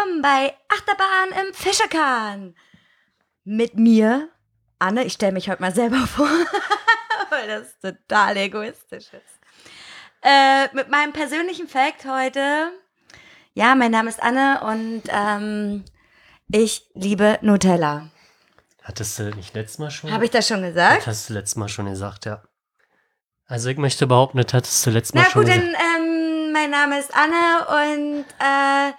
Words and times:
Willkommen 0.00 0.22
bei 0.22 0.54
Achterbahn 0.68 1.46
im 1.46 1.52
Fischerkahn. 1.52 2.54
Mit 3.44 3.76
mir, 3.76 4.30
Anne, 4.78 5.04
ich 5.04 5.12
stelle 5.12 5.32
mich 5.32 5.50
heute 5.50 5.60
mal 5.60 5.74
selber 5.74 6.06
vor, 6.06 6.28
weil 7.28 7.46
das 7.46 7.78
total 7.80 8.36
egoistisch 8.38 9.08
ist. 9.12 9.40
Äh, 10.22 10.74
mit 10.74 10.88
meinem 10.88 11.12
persönlichen 11.12 11.68
Fact 11.68 12.06
heute. 12.06 12.70
Ja, 13.52 13.74
mein 13.74 13.90
Name 13.90 14.08
ist 14.08 14.22
Anne 14.22 14.60
und 14.62 15.02
ähm, 15.08 15.84
ich 16.50 16.86
liebe 16.94 17.38
Nutella. 17.42 18.08
Hattest 18.82 19.18
du 19.18 19.24
nicht 19.34 19.52
letztes 19.54 19.80
Mal 19.80 19.90
schon? 19.90 20.12
Habe 20.12 20.24
ich 20.24 20.30
das 20.30 20.48
schon 20.48 20.62
gesagt? 20.62 20.98
Das 21.00 21.06
hast 21.08 21.28
du 21.28 21.34
letztes 21.34 21.56
Mal 21.56 21.68
schon 21.68 21.86
gesagt, 21.86 22.24
ja. 22.24 22.42
Also 23.46 23.68
ich 23.68 23.76
möchte 23.76 24.06
behaupten, 24.06 24.38
das 24.38 24.54
hattest 24.54 24.86
du 24.86 24.90
letztes 24.90 25.14
Mal 25.14 25.24
Na 25.24 25.30
schon 25.30 25.42
gut, 25.42 25.50
dann 25.50 25.60
gesagt. 25.60 25.82
ähm, 25.98 26.52
mein 26.52 26.70
Name 26.70 26.98
ist 26.98 27.12
Anne 27.14 27.66
und 27.68 28.24
äh, 28.38 28.92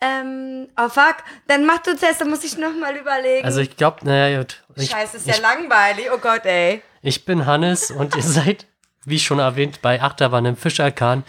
ähm, 0.00 0.68
oh 0.76 0.88
fuck, 0.88 1.16
dann 1.48 1.66
mach 1.66 1.78
du 1.78 1.96
zuerst, 1.96 2.20
dann 2.20 2.30
muss 2.30 2.44
ich 2.44 2.56
nochmal 2.56 2.94
überlegen. 2.96 3.44
Also 3.44 3.60
ich 3.60 3.76
glaube, 3.76 4.04
naja, 4.04 4.38
gut. 4.38 4.62
Ich, 4.76 4.90
Scheiße, 4.90 5.16
ist 5.16 5.26
ja 5.26 5.34
ich, 5.34 5.40
langweilig. 5.40 6.06
Oh 6.14 6.18
Gott, 6.18 6.44
ey. 6.44 6.82
ich 7.02 7.24
bin 7.24 7.46
Hannes 7.46 7.90
und 7.90 8.14
ihr 8.14 8.22
seid, 8.22 8.66
wie 9.04 9.18
schon 9.18 9.40
erwähnt, 9.40 9.82
bei 9.82 10.00
Achterbahn 10.00 10.46
im 10.46 10.56
Fischerkahn. 10.56 11.24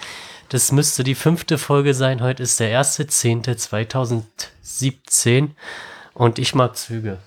Das 0.49 0.71
müsste 0.71 1.03
die 1.03 1.15
fünfte 1.15 1.57
Folge 1.57 1.93
sein. 1.93 2.21
Heute 2.21 2.43
ist 2.43 2.59
der 2.59 2.81
1.10.2017 2.81 5.49
und 6.13 6.39
ich 6.39 6.55
mag 6.55 6.75
Züge. 6.75 7.19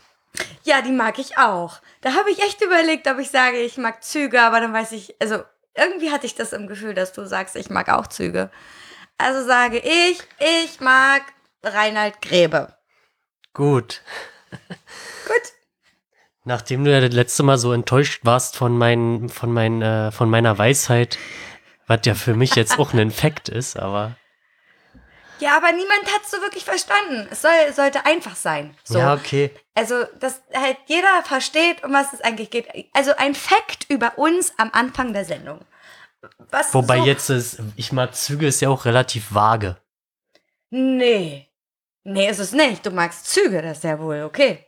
Ja, 0.64 0.82
die 0.82 0.92
mag 0.92 1.18
ich 1.18 1.38
auch. 1.38 1.78
Da 2.00 2.14
habe 2.14 2.30
ich 2.30 2.42
echt 2.42 2.62
überlegt, 2.62 3.08
ob 3.08 3.18
ich 3.18 3.30
sage, 3.30 3.58
ich 3.58 3.78
mag 3.78 4.04
Züge, 4.04 4.42
aber 4.42 4.60
dann 4.60 4.72
weiß 4.72 4.92
ich, 4.92 5.14
also 5.20 5.42
irgendwie 5.74 6.10
hatte 6.10 6.26
ich 6.26 6.34
das 6.34 6.52
im 6.52 6.66
Gefühl, 6.66 6.94
dass 6.94 7.12
du 7.12 7.24
sagst, 7.24 7.56
ich 7.56 7.70
mag 7.70 7.88
auch 7.88 8.06
Züge. 8.06 8.50
Also 9.18 9.46
sage 9.46 9.78
ich, 9.78 10.18
ich 10.38 10.80
mag 10.80 11.22
Reinhard 11.62 12.20
Grebe. 12.22 12.74
Gut. 13.54 14.02
Gut. 15.26 15.52
Nachdem 16.44 16.84
du 16.84 16.90
ja 16.90 17.00
das 17.00 17.12
letzte 17.12 17.44
Mal 17.44 17.56
so 17.58 17.72
enttäuscht 17.72 18.24
warst 18.24 18.56
von, 18.56 18.76
mein, 18.76 19.28
von, 19.28 19.52
mein, 19.52 19.80
äh, 19.80 20.10
von 20.10 20.28
meiner 20.28 20.58
Weisheit, 20.58 21.18
was 21.86 22.00
ja 22.04 22.14
für 22.14 22.34
mich 22.34 22.56
jetzt 22.56 22.78
auch 22.78 22.92
ein 22.92 22.98
Infekt 22.98 23.48
ist, 23.48 23.78
aber 23.78 24.16
Ja, 25.38 25.56
aber 25.56 25.70
niemand 25.70 26.04
hat 26.12 26.22
es 26.24 26.32
so 26.32 26.40
wirklich 26.40 26.64
verstanden. 26.64 27.28
Es 27.30 27.42
soll, 27.42 27.72
sollte 27.72 28.04
einfach 28.06 28.34
sein. 28.34 28.76
So. 28.82 28.98
ja, 28.98 29.14
okay. 29.14 29.50
Also, 29.74 30.04
dass 30.18 30.42
halt 30.52 30.78
jeder 30.86 31.22
versteht, 31.22 31.84
um 31.84 31.92
was 31.92 32.12
es 32.12 32.20
eigentlich 32.22 32.50
geht. 32.50 32.66
Also 32.92 33.12
ein 33.16 33.34
Fakt 33.36 33.86
über 33.88 34.18
uns 34.18 34.52
am 34.56 34.70
Anfang 34.72 35.12
der 35.12 35.24
Sendung. 35.24 35.60
Was 36.50 36.72
Wobei 36.74 36.98
so, 36.98 37.04
jetzt 37.06 37.30
ist, 37.30 37.58
ich 37.76 37.92
mag 37.92 38.14
Züge, 38.14 38.46
ist 38.46 38.60
ja 38.60 38.68
auch 38.68 38.84
relativ 38.84 39.34
vage. 39.34 39.76
Nee. 40.70 41.48
Nee, 42.04 42.28
ist 42.30 42.38
es 42.38 42.52
nicht. 42.52 42.84
Du 42.86 42.90
magst 42.90 43.26
Züge, 43.26 43.60
das 43.62 43.78
ist 43.78 43.84
ja 43.84 43.98
wohl 43.98 44.22
okay. 44.22 44.66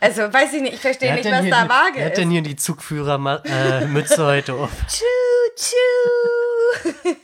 Also, 0.00 0.32
weiß 0.32 0.54
ich 0.54 0.62
nicht, 0.62 0.74
ich 0.74 0.80
verstehe 0.80 1.14
nicht, 1.14 1.24
was 1.30 1.48
da 1.48 1.68
vage 1.68 1.96
Wer 1.96 2.04
hat 2.06 2.12
ist. 2.12 2.18
denn 2.18 2.30
hier 2.30 2.42
die 2.42 2.56
Zugführermütze 2.56 3.48
äh, 3.48 3.86
Mütze 3.86 4.24
heute 4.26 4.54
auf? 4.54 4.70
Tschu, 4.88 5.04
tschu. 5.56 7.12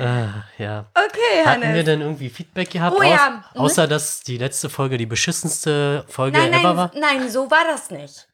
Ah, 0.00 0.44
ja. 0.58 0.86
Okay, 0.92 1.44
Hatten 1.46 1.60
wir 1.62 1.68
Hannes. 1.68 1.84
denn 1.84 2.00
irgendwie 2.00 2.28
Feedback 2.28 2.68
gehabt? 2.70 2.96
Oh 2.98 3.02
ja. 3.02 3.44
Au- 3.54 3.60
außer, 3.60 3.86
dass 3.86 4.20
die 4.22 4.38
letzte 4.38 4.68
Folge 4.68 4.98
die 4.98 5.06
beschissenste 5.06 6.04
Folge 6.08 6.36
Nein, 6.38 6.52
ever 6.52 6.76
war? 6.76 6.90
nein, 6.94 7.18
nein, 7.20 7.30
so 7.30 7.48
war 7.48 7.64
das 7.64 7.90
nicht. 7.90 8.26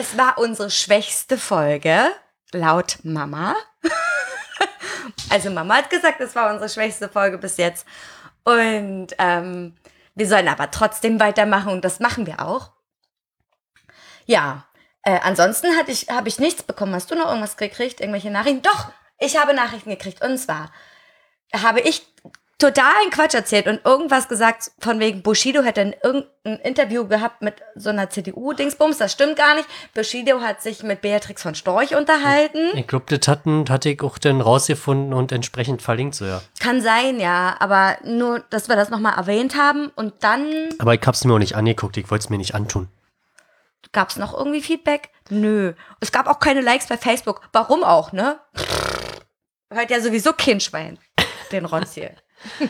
Es 0.00 0.16
war 0.16 0.38
unsere 0.38 0.70
schwächste 0.70 1.36
Folge, 1.36 2.12
laut 2.52 2.98
Mama. 3.02 3.56
Also 5.28 5.50
Mama 5.50 5.78
hat 5.78 5.90
gesagt, 5.90 6.20
es 6.20 6.36
war 6.36 6.52
unsere 6.52 6.68
schwächste 6.68 7.08
Folge 7.08 7.36
bis 7.36 7.56
jetzt. 7.56 7.84
Und 8.44 9.08
ähm, 9.18 9.74
wir 10.14 10.28
sollen 10.28 10.46
aber 10.46 10.70
trotzdem 10.70 11.18
weitermachen 11.18 11.72
und 11.72 11.84
das 11.84 11.98
machen 11.98 12.26
wir 12.26 12.40
auch. 12.40 12.70
Ja, 14.24 14.68
äh, 15.02 15.18
ansonsten 15.20 15.66
ich, 15.88 16.08
habe 16.08 16.28
ich 16.28 16.38
nichts 16.38 16.62
bekommen. 16.62 16.94
Hast 16.94 17.10
du 17.10 17.16
noch 17.16 17.26
irgendwas 17.26 17.56
gekriegt? 17.56 18.00
Irgendwelche 18.00 18.30
Nachrichten? 18.30 18.62
Doch, 18.62 18.92
ich 19.18 19.36
habe 19.36 19.52
Nachrichten 19.52 19.90
gekriegt. 19.90 20.22
Und 20.22 20.38
zwar 20.38 20.70
habe 21.52 21.80
ich 21.80 22.06
totalen 22.58 23.10
Quatsch 23.10 23.34
erzählt 23.34 23.68
und 23.68 23.84
irgendwas 23.84 24.28
gesagt 24.28 24.72
von 24.80 24.98
wegen 24.98 25.22
Bushido 25.22 25.62
hätte 25.62 25.80
ein, 25.80 25.94
irgendein 26.02 26.58
Interview 26.58 27.06
gehabt 27.06 27.40
mit 27.40 27.54
so 27.76 27.90
einer 27.90 28.10
CDU-Dingsbums. 28.10 28.98
Das 28.98 29.12
stimmt 29.12 29.36
gar 29.36 29.54
nicht. 29.54 29.68
Bushido 29.94 30.40
hat 30.40 30.60
sich 30.60 30.82
mit 30.82 31.00
Beatrix 31.00 31.42
von 31.42 31.54
Storch 31.54 31.94
unterhalten. 31.94 32.58
Ich 32.74 32.88
glaube, 32.88 33.16
das 33.16 33.28
hatten, 33.28 33.64
hatte 33.68 33.90
ich 33.90 34.02
auch 34.02 34.18
dann 34.18 34.40
rausgefunden 34.40 35.14
und 35.14 35.30
entsprechend 35.30 35.82
verlinkt 35.82 36.16
so, 36.16 36.24
ja. 36.24 36.42
Kann 36.58 36.82
sein, 36.82 37.20
ja, 37.20 37.56
aber 37.60 37.96
nur, 38.04 38.40
dass 38.50 38.68
wir 38.68 38.74
das 38.76 38.90
nochmal 38.90 39.16
erwähnt 39.16 39.56
haben 39.56 39.88
und 39.94 40.14
dann 40.20 40.70
Aber 40.80 40.94
ich 40.94 41.02
hab's 41.06 41.24
mir 41.24 41.34
auch 41.34 41.38
nicht 41.38 41.54
angeguckt, 41.54 41.96
ich 41.96 42.10
wollte 42.10 42.24
es 42.24 42.30
mir 42.30 42.38
nicht 42.38 42.54
antun. 42.56 42.88
gab 43.92 44.10
es 44.10 44.16
noch 44.16 44.36
irgendwie 44.36 44.62
Feedback? 44.62 45.10
Nö. 45.30 45.74
Es 46.00 46.10
gab 46.10 46.26
auch 46.26 46.40
keine 46.40 46.60
Likes 46.60 46.88
bei 46.88 46.96
Facebook. 46.96 47.42
Warum 47.52 47.84
auch, 47.84 48.12
ne? 48.12 48.40
Hört 49.72 49.90
ja 49.90 50.00
sowieso 50.00 50.32
kein 50.32 50.60
Schwein, 50.60 50.98
den 51.52 51.64
Rotz 51.64 51.92
hier. 51.92 52.16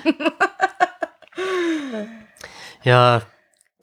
Ja, 2.83 3.23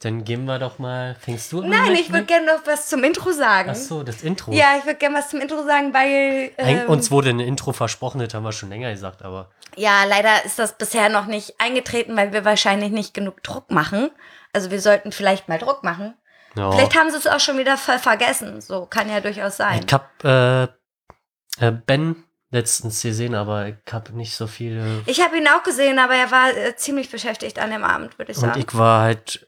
dann 0.00 0.24
gehen 0.24 0.44
wir 0.44 0.58
doch 0.58 0.78
mal. 0.78 1.16
Fängst 1.20 1.52
du 1.52 1.60
an? 1.62 1.68
Nein, 1.68 1.92
ich 1.92 2.12
würde 2.12 2.26
gerne 2.26 2.46
noch 2.46 2.66
was 2.66 2.88
zum 2.88 3.02
Intro 3.04 3.32
sagen. 3.32 3.70
Ach 3.70 3.76
so, 3.76 4.02
das 4.02 4.22
Intro. 4.22 4.52
Ja, 4.52 4.76
ich 4.78 4.84
würde 4.84 4.98
gerne 4.98 5.16
was 5.18 5.30
zum 5.30 5.40
Intro 5.40 5.64
sagen, 5.64 5.92
weil. 5.94 6.52
Ähm, 6.58 6.88
Uns 6.88 7.10
wurde 7.10 7.30
ein 7.30 7.40
Intro 7.40 7.72
versprochen, 7.72 8.20
das 8.20 8.32
haben 8.34 8.44
wir 8.44 8.52
schon 8.52 8.68
länger 8.68 8.90
gesagt, 8.90 9.22
aber 9.22 9.50
ja, 9.76 10.04
leider 10.04 10.44
ist 10.44 10.58
das 10.58 10.78
bisher 10.78 11.08
noch 11.08 11.26
nicht 11.26 11.60
eingetreten, 11.60 12.16
weil 12.16 12.32
wir 12.32 12.44
wahrscheinlich 12.44 12.90
nicht 12.90 13.14
genug 13.14 13.42
Druck 13.42 13.70
machen. 13.70 14.10
Also 14.52 14.70
wir 14.70 14.80
sollten 14.80 15.12
vielleicht 15.12 15.48
mal 15.48 15.58
Druck 15.58 15.82
machen. 15.82 16.14
ja. 16.56 16.70
Vielleicht 16.72 16.98
haben 16.98 17.10
sie 17.10 17.18
es 17.18 17.26
auch 17.26 17.40
schon 17.40 17.58
wieder 17.58 17.76
ver 17.76 17.98
vergessen. 17.98 18.60
So 18.60 18.86
kann 18.86 19.10
ja 19.10 19.20
durchaus 19.20 19.58
sein. 19.58 19.84
Ich 19.86 19.92
hab 19.92 20.24
äh, 20.24 20.64
äh, 20.64 21.72
Ben 21.86 22.24
letztens 22.56 23.00
gesehen, 23.02 23.34
aber 23.34 23.68
ich 23.68 23.74
hab 23.92 24.10
nicht 24.10 24.34
so 24.34 24.46
viel. 24.46 25.02
Ich 25.06 25.20
habe 25.24 25.36
ihn 25.38 25.46
auch 25.48 25.62
gesehen, 25.62 25.98
aber 25.98 26.14
er 26.14 26.30
war 26.30 26.50
äh, 26.56 26.74
ziemlich 26.76 27.10
beschäftigt 27.10 27.58
an 27.58 27.70
dem 27.70 27.84
Abend, 27.84 28.18
würde 28.18 28.32
ich 28.32 28.38
Und 28.38 28.44
sagen. 28.48 28.60
ich 28.60 28.76
war 28.76 29.02
halt 29.02 29.46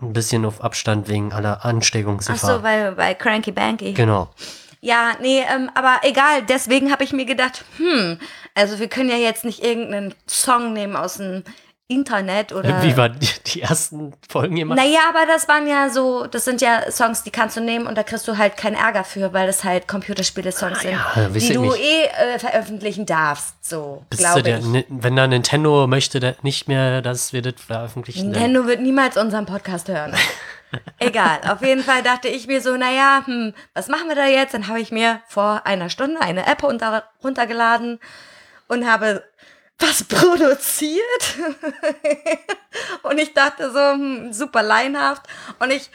ein 0.00 0.12
bisschen 0.12 0.44
auf 0.44 0.60
Abstand 0.62 1.08
wegen 1.08 1.32
aller 1.32 1.58
Ach 1.60 1.64
Ansteckungsgefahr. 1.66 2.56
so, 2.58 2.62
weil 2.62 2.92
bei 2.92 3.14
Cranky 3.14 3.52
Banky. 3.52 3.92
genau. 3.94 4.30
Ja, 4.82 5.12
nee, 5.20 5.42
ähm, 5.54 5.70
aber 5.74 6.00
egal. 6.04 6.42
Deswegen 6.48 6.90
habe 6.90 7.04
ich 7.04 7.12
mir 7.12 7.26
gedacht, 7.26 7.64
hm, 7.76 8.18
also 8.54 8.78
wir 8.78 8.88
können 8.88 9.10
ja 9.10 9.16
jetzt 9.16 9.44
nicht 9.44 9.62
irgendeinen 9.62 10.14
Song 10.26 10.72
nehmen 10.72 10.96
aus 10.96 11.18
dem 11.18 11.44
Internet 11.90 12.52
oder. 12.52 12.82
Wie 12.82 12.96
war 12.96 13.08
die, 13.08 13.28
die 13.46 13.62
ersten 13.62 14.14
Folgen 14.28 14.56
gemacht? 14.56 14.78
Naja, 14.78 15.00
aber 15.08 15.26
das 15.26 15.48
waren 15.48 15.66
ja 15.66 15.90
so, 15.90 16.26
das 16.26 16.44
sind 16.44 16.60
ja 16.60 16.90
Songs, 16.90 17.22
die 17.24 17.30
kannst 17.30 17.56
du 17.56 17.60
nehmen 17.60 17.86
und 17.86 17.98
da 17.98 18.02
kriegst 18.02 18.26
du 18.28 18.38
halt 18.38 18.56
keinen 18.56 18.76
Ärger 18.76 19.04
für, 19.04 19.32
weil 19.32 19.46
das 19.46 19.64
halt 19.64 19.88
Computerspiele-Songs 19.88 20.80
sind, 20.80 20.94
Ah, 20.94 21.20
ja, 21.22 21.34
wisst 21.34 21.48
die 21.48 21.54
du 21.54 21.62
nicht. 21.62 21.78
eh 21.80 22.04
äh, 22.04 22.38
veröffentlichen 22.38 23.06
darfst. 23.06 23.54
So, 23.60 24.04
glaube 24.10 24.42
der, 24.42 24.58
ich. 24.60 24.64
Ni- 24.64 24.86
wenn 24.88 25.16
da 25.16 25.26
Nintendo 25.26 25.86
möchte, 25.86 26.20
der 26.20 26.36
nicht 26.42 26.68
mehr, 26.68 27.02
dass 27.02 27.32
wir 27.32 27.42
das 27.42 27.54
veröffentlichen. 27.66 28.32
dann- 28.32 28.40
Nintendo 28.42 28.66
wird 28.66 28.80
niemals 28.80 29.16
unseren 29.16 29.46
Podcast 29.46 29.88
hören. 29.88 30.14
Egal, 31.00 31.40
auf 31.48 31.62
jeden 31.62 31.82
Fall 31.82 32.02
dachte 32.04 32.28
ich 32.28 32.46
mir 32.46 32.60
so, 32.60 32.76
naja, 32.76 33.22
hm, 33.24 33.52
was 33.74 33.88
machen 33.88 34.08
wir 34.08 34.14
da 34.14 34.26
jetzt? 34.26 34.54
Dann 34.54 34.68
habe 34.68 34.80
ich 34.80 34.92
mir 34.92 35.20
vor 35.26 35.62
einer 35.64 35.88
Stunde 35.90 36.20
eine 36.20 36.46
App 36.46 36.62
runter, 36.62 37.02
runtergeladen 37.24 37.98
und 38.68 38.88
habe 38.88 39.24
was 39.80 40.04
produziert. 40.04 41.36
und 43.02 43.18
ich 43.18 43.34
dachte 43.34 43.70
so, 43.70 43.78
hm, 43.78 44.32
super 44.32 44.62
leinhaft. 44.62 45.22
Und 45.58 45.70
ich, 45.70 45.90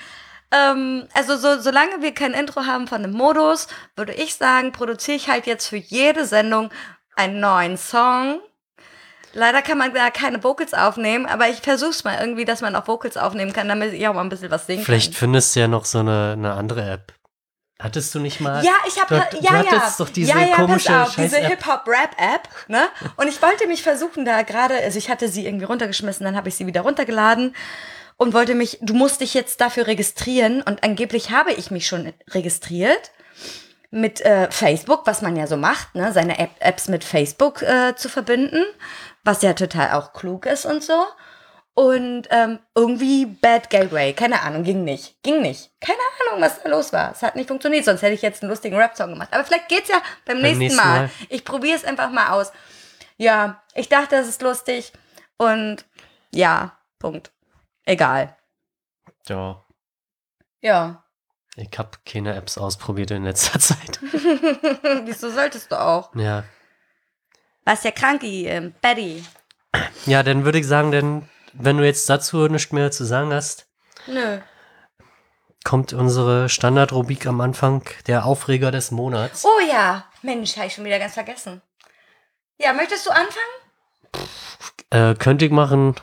ähm, 0.51 1.07
also 1.13 1.37
so, 1.37 1.59
solange 1.59 2.01
wir 2.01 2.13
kein 2.13 2.33
Intro 2.33 2.65
haben 2.65 2.87
von 2.87 3.01
dem 3.01 3.11
Modus, 3.11 3.67
würde 3.95 4.13
ich 4.13 4.35
sagen, 4.35 4.71
produziere 4.71 5.17
ich 5.17 5.29
halt 5.29 5.45
jetzt 5.47 5.67
für 5.67 5.77
jede 5.77 6.25
Sendung 6.25 6.69
einen 7.15 7.39
neuen 7.39 7.77
Song. 7.77 8.39
Leider 9.33 9.61
kann 9.61 9.77
man 9.77 9.93
da 9.93 10.09
keine 10.11 10.43
Vocals 10.43 10.73
aufnehmen, 10.73 11.25
aber 11.25 11.49
ich 11.49 11.57
versuch's 11.57 12.05
mal 12.05 12.17
irgendwie, 12.21 12.45
dass 12.45 12.61
man 12.61 12.73
auch 12.75 12.87
Vocals 12.87 13.17
aufnehmen 13.17 13.51
kann, 13.51 13.67
damit 13.67 13.91
ich 13.93 14.07
auch 14.07 14.13
mal 14.13 14.21
ein 14.21 14.29
bisschen 14.29 14.49
was 14.49 14.65
singen 14.65 14.85
Vielleicht 14.85 15.11
kann. 15.11 15.19
findest 15.19 15.55
du 15.55 15.59
ja 15.59 15.67
noch 15.67 15.83
so 15.83 15.99
eine, 15.99 16.33
eine 16.37 16.53
andere 16.53 16.89
App. 16.89 17.13
Hattest 17.77 18.15
du 18.15 18.19
nicht 18.19 18.39
mal? 18.39 18.63
Ja, 18.63 18.71
ich 18.87 18.99
habe 19.01 19.19
hat- 19.19 19.33
ja 19.33 19.61
du 19.61 19.65
ja. 19.65 19.71
hattest 19.71 19.99
doch 19.99 20.09
diese 20.09 20.31
ja, 20.31 20.39
ja, 20.39 20.55
komische 20.55 20.93
pass 20.93 21.09
auf, 21.09 21.15
diese. 21.15 21.37
Hip 21.37 21.65
Hop 21.67 21.85
Rap 21.87 22.15
App, 22.17 22.47
ne? 22.69 22.87
Und 23.17 23.27
ich 23.27 23.41
wollte 23.41 23.67
mich 23.67 23.83
versuchen 23.83 24.23
da 24.23 24.43
gerade, 24.43 24.75
also 24.81 24.97
ich 24.97 25.09
hatte 25.09 25.27
sie 25.27 25.45
irgendwie 25.45 25.65
runtergeschmissen, 25.65 26.23
dann 26.25 26.37
habe 26.37 26.47
ich 26.47 26.55
sie 26.55 26.67
wieder 26.67 26.81
runtergeladen 26.81 27.53
und 28.15 28.33
wollte 28.33 28.55
mich, 28.55 28.77
du 28.81 28.93
musst 28.93 29.19
dich 29.19 29.33
jetzt 29.33 29.59
dafür 29.59 29.87
registrieren 29.87 30.61
und 30.61 30.83
angeblich 30.83 31.31
habe 31.31 31.51
ich 31.51 31.69
mich 31.69 31.85
schon 31.85 32.13
registriert 32.29 33.11
mit 33.91 34.21
äh, 34.21 34.49
Facebook, 34.51 35.05
was 35.05 35.21
man 35.21 35.35
ja 35.35 35.45
so 35.45 35.57
macht, 35.57 35.95
ne, 35.95 36.13
seine 36.13 36.39
App 36.39 36.51
Apps 36.59 36.87
mit 36.87 37.03
Facebook 37.03 37.61
äh, 37.61 37.93
zu 37.97 38.07
verbinden, 38.07 38.63
was 39.25 39.41
ja 39.41 39.53
total 39.53 39.91
auch 39.91 40.13
klug 40.13 40.45
ist 40.45 40.65
und 40.65 40.81
so. 40.81 41.05
Und 41.77 42.29
ähm, 42.31 42.59
irgendwie 42.73 43.25
Bad 43.25 43.69
Gateway, 43.69 44.13
keine 44.13 44.41
Ahnung, 44.41 44.63
ging 44.63 44.85
nicht. 44.85 45.21
Ging 45.23 45.41
nicht. 45.41 45.71
Keine 45.81 45.99
Ahnung, 46.21 46.41
was 46.41 46.63
da 46.63 46.69
los 46.69 46.93
war. 46.93 47.11
Es 47.11 47.21
hat 47.21 47.35
nicht 47.35 47.49
funktioniert, 47.49 47.83
sonst 47.83 48.01
hätte 48.01 48.13
ich 48.13 48.21
jetzt 48.21 48.41
einen 48.41 48.49
lustigen 48.49 48.77
Rap-Song 48.77 49.09
gemacht. 49.09 49.27
Aber 49.33 49.43
vielleicht 49.43 49.67
geht's 49.67 49.89
ja 49.89 50.01
beim, 50.25 50.41
nächsten, 50.41 50.59
nächsten 50.59 50.77
Mal. 50.77 51.01
Mal. 51.01 51.09
Ich 51.27 51.43
probiere 51.43 51.75
es 51.75 51.83
einfach 51.83 52.09
mal 52.11 52.29
aus. 52.29 52.53
Ja, 53.17 53.61
ich 53.73 53.89
dachte, 53.89 54.15
das 54.15 54.29
ist 54.29 54.41
lustig. 54.41 54.93
Und 55.37 55.85
ja, 56.33 56.77
Punkt. 56.97 57.33
Egal. 57.83 58.37
Ja. 59.27 59.61
Ja. 60.61 61.03
Ich 61.57 61.77
habe 61.77 61.91
keine 62.05 62.35
Apps 62.35 62.57
ausprobiert 62.57 63.11
in 63.11 63.25
letzter 63.25 63.59
Zeit. 63.59 63.99
Wieso 64.01 65.29
solltest 65.29 65.73
du 65.73 65.79
auch? 65.79 66.15
Ja. 66.15 66.45
Was 67.65 67.83
ja 67.83 67.91
kranki, 67.91 68.45
ähm, 68.47 68.73
Betty. 68.81 69.25
Ja, 70.05 70.23
dann 70.23 70.45
würde 70.45 70.59
ich 70.59 70.67
sagen, 70.67 70.91
denn 70.91 71.29
wenn 71.57 71.77
du 71.77 71.85
jetzt 71.85 72.09
dazu 72.09 72.47
nichts 72.47 72.71
mehr 72.71 72.91
zu 72.91 73.05
sagen 73.05 73.33
hast, 73.33 73.67
Nö. 74.07 74.39
kommt 75.63 75.93
unsere 75.93 76.49
Standardrubrik 76.49 77.25
am 77.25 77.41
Anfang, 77.41 77.83
der 78.07 78.25
Aufreger 78.25 78.71
des 78.71 78.91
Monats. 78.91 79.45
Oh 79.45 79.59
ja. 79.71 80.05
Mensch, 80.21 80.57
habe 80.57 80.67
ich 80.67 80.73
schon 80.73 80.85
wieder 80.85 80.99
ganz 80.99 81.13
vergessen. 81.13 81.61
Ja, 82.57 82.73
möchtest 82.73 83.05
du 83.05 83.11
anfangen? 83.11 84.29
Äh, 84.89 85.15
könnte 85.15 85.45
ich 85.45 85.51
machen, 85.51 85.95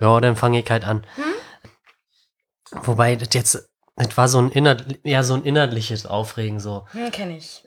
ja, 0.00 0.20
dann 0.20 0.36
fange 0.36 0.60
ich 0.60 0.70
halt 0.70 0.84
an. 0.84 1.06
Hm? 1.16 1.24
Wobei, 2.82 3.16
das 3.16 3.28
jetzt, 3.32 3.68
das 3.96 4.16
war 4.16 4.28
so 4.28 4.38
ein, 4.38 4.50
inner, 4.50 4.76
eher 5.04 5.24
so 5.24 5.34
ein 5.34 5.44
inhaltliches 5.44 6.06
Aufregen, 6.06 6.60
so. 6.60 6.86
Hm, 6.92 7.10
kenn 7.10 7.30
ich. 7.30 7.64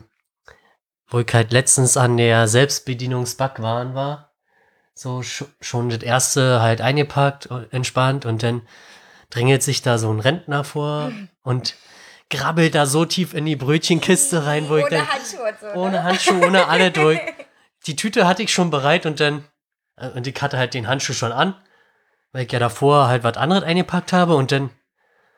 Wo 1.07 1.19
ich 1.19 1.33
halt 1.33 1.51
letztens 1.51 1.97
an 1.97 2.17
der 2.17 2.47
Selbstbedienungsbackwaren 2.47 3.95
war. 3.95 4.28
So 5.01 5.23
sch 5.23 5.45
schon 5.61 5.87
das 5.89 6.03
erste 6.03 6.61
halt 6.61 6.81
eingepackt, 6.81 7.47
und 7.47 7.71
entspannt 7.71 8.25
und 8.25 8.43
dann 8.43 8.63
drängelt 9.29 9.63
sich 9.63 9.81
da 9.81 9.97
so 9.97 10.11
ein 10.11 10.19
Rentner 10.19 10.65
vor 10.65 11.13
und 11.41 11.75
grabbelt 12.29 12.75
da 12.75 12.85
so 12.85 13.05
tief 13.05 13.33
in 13.33 13.45
die 13.45 13.55
Brötchenkiste 13.55 14.45
rein, 14.45 14.67
wo 14.67 14.75
ich 14.75 14.83
Ohne 14.83 14.97
dann, 14.97 15.07
Handschuhe 15.07 15.55
so, 15.57 15.67
ne? 15.67 15.73
ohne 15.75 16.03
Handschuhe, 16.03 16.45
ohne 16.45 16.67
alle 16.67 16.91
durch. 17.01 17.21
Die 17.87 17.95
Tüte 17.95 18.27
hatte 18.27 18.43
ich 18.43 18.51
schon 18.51 18.71
bereit 18.71 19.05
und 19.05 19.21
dann, 19.21 19.45
äh, 19.95 20.09
und 20.09 20.27
ich 20.27 20.41
hatte 20.41 20.57
halt 20.57 20.73
den 20.73 20.89
Handschuh 20.89 21.13
schon 21.13 21.31
an, 21.31 21.55
weil 22.33 22.45
ich 22.45 22.51
ja 22.51 22.59
davor 22.59 23.07
halt 23.07 23.23
was 23.23 23.37
anderes 23.37 23.63
eingepackt 23.63 24.11
habe 24.11 24.35
und 24.35 24.51
dann 24.51 24.69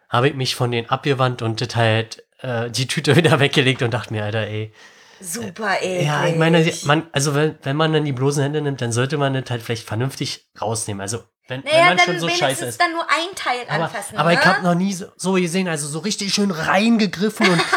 habe 0.10 0.28
ich 0.30 0.34
mich 0.34 0.56
von 0.56 0.72
denen 0.72 0.90
abgewandt 0.90 1.44
und 1.44 1.62
das 1.62 1.75
halt 1.75 2.24
äh, 2.40 2.72
die 2.72 2.88
Tüte 2.88 3.16
wieder 3.16 3.40
weggelegt 3.40 3.84
und 3.84 3.94
dachte 3.94 4.12
mir, 4.12 4.24
Alter, 4.24 4.48
ey. 4.48 4.74
Super 5.21 5.81
eklig. 5.81 6.07
Ja, 6.07 6.25
ich 6.25 6.35
meine, 6.35 6.71
man, 6.85 7.07
also 7.12 7.35
wenn, 7.35 7.56
wenn 7.63 7.75
man 7.75 7.94
dann 7.94 8.06
die 8.06 8.12
bloßen 8.12 8.41
Hände 8.44 8.62
nimmt, 8.62 8.81
dann 8.81 8.91
sollte 8.91 9.18
man 9.18 9.33
das 9.33 9.50
halt 9.50 9.62
vielleicht 9.62 9.88
vernünftig 9.88 10.50
rausnehmen. 10.59 11.01
Also 11.01 11.23
wenn, 11.47 11.63
wenn 11.63 11.71
Naja, 11.71 11.85
man 11.85 11.97
dann 11.97 12.06
schon 12.06 12.19
so 12.19 12.29
scheiße 12.29 12.65
ist. 12.65 12.79
dann 12.79 12.91
nur 12.94 13.03
ein 13.03 13.35
Teil 13.35 13.59
Aber, 13.68 13.85
anfassen, 13.85 14.18
aber 14.18 14.29
ne? 14.31 14.39
ich 14.39 14.45
habe 14.45 14.63
noch 14.63 14.75
nie 14.75 14.94
so, 14.94 15.06
so 15.18 15.33
gesehen, 15.33 15.68
also 15.68 15.88
so 15.88 16.00
richtig 16.00 16.33
schön 16.33 16.51
reingegriffen 16.51 17.47
und 17.50 17.62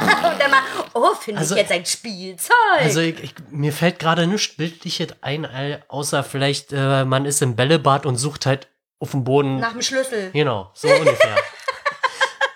Und 0.00 0.40
dann 0.40 0.50
mal, 0.50 0.62
oh, 0.94 1.14
finde 1.20 1.40
Also- 1.40 1.56
ich 1.56 1.60
jetzt 1.62 1.72
ein 1.72 1.84
Spielzeug. 1.84 2.54
Also 2.78 3.00
ich, 3.00 3.22
ich, 3.22 3.34
mir 3.50 3.72
fällt 3.72 3.98
gerade 3.98 4.26
nichts 4.26 4.56
Bildliches 4.56 5.08
ein, 5.20 5.46
außer 5.88 6.22
vielleicht 6.24 6.72
äh, 6.72 7.04
man 7.04 7.26
ist 7.26 7.42
im 7.42 7.56
Bällebad 7.56 8.06
und 8.06 8.16
sucht 8.16 8.46
halt 8.46 8.68
auf 9.00 9.10
dem 9.10 9.24
Boden. 9.24 9.58
Nach 9.58 9.72
dem 9.72 9.82
Schlüssel. 9.82 10.30
Genau, 10.32 10.70
so 10.74 10.88
ungefähr. 10.88 11.36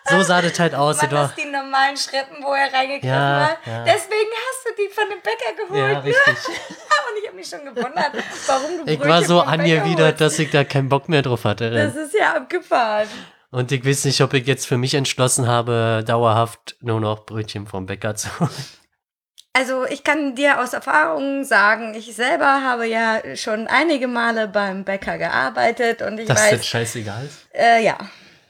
so 0.08 0.22
sah 0.22 0.42
das 0.42 0.58
halt 0.60 0.74
aus. 0.74 1.00
Man 1.00 1.10
Das 1.10 1.28
hast 1.30 1.38
die 1.38 1.46
normalen 1.50 1.96
Schrippen, 1.96 2.42
wo 2.42 2.52
er 2.52 2.72
reingegriffen 2.72 3.08
Ja, 3.08 3.48
hat. 3.50 3.58
ja. 3.66 3.84
Deswegen 3.84 4.30
hast 4.34 4.66
du 4.66 4.82
die 4.82 4.88
von 4.92 5.04
dem 5.10 5.20
Bäcker 5.20 5.54
geholt. 5.56 5.78
ja, 5.80 5.88
ne? 6.00 6.04
richtig. 6.04 6.48
Und 6.56 7.18
ich 7.22 7.26
habe 7.28 7.36
mich 7.36 7.48
schon 7.48 7.64
gewundert, 7.64 8.12
warum 8.46 8.70
du 8.84 8.90
Ich 8.92 8.98
Brötchen 8.98 9.08
war 9.08 9.22
so 9.24 9.40
angewidert, 9.40 10.20
dass 10.20 10.38
ich 10.38 10.50
da 10.50 10.64
keinen 10.64 10.88
Bock 10.88 11.08
mehr 11.08 11.22
drauf 11.22 11.44
hatte. 11.44 11.70
Das 11.70 11.94
ist 11.96 12.14
ja 12.14 12.34
abgefahren. 12.34 13.08
Und 13.50 13.70
ich 13.70 13.84
weiß 13.86 14.04
nicht, 14.06 14.20
ob 14.20 14.34
ich 14.34 14.46
jetzt 14.46 14.66
für 14.66 14.76
mich 14.78 14.94
entschlossen 14.94 15.46
habe, 15.46 16.02
dauerhaft 16.06 16.76
nur 16.80 17.00
noch 17.00 17.24
Brötchen 17.24 17.66
vom 17.66 17.86
Bäcker 17.86 18.14
zu 18.16 18.28
holen. 18.40 18.50
Also 19.56 19.84
ich 19.86 20.02
kann 20.02 20.34
dir 20.34 20.60
aus 20.60 20.72
Erfahrung 20.72 21.44
sagen, 21.44 21.94
ich 21.94 22.12
selber 22.16 22.62
habe 22.64 22.86
ja 22.88 23.20
schon 23.36 23.68
einige 23.68 24.08
Male 24.08 24.48
beim 24.48 24.82
Bäcker 24.84 25.16
gearbeitet 25.16 26.02
und 26.02 26.18
ich 26.18 26.26
Dass 26.26 26.40
weiß, 26.42 26.50
das 26.58 26.66
scheißegal 26.66 27.24
ist. 27.24 27.46
äh, 27.52 27.84
ja. 27.84 27.96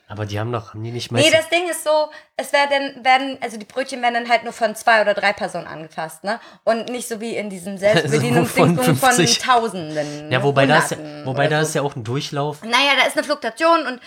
Aber 0.06 0.27
die 0.27 0.39
haben 0.39 0.53
doch, 0.53 0.75
haben 0.75 0.85
die 0.85 0.91
nicht 0.91 1.11
Nee, 1.11 1.19
meistens... 1.23 1.37
das 1.41 1.49
Ding 1.49 1.69
ist 1.69 1.83
so, 1.83 2.11
es 2.37 2.53
werden, 2.53 3.03
werden, 3.05 3.39
also 3.41 3.56
die 3.56 3.65
Brötchen 3.65 4.03
werden 4.03 4.15
dann 4.15 4.29
halt 4.29 4.45
nur 4.45 4.53
von 4.53 4.75
zwei 4.77 5.01
oder 5.01 5.15
drei 5.15 5.33
Personen 5.33 5.67
angefasst, 5.67 6.25
ne? 6.25 6.41
Und 6.62 6.91
nicht 6.91 7.09
so 7.09 7.21
wie 7.21 7.35
in 7.37 7.49
diesem 7.49 7.79
Selbstbedienungsding 7.79 8.77
von 8.77 8.97
von 8.97 8.97
50. 9.12 9.39
Tausenden. 9.39 10.31
ja, 10.31 10.43
wobei 10.43 10.67
da 10.67 10.79
ist, 10.79 10.91
ja- 10.91 10.99
wobei 11.25 11.49
da 11.49 11.61
so. 11.62 11.69
ist 11.69 11.75
ja 11.75 11.83
auch 11.83 11.97
ein 11.97 12.05
Durchlauf. 12.05 12.62
Naja, 12.62 12.93
da 13.01 13.06
ist 13.06 13.17
eine 13.17 13.25
Fluktuation 13.25 13.87
und 13.87 14.01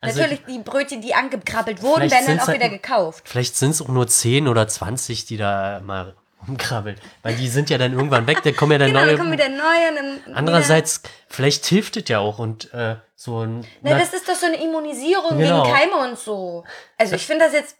Also 0.00 0.20
natürlich 0.20 0.44
die 0.46 0.58
Brötchen, 0.60 1.00
die 1.02 1.14
angekrabbelt 1.14 1.82
wurden, 1.82 2.10
werden 2.10 2.26
dann 2.26 2.40
auch 2.40 2.46
halt- 2.48 2.56
wieder 2.58 2.68
gekauft. 2.70 3.28
Vielleicht 3.28 3.54
sind 3.56 3.70
es 3.72 3.82
auch 3.82 3.88
nur 3.88 4.06
10 4.08 4.48
oder 4.48 4.66
20, 4.66 5.26
die 5.26 5.36
da 5.36 5.80
mal 5.84 6.14
rumkrabbeln. 6.46 6.96
Weil 7.22 7.34
die 7.36 7.48
sind 7.48 7.70
ja 7.70 7.78
dann 7.78 7.92
irgendwann 7.92 8.26
weg, 8.26 8.42
dann 8.42 8.54
kommen 8.56 8.72
ja 8.72 8.78
dann 8.78 8.88
Genau, 8.88 9.00
neue. 9.00 9.08
dann 9.10 9.18
kommen 9.18 9.32
wieder 9.32 9.48
neue. 9.48 9.94
Dann 10.24 10.34
Andererseits, 10.34 11.02
vielleicht 11.28 11.64
hilft 11.66 11.96
es 11.96 12.08
ja 12.08 12.18
auch 12.18 12.38
und 12.38 12.72
äh, 12.74 12.96
so 13.16 13.40
ein. 13.44 13.62
Wieder, 13.62 13.68
na, 13.94 13.98
das 13.98 14.12
ist 14.12 14.28
doch 14.28 14.34
so 14.34 14.46
eine 14.46 14.56
Immunisierung 14.62 15.38
Genau. 15.38 15.62
gegen 15.62 15.74
Keime 15.74 15.96
und 16.10 16.18
so. 16.18 16.64
Also 16.98 17.14
ich 17.16 17.26
finde 17.26 17.44
das 17.44 17.52
jetzt, 17.54 17.76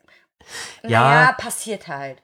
Ja. 0.83 1.01
naja, 1.03 1.33
passiert 1.33 1.89
halt. 1.89 2.19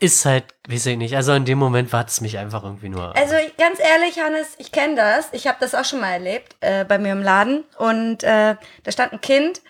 ist 0.00 0.24
halt, 0.24 0.44
weiß 0.68 0.86
ich 0.86 0.96
nicht. 0.96 1.14
Also 1.14 1.32
in 1.32 1.44
dem 1.44 1.58
Moment 1.58 1.92
war 1.92 2.04
es 2.04 2.20
mich 2.20 2.36
einfach 2.38 2.64
irgendwie 2.64 2.88
nur. 2.88 3.14
Also 3.14 3.34
ganz 3.56 3.78
ehrlich, 3.78 4.18
Hannes, 4.18 4.48
ich 4.58 4.72
kenne 4.72 4.96
das. 4.96 5.28
Ich 5.32 5.46
habe 5.46 5.58
das 5.60 5.74
auch 5.76 5.84
schon 5.84 6.00
mal 6.00 6.10
erlebt 6.12 6.56
äh, 6.60 6.84
bei 6.84 6.98
mir 6.98 7.12
im 7.12 7.22
Laden. 7.22 7.62
Und 7.78 8.24
äh, 8.24 8.56
da 8.82 8.90
stand 8.92 9.12
ein 9.12 9.20
Kind 9.20 9.60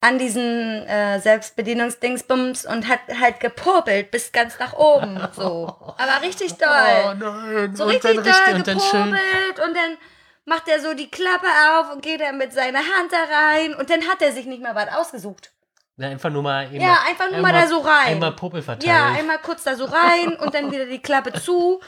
an 0.00 0.18
diesen 0.18 0.86
äh, 0.86 1.20
Selbstbedienungsdingsbums 1.20 2.66
und 2.66 2.88
hat 2.88 3.00
halt 3.20 3.40
gepopelt 3.40 4.10
bis 4.10 4.30
ganz 4.30 4.58
nach 4.58 4.74
oben. 4.74 5.18
So. 5.34 5.66
Aber 5.98 6.22
richtig 6.22 6.54
doll. 6.54 6.68
Oh 7.04 7.14
nein. 7.14 7.74
so 7.74 7.84
und 7.84 7.90
richtig 7.90 8.16
dann 8.16 8.24
doll 8.24 8.32
richtig 8.32 8.54
und 8.54 8.64
gepopelt 8.64 9.66
und 9.66 9.74
dann 9.74 9.96
macht 10.44 10.68
er 10.68 10.80
so 10.80 10.94
die 10.94 11.10
Klappe 11.10 11.48
auf 11.70 11.92
und 11.92 12.02
geht 12.02 12.20
dann 12.20 12.38
mit 12.38 12.52
seiner 12.52 12.78
Hand 12.78 13.10
da 13.10 13.24
rein 13.24 13.74
und 13.74 13.90
dann 13.90 14.06
hat 14.06 14.22
er 14.22 14.32
sich 14.32 14.46
nicht 14.46 14.62
mehr 14.62 14.74
was 14.74 14.88
ausgesucht. 14.94 15.52
Ja, 15.98 16.08
einfach 16.08 16.30
nur 16.30 16.42
mal. 16.42 16.66
Einmal, 16.66 16.80
Ja, 16.80 16.98
einfach 17.08 17.30
nur 17.30 17.40
mal 17.40 17.52
da 17.52 17.66
so 17.66 17.78
rein. 17.78 18.06
Einmal 18.08 18.32
Popel 18.32 18.60
verteilen. 18.60 18.94
Ja, 18.94 19.18
einmal 19.18 19.38
kurz 19.38 19.64
da 19.64 19.76
so 19.76 19.86
rein 19.86 20.36
und 20.36 20.54
dann 20.54 20.70
wieder 20.70 20.84
die 20.86 20.98
Klappe 21.00 21.32
zu. 21.32 21.80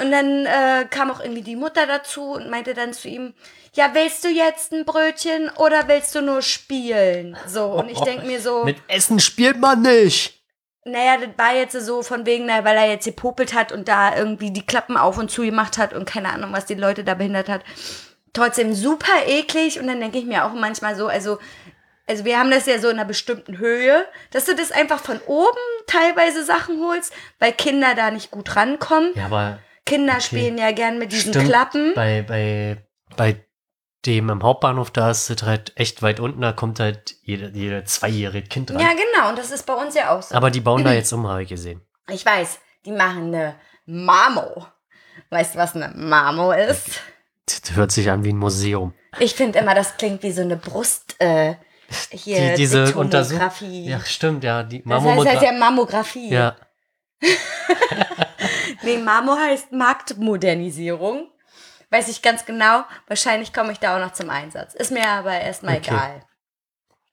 Und 0.00 0.10
dann 0.12 0.46
äh, 0.46 0.86
kam 0.88 1.10
auch 1.10 1.20
irgendwie 1.20 1.42
die 1.42 1.56
Mutter 1.56 1.86
dazu 1.86 2.32
und 2.32 2.48
meinte 2.48 2.74
dann 2.74 2.92
zu 2.92 3.08
ihm, 3.08 3.34
ja, 3.72 3.90
willst 3.92 4.22
du 4.24 4.28
jetzt 4.28 4.72
ein 4.72 4.84
Brötchen 4.84 5.50
oder 5.56 5.88
willst 5.88 6.14
du 6.14 6.20
nur 6.22 6.42
spielen? 6.42 7.36
So, 7.46 7.64
und 7.72 7.90
ich 7.90 7.98
denke 8.00 8.24
mir 8.24 8.40
so, 8.40 8.62
Mit 8.64 8.76
Essen 8.86 9.18
spielt 9.18 9.58
man 9.58 9.82
nicht. 9.82 10.40
naja, 10.84 11.16
das 11.16 11.30
war 11.36 11.56
jetzt 11.56 11.72
so 11.84 12.02
von 12.04 12.24
wegen, 12.26 12.46
na, 12.46 12.64
weil 12.64 12.76
er 12.76 12.88
jetzt 12.88 13.06
gepopelt 13.06 13.52
hat 13.52 13.72
und 13.72 13.88
da 13.88 14.16
irgendwie 14.16 14.52
die 14.52 14.64
Klappen 14.64 14.96
auf 14.96 15.18
und 15.18 15.28
zu 15.32 15.42
gemacht 15.42 15.76
hat 15.76 15.92
und 15.92 16.04
keine 16.04 16.28
Ahnung, 16.28 16.52
was 16.52 16.66
die 16.66 16.74
Leute 16.74 17.02
da 17.02 17.14
behindert 17.14 17.48
hat. 17.48 17.62
Trotzdem 18.32 18.74
super 18.74 19.26
eklig 19.26 19.78
und 19.80 19.86
dann 19.86 20.00
denke 20.00 20.18
ich 20.18 20.24
mir 20.24 20.44
auch 20.44 20.52
manchmal 20.52 20.94
so, 20.96 21.06
also, 21.08 21.38
also 22.06 22.24
wir 22.24 22.38
haben 22.38 22.50
das 22.50 22.66
ja 22.66 22.78
so 22.78 22.88
in 22.88 22.98
einer 22.98 23.06
bestimmten 23.06 23.58
Höhe, 23.58 24.06
dass 24.30 24.44
du 24.44 24.54
das 24.54 24.72
einfach 24.72 25.00
von 25.00 25.18
oben 25.26 25.56
teilweise 25.86 26.44
Sachen 26.44 26.80
holst, 26.80 27.12
weil 27.38 27.52
Kinder 27.52 27.94
da 27.94 28.10
nicht 28.10 28.30
gut 28.30 28.56
rankommen. 28.56 29.12
Ja, 29.14 29.26
aber 29.26 29.58
Kinder 29.86 30.14
Okay. 30.14 30.22
spielen 30.22 30.58
ja 30.58 30.72
gern 30.72 30.98
mit 30.98 31.12
diesen 31.12 31.32
stimmt, 31.32 31.48
Klappen. 31.48 31.92
Bei, 31.94 32.22
bei, 32.22 32.78
bei 33.16 33.44
dem 34.06 34.28
im 34.30 34.42
Hauptbahnhof, 34.42 34.90
da 34.90 35.10
ist 35.10 35.30
es 35.30 35.42
halt 35.42 35.72
echt 35.76 36.02
weit 36.02 36.20
unten, 36.20 36.40
da 36.42 36.52
kommt 36.52 36.80
halt 36.80 37.16
jede, 37.22 37.50
jede 37.54 37.84
zweijährige 37.84 38.48
Kind 38.48 38.70
dran. 38.70 38.80
Ja, 38.80 38.88
genau, 38.92 39.30
und 39.30 39.38
das 39.38 39.50
ist 39.50 39.64
bei 39.64 39.74
uns 39.74 39.94
ja 39.94 40.14
auch 40.14 40.22
so. 40.22 40.34
Aber 40.34 40.50
die 40.50 40.60
bauen 40.60 40.84
da 40.84 40.92
jetzt 40.94 41.12
um, 41.12 41.26
habe 41.26 41.42
ich 41.42 41.48
gesehen. 41.48 41.80
Ich 42.08 42.24
weiß, 42.24 42.58
die 42.84 42.92
machen 42.92 43.28
eine 43.34 43.56
Mamo. 43.86 44.66
Weißt 45.30 45.54
du, 45.54 45.58
was 45.58 45.74
eine 45.74 45.92
Mamo 45.94 46.52
ist? 46.52 47.00
Das 47.46 47.76
hört 47.76 47.92
sich 47.92 48.10
an 48.10 48.24
wie 48.24 48.32
ein 48.32 48.38
Museum. 48.38 48.94
Ich 49.20 49.34
finde 49.34 49.58
immer, 49.58 49.74
das 49.74 49.96
klingt 49.96 50.22
wie 50.22 50.32
so 50.32 50.42
eine 50.42 50.56
Brust. 50.56 51.16
Äh, 51.18 51.54
hier, 52.10 52.50
die, 52.50 52.54
diese 52.56 52.84
Tektonographie. 52.84 53.64
Untersuchung. 53.64 53.84
Ja, 53.88 54.00
stimmt, 54.00 54.44
ja. 54.44 54.62
Die 54.62 54.82
Das 54.84 55.02
heißt 55.02 55.26
halt 55.26 55.42
ja 55.42 55.52
Mammographie. 55.52 56.30
Ja, 56.30 56.56
Nee, 58.82 58.98
Mamo 58.98 59.36
heißt 59.36 59.72
Marktmodernisierung. 59.72 61.28
Weiß 61.90 62.08
ich 62.08 62.22
ganz 62.22 62.44
genau. 62.44 62.84
Wahrscheinlich 63.06 63.52
komme 63.52 63.72
ich 63.72 63.78
da 63.78 63.96
auch 63.96 64.00
noch 64.00 64.12
zum 64.12 64.28
Einsatz. 64.30 64.74
Ist 64.74 64.90
mir 64.90 65.08
aber 65.08 65.32
erstmal 65.40 65.76
Okay. 65.76 65.90
egal. 65.90 66.20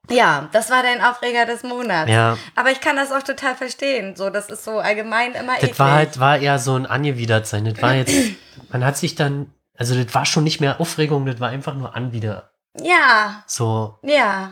Ja, 0.09 0.49
das 0.51 0.69
war 0.69 0.81
dein 0.83 1.01
Aufreger 1.01 1.45
des 1.45 1.63
Monats. 1.63 2.09
ja. 2.09 2.37
Aber 2.55 2.71
ich 2.71 2.81
kann 2.81 2.95
das 2.95 3.11
auch 3.11 3.21
total 3.21 3.55
verstehen. 3.55 4.15
So, 4.15 4.29
das 4.29 4.49
ist 4.49 4.63
so 4.65 4.79
allgemein 4.79 5.33
immer 5.33 5.55
eklig. 5.57 5.69
Das 5.71 5.79
war 5.79 5.91
halt, 5.93 6.19
war 6.19 6.37
eher 6.39 6.59
so 6.59 6.75
ein 6.75 6.85
Angewidertsein. 6.85 7.65
Das 7.65 7.81
war 7.81 7.93
jetzt, 7.93 8.13
man 8.71 8.83
hat 8.83 8.97
sich 8.97 9.15
dann, 9.15 9.53
also 9.77 10.01
das 10.01 10.13
war 10.13 10.25
schon 10.25 10.43
nicht 10.43 10.59
mehr 10.59 10.81
Aufregung, 10.81 11.25
das 11.25 11.39
war 11.39 11.49
einfach 11.49 11.75
nur 11.75 11.95
Anwider. 11.95 12.50
Ja, 12.77 13.43
So, 13.47 13.99
ja. 14.03 14.51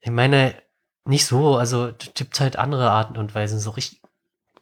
ich 0.00 0.10
meine, 0.10 0.54
nicht 1.04 1.26
so, 1.26 1.56
also 1.56 1.90
das 1.90 2.10
gibt 2.14 2.38
halt 2.40 2.56
andere 2.56 2.90
Arten 2.90 3.16
und 3.16 3.34
Weisen, 3.34 3.58
so 3.58 3.70
richtig. 3.70 4.00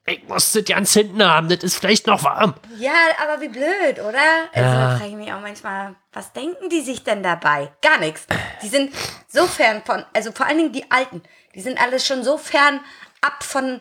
Ich 0.07 0.27
muss 0.27 0.53
das 0.53 0.65
ganz 0.65 0.93
hinten 0.95 1.23
haben, 1.23 1.49
das 1.49 1.62
ist 1.62 1.77
vielleicht 1.77 2.07
noch 2.07 2.25
warm. 2.25 2.55
Ja, 2.79 2.93
aber 3.23 3.41
wie 3.43 3.49
blöd, 3.49 3.99
oder? 4.00 4.49
Also 4.53 4.69
Ja. 4.71 4.91
da 4.93 4.97
frage 4.97 5.11
ich 5.11 5.17
mich 5.17 5.33
auch 5.33 5.41
manchmal, 5.41 5.95
was 6.12 6.33
denken 6.33 6.69
die 6.71 6.81
sich 6.81 7.05
denn 7.05 7.23
dabei? 7.23 7.71
Gar 7.83 7.99
nichts. 7.99 8.27
Die 8.62 8.69
sind 8.69 8.93
so 9.29 9.47
fern 9.47 9.83
von, 9.85 10.05
also 10.15 10.33
vor 10.33 10.47
allen 10.47 10.57
Dingen 10.59 10.73
die 10.73 10.91
Alten, 10.91 11.23
die 11.55 11.61
sind 11.61 11.81
alles 11.81 12.07
schon 12.07 12.25
so 12.25 12.39
fern 12.39 12.81
ab 13.21 13.43
von 13.45 13.81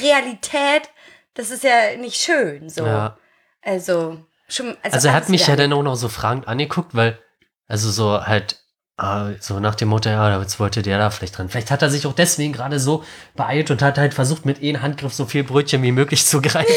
Realität, 0.00 0.88
das 1.34 1.50
ist 1.50 1.62
ja 1.64 1.96
nicht 1.96 2.16
schön 2.20 2.68
so. 2.70 2.84
Ja. 2.86 3.16
Also, 3.62 4.18
schon. 4.48 4.76
Also 4.82 5.08
er 5.08 5.14
hat 5.14 5.28
mich 5.28 5.46
ja 5.46 5.56
dann 5.56 5.72
auch 5.72 5.82
noch 5.82 5.96
so 5.96 6.08
fragend 6.08 6.48
angeguckt, 6.48 6.94
weil, 6.94 7.18
also 7.68 7.90
so 7.90 8.26
halt, 8.26 8.56
äh, 8.98 9.34
so 9.40 9.60
nach 9.60 9.74
dem 9.74 9.88
Motto, 9.88 10.08
ja, 10.08 10.40
jetzt 10.40 10.58
wollte 10.58 10.82
der 10.82 10.98
da 10.98 11.10
vielleicht 11.10 11.36
dran. 11.36 11.50
Vielleicht 11.50 11.70
hat 11.70 11.82
er 11.82 11.90
sich 11.90 12.06
auch 12.06 12.14
deswegen 12.14 12.54
gerade 12.54 12.80
so 12.80 13.04
beeilt 13.36 13.70
und 13.70 13.82
hat 13.82 13.98
halt 13.98 14.14
versucht, 14.14 14.46
mit 14.46 14.60
einem 14.62 14.82
Handgriff 14.82 15.12
so 15.12 15.26
viel 15.26 15.44
Brötchen 15.44 15.82
wie 15.82 15.92
möglich 15.92 16.26
zu 16.26 16.40
greifen. 16.40 16.66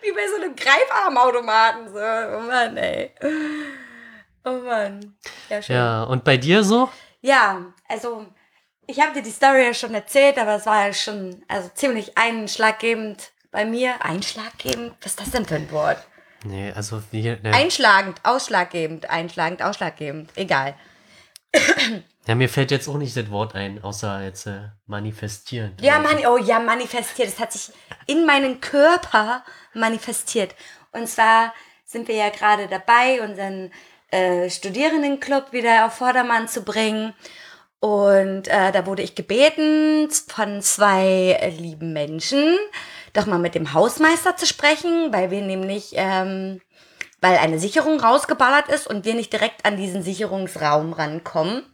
wie 0.00 0.12
bei 0.12 0.28
so 0.28 0.42
einem, 0.42 0.54
Greifarmautomaten. 0.56 1.88
So. 1.92 1.98
Oh 1.98 2.40
Mann, 2.46 2.76
ey. 2.76 3.10
Oh 4.44 4.58
Mann. 4.64 5.16
Ja, 5.50 5.60
schön. 5.60 5.76
Ja, 5.76 6.04
und 6.04 6.22
bei 6.24 6.36
dir 6.36 6.62
so? 6.62 6.88
Ja, 7.20 7.72
also 7.88 8.26
ich 8.86 9.00
habe 9.00 9.14
dir 9.14 9.22
die 9.22 9.30
Story 9.30 9.64
ja 9.64 9.74
schon 9.74 9.94
erzählt, 9.94 10.38
aber 10.38 10.56
es 10.56 10.66
war 10.66 10.86
ja 10.86 10.92
schon 10.92 11.44
also 11.48 11.68
ziemlich 11.74 12.16
einschlaggebend 12.16 13.32
bei 13.50 13.64
mir. 13.64 14.04
Einschlaggebend? 14.04 14.94
Was 15.00 15.12
ist 15.12 15.20
das 15.20 15.30
denn 15.30 15.44
für 15.44 15.56
ein 15.56 15.70
Wort? 15.70 15.98
Nee, 16.44 16.72
also 16.72 17.02
wie, 17.10 17.22
ne, 17.22 17.52
Einschlagend, 17.52 18.20
ausschlaggebend, 18.24 19.08
einschlagend, 19.08 19.62
ausschlaggebend. 19.62 20.30
Egal. 20.36 20.74
ja, 22.26 22.34
mir 22.34 22.48
fällt 22.48 22.70
jetzt 22.70 22.88
auch 22.88 22.96
nicht 22.96 23.16
das 23.16 23.30
Wort 23.30 23.54
ein, 23.54 23.82
außer 23.82 24.22
jetzt 24.22 24.46
äh, 24.46 24.68
manifestieren. 24.86 25.76
Ja, 25.80 25.98
mani 25.98 26.26
oh 26.26 26.38
ja, 26.38 26.58
manifestiert. 26.58 27.28
Es 27.28 27.38
hat 27.38 27.52
sich 27.52 27.74
in 28.06 28.26
meinen 28.26 28.60
Körper 28.60 29.44
manifestiert. 29.74 30.54
Und 30.92 31.08
zwar 31.08 31.52
sind 31.84 32.08
wir 32.08 32.16
ja 32.16 32.30
gerade 32.30 32.68
dabei, 32.68 33.22
unseren 33.22 33.70
äh, 34.10 34.50
Studierendenclub 34.50 35.52
wieder 35.52 35.86
auf 35.86 35.94
Vordermann 35.94 36.48
zu 36.48 36.62
bringen. 36.62 37.14
Und 37.80 38.46
äh, 38.46 38.70
da 38.72 38.86
wurde 38.86 39.02
ich 39.02 39.14
gebeten 39.14 40.08
von 40.28 40.62
zwei 40.62 41.36
äh, 41.40 41.50
lieben 41.50 41.92
Menschen, 41.92 42.56
doch 43.12 43.26
mal 43.26 43.38
mit 43.38 43.54
dem 43.54 43.72
Hausmeister 43.72 44.36
zu 44.36 44.46
sprechen, 44.46 45.12
weil 45.12 45.30
wir 45.30 45.42
nämlich, 45.42 45.92
ähm, 45.94 46.60
weil 47.20 47.36
eine 47.36 47.58
Sicherung 47.58 48.00
rausgeballert 48.00 48.68
ist 48.68 48.86
und 48.86 49.04
wir 49.04 49.14
nicht 49.14 49.32
direkt 49.32 49.64
an 49.64 49.76
diesen 49.76 50.02
Sicherungsraum 50.02 50.92
rankommen. 50.92 51.64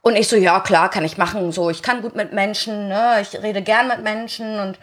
Und 0.00 0.16
ich 0.16 0.28
so, 0.28 0.36
ja 0.36 0.60
klar, 0.60 0.90
kann 0.90 1.04
ich 1.04 1.16
machen. 1.16 1.50
So, 1.52 1.70
ich 1.70 1.82
kann 1.82 2.02
gut 2.02 2.14
mit 2.14 2.32
Menschen, 2.32 2.88
ne? 2.88 3.20
Ich 3.22 3.40
rede 3.42 3.62
gern 3.62 3.88
mit 3.88 4.02
Menschen 4.02 4.60
und 4.60 4.78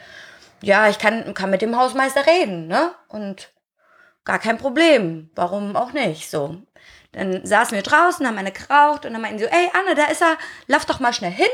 ja, 0.62 0.89
ich 0.89 1.00
kann, 1.00 1.33
kann 1.33 1.51
mit 1.51 1.62
dem 1.62 1.77
Hausmeister 1.77 2.25
reden, 2.25 2.67
ne? 2.67 2.91
Und 3.07 3.51
gar 4.25 4.39
kein 4.39 4.57
Problem. 4.57 5.29
Warum 5.36 5.75
auch 5.75 5.93
nicht? 5.93 6.29
So. 6.29 6.57
Dann 7.12 7.45
saßen 7.45 7.75
wir 7.75 7.83
draußen, 7.83 8.25
haben 8.25 8.38
eine 8.38 8.51
geraucht 8.51 9.05
und 9.05 9.13
dann 9.13 9.21
meinten 9.21 9.39
sie 9.39 9.45
so, 9.45 9.51
ey 9.51 9.69
Anne, 9.74 9.95
da 9.95 10.05
ist 10.05 10.21
er, 10.21 10.38
lauf 10.67 10.86
doch 10.86 11.00
mal 11.00 11.13
schnell 11.13 11.31
hin. 11.31 11.48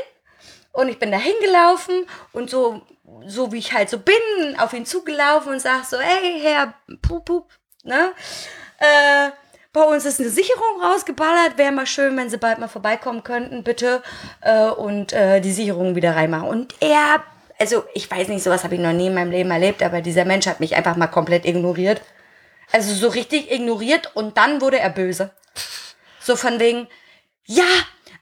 Und 0.72 0.88
ich 0.88 0.98
bin 0.98 1.10
da 1.10 1.18
hingelaufen 1.18 2.06
und 2.32 2.48
so, 2.48 2.82
so 3.26 3.52
wie 3.52 3.58
ich 3.58 3.72
halt 3.72 3.90
so 3.90 3.98
bin, 3.98 4.58
auf 4.58 4.72
ihn 4.72 4.86
zugelaufen 4.86 5.52
und 5.52 5.60
sag 5.60 5.84
so, 5.84 5.96
ey, 5.96 6.40
Herr 6.42 6.74
Pup, 7.02 7.24
Pup, 7.24 7.50
ne? 7.84 8.12
Äh, 8.78 9.30
bei 9.72 9.82
uns 9.82 10.04
ist 10.06 10.18
eine 10.20 10.30
Sicherung 10.30 10.82
rausgeballert. 10.82 11.58
Wäre 11.58 11.72
mal 11.72 11.86
schön, 11.86 12.16
wenn 12.16 12.30
sie 12.30 12.38
bald 12.38 12.58
mal 12.58 12.68
vorbeikommen 12.68 13.22
könnten, 13.22 13.62
bitte. 13.62 14.02
Äh, 14.40 14.70
und 14.70 15.12
äh, 15.12 15.40
die 15.40 15.52
Sicherung 15.52 15.94
wieder 15.94 16.16
reinmachen. 16.16 16.48
Und 16.48 16.74
er, 16.80 17.22
also 17.58 17.84
ich 17.94 18.10
weiß 18.10 18.28
nicht, 18.28 18.42
sowas 18.42 18.64
habe 18.64 18.74
ich 18.74 18.80
noch 18.80 18.92
nie 18.92 19.08
in 19.08 19.14
meinem 19.14 19.30
Leben 19.30 19.50
erlebt, 19.50 19.82
aber 19.82 20.00
dieser 20.00 20.24
Mensch 20.24 20.46
hat 20.46 20.60
mich 20.60 20.74
einfach 20.74 20.96
mal 20.96 21.06
komplett 21.06 21.44
ignoriert. 21.44 22.00
Also 22.72 22.94
so 22.94 23.08
richtig 23.08 23.50
ignoriert 23.50 24.14
und 24.14 24.36
dann 24.36 24.60
wurde 24.60 24.78
er 24.78 24.90
böse. 24.90 25.30
So 26.20 26.36
von 26.36 26.60
wegen, 26.60 26.88
ja, 27.44 27.64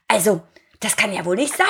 also, 0.07 0.41
das 0.79 0.95
kann 0.95 1.13
ja 1.13 1.25
wohl 1.25 1.35
nicht 1.35 1.55
sein. 1.55 1.67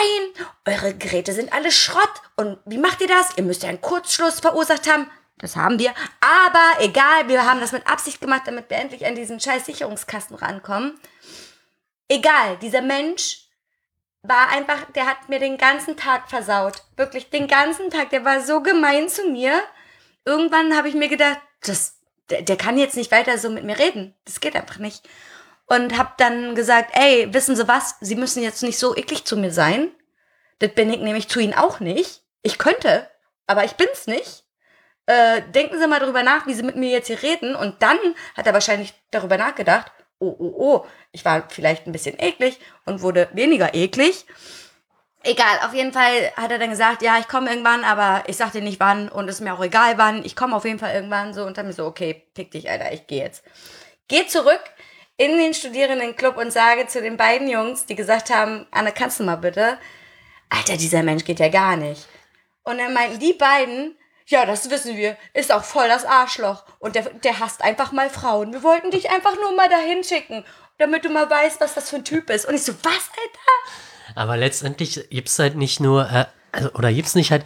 Eure 0.66 0.94
Geräte 0.96 1.34
sind 1.34 1.54
alle 1.54 1.72
Schrott. 1.72 2.22
Und 2.36 2.60
wie 2.66 2.78
macht 2.78 3.02
ihr 3.02 3.08
das? 3.08 3.38
Ihr 3.38 3.44
müsst 3.44 3.64
ja 3.64 3.70
einen 3.70 3.82
Kurzschluss 3.82 4.40
verursacht 4.40 4.90
haben. 4.92 5.10
Das 5.38 5.56
haben 5.56 5.80
wir. 5.80 5.94
Aber 6.20 6.84
egal, 6.84 7.28
wir 7.28 7.46
haben 7.46 7.60
das 7.60 7.72
mit 7.72 7.88
Absicht 7.88 8.20
gemacht, 8.20 8.44
damit 8.46 8.70
wir 8.70 8.78
endlich 8.78 9.06
an 9.06 9.16
diesen 9.16 9.40
scheiß 9.40 9.66
Sicherungskasten 9.66 10.36
rankommen. 10.36 11.00
Egal, 12.10 12.58
dieser 12.58 12.82
Mensch 12.82 13.48
war 14.24 14.50
einfach, 14.50 14.92
der 14.96 15.06
hat 15.06 15.30
mir 15.30 15.40
den 15.40 15.58
ganzen 15.58 15.96
Tag 15.96 16.30
versaut. 16.30 16.84
Wirklich 16.96 17.30
den 17.30 17.48
ganzen 17.48 17.90
Tag. 17.90 18.10
Der 18.10 18.26
war 18.26 18.42
so 18.42 18.62
gemein 18.62 19.10
zu 19.10 19.30
mir. 19.30 19.62
Irgendwann 20.26 20.76
habe 20.76 20.90
ich 20.90 20.96
mir 20.96 21.08
gedacht, 21.08 21.40
das, 21.62 22.00
der, 22.30 22.42
der 22.42 22.58
kann 22.58 22.78
jetzt 22.78 22.98
nicht 22.98 23.12
weiter 23.12 23.38
so 23.38 23.50
mit 23.50 23.64
mir 23.64 23.78
reden. 23.78 24.16
Das 24.26 24.42
geht 24.42 24.56
einfach 24.56 24.80
nicht. 24.80 25.08
Und 25.68 25.98
habe 25.98 26.14
dann 26.18 26.56
gesagt, 26.56 26.92
ey, 26.94 27.34
wissen 27.34 27.56
Sie 27.56 27.68
was? 27.68 27.96
Sie 28.00 28.16
müssen 28.16 28.42
jetzt 28.42 28.64
nicht 28.64 28.80
so 28.80 28.96
eklig 28.96 29.26
zu 29.26 29.36
mir 29.36 29.52
sein. 29.52 29.92
Das 30.60 30.72
bin 30.72 30.92
ich 30.92 31.00
nämlich 31.00 31.28
zu 31.28 31.40
Ihnen 31.40 31.54
auch 31.54 31.80
nicht. 31.80 32.22
Ich 32.42 32.58
könnte, 32.58 33.10
aber 33.48 33.66
ich 33.66 33.74
bin's 33.74 34.08
nicht. 34.08 34.46
Äh, 35.08 35.42
denken 35.54 35.80
Sie 35.80 35.88
mal 35.88 36.00
darüber 36.00 36.24
nach, 36.24 36.48
wie 36.48 36.54
Sie 36.54 36.64
mit 36.64 36.78
mir 36.78 36.90
jetzt 36.90 37.08
hier 37.08 37.22
reden. 37.22 37.56
Und 37.56 37.82
dann 37.82 37.98
hat 38.36 38.48
er 38.48 38.54
wahrscheinlich 38.54 38.94
darüber 39.12 39.38
nachgedacht, 39.38 39.92
oh, 40.20 40.36
oh, 40.40 40.54
oh, 40.58 40.86
ich 41.12 41.26
war 41.26 41.50
vielleicht 41.50 41.86
ein 41.86 41.92
bisschen 41.92 42.18
eklig 42.18 42.60
und 42.86 43.02
wurde 43.02 43.30
weniger 43.34 43.74
eklig. 43.74 44.26
Egal, 45.24 45.60
auf 45.66 45.74
jeden 45.74 45.92
Fall 45.92 46.32
hat 46.38 46.52
er 46.52 46.60
dann 46.60 46.70
gesagt, 46.70 47.02
ja, 47.02 47.18
ich 47.20 47.28
komme 47.28 47.50
irgendwann, 47.50 47.84
aber 47.84 48.24
ich 48.28 48.38
sag 48.38 48.54
dir 48.54 48.62
nicht 48.62 48.80
wann 48.80 49.10
und 49.10 49.28
ist 49.28 49.42
mir 49.42 49.54
auch 49.54 49.64
egal 49.64 49.98
wann. 49.98 50.24
Ich 50.24 50.36
komme 50.36 50.56
auf 50.56 50.64
jeden 50.64 50.80
Fall 50.80 50.94
irgendwann 50.94 51.34
so 51.34 51.44
und 51.44 51.58
dann 51.58 51.72
so, 51.74 51.86
okay, 51.86 52.26
pick 52.34 52.52
dich, 52.52 52.70
Alter, 52.70 52.94
ich 52.94 53.08
gehe 53.08 53.24
jetzt. 53.24 53.44
Geh 54.08 54.26
zurück 54.28 54.62
in 55.18 55.38
den 55.38 55.54
Studierendenclub 55.54 56.38
und 56.38 56.54
sage 56.54 56.88
zu 56.88 57.02
den 57.02 57.18
beiden 57.18 57.50
Jungs, 57.50 57.86
die 57.86 57.96
gesagt 57.96 58.30
haben, 58.30 58.68
Anne, 58.72 58.92
kannst 58.92 59.20
du 59.20 59.24
mal 59.24 59.36
bitte? 59.36 59.78
Alter, 60.50 60.78
dieser 60.78 61.04
Mensch 61.04 61.26
geht 61.26 61.40
ja 61.40 61.50
gar 61.50 61.76
nicht. 61.76 62.08
Und 62.64 62.78
dann 62.78 62.94
meinten 62.94 63.20
die 63.20 63.34
beiden, 63.34 63.98
ja, 64.28 64.46
das 64.46 64.70
wissen 64.70 64.96
wir, 64.96 65.18
ist 65.34 65.52
auch 65.52 65.64
voll 65.64 65.88
das 65.88 66.06
Arschloch. 66.06 66.66
Und 66.80 66.96
der, 66.96 67.10
der 67.24 67.40
hasst 67.40 67.64
einfach 67.64 67.92
mal 67.92 68.10
Frauen. 68.10 68.54
Wir 68.54 68.62
wollten 68.62 68.92
dich 68.92 69.10
einfach 69.10 69.36
nur 69.36 69.56
mal 69.56 69.70
dahin 69.70 70.04
schicken, 70.04 70.46
damit 70.78 71.04
du 71.04 71.10
mal 71.10 71.30
weißt, 71.30 71.60
was 71.60 71.74
das 71.74 71.90
für 71.90 71.98
ein 71.98 72.06
Typ 72.06 72.30
ist. 72.30 72.46
Und 72.48 72.54
ich 72.54 72.64
so, 72.64 72.74
was, 72.84 72.94
Alter? 72.94 74.16
Aber 74.16 74.38
letztendlich 74.38 75.10
gibt's 75.10 75.40
halt 75.40 75.56
nicht 75.56 75.80
nur, 75.80 76.10
äh, 76.10 76.26
also, 76.52 76.72
oder 76.74 76.94
gibt's 76.94 77.16
nicht 77.16 77.32
halt 77.32 77.46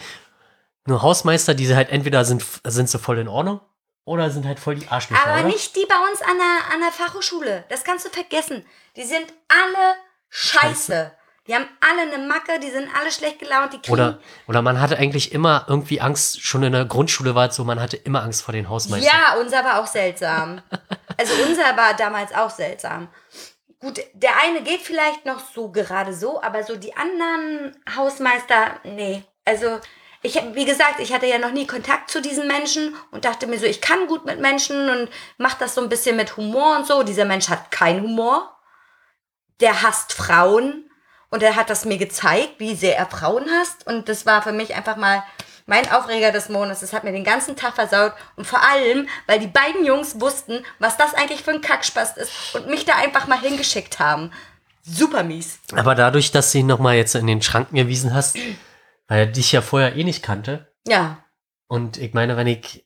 nur 0.86 1.02
Hausmeister, 1.02 1.54
die 1.54 1.74
halt 1.74 1.90
entweder 1.90 2.26
sind, 2.26 2.44
sind 2.66 2.90
sie 2.90 3.00
voll 3.00 3.20
in 3.20 3.28
Ordnung 3.28 3.62
oder 4.06 4.30
sind 4.30 4.46
halt 4.46 4.60
voll 4.60 4.76
die 4.76 4.88
Arschlöcher, 4.88 5.24
Aber 5.24 5.40
oder? 5.40 5.48
nicht 5.48 5.76
die 5.76 5.86
bei 5.86 5.96
uns 6.10 6.22
an 6.22 6.38
der, 6.38 6.74
an 6.74 6.82
der 6.82 6.92
Fachhochschule. 6.92 7.66
Das 7.70 7.84
kannst 7.84 8.06
du 8.06 8.10
vergessen. 8.10 8.66
Die 8.96 9.04
sind 9.04 9.34
alle 9.48 9.96
scheiße. 10.30 11.12
Die 11.48 11.56
haben 11.56 11.68
alle 11.80 12.14
eine 12.14 12.28
Macke, 12.28 12.60
die 12.60 12.70
sind 12.70 12.88
alle 12.96 13.12
schlecht 13.12 13.40
gelaunt, 13.40 13.74
die 13.74 13.78
kriegen. 13.80 13.94
Oder, 13.94 14.20
oder 14.48 14.62
man 14.62 14.80
hatte 14.80 14.98
eigentlich 14.98 15.32
immer 15.32 15.66
irgendwie 15.68 16.00
Angst, 16.00 16.42
schon 16.42 16.62
in 16.62 16.72
der 16.72 16.86
Grundschule 16.86 17.34
war 17.34 17.50
es 17.50 17.56
so, 17.56 17.64
man 17.64 17.80
hatte 17.80 17.98
immer 17.98 18.22
Angst 18.22 18.44
vor 18.44 18.54
den 18.54 18.70
Hausmeistern. 18.70 19.12
Ja, 19.12 19.40
unser 19.40 19.64
war 19.64 19.82
auch 19.82 19.88
seltsam. 19.88 20.62
Also 21.18 21.34
unser 21.44 21.78
war 21.78 21.94
damals 21.94 22.34
auch 22.34 22.50
seltsam. 22.50 23.08
Gut, 23.80 24.00
der 24.14 24.32
eine 24.44 24.64
geht 24.64 24.82
vielleicht 24.82 25.26
noch 25.26 25.40
so 25.54 25.70
gerade 25.70 26.16
so, 26.16 26.42
aber 26.42 26.64
so 26.64 26.78
die 26.78 26.96
anderen 26.96 27.76
Hausmeister, 27.96 28.80
nee. 28.86 29.24
Also 29.46 29.80
ich, 30.24 30.40
wie 30.54 30.66
gesagt, 30.66 31.00
ich 31.00 31.14
hatte 31.14 31.26
ja 31.26 31.40
noch 31.40 31.52
nie 31.52 31.66
Kontakt 31.66 32.12
zu 32.12 32.22
diesen 32.22 32.48
Menschen 32.48 32.96
und 33.12 33.26
dachte 33.26 33.48
mir 33.48 33.58
so, 33.60 33.66
ich 33.66 33.82
kann 33.82 34.08
gut 34.08 34.26
mit 34.26 34.40
Menschen 34.40 34.90
und 34.90 35.10
mach 35.38 35.56
das 35.56 35.76
so 35.76 35.82
ein 35.82 35.90
bisschen 35.90 36.16
mit 36.16 36.38
Humor 36.38 36.78
und 36.78 36.88
so. 36.88 37.04
Dieser 37.04 37.26
Mensch 37.26 37.50
hat 37.50 37.72
keinen 37.72 38.04
Humor. 38.04 38.56
Der 39.60 39.82
hasst 39.82 40.14
Frauen 40.14 40.90
und 41.30 41.42
er 41.42 41.56
hat 41.56 41.70
das 41.70 41.86
mir 41.86 41.98
gezeigt, 41.98 42.56
wie 42.60 42.76
sehr 42.76 42.98
er 42.98 43.08
Frauen 43.08 43.46
hasst 43.50 43.88
und 43.88 44.10
das 44.10 44.26
war 44.26 44.42
für 44.42 44.52
mich 44.52 44.76
einfach 44.76 44.96
mal 44.96 45.24
mein 45.66 45.92
Aufreger 45.92 46.32
des 46.32 46.50
Monats. 46.50 46.82
Das 46.82 46.94
hat 46.94 47.04
mir 47.04 47.12
den 47.12 47.24
ganzen 47.24 47.56
Tag 47.56 47.76
versaut 47.76 48.14
und 48.36 48.46
vor 48.46 48.62
allem, 48.64 49.08
weil 49.28 49.40
die 49.40 49.48
beiden 49.48 49.86
Jungs 49.86 50.20
wussten, 50.20 50.64
was 50.80 50.98
das 50.98 51.14
eigentlich 51.14 51.44
für 51.44 51.52
ein 51.52 51.62
Kackspast 51.62 52.18
ist 52.18 52.32
und 52.54 52.68
mich 52.68 52.86
da 52.86 52.96
einfach 52.96 53.28
mal 53.28 53.40
hingeschickt 53.40 54.00
haben. 54.00 54.32
Super 54.84 55.24
mies. 55.24 55.60
Aber 55.76 55.96
dadurch, 55.96 56.32
dass 56.32 56.52
du 56.52 56.60
ihn 56.60 56.68
nochmal 56.68 56.96
jetzt 56.96 57.16
in 57.16 57.28
den 57.28 57.42
Schranken 57.42 57.76
gewiesen 57.76 58.14
hast, 58.14 58.36
weil 59.12 59.20
er 59.20 59.26
dich 59.26 59.52
ja 59.52 59.62
vorher 59.62 59.98
eh 59.98 60.06
nicht 60.06 60.24
kannte, 60.24 60.74
Ja, 60.88 61.22
und 61.68 61.98
ich 61.98 62.14
meine, 62.14 62.38
wenn 62.38 62.48
ich 62.48 62.86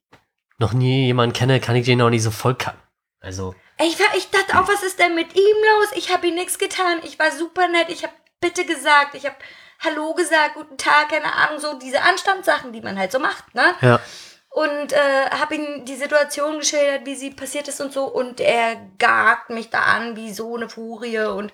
noch 0.57 0.73
nie 0.73 1.05
jemanden 1.05 1.33
kenne, 1.33 1.59
kann 1.59 1.75
ich 1.75 1.85
den 1.85 2.01
auch 2.01 2.09
nicht 2.09 2.23
so 2.23 2.31
voll 2.31 2.55
kacken. 2.55 2.81
Also, 3.19 3.53
Ich, 3.77 3.99
war, 3.99 4.07
ich 4.17 4.31
dachte 4.31 4.59
auch, 4.59 4.67
was 4.67 4.81
ist 4.81 4.97
denn 4.97 5.13
mit 5.13 5.35
ihm 5.35 5.55
los? 5.69 5.91
Ich 5.95 6.11
habe 6.11 6.25
ihm 6.25 6.33
nichts 6.33 6.57
getan. 6.57 6.99
Ich 7.03 7.19
war 7.19 7.31
super 7.31 7.67
nett. 7.67 7.89
Ich 7.89 8.01
habe 8.01 8.13
bitte 8.41 8.65
gesagt. 8.65 9.13
Ich 9.13 9.25
habe 9.27 9.35
Hallo 9.83 10.15
gesagt, 10.15 10.55
guten 10.55 10.77
Tag, 10.77 11.09
keine 11.09 11.31
Ahnung, 11.31 11.59
so 11.59 11.77
diese 11.77 12.01
Anstandssachen, 12.01 12.73
die 12.73 12.81
man 12.81 12.97
halt 12.97 13.11
so 13.11 13.19
macht, 13.19 13.53
ne? 13.53 13.75
ja. 13.81 13.99
Und 14.49 14.93
äh, 14.93 15.29
habe 15.29 15.55
ihm 15.55 15.85
die 15.85 15.95
Situation 15.95 16.57
geschildert, 16.57 17.05
wie 17.05 17.15
sie 17.15 17.31
passiert 17.31 17.67
ist 17.67 17.81
und 17.81 17.93
so. 17.93 18.05
Und 18.05 18.39
er 18.39 18.77
gagt 18.97 19.51
mich 19.51 19.69
da 19.69 19.81
an 19.81 20.15
wie 20.15 20.33
so 20.33 20.55
eine 20.55 20.69
Furie. 20.69 21.19
Und 21.19 21.51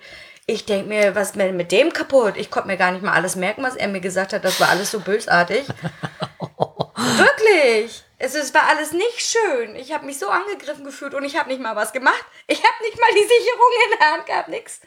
ich 0.47 0.65
denk 0.65 0.87
mir, 0.87 1.15
was 1.15 1.29
ist 1.29 1.35
denn 1.37 1.55
mit 1.57 1.71
dem 1.71 1.93
kaputt? 1.93 2.35
Ich 2.37 2.49
konnte 2.51 2.67
mir 2.67 2.77
gar 2.77 2.91
nicht 2.91 3.03
mal 3.03 3.13
alles 3.13 3.35
merken, 3.35 3.63
was 3.63 3.75
er 3.75 3.87
mir 3.87 4.01
gesagt 4.01 4.33
hat. 4.33 4.43
Das 4.43 4.59
war 4.59 4.69
alles 4.69 4.91
so 4.91 4.99
bösartig. 4.99 5.65
Wirklich. 6.95 8.03
Es, 8.17 8.35
es 8.35 8.53
war 8.53 8.67
alles 8.67 8.91
nicht 8.91 9.19
schön. 9.19 9.75
Ich 9.75 9.91
habe 9.91 10.05
mich 10.05 10.19
so 10.19 10.29
angegriffen 10.29 10.83
gefühlt 10.85 11.13
und 11.13 11.23
ich 11.23 11.37
habe 11.37 11.49
nicht 11.49 11.61
mal 11.61 11.75
was 11.75 11.91
gemacht. 11.91 12.23
Ich 12.47 12.59
habe 12.59 12.83
nicht 12.83 12.99
mal 12.99 13.09
die 13.13 13.23
Sicherung 13.23 13.71
in 13.91 13.97
der 13.99 14.11
Hand 14.11 14.25
gehabt, 14.27 14.47
nix. 14.49 14.81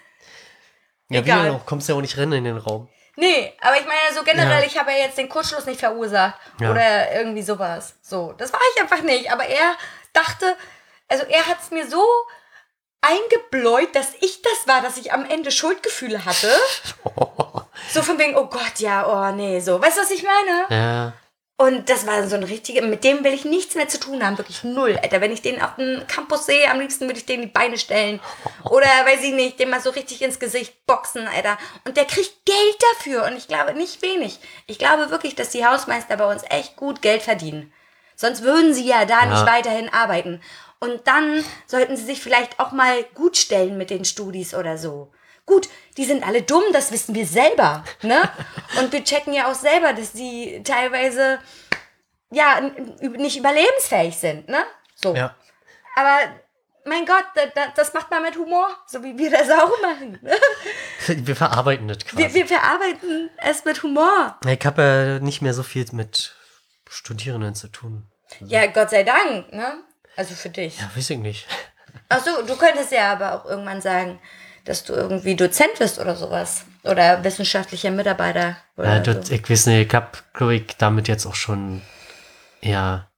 Ja, 1.09 1.21
Egal. 1.21 1.47
wie 1.47 1.51
auch, 1.51 1.67
kommst 1.67 1.89
ja 1.89 1.95
auch 1.97 2.01
nicht 2.01 2.17
rennen 2.17 2.33
in 2.35 2.45
den 2.45 2.57
Raum. 2.59 2.89
Nee, 3.17 3.53
aber 3.61 3.77
ich 3.77 3.87
meine 3.87 4.15
so 4.15 4.23
generell, 4.25 4.61
Ja. 4.61 4.67
ich 4.67 4.79
habe 4.79 4.91
ja 4.93 4.99
jetzt 4.99 5.19
den 5.19 5.29
Kurzschluss 5.29 5.67
nicht 5.67 5.81
verursacht. 5.81 6.35
Ja. 6.61 6.71
Oder 6.71 7.13
irgendwie 7.13 7.43
sowas. 7.43 7.95
So, 8.03 8.33
das 8.39 8.53
war 8.53 8.61
ich 8.75 8.83
einfach 8.83 9.03
nicht. 9.03 9.31
Aber 9.33 9.45
er 9.47 9.77
dachte, 10.13 10.57
also 11.09 11.25
er 11.29 11.47
hat 11.47 11.59
es 11.63 11.71
mir 11.71 11.89
so 11.89 12.03
eingebläut, 13.05 13.95
dass 13.95 14.13
ich 14.21 14.43
das 14.43 14.67
war, 14.67 14.83
dass 14.83 14.97
ich 14.97 15.13
am 15.13 15.25
Ende 15.25 15.51
Schuldgefühle 15.51 16.25
hatte. 16.25 16.51
So 17.93 18.03
von 18.03 18.19
wegen, 18.19 18.37
oh 18.37 18.47
Gott, 18.47 18.79
ja, 18.79 19.07
oh 19.07 19.37
nee, 19.37 19.61
so. 19.61 19.81
Weißt 19.81 19.99
du, 19.99 20.03
was 20.03 20.11
ich 20.11 20.25
meine? 20.25 20.67
Ja. 20.71 21.13
Und 21.57 21.89
das 21.89 22.05
war 22.05 22.27
so 22.27 22.35
ein 22.35 22.43
richtiger, 22.43 22.83
mit 22.83 23.05
dem 23.05 23.23
will 23.23 23.33
ich 23.33 23.45
nichts 23.45 23.77
mehr 23.77 23.89
zu 23.89 24.01
tun 24.01 24.25
haben, 24.25 24.39
wirklich 24.39 24.65
null, 24.65 24.99
Alter. 25.01 25.21
Wenn 25.21 25.31
ich 25.31 25.43
den 25.43 25.63
auf 25.63 25.77
dem 25.77 26.05
Campus 26.09 26.47
sehe, 26.47 26.69
am 26.69 26.81
liebsten 26.81 27.07
würde 27.07 27.21
ich 27.21 27.27
den 27.27 27.43
die 27.43 27.47
Beine 27.47 27.79
stellen. 27.79 28.19
Oder, 28.65 28.87
weiß 28.87 29.23
ich 29.23 29.33
nicht, 29.33 29.61
den 29.61 29.71
mal 29.71 29.81
so 29.81 29.91
richtig 29.91 30.23
ins 30.23 30.41
Gesicht 30.41 30.85
boxen, 30.87 31.29
Alter. 31.29 31.57
Und 31.85 31.97
der 31.97 32.07
kriegt 32.07 32.45
Geld 32.45 32.77
dafür 32.97 33.25
und 33.27 33.37
ich 33.37 33.47
glaube 33.47 33.75
nicht 33.75 34.03
wenig. 34.03 34.41
Ich 34.67 34.81
glaube 34.81 35.11
wirklich, 35.11 35.37
dass 35.37 35.51
die 35.51 35.65
Hausmeister 35.65 36.17
bei 36.17 36.31
uns 36.31 36.43
echt 36.51 36.75
gut 36.75 37.03
Geld 37.03 37.23
verdienen. 37.23 37.73
Sonst 38.17 38.43
würden 38.43 38.75
sie 38.75 38.87
ja 38.87 39.05
da 39.05 39.27
nicht 39.27 39.47
weiterhin 39.47 39.93
arbeiten. 39.93 40.41
Und 40.85 41.07
dann 41.07 41.43
sollten 41.67 41.97
sie 41.97 42.05
sich 42.05 42.21
vielleicht 42.21 42.61
auch 42.61 42.73
mal 42.73 43.05
gut 43.15 43.39
stellen 43.39 43.79
mit 43.79 43.89
den 43.89 44.05
Studis 44.05 44.55
oder 44.55 44.77
so. 44.77 45.11
Gut, 45.47 45.69
die 45.97 46.05
sind 46.05 46.27
alle 46.27 46.43
dumm, 46.43 46.63
das 46.75 46.93
wissen 46.93 47.15
wir 47.15 47.27
selber, 47.27 47.85
ne? 48.03 48.21
Und 48.79 48.93
wir 48.93 49.03
checken 49.03 49.33
ja 49.33 49.51
auch 49.51 49.55
selber, 49.55 49.95
dass 49.95 50.13
die 50.13 50.63
teilweise 50.63 51.39
ja 52.31 52.61
nicht 53.01 53.39
überlebensfähig 53.39 54.15
sind, 54.17 54.49
ne? 54.49 54.65
So. 54.95 55.15
Ja. 55.15 55.35
Aber 55.97 56.19
mein 56.85 57.07
Gott, 57.07 57.25
da, 57.35 57.47
da, 57.55 57.73
das 57.75 57.95
macht 57.95 58.11
man 58.11 58.23
mit 58.23 58.37
Humor, 58.37 58.69
so 58.87 59.03
wie 59.03 59.17
wir 59.17 59.31
das 59.31 59.51
auch 59.51 59.81
machen. 59.81 60.19
ne? 60.21 60.37
Wir 61.07 61.37
verarbeiten 61.37 61.89
das 61.89 61.99
quasi. 61.99 62.17
Wir, 62.17 62.35
wir 62.35 62.47
verarbeiten 62.47 63.31
es 63.39 63.65
mit 63.65 63.83
Humor. 63.83 64.39
ich 64.47 64.67
habe 64.67 64.83
ja 64.83 65.19
nicht 65.25 65.41
mehr 65.41 65.55
so 65.55 65.63
viel 65.63 65.87
mit 65.93 66.35
Studierenden 66.89 67.55
zu 67.55 67.69
tun. 67.69 68.11
Ja, 68.41 68.67
Gott 68.67 68.91
sei 68.91 69.03
Dank, 69.03 69.53
ne? 69.53 69.84
Also 70.17 70.35
für 70.35 70.49
dich. 70.51 70.79
Ja, 70.79 70.91
weiß 70.95 71.11
ich 71.11 71.19
nicht. 71.19 71.47
Ach 72.09 72.23
so, 72.25 72.45
du 72.47 72.57
könntest 72.57 72.93
ja 72.93 73.13
aber 73.13 73.35
auch 73.35 73.45
irgendwann 73.47 73.81
sagen, 73.81 74.19
dass 74.65 74.85
du 74.85 74.93
irgendwie 74.93 75.37
Dozent 75.37 75.73
bist 75.79 75.99
oder 75.99 76.17
sowas. 76.17 76.65
Oder 76.85 77.25
wissenschaftlicher 77.25 77.91
Mitarbeiter. 77.91 78.57
Oder 78.77 79.03
Ja, 79.05 79.23
so. 79.23 79.33
ich 79.33 79.49
weiß 79.51 79.67
nicht, 79.67 79.89
ich 79.89 79.95
habe, 79.95 80.09
glaube 80.33 80.55
ich, 80.57 80.67
damit 80.79 81.09
jetzt 81.09 81.27
auch 81.27 81.35
schon, 81.35 81.81
ja, 82.61 83.09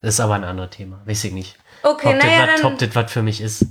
das 0.00 0.14
ist 0.14 0.20
aber 0.20 0.34
ein 0.34 0.44
anderes 0.44 0.70
Thema, 0.70 1.02
weiß 1.04 1.24
ich 1.24 1.32
nicht. 1.32 1.56
Okay, 1.82 2.08
ob, 2.14 2.22
naja, 2.22 2.46
das, 2.46 2.54
was- 2.54 2.60
dann. 2.62 2.72
ob 2.72 2.78
das 2.78 2.94
was 2.94 3.12
für 3.12 3.22
mich 3.22 3.40
ist. 3.40 3.66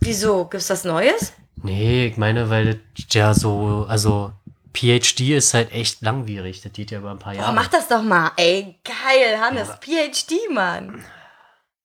Wieso? 0.00 0.44
Gibt's 0.46 0.70
was 0.70 0.84
Neues? 0.84 1.32
Nee, 1.62 2.06
ich 2.06 2.16
meine, 2.16 2.48
weil 2.50 2.80
das 2.96 3.04
ja 3.10 3.34
so, 3.34 3.84
also 3.88 4.32
PhD 4.72 5.36
ist 5.36 5.52
halt 5.54 5.72
echt 5.72 6.00
langwierig. 6.02 6.62
Das 6.62 6.72
geht 6.72 6.90
ja 6.92 6.98
über 6.98 7.10
ein 7.10 7.18
paar 7.18 7.34
Oh, 7.34 7.36
Jahre. 7.36 7.52
mach 7.52 7.66
das 7.68 7.88
doch 7.88 8.02
mal. 8.02 8.30
Ey, 8.36 8.78
geil, 8.84 9.38
Hannes. 9.40 9.68
PhD, 9.80 10.48
Mann. 10.50 11.04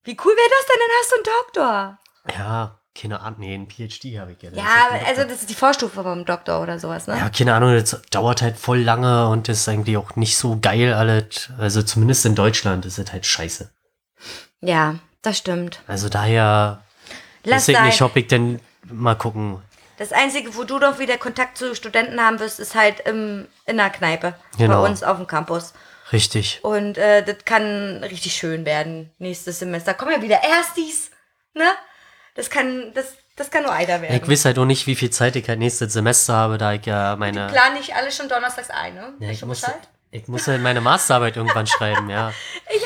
Wie 0.06 0.18
cool 0.24 0.34
wäre 0.34 0.50
das 0.50 0.66
denn? 0.68 0.80
Dann 0.80 0.96
hast 1.00 1.12
du 1.12 1.16
einen 1.16 1.38
Doktor. 1.44 2.00
Ja, 2.38 2.80
keine 3.00 3.20
Ahnung. 3.20 3.40
Nee, 3.40 3.56
ein 3.56 3.68
PhD 3.68 4.20
habe 4.20 4.32
ich 4.32 4.42
ja. 4.42 4.52
Ja, 4.52 5.06
also 5.06 5.24
das 5.24 5.42
ist 5.42 5.50
die 5.50 5.56
Vorstufe 5.56 6.02
vom 6.02 6.24
Doktor 6.26 6.62
oder 6.62 6.80
sowas, 6.80 7.08
ne? 7.08 7.18
Ja, 7.18 7.30
keine 7.30 7.54
Ahnung, 7.54 7.74
das 7.74 8.02
dauert 8.10 8.42
halt 8.42 8.58
voll 8.58 8.80
lange 8.80 9.28
und 9.28 9.50
das 9.50 9.60
ist 9.60 9.70
eigentlich 9.70 9.98
auch 9.98 10.16
nicht 10.16 10.38
so 10.38 10.58
geil 10.62 10.94
alles. 10.94 11.50
Also 11.58 11.84
zumindest 11.84 12.26
in 12.26 12.36
Deutschland 12.36 12.86
ist 12.86 12.98
es 12.98 13.12
halt 13.12 13.26
scheiße. 13.26 13.70
Ja, 14.62 14.96
das 15.22 15.38
stimmt. 15.38 15.82
Also 15.88 16.08
daher 16.08 16.82
Lass 17.44 17.68
ich 17.68 17.80
nicht, 17.80 18.02
ob 18.02 18.16
ich 18.16 18.28
denn 18.28 18.60
mal 18.90 19.16
gucken. 19.16 19.62
Das 19.98 20.12
Einzige, 20.12 20.56
wo 20.56 20.64
du 20.64 20.80
doch 20.80 21.00
wieder 21.00 21.18
Kontakt 21.18 21.58
zu 21.58 21.76
Studenten 21.76 22.20
haben 22.20 22.40
wirst, 22.40 22.60
ist 22.60 22.76
halt 22.76 23.02
im, 23.02 23.48
in 23.66 23.78
der 23.78 23.90
Kneipe. 23.90 24.36
Genau. 24.58 24.82
Bei 24.82 24.90
uns 24.90 25.04
auf 25.04 25.18
dem 25.18 25.28
Campus. 25.28 25.74
Richtig. 26.12 26.60
Und 26.64 26.98
äh, 26.98 27.24
das 27.24 27.38
kann 27.46 28.04
richtig 28.04 28.34
schön 28.34 28.66
werden 28.66 29.12
nächstes 29.18 29.60
Semester. 29.60 29.94
Kommen 29.94 30.12
ja 30.12 30.22
wieder 30.22 30.44
Erstis, 30.44 31.10
ne? 31.54 31.66
Das 32.36 32.50
kann, 32.50 32.92
das, 32.94 33.16
das 33.36 33.50
kann 33.50 33.64
nur 33.64 33.72
einer 33.72 34.02
werden. 34.02 34.22
Ich 34.22 34.30
weiß 34.30 34.46
halt 34.46 34.60
auch 34.60 34.66
nicht, 34.66 34.88
wie 34.88 34.96
viel 34.96 35.10
Zeit 35.10 35.36
ich 35.36 35.48
halt 35.48 35.60
nächstes 35.60 35.94
Semester 35.94 36.34
habe, 36.34 36.58
da 36.58 36.74
ich 36.74 36.86
ja 36.86 37.16
meine. 37.16 37.48
Plan 37.48 37.74
nicht 37.74 37.96
alle 37.96 38.12
schon 38.12 38.30
donnerstags 38.30 38.70
ein, 38.70 38.94
ne? 38.94 39.14
Ja, 39.20 39.30
ich, 39.30 39.44
muss, 39.44 39.62
Bescheid? 39.62 39.80
ich 40.12 40.28
muss 40.28 40.48
halt 40.48 40.62
meine 40.62 40.82
Masterarbeit 40.82 41.38
irgendwann 41.38 41.66
schreiben, 41.66 42.10
ja. 42.10 42.34
Ich 42.76 42.85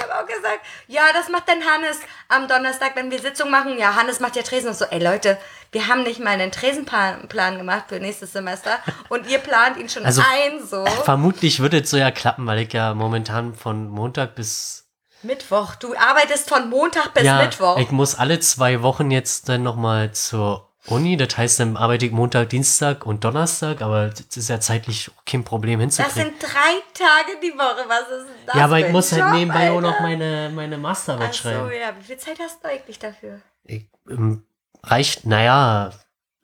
gesagt, 0.50 0.66
ja, 0.88 1.02
das 1.14 1.30
macht 1.30 1.48
dann 1.48 1.64
Hannes 1.66 2.00
am 2.28 2.48
Donnerstag, 2.48 2.96
wenn 2.96 3.12
wir 3.12 3.20
Sitzung 3.20 3.50
machen. 3.50 3.78
Ja, 3.78 3.96
Hannes 3.96 4.20
macht 4.20 4.36
ja 4.36 4.42
Tresen 4.44 4.70
und 4.70 4.78
so. 4.78 4.86
Ey 4.86 5.04
Leute, 5.04 5.38
wir 5.72 5.88
haben 5.88 6.04
nicht 6.04 6.20
mal 6.20 6.32
einen 6.32 6.52
Tresenplan 6.52 7.28
Plan 7.28 7.58
gemacht 7.58 7.86
für 7.90 8.00
nächstes 8.00 8.34
Semester 8.34 8.80
und 9.10 9.28
ihr 9.30 9.40
plant 9.40 9.78
ihn 9.78 9.90
schon 9.90 10.06
Also- 10.06 10.22
ein, 10.22 10.66
so. 10.66 10.86
Vermutlich 11.04 11.60
wird 11.62 11.74
es 11.74 11.90
so 11.90 11.98
ja 11.98 12.12
klappen, 12.12 12.46
weil 12.48 12.60
ich 12.60 12.74
ja 12.74 12.94
momentan 12.94 13.54
von 13.54 13.88
Montag 13.90 14.36
bis. 14.36 14.86
Mittwoch. 15.22 15.76
Du 15.76 15.94
arbeitest 15.98 16.48
von 16.48 16.70
Montag 16.70 17.14
bis 17.14 17.24
ja, 17.24 17.42
Mittwoch. 17.42 17.78
ich 17.78 17.92
muss 17.92 18.16
alle 18.16 18.40
zwei 18.40 18.82
Wochen 18.82 19.12
jetzt 19.12 19.50
dann 19.50 19.64
nochmal 19.64 20.14
zur 20.14 20.69
Uni. 20.92 21.18
Das 21.18 21.38
heißt, 21.38 21.60
dann 21.60 21.78
arbeite 21.78 22.06
ich 22.06 22.12
Montag, 22.12 22.50
Dienstag 22.50 23.06
und 23.06 23.24
Donnerstag, 23.24 23.82
aber 23.82 24.10
das 24.10 24.36
ist 24.38 24.50
ja 24.50 24.60
zeitlich 24.60 25.10
auch 25.10 25.26
kein 25.26 25.44
Problem 25.44 25.80
das 25.80 25.98
hinzukriegen. 25.98 26.32
sind 26.32 26.42
drei 26.44 26.82
Tage 26.94 27.40
die 27.42 27.52
Woche. 27.58 27.86
Was 27.88 28.02
ist 28.02 28.28
denn 28.28 28.46
das? 28.46 28.56
ja, 28.56 28.64
aber 28.66 28.80
ich 28.80 28.90
muss 28.92 29.12
halt 29.12 29.22
Job, 29.24 29.34
nebenbei 29.34 29.72
auch 29.72 29.76
Alter? 29.78 29.92
noch 29.92 30.00
meine, 30.02 30.52
meine 30.54 30.78
Masterarbeit 30.78 31.30
Ach 31.30 31.34
so, 31.34 31.40
schreiben. 31.42 31.72
ja. 31.80 31.94
Wie 32.00 32.04
viel 32.04 32.18
Zeit 32.18 32.40
hast 32.40 32.64
du 32.64 32.68
eigentlich 32.70 33.00
dafür? 33.00 33.42
Ich, 33.64 33.88
ähm, 34.10 34.44
reicht, 34.84 35.26
naja, 35.26 35.92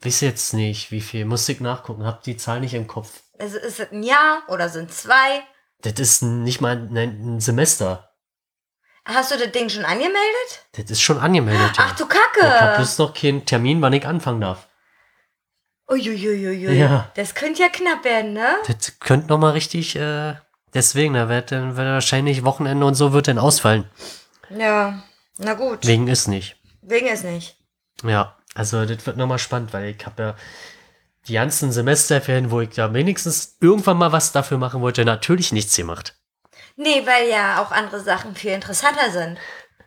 weiß 0.04 0.22
jetzt 0.22 0.54
nicht, 0.54 0.92
wie 0.92 1.02
viel. 1.02 1.26
Muss 1.26 1.48
ich 1.50 1.60
nachgucken, 1.60 2.06
hab 2.06 2.24
die 2.24 2.38
Zahl 2.38 2.60
nicht 2.60 2.74
im 2.74 2.88
Kopf. 2.88 3.22
Also 3.40 3.58
ist 3.58 3.80
es 3.80 3.92
ein 3.92 4.04
Jahr 4.04 4.44
oder 4.48 4.70
sind 4.70 4.92
zwei? 4.94 5.42
Das 5.82 5.94
ist 5.94 6.22
nicht 6.22 6.62
mal 6.62 6.78
ein, 6.78 6.96
ein 6.98 7.40
Semester. 7.40 8.10
Hast 9.06 9.32
du 9.32 9.38
das 9.38 9.52
Ding 9.52 9.70
schon 9.70 9.86
angemeldet? 9.86 10.66
Das 10.74 10.90
ist 10.90 11.02
schon 11.02 11.20
angemeldet. 11.20 11.74
Ach 11.78 11.90
ja. 11.90 11.96
du 11.96 12.06
Ich 12.06 12.20
hab 12.20 12.34
Kacke. 12.34 12.76
bloß 12.78 12.98
noch 12.98 13.14
keinen 13.14 13.46
Termin, 13.46 13.82
wann 13.82 13.94
ich 13.94 14.06
anfangen 14.06 14.42
darf. 14.42 14.68
Uiuiuiui. 15.88 16.74
Ja. 16.74 17.12
Das 17.16 17.36
könnte 17.36 17.62
ja 17.62 17.70
knapp 17.70 18.04
werden, 18.04 18.34
ne? 18.34 18.56
Das 18.68 19.00
könnte 19.00 19.28
noch 19.28 19.38
mal 19.38 19.52
richtig, 19.52 19.96
äh, 19.96 20.34
deswegen, 20.74 21.14
da 21.14 21.30
wird 21.30 21.52
dann 21.52 21.78
wird 21.78 21.88
wahrscheinlich 21.88 22.44
Wochenende 22.44 22.86
und 22.86 22.96
so 22.96 23.14
wird 23.14 23.28
dann 23.28 23.38
ausfallen. 23.38 23.88
Ja. 24.50 25.04
Na 25.38 25.54
gut. 25.54 25.86
Wegen 25.86 26.08
ist 26.08 26.28
nicht. 26.28 26.56
Wegen 26.82 27.08
es 27.08 27.24
nicht. 27.24 27.58
Ja, 28.04 28.36
also 28.56 28.86
das 28.86 29.06
wird 29.06 29.18
noch 29.18 29.28
mal 29.28 29.38
spannend, 29.38 29.74
weil 29.74 29.96
ich 29.96 30.06
habe 30.06 30.24
ja 30.24 30.36
die 31.28 31.34
ganzen 31.34 31.72
Semesterferien, 31.72 32.52
wo 32.52 32.62
ich 32.62 32.70
da 32.70 32.94
wenigstens 32.94 33.58
irgendwann 33.60 33.98
mal 33.98 34.12
was 34.12 34.32
dafür 34.32 34.58
machen 34.58 34.82
wollte, 34.82 35.06
natürlich 35.06 35.52
nichts 35.52 35.76
gemacht. 35.76 36.16
Nee, 36.76 37.06
weil 37.06 37.30
ja 37.30 37.62
auch 37.62 37.72
andere 37.72 38.00
Sachen 38.02 38.36
viel 38.36 38.52
interessanter 38.52 39.10
sind. 39.12 39.38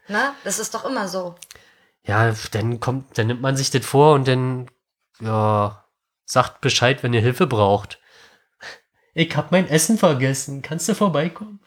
Ne? 0.08 0.32
Das 0.44 0.58
ist 0.58 0.74
doch 0.74 0.84
immer 0.84 1.06
so. 1.08 1.34
Ja, 2.02 2.32
dann 2.52 2.80
kommt, 2.80 3.18
dann 3.18 3.26
nimmt 3.26 3.42
man 3.42 3.56
sich 3.56 3.70
das 3.70 3.84
vor 3.84 4.14
und 4.14 4.26
dann, 4.26 4.70
ja, 5.20 5.84
sagt 6.24 6.60
Bescheid, 6.62 7.02
wenn 7.02 7.12
ihr 7.12 7.20
Hilfe 7.20 7.46
braucht. 7.46 7.98
Ich 9.12 9.36
hab 9.36 9.52
mein 9.52 9.68
Essen 9.68 9.98
vergessen. 9.98 10.62
Kannst 10.62 10.88
du 10.88 10.94
vorbeikommen? 10.94 11.60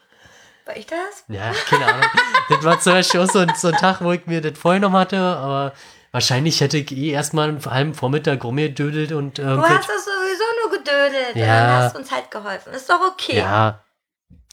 War 0.64 0.76
ich 0.76 0.86
das? 0.86 1.24
Ja, 1.28 1.52
keine 1.68 1.86
Ahnung. 1.86 2.10
das 2.48 2.64
war 2.64 2.80
zum 2.80 2.92
Beispiel 2.94 3.20
auch 3.20 3.30
so 3.30 3.40
ein, 3.40 3.52
so 3.56 3.68
ein 3.68 3.76
Tag, 3.76 4.00
wo 4.00 4.10
ich 4.12 4.26
mir 4.26 4.40
das 4.40 4.58
vorher 4.58 4.80
noch 4.80 4.92
hatte, 4.92 5.18
aber 5.18 5.72
wahrscheinlich 6.12 6.60
hätte 6.60 6.78
ich 6.78 6.90
eh 6.92 7.10
erstmal 7.10 7.48
einen 7.48 7.64
halben 7.64 7.94
Vormittag 7.94 8.42
rumgedödelt 8.44 9.12
und 9.12 9.38
Du 9.38 9.42
irgendwie. 9.42 9.68
hast 9.68 9.88
das 9.88 10.04
sowieso 10.04 10.44
nur 10.62 10.78
gedödelt. 10.78 11.36
Ja. 11.36 11.42
Und 11.42 11.48
dann 11.48 11.82
hast 11.82 11.94
du 11.94 11.98
uns 12.00 12.10
halt 12.10 12.30
geholfen. 12.30 12.72
Ist 12.72 12.88
doch 12.90 13.00
okay. 13.12 13.38
Ja, 13.38 13.82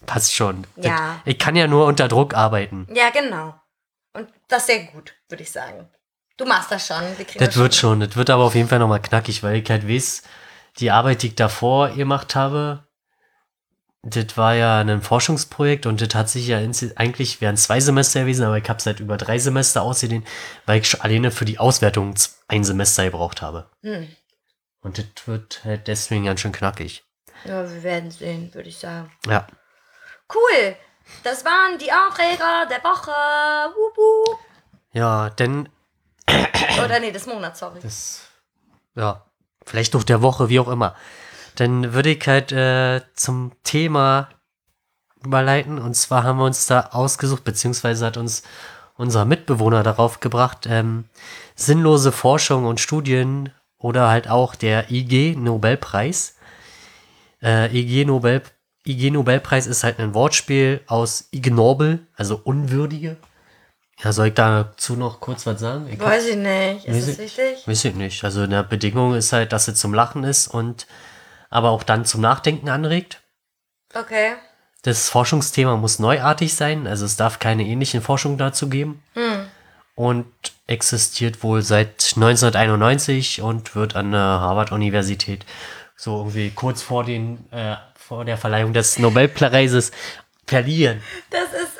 passt 0.05 0.33
schon. 0.33 0.65
Ja. 0.77 1.21
Das, 1.23 1.33
ich 1.33 1.39
kann 1.39 1.55
ja 1.55 1.67
nur 1.67 1.85
unter 1.85 2.07
Druck 2.07 2.33
arbeiten. 2.33 2.87
Ja, 2.93 3.09
genau. 3.09 3.55
Und 4.13 4.27
das 4.47 4.67
sehr 4.67 4.83
gut, 4.85 5.13
würde 5.27 5.43
ich 5.43 5.51
sagen. 5.51 5.89
Du 6.37 6.45
machst 6.45 6.71
das 6.71 6.87
schon. 6.87 7.01
Wir 7.17 7.25
kriegen 7.25 7.43
Das 7.43 7.57
wird 7.57 7.75
schon. 7.75 7.99
Das 7.99 8.15
wird 8.15 8.29
aber 8.29 8.43
auf 8.43 8.55
jeden 8.55 8.69
Fall 8.69 8.79
nochmal 8.79 9.01
knackig, 9.01 9.43
weil 9.43 9.57
ich 9.57 9.69
halt 9.69 9.87
weiß, 9.87 10.23
die 10.79 10.91
Arbeit, 10.91 11.21
die 11.21 11.27
ich 11.27 11.35
davor 11.35 11.89
gemacht 11.89 12.35
habe, 12.35 12.87
das 14.01 14.37
war 14.37 14.55
ja 14.55 14.79
ein 14.79 15.01
Forschungsprojekt 15.01 15.85
und 15.85 15.99
das 15.99 16.15
hat 16.15 16.29
sich 16.29 16.47
ja 16.47 16.59
eigentlich 16.95 17.41
wären 17.41 17.57
zwei 17.57 17.81
Semester 17.81 18.21
gewesen, 18.21 18.45
aber 18.45 18.57
ich 18.57 18.69
habe 18.69 18.81
seit 18.81 19.01
über 19.01 19.17
drei 19.17 19.37
Semester 19.39 19.81
ausgedehnt, 19.81 20.25
weil 20.65 20.79
ich 20.79 20.89
schon 20.89 21.01
alleine 21.01 21.31
für 21.31 21.43
die 21.43 21.59
Auswertung 21.59 22.13
ein 22.47 22.63
Semester 22.63 23.03
gebraucht 23.03 23.41
habe. 23.41 23.69
Hm. 23.83 24.07
Und 24.81 24.97
das 24.97 25.27
wird 25.27 25.65
halt 25.65 25.87
deswegen 25.89 26.25
ganz 26.25 26.39
schön 26.39 26.53
knackig. 26.53 27.03
Ja, 27.43 27.69
wir 27.69 27.83
werden 27.83 28.11
sehen, 28.11 28.53
würde 28.53 28.69
ich 28.69 28.77
sagen. 28.77 29.11
Ja. 29.27 29.47
Cool. 30.33 30.75
Das 31.23 31.43
waren 31.43 31.77
die 31.77 31.91
Aufreger 31.91 32.65
der 32.69 32.83
Woche. 32.83 33.11
Wup, 33.75 33.97
wup. 33.97 34.39
Ja, 34.93 35.29
denn 35.31 35.69
Oder 36.83 36.99
nee, 36.99 37.11
des 37.11 37.25
Monats, 37.25 37.59
sorry. 37.59 37.79
das, 37.81 38.21
ja, 38.95 39.25
vielleicht 39.65 39.93
noch 39.93 40.03
der 40.03 40.21
Woche, 40.21 40.49
wie 40.49 40.59
auch 40.59 40.67
immer. 40.67 40.95
Dann 41.55 41.93
würde 41.93 42.11
ich 42.11 42.27
halt 42.27 42.51
äh, 42.51 43.01
zum 43.15 43.51
Thema 43.63 44.29
überleiten. 45.23 45.79
Und 45.79 45.95
zwar 45.95 46.23
haben 46.23 46.37
wir 46.39 46.45
uns 46.45 46.67
da 46.67 46.89
ausgesucht, 46.91 47.43
beziehungsweise 47.43 48.05
hat 48.05 48.17
uns 48.17 48.43
unser 48.95 49.25
Mitbewohner 49.25 49.83
darauf 49.83 50.19
gebracht, 50.19 50.67
ähm, 50.69 51.05
sinnlose 51.55 52.11
Forschung 52.11 52.65
und 52.65 52.79
Studien 52.79 53.53
oder 53.77 54.09
halt 54.09 54.29
auch 54.29 54.55
der 54.55 54.91
IG 54.91 55.35
Nobelpreis. 55.35 56.35
Äh, 57.41 57.73
IG, 57.77 58.05
Nobel, 58.85 58.91
IG 58.95 59.11
Nobelpreis 59.11 59.67
ist 59.67 59.83
halt 59.83 59.99
ein 59.99 60.13
Wortspiel 60.13 60.81
aus 60.87 61.27
ignoble, 61.31 61.99
also 62.15 62.39
unwürdige. 62.43 63.17
Ja, 64.01 64.13
soll 64.13 64.27
ich 64.27 64.33
dazu 64.33 64.95
noch 64.95 65.19
kurz 65.19 65.45
was 65.45 65.59
sagen? 65.59 65.87
Ich 65.91 65.99
Weiß 65.99 66.25
ich 66.27 66.37
nicht. 66.37 66.85
Ist 66.85 67.07
das 67.07 67.15
ich- 67.15 67.37
wichtig? 67.37 67.67
Weiß 67.67 67.83
ich 67.85 67.95
nicht. 67.95 68.23
Also 68.23 68.41
eine 68.43 68.63
Bedingung 68.63 69.13
ist 69.15 69.33
halt, 69.33 69.51
dass 69.51 69.67
es 69.67 69.79
zum 69.79 69.93
Lachen 69.93 70.23
ist 70.23 70.47
und 70.47 70.87
aber 71.49 71.69
auch 71.71 71.83
dann 71.83 72.05
zum 72.05 72.21
Nachdenken 72.21 72.69
anregt. 72.69 73.21
Okay. 73.93 74.33
Das 74.83 75.09
Forschungsthema 75.09 75.75
muss 75.75 75.99
neuartig 75.99 76.53
sein, 76.53 76.87
also 76.87 77.03
es 77.03 77.17
darf 77.17 77.39
keine 77.39 77.63
ähnlichen 77.65 78.01
Forschungen 78.01 78.37
dazu 78.37 78.69
geben. 78.69 79.03
Und 79.95 80.25
existiert 80.67 81.43
wohl 81.43 81.61
seit 81.61 82.13
1991 82.15 83.41
und 83.41 83.75
wird 83.75 83.97
an 83.97 84.13
der 84.13 84.21
Harvard-Universität 84.21 85.45
so 85.97 86.19
irgendwie 86.19 86.51
kurz 86.51 86.81
vor, 86.81 87.03
den, 87.03 87.51
äh, 87.51 87.75
vor 88.09 88.25
der 88.25 88.37
Verleihung 88.37 88.73
des 88.73 88.97
Nobelpreises 88.97 89.91
verliehen. 90.47 91.01
Das 91.29 91.53
ist. 91.53 91.73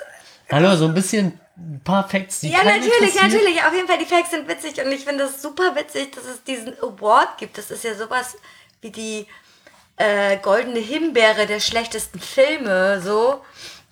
Hallo, 0.51 0.75
so 0.75 0.85
ein 0.85 0.93
bisschen 0.93 1.39
ein 1.57 1.81
paar 1.83 2.07
Facts, 2.07 2.41
die 2.41 2.51
Ja, 2.51 2.63
natürlich, 2.63 3.15
natürlich. 3.15 3.63
Auf 3.63 3.73
jeden 3.73 3.87
Fall, 3.87 3.97
die 3.97 4.05
Facts 4.05 4.29
sind 4.29 4.47
witzig 4.47 4.79
und 4.79 4.91
ich 4.91 5.05
finde 5.05 5.23
es 5.23 5.41
super 5.41 5.75
witzig, 5.75 6.11
dass 6.11 6.25
es 6.25 6.43
diesen 6.43 6.77
Award 6.83 7.39
gibt. 7.39 7.57
Das 7.57 7.71
ist 7.71 7.83
ja 7.83 7.95
sowas 7.95 8.37
wie 8.81 8.91
die 8.91 9.25
äh, 9.97 10.37
goldene 10.37 10.77
Himbeere 10.77 11.47
der 11.47 11.59
schlechtesten 11.59 12.19
Filme, 12.19 13.01
so. 13.01 13.43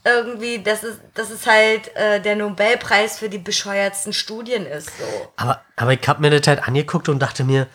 Irgendwie, 0.03 0.59
dass 0.59 0.83
es, 0.83 0.99
dass 1.15 1.31
es 1.31 1.47
halt 1.47 1.93
äh, 1.95 2.21
der 2.21 2.35
Nobelpreis 2.35 3.17
für 3.17 3.29
die 3.29 3.39
bescheuertsten 3.39 4.13
Studien 4.13 4.67
ist, 4.67 4.91
so. 4.99 5.31
Aber, 5.37 5.65
aber 5.75 5.93
ich 5.93 6.07
habe 6.07 6.21
mir 6.21 6.29
das 6.29 6.47
halt 6.47 6.67
angeguckt 6.67 7.09
und 7.09 7.17
dachte 7.17 7.43
mir, 7.43 7.65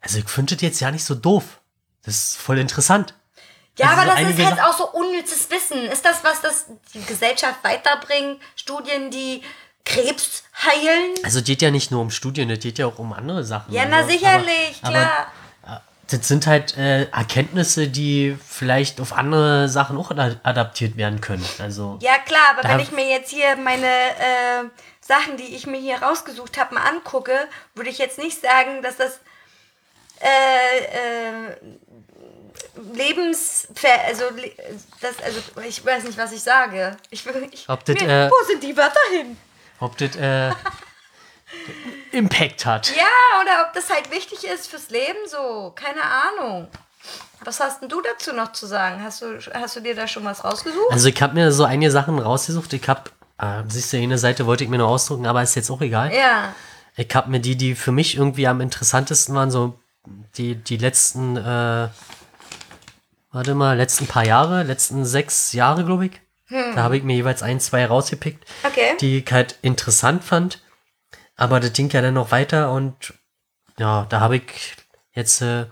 also 0.00 0.18
ich 0.18 0.28
finde 0.28 0.54
das 0.54 0.62
jetzt 0.62 0.80
ja 0.80 0.90
nicht 0.90 1.04
so 1.04 1.14
doof. 1.14 1.60
Das 2.02 2.14
ist 2.14 2.36
voll 2.38 2.58
interessant. 2.58 3.14
Ja, 3.78 3.88
Also 3.88 4.02
aber 4.02 4.10
so 4.18 4.24
das 4.28 4.38
ist 4.38 4.44
halt 4.46 4.60
auch 4.62 4.76
so 4.78 4.90
unnützes 4.90 5.50
Wissen. 5.50 5.84
Ist 5.86 6.04
das, 6.04 6.22
was 6.22 6.40
das 6.40 6.66
die 6.92 7.04
Gesellschaft 7.04 7.62
weiterbringt? 7.62 8.40
Studien, 8.56 9.10
die 9.10 9.42
Krebs 9.84 10.44
heilen? 10.62 11.14
Also 11.24 11.40
es 11.40 11.44
geht 11.44 11.60
ja 11.60 11.70
nicht 11.70 11.90
nur 11.90 12.00
um 12.00 12.10
Studien, 12.10 12.48
es 12.50 12.60
geht 12.60 12.78
ja 12.78 12.86
auch 12.86 12.98
um 12.98 13.12
andere 13.12 13.44
Sachen. 13.44 13.72
Ja, 13.74 13.82
Also, 13.82 13.94
na 13.96 14.04
sicherlich, 14.06 14.78
aber, 14.82 14.92
klar. 14.92 15.26
Aber, 15.62 15.82
das 16.10 16.28
sind 16.28 16.46
halt 16.46 16.76
äh, 16.76 17.04
Erkenntnisse, 17.10 17.88
die 17.88 18.36
vielleicht 18.46 19.00
auf 19.00 19.12
andere 19.14 19.68
Sachen 19.70 19.96
auch 19.98 20.10
ada- 20.10 20.36
adaptiert 20.42 20.96
werden 20.98 21.20
können. 21.22 21.44
Also 21.58 21.98
Ja, 22.02 22.18
klar, 22.18 22.56
aber 22.56 22.68
wenn 22.68 22.80
ich 22.80 22.92
mir 22.92 23.08
jetzt 23.08 23.30
hier 23.30 23.56
meine 23.56 23.86
äh, 23.86 24.64
Sachen, 25.00 25.36
die 25.38 25.54
ich 25.56 25.66
mir 25.66 25.78
hier 25.80 26.02
rausgesucht 26.02 26.58
habe, 26.58 26.74
mal 26.74 26.82
angucke, 26.86 27.32
würde 27.74 27.88
ich 27.90 27.98
jetzt 27.98 28.18
nicht 28.18 28.40
sagen, 28.40 28.82
dass 28.82 28.96
das 28.98 29.18
äh, 30.20 30.78
äh, 30.78 31.56
Lebens... 32.92 33.68
Also, 34.06 34.24
das, 35.00 35.20
also, 35.22 35.40
ich 35.66 35.84
weiß 35.84 36.04
nicht, 36.04 36.18
was 36.18 36.32
ich 36.32 36.42
sage. 36.42 36.96
Ich, 37.10 37.24
ich, 37.52 37.68
Ob 37.68 37.84
das, 37.84 37.96
mir, 38.00 38.26
äh, 38.26 38.30
wo 38.30 38.46
sind 38.46 38.62
die 38.62 38.76
Wörter 38.76 39.00
hin? 39.12 39.36
ob 39.80 39.96
das 39.98 40.16
äh, 40.16 40.50
Impact 42.12 42.64
hat. 42.66 42.94
Ja, 42.96 43.40
oder 43.40 43.66
ob 43.66 43.74
das 43.74 43.90
halt 43.90 44.10
wichtig 44.10 44.44
ist 44.44 44.68
fürs 44.68 44.90
Leben 44.90 45.18
so. 45.28 45.72
Keine 45.74 46.02
Ahnung. 46.02 46.68
Was 47.44 47.60
hast 47.60 47.82
denn 47.82 47.88
du 47.88 48.00
dazu 48.00 48.32
noch 48.32 48.52
zu 48.52 48.66
sagen? 48.66 49.02
Hast 49.02 49.22
du, 49.22 49.38
hast 49.52 49.76
du 49.76 49.80
dir 49.80 49.94
da 49.94 50.06
schon 50.06 50.24
was 50.24 50.44
rausgesucht? 50.44 50.90
Also 50.90 51.08
ich 51.08 51.20
habe 51.20 51.34
mir 51.34 51.52
so 51.52 51.64
einige 51.64 51.90
Sachen 51.90 52.18
rausgesucht. 52.18 52.72
Ich 52.72 52.88
habe, 52.88 53.10
äh, 53.38 53.62
siehst 53.68 53.92
du, 53.92 53.98
eine 53.98 54.18
Seite 54.18 54.46
wollte 54.46 54.64
ich 54.64 54.70
mir 54.70 54.78
noch 54.78 54.88
ausdrucken, 54.88 55.26
aber 55.26 55.42
ist 55.42 55.54
jetzt 55.54 55.70
auch 55.70 55.82
egal. 55.82 56.14
Ja. 56.14 56.54
Ich 56.96 57.14
habe 57.14 57.30
mir 57.30 57.40
die, 57.40 57.56
die 57.56 57.74
für 57.74 57.92
mich 57.92 58.16
irgendwie 58.16 58.46
am 58.46 58.60
interessantesten 58.60 59.34
waren, 59.34 59.50
so 59.50 59.78
die, 60.36 60.54
die 60.54 60.76
letzten, 60.76 61.36
äh, 61.36 61.88
warte 63.34 63.54
mal, 63.54 63.76
letzten 63.76 64.06
paar 64.06 64.24
Jahre, 64.24 64.62
letzten 64.62 65.04
sechs 65.04 65.52
Jahre, 65.52 65.84
glaube 65.84 66.06
ich. 66.06 66.20
Da 66.48 66.82
habe 66.82 66.96
ich 66.96 67.02
mir 67.02 67.14
jeweils 67.16 67.42
ein, 67.42 67.58
zwei 67.58 67.84
rausgepickt, 67.86 68.44
Okay. 68.64 68.96
die 69.00 69.18
ich 69.18 69.32
halt 69.32 69.58
interessant 69.62 70.22
fand. 70.24 70.62
Aber 71.36 71.58
das 71.58 71.72
ging 71.72 71.88
ja 71.90 72.00
dann 72.02 72.14
noch 72.14 72.30
weiter 72.30 72.70
und 72.70 73.14
ja, 73.78 74.06
da 74.08 74.20
habe 74.20 74.36
ich 74.36 74.76
jetzt 75.12 75.40
äh, 75.42 75.66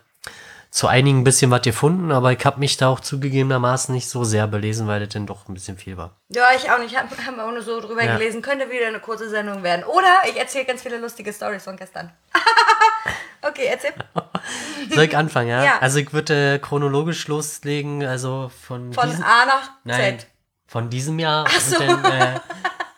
zu 0.73 0.87
einigen 0.89 1.21
ein 1.21 1.25
bisschen 1.25 1.51
was 1.51 1.61
gefunden, 1.61 2.11
aber 2.13 2.33
ich 2.33 2.43
habe 2.47 2.59
mich 2.59 2.79
da 2.79 2.89
auch 2.89 2.99
zugegebenermaßen 3.01 3.95
nicht 3.95 4.09
so 4.09 4.25
sehr 4.25 4.47
belesen, 4.47 4.87
weil 4.89 5.01
das 5.01 5.11
dann 5.11 5.27
doch 5.27 5.47
ein 5.47 5.53
bisschen 5.53 5.77
viel 5.77 5.99
war. 5.99 6.17
Ja, 6.31 6.45
ich 6.57 6.71
auch 6.71 6.79
nicht. 6.79 6.97
Haben 6.97 7.11
hab 7.11 7.39
auch 7.47 7.53
nur 7.53 7.61
so 7.61 7.79
drüber 7.83 8.03
Ja. 8.03 8.17
gelesen. 8.17 8.41
Könnte 8.41 8.71
wieder 8.71 8.87
eine 8.87 8.99
kurze 8.99 9.29
Sendung 9.29 9.63
werden. 9.63 9.85
Oder 9.85 10.23
ich 10.31 10.39
erzähle 10.39 10.65
ganz 10.65 10.81
viele 10.81 10.97
lustige 10.97 11.31
Stories 11.31 11.65
von 11.65 11.77
gestern. 11.77 12.11
okay, 13.43 13.67
erzähl. 13.71 13.93
Soll 14.95 15.05
ich 15.05 15.15
anfangen, 15.17 15.49
ja? 15.51 15.63
Ja. 15.63 15.79
Also 15.81 15.99
ich 15.99 16.11
würde 16.15 16.55
äh, 16.55 16.59
chronologisch 16.59 17.29
loslegen, 17.29 18.03
also 18.07 18.51
von, 18.67 18.95
Von 18.95 19.11
diesem, 19.11 19.25
A 19.25 19.45
nach 19.45 19.71
nein, 19.85 20.21
Z. 20.21 20.27
von 20.67 20.89
diesem 20.89 21.19
Jahr. 21.19 21.45
Ach 21.47 21.61
so. 21.61 21.79
Dann, 21.79 22.03
äh, 22.07 22.41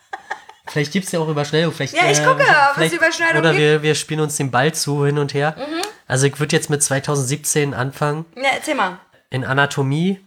vielleicht 0.68 0.92
gibt 0.92 1.06
es 1.06 1.12
ja 1.12 1.18
auch 1.18 1.28
Überschneidung. 1.28 1.72
Vielleicht, 1.72 1.94
Ja, 1.94 2.08
ich 2.08 2.20
äh, 2.20 2.24
gucke, 2.24 2.42
ob 2.42 2.48
es 2.48 2.74
vielleicht- 2.74 2.94
Überschneidung 2.94 3.38
Oder 3.40 3.50
gibt. 3.50 3.60
Mhm. 3.62 3.66
wir, 3.66 3.82
wir 3.82 3.94
spielen 3.96 4.20
uns 4.20 4.36
den 4.36 4.52
Ball 4.52 4.72
zu 4.72 5.04
hin 5.04 5.18
und 5.18 5.34
her. 5.34 5.56
Also 6.06 6.26
ich 6.26 6.38
würde 6.38 6.54
jetzt 6.54 6.70
mit 6.70 6.82
2017 6.82 7.74
anfangen. 7.74 8.26
Ja, 8.36 8.50
erzähl 8.54 8.74
mal. 8.74 8.98
In 9.30 9.44
Anatomie. 9.44 10.24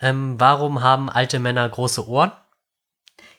Ähm, 0.00 0.38
warum 0.38 0.82
haben 0.82 1.10
alte 1.10 1.38
Männer 1.38 1.68
große 1.68 2.06
Ohren? 2.06 2.32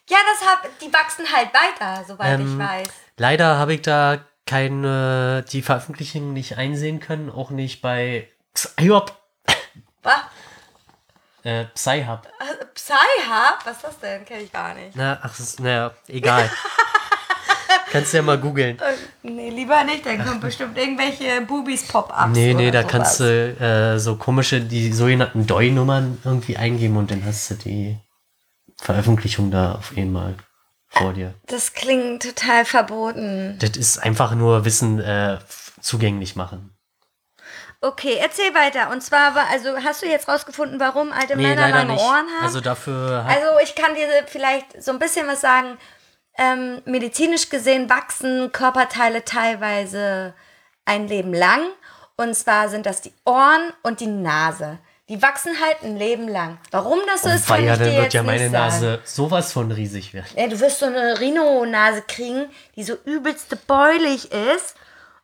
Ja, 0.08 0.18
das 0.32 0.48
hab, 0.48 0.78
die 0.80 0.92
wachsen 0.92 1.24
halt 1.32 1.50
weiter, 1.54 2.04
soweit 2.04 2.40
Ähm, 2.40 2.60
ich 2.60 2.66
weiß. 2.66 2.88
Leider 3.16 3.56
habe 3.56 3.74
ich 3.74 3.82
da 3.82 4.18
keine, 4.46 5.44
die 5.52 5.62
Veröffentlichung 5.62 6.32
nicht 6.32 6.58
einsehen 6.58 7.00
können, 7.00 7.30
auch 7.30 7.50
nicht 7.50 7.80
bei 7.80 8.28
Psyhub. 8.52 9.16
Was? 10.02 10.20
Äh, 11.42 11.66
Psyhub. 11.66 12.26
Äh, 12.40 12.64
Psy-Hub? 12.74 13.64
Was 13.64 13.76
ist 13.76 13.84
das 13.84 13.98
denn? 14.00 14.24
Kenn 14.24 14.40
ich 14.40 14.52
gar 14.52 14.74
nicht. 14.74 14.96
Na, 14.96 15.18
ach, 15.22 15.34
naja, 15.58 15.92
egal. 16.08 16.50
Kannst 17.90 18.12
du 18.12 18.18
ja 18.18 18.22
mal 18.22 18.38
googeln. 18.38 18.78
Äh, 18.78 18.82
Nee, 19.22 19.50
lieber 19.50 19.82
nicht. 19.84 20.06
Dann 20.06 20.24
kommen 20.24 20.40
bestimmt 20.40 20.78
irgendwelche 20.78 21.40
Boobies-Pop-Ups. 21.42 22.30
Nee, 22.32 22.54
nee, 22.54 22.68
oder 22.68 22.82
da 22.82 22.88
kannst 22.88 23.16
sowas. 23.18 23.56
du 23.58 23.64
äh, 23.64 23.98
so 23.98 24.16
komische, 24.16 24.60
die 24.60 24.92
sogenannten 24.92 25.46
DOI-Nummern 25.46 26.18
irgendwie 26.24 26.56
eingeben 26.56 26.96
und 26.96 27.10
dann 27.10 27.24
hast 27.24 27.50
du 27.50 27.54
die 27.54 27.98
Veröffentlichung 28.78 29.50
da 29.50 29.74
auf 29.74 29.92
einmal 29.96 30.34
vor 30.88 31.12
dir. 31.12 31.34
Das 31.46 31.72
klingt 31.74 32.22
total 32.22 32.64
verboten. 32.64 33.56
Das 33.60 33.70
ist 33.76 33.98
einfach 33.98 34.34
nur 34.34 34.64
Wissen 34.64 35.00
äh, 35.00 35.38
zugänglich 35.80 36.34
machen. 36.36 36.74
Okay, 37.82 38.18
erzähl 38.20 38.52
weiter. 38.54 38.90
Und 38.90 39.02
zwar, 39.02 39.34
war, 39.34 39.46
also 39.50 39.70
hast 39.82 40.02
du 40.02 40.06
jetzt 40.06 40.28
rausgefunden, 40.28 40.78
warum 40.80 41.12
alte 41.12 41.36
Nee, 41.36 41.44
Männer 41.44 41.68
lange. 41.68 41.92
Ohren 41.94 42.26
haben? 42.36 42.44
Also 42.44 42.60
dafür 42.60 43.24
Also 43.26 43.46
ich 43.62 43.74
kann 43.74 43.94
dir 43.94 44.06
vielleicht 44.26 44.82
so 44.82 44.90
ein 44.92 44.98
bisschen 44.98 45.26
was 45.26 45.40
sagen. 45.40 45.78
Ähm, 46.40 46.80
medizinisch 46.86 47.50
gesehen 47.50 47.90
wachsen 47.90 48.50
Körperteile 48.50 49.26
teilweise 49.26 50.32
ein 50.86 51.06
Leben 51.06 51.34
lang. 51.34 51.60
Und 52.16 52.34
zwar 52.34 52.70
sind 52.70 52.86
das 52.86 53.02
die 53.02 53.12
Ohren 53.26 53.74
und 53.82 54.00
die 54.00 54.06
Nase. 54.06 54.78
Die 55.10 55.20
wachsen 55.20 55.52
halt 55.60 55.82
ein 55.82 55.98
Leben 55.98 56.28
lang. 56.28 56.56
Warum 56.70 56.98
das 57.06 57.22
so 57.22 57.28
ist, 57.28 57.46
kann 57.46 57.58
weil 57.58 57.66
ja, 57.66 57.72
ich 57.74 57.78
dir 57.78 57.84
dann 57.84 57.94
wird 57.94 58.04
jetzt 58.04 58.14
ja 58.14 58.22
nicht 58.22 58.30
meine 58.30 58.50
sagen. 58.50 58.64
Nase 58.64 59.00
sowas 59.04 59.52
von 59.52 59.70
riesig 59.70 60.14
werden. 60.14 60.28
Ja, 60.34 60.46
du 60.46 60.58
wirst 60.60 60.78
so 60.78 60.86
eine 60.86 61.20
Rhino-Nase 61.20 62.04
kriegen, 62.08 62.46
die 62.74 62.84
so 62.84 62.94
übelste 63.04 63.56
beulig 63.56 64.32
ist 64.32 64.76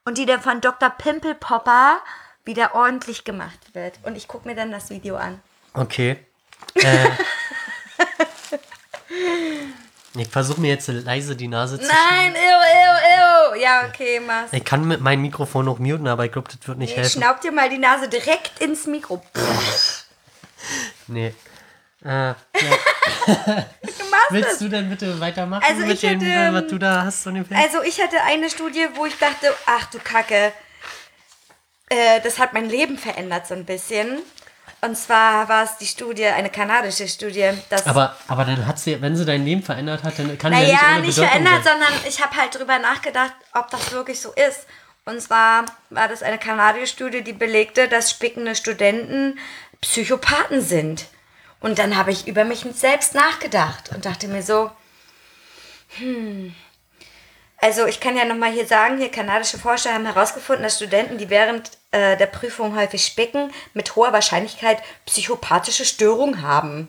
und 0.05 0.19
die 0.19 0.27
dann 0.27 0.43
von 0.43 0.61
Dr. 0.61 0.91
Pimple 0.91 1.35
Popper 1.35 1.99
wieder 2.45 2.75
ordentlich 2.75 3.25
gemacht 3.25 3.59
wird. 3.73 3.95
Und 4.03 4.17
ich 4.17 4.29
gucke 4.29 4.47
mir 4.47 4.55
dann 4.55 4.71
das 4.71 4.91
Video 4.91 5.17
an. 5.17 5.41
Okay. 5.73 6.19
Äh, 6.75 7.09
ich 10.19 10.29
versuche 10.29 10.61
mir 10.61 10.69
jetzt 10.69 10.89
leise 10.89 11.37
die 11.37 11.49
Nase 11.49 11.79
zu 11.81 11.87
Nein, 11.87 12.35
ew, 12.35 12.37
ew, 12.37 13.55
ew. 13.57 13.61
Ja, 13.61 13.87
okay, 13.89 14.21
mach's. 14.21 14.53
Ich 14.53 14.65
kann 14.65 14.87
mit 14.87 15.01
meinem 15.01 15.23
Mikrofon 15.23 15.65
noch 15.65 15.79
muten, 15.79 16.07
aber 16.09 16.25
ich 16.25 16.33
glaube, 16.33 16.49
das 16.51 16.67
wird 16.67 16.79
nicht 16.79 16.91
Ich 16.93 16.97
helfen. 16.97 17.21
schnaub 17.21 17.41
dir 17.41 17.53
mal 17.53 17.69
die 17.71 17.79
Nase 17.79 18.09
direkt 18.09 18.59
ins 18.61 18.87
Mikro. 18.87 19.23
Nee. 21.07 21.35
Äh, 22.05 22.35
Du 23.27 23.33
machst 24.11 24.31
willst 24.31 24.61
du 24.61 24.69
denn 24.69 24.89
bitte 24.89 25.19
weitermachen 25.21 25.65
Also 25.67 25.83
mit 25.83 25.95
ich 25.95 26.01
dem, 26.01 26.21
hätte, 26.21 26.31
äh, 26.31 26.53
was 26.53 26.67
du 26.71 26.79
da 26.79 27.05
hast? 27.05 27.27
Also 27.27 27.83
ich 27.83 28.01
hatte 28.01 28.21
eine 28.23 28.51
Studie, 28.51 28.87
wo 28.95 29.07
ich 29.07 29.17
dachte, 29.19 29.53
ach 29.67 29.87
du 29.91 29.99
Kacke, 29.99 30.53
äh, 31.89 32.21
das 32.23 32.39
hat 32.39 32.53
mein 32.53 32.69
Leben 32.69 32.99
verändert 32.99 33.47
so 33.47 33.55
ein 33.55 33.65
bisschen. 33.65 34.19
Und 34.87 34.97
zwar 34.97 35.49
war 35.49 35.65
es 35.65 35.79
die 35.79 35.87
Studie, 35.87 36.27
eine 36.27 36.49
kanadische 36.49 37.09
Studie, 37.09 37.51
dass 37.71 37.87
aber, 37.89 38.17
aber 38.29 38.45
dann 38.45 38.67
hat 38.69 38.79
sie, 38.79 39.03
wenn 39.03 39.17
sie 39.17 39.25
dein 39.25 39.45
Leben 39.45 39.65
verändert 39.65 40.05
hat, 40.05 40.17
dann 40.17 40.39
kann 40.39 40.53
sie 40.53 40.61
ja 40.61 40.65
Naja, 40.65 40.77
nicht 40.77 40.87
ohne 40.93 41.01
nicht 41.01 41.19
verändert, 41.19 41.65
sein. 41.65 41.73
sondern 41.73 41.93
ich 42.07 42.23
habe 42.23 42.37
halt 42.37 42.55
drüber 42.55 42.79
nachgedacht, 42.79 43.33
ob 43.53 43.69
das 43.71 43.91
wirklich 43.91 44.21
so 44.21 44.33
ist. 44.33 44.67
Und 45.05 45.21
zwar 45.21 45.65
war 45.91 46.07
das 46.07 46.23
eine 46.23 46.39
kanadische 46.39 46.87
Studie, 46.87 47.23
die 47.23 47.33
belegte, 47.33 47.89
dass 47.89 48.11
spickende 48.13 48.55
Studenten 48.55 49.41
Psychopathen 49.81 50.61
sind. 50.61 51.07
Und 51.59 51.81
dann 51.81 51.97
habe 51.97 52.13
ich 52.13 52.29
über 52.29 52.45
mich 52.45 52.65
selbst 52.75 53.15
nachgedacht 53.15 53.91
und 53.93 54.07
dachte 54.07 54.29
mir 54.29 54.43
so, 54.43 54.71
hm. 55.99 56.55
Also 57.59 57.87
ich 57.87 57.99
kann 57.99 58.17
ja 58.17 58.25
nochmal 58.25 58.53
hier 58.53 58.67
sagen, 58.67 58.99
hier 58.99 59.11
kanadische 59.11 59.59
Forscher 59.59 59.93
haben 59.95 60.07
herausgefunden, 60.07 60.63
dass 60.63 60.77
Studenten, 60.77 61.19
die 61.19 61.31
während 61.31 61.71
äh, 61.97 62.17
der 62.17 62.27
Prüfung 62.27 62.77
häufig 62.77 63.05
spicken, 63.05 63.51
mit 63.73 63.97
hoher 63.97 64.13
Wahrscheinlichkeit 64.13 64.83
psychopathische 65.07 65.85
Störungen 65.87 66.43
haben. 66.43 66.89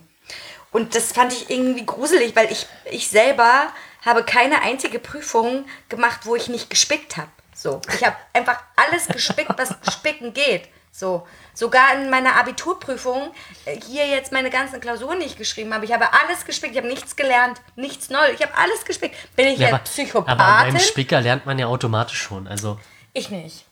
Und 0.71 0.95
das 0.95 1.13
fand 1.13 1.31
ich 1.31 1.49
irgendwie 1.49 1.85
gruselig, 1.85 2.35
weil 2.35 2.51
ich, 2.51 2.67
ich 2.91 3.07
selber 3.07 3.67
habe 4.05 4.23
keine 4.23 4.61
einzige 4.61 4.99
Prüfung 4.99 5.65
gemacht, 5.89 6.21
wo 6.23 6.35
ich 6.35 6.49
nicht 6.49 6.69
gespickt 6.69 7.15
habe. 7.17 7.29
So, 7.55 7.81
ich 7.95 8.05
habe 8.05 8.15
einfach 8.33 8.61
alles 8.75 9.07
gespickt, 9.07 9.51
was 9.57 9.69
spicken 9.93 10.33
geht. 10.33 10.67
So, 10.91 11.27
sogar 11.53 11.93
in 11.93 12.09
meiner 12.09 12.35
Abiturprüfung, 12.35 13.31
äh, 13.65 13.79
hier 13.79 14.07
jetzt 14.07 14.31
meine 14.31 14.49
ganzen 14.49 14.81
Klausuren, 14.81 15.19
die 15.19 15.27
ich 15.27 15.37
geschrieben 15.37 15.73
habe, 15.73 15.85
ich 15.85 15.93
habe 15.93 16.11
alles 16.11 16.43
gespickt, 16.45 16.73
ich 16.73 16.77
habe 16.79 16.87
nichts 16.87 17.15
gelernt, 17.15 17.61
nichts 17.75 18.09
neu, 18.09 18.31
ich 18.33 18.41
habe 18.41 18.57
alles 18.57 18.83
gespickt. 18.83 19.15
Bin 19.35 19.47
ich 19.47 19.59
Ja, 19.59 19.69
aber, 19.69 19.79
Psychopathin? 19.79 20.39
aber 20.41 20.71
beim 20.71 20.79
Spicker 20.79 21.21
lernt 21.21 21.45
man 21.45 21.57
ja 21.59 21.67
automatisch 21.67 22.19
schon. 22.19 22.47
Also, 22.47 22.79
Ich 23.13 23.29
nicht. 23.29 23.66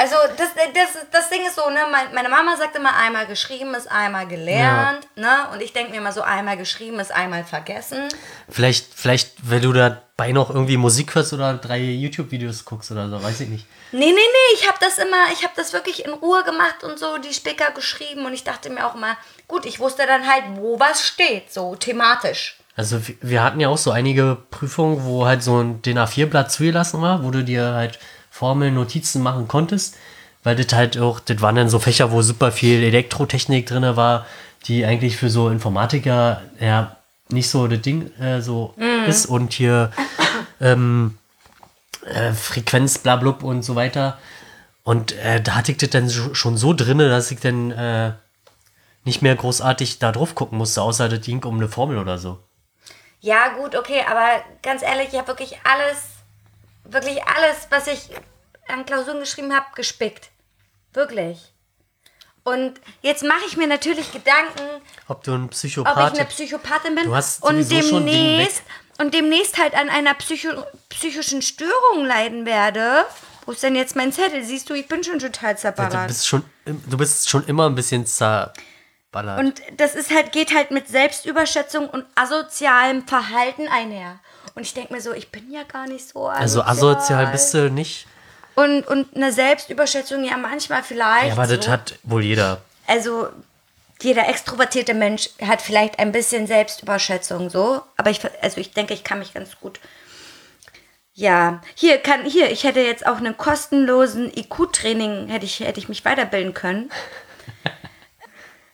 Also 0.00 0.14
das, 0.38 0.48
das, 0.74 1.06
das 1.12 1.28
Ding 1.28 1.44
ist 1.46 1.56
so, 1.56 1.68
ne, 1.68 1.80
mein, 1.92 2.14
meine 2.14 2.30
Mama 2.30 2.56
sagt 2.56 2.74
immer, 2.74 2.96
einmal 2.96 3.26
geschrieben 3.26 3.74
ist 3.74 3.90
einmal 3.90 4.26
gelernt, 4.26 5.06
ne? 5.14 5.46
Und 5.52 5.60
ich 5.60 5.72
denke 5.74 5.90
mir 5.92 5.98
immer 5.98 6.12
so, 6.12 6.22
einmal 6.22 6.56
geschrieben 6.56 6.98
ist 7.00 7.12
einmal 7.12 7.44
vergessen. 7.44 8.08
vielleicht, 8.48 8.86
vielleicht, 8.94 9.32
wenn 9.42 9.60
du 9.60 9.72
dabei 9.74 10.32
noch 10.32 10.48
irgendwie 10.48 10.78
Musik 10.78 11.14
hörst 11.14 11.32
oder 11.34 11.52
drei 11.54 11.78
YouTube-Videos 11.80 12.64
guckst 12.64 12.90
oder 12.92 13.10
so, 13.10 13.22
weiß 13.22 13.40
ich 13.40 13.48
nicht. 13.50 13.66
Nee, 13.92 14.06
nee, 14.06 14.12
nee, 14.14 14.54
ich 14.54 14.66
habe 14.66 14.78
das 14.80 14.96
immer, 14.98 15.30
ich 15.34 15.42
habe 15.42 15.52
das 15.56 15.72
wirklich 15.74 16.04
in 16.06 16.12
Ruhe 16.12 16.44
gemacht 16.44 16.82
und 16.82 16.98
so, 16.98 17.18
die 17.18 17.34
Spicker 17.34 17.70
geschrieben 17.72 18.24
und 18.24 18.32
ich 18.32 18.44
dachte 18.44 18.70
mir 18.70 18.86
auch 18.86 18.94
immer, 18.94 19.16
gut, 19.48 19.66
ich 19.66 19.80
wusste 19.80 20.06
dann 20.06 20.26
halt, 20.26 20.44
wo 20.54 20.80
was 20.80 21.06
steht, 21.06 21.52
so 21.52 21.74
thematisch. 21.76 22.56
Also 22.76 23.06
wir- 23.06 23.16
wir 23.20 23.42
hatten 23.42 23.60
ja 23.60 23.68
auch 23.68 23.76
so 23.76 23.90
einige 23.90 24.38
Prüfungen, 24.50 25.04
wo 25.04 25.26
halt 25.26 25.42
so 25.42 25.58
ein 25.60 25.82
DIN 25.82 25.98
A4-Blatt 25.98 26.50
zugelassen 26.50 27.02
war, 27.02 27.22
wo 27.24 27.30
du 27.30 27.42
dir 27.44 27.74
halt 27.74 27.98
Formeln, 28.30 28.74
Notizen 28.74 29.22
machen 29.22 29.48
konntest, 29.48 29.96
weil 30.42 30.56
das 30.56 30.72
halt 30.72 30.98
auch, 30.98 31.20
das 31.20 31.40
waren 31.42 31.56
dann 31.56 31.68
so 31.68 31.78
Fächer, 31.78 32.12
wo 32.12 32.22
super 32.22 32.52
viel 32.52 32.82
Elektrotechnik 32.82 33.66
drin 33.66 33.96
war, 33.96 34.26
die 34.66 34.84
eigentlich 34.84 35.16
für 35.16 35.30
so 35.30 35.48
Informatiker 35.48 36.42
ja 36.58 36.96
nicht 37.28 37.48
so 37.48 37.66
das 37.66 37.80
Ding 37.80 38.10
äh, 38.18 38.40
so 38.40 38.74
ist 39.06 39.26
und 39.26 39.52
hier 39.52 39.92
ähm, 40.60 41.18
äh, 42.06 42.32
Frequenz, 42.32 42.98
blablub 42.98 43.42
und 43.42 43.62
so 43.62 43.76
weiter. 43.76 44.18
Und 44.82 45.12
äh, 45.18 45.40
da 45.40 45.56
hatte 45.56 45.72
ich 45.72 45.78
das 45.78 45.90
dann 45.90 46.10
schon 46.10 46.56
so 46.56 46.72
drinne, 46.72 47.08
dass 47.08 47.30
ich 47.30 47.40
dann 47.40 47.70
äh, 47.70 48.12
nicht 49.04 49.22
mehr 49.22 49.36
großartig 49.36 49.98
da 49.98 50.12
drauf 50.12 50.34
gucken 50.34 50.58
musste, 50.58 50.82
außer 50.82 51.08
das 51.08 51.20
ging 51.20 51.44
um 51.44 51.56
eine 51.56 51.68
Formel 51.68 51.98
oder 51.98 52.18
so. 52.18 52.38
Ja, 53.20 53.48
gut, 53.48 53.76
okay, 53.76 54.02
aber 54.08 54.42
ganz 54.62 54.82
ehrlich, 54.82 55.08
ich 55.12 55.18
habe 55.18 55.28
wirklich 55.28 55.58
alles, 55.64 56.09
wirklich 56.84 57.22
alles, 57.24 57.66
was 57.70 57.86
ich 57.86 58.10
an 58.68 58.86
Klausuren 58.86 59.20
geschrieben 59.20 59.54
habe, 59.54 59.66
gespickt. 59.74 60.30
Wirklich. 60.92 61.52
Und 62.42 62.80
jetzt 63.02 63.22
mache 63.22 63.44
ich 63.46 63.56
mir 63.56 63.66
natürlich 63.66 64.12
Gedanken, 64.12 64.62
Ob 65.08 65.22
du 65.22 65.32
ein 65.32 65.44
ob 65.44 65.50
Psychopath 65.50 66.14
ich 66.14 66.20
eine 66.20 66.28
Psychopathin 66.28 66.94
bin 66.94 67.04
Du 67.04 67.14
und 67.46 67.70
demnächst 67.70 68.62
und 68.98 69.14
demnächst 69.14 69.58
halt 69.58 69.74
an 69.74 69.88
einer 69.88 70.14
Psycho 70.14 70.64
psychischen 70.88 71.42
Störung 71.42 72.04
leiden 72.04 72.46
werde. 72.46 73.04
Wo 73.46 73.52
ist 73.52 73.62
denn 73.62 73.74
jetzt 73.74 73.96
mein 73.96 74.12
Zettel? 74.12 74.42
Siehst 74.44 74.68
du, 74.68 74.74
ich 74.74 74.88
bin 74.88 75.02
schon 75.02 75.18
total 75.18 75.54
du 75.54 75.60
zerballert. 75.60 76.08
bist 76.08 76.26
schon, 76.26 76.44
du 76.64 76.96
bist 76.96 77.28
schon 77.28 77.44
immer 77.46 77.66
ein 77.68 77.74
bisschen 77.74 78.06
zerballert. 78.06 79.38
Und 79.38 79.62
das 79.76 79.94
ist 79.94 80.10
halt, 80.10 80.32
geht 80.32 80.54
halt 80.54 80.70
mit 80.70 80.88
Selbstüberschätzung 80.88 81.88
und 81.88 82.04
asozialem 82.14 83.06
Verhalten 83.06 83.68
einher. 83.68 84.20
Und 84.60 84.66
ich 84.66 84.74
denke 84.74 84.92
mir 84.92 85.00
so, 85.00 85.14
ich 85.14 85.30
bin 85.30 85.50
ja 85.50 85.62
gar 85.62 85.86
nicht 85.86 86.06
so 86.06 86.26
also 86.26 86.60
asozial 86.60 87.28
bist 87.28 87.54
du 87.54 87.70
nicht. 87.70 88.06
Und, 88.56 88.86
und 88.86 89.16
eine 89.16 89.32
Selbstüberschätzung 89.32 90.22
ja 90.22 90.36
manchmal 90.36 90.82
vielleicht. 90.82 91.28
Ja, 91.28 91.32
aber 91.32 91.46
das 91.46 91.64
so. 91.64 91.70
hat 91.70 91.98
wohl 92.02 92.22
jeder. 92.22 92.60
Also 92.86 93.28
jeder 94.02 94.28
extrovertierte 94.28 94.92
Mensch 94.92 95.30
hat 95.40 95.62
vielleicht 95.62 95.98
ein 95.98 96.12
bisschen 96.12 96.46
Selbstüberschätzung 96.46 97.48
so. 97.48 97.80
Aber 97.96 98.10
ich, 98.10 98.20
also 98.42 98.60
ich 98.60 98.74
denke, 98.74 98.92
ich 98.92 99.02
kann 99.02 99.20
mich 99.20 99.32
ganz 99.32 99.58
gut. 99.58 99.80
Ja, 101.14 101.62
hier 101.74 101.96
kann, 101.96 102.26
hier, 102.26 102.50
ich 102.50 102.64
hätte 102.64 102.80
jetzt 102.80 103.06
auch 103.06 103.16
einen 103.16 103.38
kostenlosen 103.38 104.30
IQ-Training, 104.36 105.28
hätte 105.28 105.46
ich, 105.46 105.60
hätte 105.60 105.80
ich 105.80 105.88
mich 105.88 106.04
weiterbilden 106.04 106.52
können. 106.52 106.90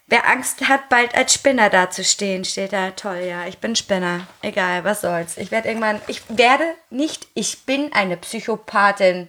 Wer 0.08 0.28
Angst 0.28 0.68
hat, 0.68 0.88
bald 0.88 1.14
als 1.16 1.34
Spinner 1.34 1.68
dazustehen, 1.68 2.44
steht 2.44 2.72
da. 2.72 2.92
Toll, 2.92 3.24
ja, 3.28 3.46
ich 3.46 3.58
bin 3.58 3.74
Spinner. 3.74 4.26
Egal, 4.40 4.84
was 4.84 5.00
soll's. 5.00 5.36
Ich 5.36 5.50
werde 5.50 5.66
irgendwann, 5.68 6.00
ich 6.06 6.22
werde 6.28 6.62
nicht, 6.90 7.26
ich 7.34 7.64
bin 7.64 7.92
eine 7.92 8.16
Psychopathin. 8.16 9.28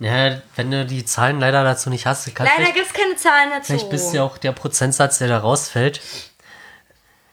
Ja, 0.00 0.42
wenn 0.56 0.72
du 0.72 0.84
die 0.84 1.04
Zahlen 1.04 1.38
leider 1.38 1.62
dazu 1.62 1.88
nicht 1.88 2.06
hast, 2.06 2.24
kann 2.34 2.46
Leider 2.46 2.56
vielleicht, 2.56 2.74
gibt 2.74 2.86
es 2.88 2.92
keine 2.92 3.14
Zahlen 3.16 3.50
dazu. 3.50 3.66
vielleicht 3.66 3.90
bist 3.90 4.12
ja 4.12 4.24
auch 4.24 4.38
der 4.38 4.50
Prozentsatz, 4.50 5.18
der 5.18 5.28
da 5.28 5.38
rausfällt. 5.38 6.00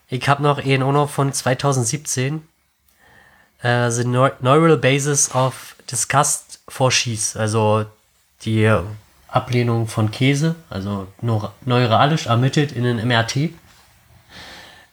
Ich 0.07 0.27
habe 0.29 0.43
noch 0.43 0.59
einen 0.63 0.83
auch 0.83 0.91
noch 0.91 1.09
von 1.09 1.33
2017. 1.33 2.47
Äh, 3.63 3.89
the 3.89 4.05
Neu- 4.05 4.31
Neural 4.41 4.77
Basis 4.77 5.33
of 5.33 5.75
Disgust 5.89 6.59
for 6.69 6.91
Cheese. 6.91 7.39
Also 7.39 7.85
die 8.43 8.71
Ablehnung 9.31 9.87
von 9.87 10.11
Käse, 10.11 10.55
also 10.69 11.07
neur- 11.21 11.53
neuralisch 11.65 12.27
ermittelt 12.27 12.71
in 12.71 12.83
den 12.83 13.05
MRT. 13.07 13.49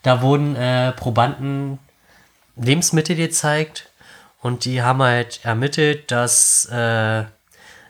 Da 0.02 0.22
wurden 0.22 0.54
äh, 0.56 0.92
Probanden 0.92 1.78
Lebensmittel 2.56 3.16
gezeigt 3.16 3.88
und 4.40 4.64
die 4.64 4.82
haben 4.82 5.02
halt 5.02 5.40
ermittelt, 5.42 6.10
dass 6.10 6.66
äh, 6.66 6.74
eine 6.74 7.28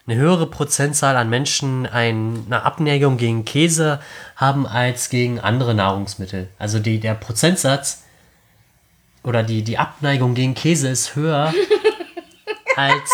höhere 0.08 0.46
Prozentzahl 0.46 1.16
an 1.16 1.28
Menschen 1.28 1.86
ein, 1.86 2.44
eine 2.46 2.62
Abneigung 2.62 3.16
gegen 3.16 3.44
Käse 3.44 4.00
haben 4.36 4.66
als 4.66 5.10
gegen 5.10 5.40
andere 5.40 5.74
Nahrungsmittel. 5.74 6.48
Also 6.58 6.78
die, 6.78 7.00
der 7.00 7.14
Prozentsatz 7.14 8.04
oder 9.24 9.42
die, 9.42 9.62
die 9.62 9.78
Abneigung 9.78 10.34
gegen 10.34 10.54
Käse 10.54 10.88
ist 10.88 11.16
höher 11.16 11.52
als 12.76 13.10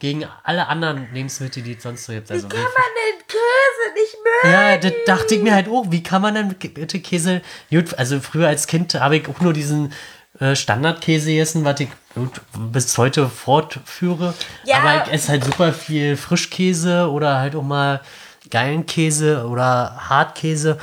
gegen 0.00 0.24
alle 0.42 0.66
anderen 0.66 1.12
Lebensmittel, 1.12 1.62
die 1.62 1.74
es 1.74 1.82
sonst 1.82 2.06
so 2.06 2.12
gibt. 2.12 2.30
Also 2.30 2.48
Kann 2.48 2.58
man 2.58 2.70
den 2.72 3.26
Käse 3.28 3.94
nicht 3.94 4.16
mögen? 4.24 4.54
ja, 4.54 4.76
das 4.78 4.92
dachte 5.06 5.34
ich 5.36 5.42
mir 5.42 5.54
halt 5.54 5.68
auch. 5.68 5.84
Wie 5.90 6.02
kann 6.02 6.22
man 6.22 6.34
denn 6.34 6.48
bitte 6.48 7.00
Käse. 7.00 7.42
Gut, 7.70 7.94
also 7.96 8.18
früher 8.18 8.48
als 8.48 8.66
Kind 8.66 8.94
habe 8.94 9.18
ich 9.18 9.28
auch 9.28 9.40
nur 9.40 9.52
diesen 9.52 9.92
äh, 10.40 10.56
Standardkäse 10.56 11.30
gegessen, 11.30 11.64
was 11.64 11.80
ich 11.80 11.88
gut, 12.14 12.40
bis 12.56 12.96
heute 12.96 13.28
fortführe. 13.28 14.34
Ja. 14.64 14.78
Aber 14.78 15.04
ich 15.04 15.12
esse 15.12 15.28
halt 15.28 15.44
super 15.44 15.72
viel 15.72 16.16
Frischkäse 16.16 17.10
oder 17.10 17.38
halt 17.38 17.54
auch 17.54 17.62
mal 17.62 18.00
geilen 18.50 18.86
Käse 18.86 19.46
oder 19.46 20.08
Hartkäse. 20.08 20.78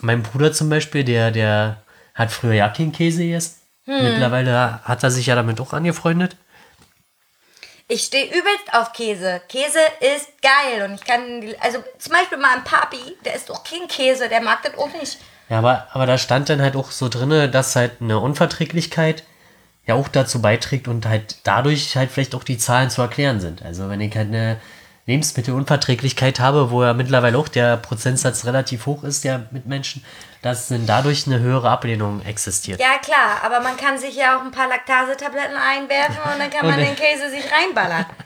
Mein 0.00 0.22
Bruder 0.22 0.52
zum 0.52 0.68
Beispiel, 0.68 1.04
der, 1.04 1.30
der 1.30 1.82
hat 2.14 2.30
früher 2.30 2.52
ja 2.52 2.68
keinen 2.68 2.92
Käse 2.92 3.22
gegessen. 3.22 3.56
Hm. 3.86 4.02
Mittlerweile 4.02 4.80
hat 4.84 5.02
er 5.02 5.10
sich 5.10 5.26
ja 5.26 5.34
damit 5.34 5.58
auch 5.60 5.72
angefreundet. 5.72 6.36
Ich 7.90 8.04
stehe 8.04 8.26
übelst 8.26 8.72
auf 8.72 8.92
Käse. 8.92 9.40
Käse 9.48 9.78
ist 10.00 10.28
geil 10.42 10.82
und 10.84 10.96
ich 10.96 11.04
kann, 11.04 11.42
also 11.60 11.82
zum 11.98 12.12
Beispiel 12.12 12.36
mal 12.36 12.56
ein 12.56 12.64
Papi, 12.64 13.16
der 13.24 13.34
isst 13.34 13.50
auch 13.50 13.64
kein 13.64 13.88
Käse, 13.88 14.28
der 14.28 14.42
mag 14.42 14.62
das 14.62 14.76
auch 14.76 14.92
nicht. 14.92 15.18
Ja, 15.48 15.58
aber, 15.58 15.88
aber 15.92 16.04
da 16.04 16.18
stand 16.18 16.50
dann 16.50 16.60
halt 16.60 16.76
auch 16.76 16.90
so 16.90 17.08
drinne, 17.08 17.48
dass 17.48 17.76
halt 17.76 18.02
eine 18.02 18.20
Unverträglichkeit 18.20 19.24
ja 19.86 19.94
auch 19.94 20.08
dazu 20.08 20.42
beiträgt 20.42 20.86
und 20.86 21.06
halt 21.06 21.38
dadurch 21.44 21.96
halt 21.96 22.10
vielleicht 22.10 22.34
auch 22.34 22.44
die 22.44 22.58
Zahlen 22.58 22.90
zu 22.90 23.00
erklären 23.00 23.40
sind. 23.40 23.62
Also 23.62 23.88
wenn 23.88 24.02
ich 24.02 24.14
halt 24.14 24.28
eine 24.28 24.58
Lebensmittelunverträglichkeit 25.08 26.38
habe, 26.38 26.70
wo 26.70 26.84
ja 26.84 26.92
mittlerweile 26.92 27.38
auch 27.38 27.48
der 27.48 27.78
Prozentsatz 27.78 28.44
relativ 28.44 28.86
hoch 28.86 29.02
ist, 29.04 29.24
der 29.24 29.46
mit 29.50 29.66
Menschen, 29.66 30.04
dass 30.42 30.68
dann 30.68 30.86
dadurch 30.86 31.26
eine 31.26 31.40
höhere 31.40 31.70
Ablehnung 31.70 32.22
existiert. 32.24 32.78
Ja 32.78 32.98
klar, 33.02 33.42
aber 33.42 33.60
man 33.60 33.76
kann 33.76 33.98
sich 33.98 34.14
ja 34.14 34.36
auch 34.38 34.42
ein 34.42 34.50
paar 34.52 34.68
Laktasetabletten 34.68 35.56
einwerfen 35.56 36.18
und 36.32 36.38
dann 36.38 36.50
kann 36.50 36.66
man 36.66 36.78
den 36.78 36.94
Käse 36.94 37.30
sich 37.30 37.44
reinballern. 37.50 38.06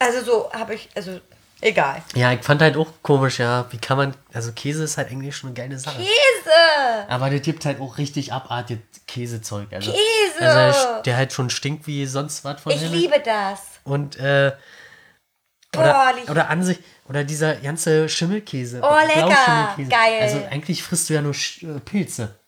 Also 0.00 0.24
so 0.24 0.52
habe 0.52 0.76
ich, 0.76 0.88
also 0.94 1.18
egal. 1.60 2.02
Ja, 2.14 2.32
ich 2.32 2.44
fand 2.44 2.62
halt 2.62 2.76
auch 2.76 2.86
komisch, 3.02 3.40
ja, 3.40 3.66
wie 3.70 3.78
kann 3.78 3.96
man, 3.96 4.14
also 4.32 4.52
Käse 4.52 4.84
ist 4.84 4.96
halt 4.96 5.10
eigentlich 5.10 5.36
schon 5.36 5.48
eine 5.48 5.56
geile 5.56 5.76
Sache. 5.76 5.96
Käse! 5.96 7.08
Aber 7.08 7.28
das 7.30 7.42
gibt 7.42 7.64
halt 7.64 7.80
auch 7.80 7.98
richtig 7.98 8.32
abartig 8.32 8.78
Käsezeug. 9.08 9.66
Also, 9.72 9.90
Käse! 9.90 10.48
Also 10.48 11.02
der 11.04 11.16
halt 11.16 11.32
schon 11.32 11.50
stinkt 11.50 11.88
wie 11.88 12.06
sonst 12.06 12.44
was 12.44 12.60
von 12.60 12.70
Ich 12.70 12.80
Himmel. 12.80 12.96
liebe 12.96 13.20
das. 13.24 13.58
Und 13.82 14.16
äh, 14.20 14.52
oder, 15.76 16.12
lieb- 16.16 16.30
oder 16.30 16.48
an 16.50 16.62
sich, 16.62 16.78
oder 17.08 17.24
dieser 17.24 17.56
ganze 17.56 18.08
Schimmelkäse. 18.08 18.80
Oh, 18.82 18.96
lecker. 19.06 19.76
Geil. 19.88 20.20
Also 20.22 20.42
eigentlich 20.50 20.82
frisst 20.82 21.08
du 21.10 21.14
ja 21.14 21.22
nur 21.22 21.34
Sch 21.34 21.62
äh, 21.62 21.80
Pilze. 21.80 22.38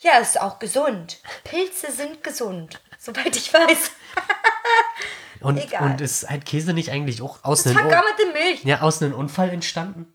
Ja, 0.00 0.18
ist 0.18 0.40
auch 0.40 0.58
gesund. 0.58 1.18
Pilze 1.44 1.90
sind 1.90 2.22
gesund, 2.22 2.80
soweit 2.98 3.34
ich 3.36 3.52
weiß. 3.52 3.90
Und, 5.40 5.58
Egal. 5.58 5.82
und 5.82 6.00
ist 6.00 6.28
halt 6.28 6.46
Käse 6.46 6.72
nicht 6.72 6.90
eigentlich 6.90 7.20
auch 7.20 7.44
aus 7.44 7.66
einem, 7.66 7.76
Vergammelte 7.76 8.26
Milch. 8.32 8.64
ja, 8.64 8.80
aus 8.80 9.02
einem 9.02 9.14
Unfall 9.14 9.50
entstanden? 9.50 10.12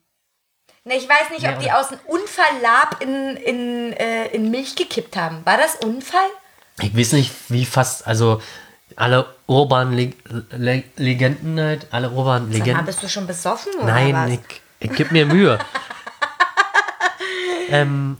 Ne, 0.84 0.96
ich 0.96 1.08
weiß 1.08 1.30
nicht, 1.30 1.44
Ja, 1.44 1.54
ob 1.54 1.60
die 1.60 1.72
aus 1.72 1.90
einem 1.90 2.02
Unfalllab 2.08 3.02
in, 3.04 3.38
in, 3.38 3.94
äh, 3.94 4.28
in 4.30 4.50
Milch 4.50 4.76
gekippt 4.76 5.16
haben. 5.16 5.46
War 5.46 5.58
das 5.58 5.76
Unfall? 5.76 6.28
Ich 6.82 6.98
weiß 6.98 7.12
nicht, 7.14 7.32
wie 7.50 7.66
fast, 7.66 8.08
also 8.08 8.42
alle 8.98 9.26
urbanen 9.48 9.94
Le 9.98 10.14
Le 10.52 10.84
Legenden 10.98 11.60
halt, 11.60 11.88
alle 11.92 12.10
urbanen 12.10 12.50
mal, 12.50 12.58
Legenden. 12.58 12.86
bist 12.86 13.04
du 13.04 13.10
schon 13.10 13.28
besoffen 13.28 13.74
oder 13.76 13.86
Nein, 13.86 14.14
was? 14.16 14.30
ich, 14.32 14.40
ich 14.80 14.94
gebe 14.96 15.14
mir 15.14 15.26
Mühe. 15.26 15.60
ähm, 17.70 18.18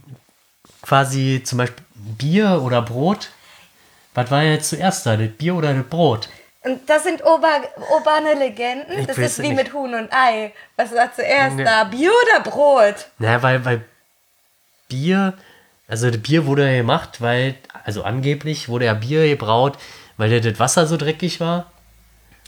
quasi 0.82 1.42
zum 1.44 1.58
Beispiel 1.58 1.84
Bier 1.94 2.60
oder 2.62 2.82
Brot. 2.82 3.30
Was 4.14 4.30
war 4.30 4.42
jetzt 4.42 4.68
zuerst 4.68 5.06
da, 5.06 5.16
das 5.16 5.30
Bier 5.30 5.54
oder 5.54 5.72
das 5.72 5.84
Brot? 5.86 6.28
Und 6.64 6.88
das 6.88 7.04
sind 7.04 7.24
Ober 7.24 7.48
urbane 7.92 8.34
Legenden. 8.34 8.98
Ich 9.00 9.06
das 9.06 9.18
ist 9.18 9.38
wie 9.42 9.48
nicht. 9.48 9.56
mit 9.56 9.72
Huhn 9.72 9.94
und 9.94 10.12
Ei. 10.12 10.52
Was 10.76 10.94
war 10.94 11.12
zuerst 11.12 11.56
Ne. 11.56 11.64
da? 11.64 11.84
Bier 11.84 12.12
oder 12.26 12.40
Brot? 12.48 13.06
Naja, 13.18 13.42
weil, 13.42 13.64
weil 13.64 13.84
Bier, 14.88 15.34
also 15.88 16.10
das 16.10 16.20
Bier 16.22 16.46
wurde 16.46 16.70
ja 16.70 16.76
gemacht, 16.78 17.20
weil, 17.20 17.56
also 17.84 18.04
angeblich 18.04 18.68
wurde 18.68 18.84
ja 18.84 18.94
Bier 18.94 19.26
gebraut, 19.26 19.76
weil 20.16 20.32
ja 20.32 20.40
das 20.40 20.58
Wasser 20.58 20.86
so 20.86 20.96
dreckig 20.96 21.40
war. 21.40 21.66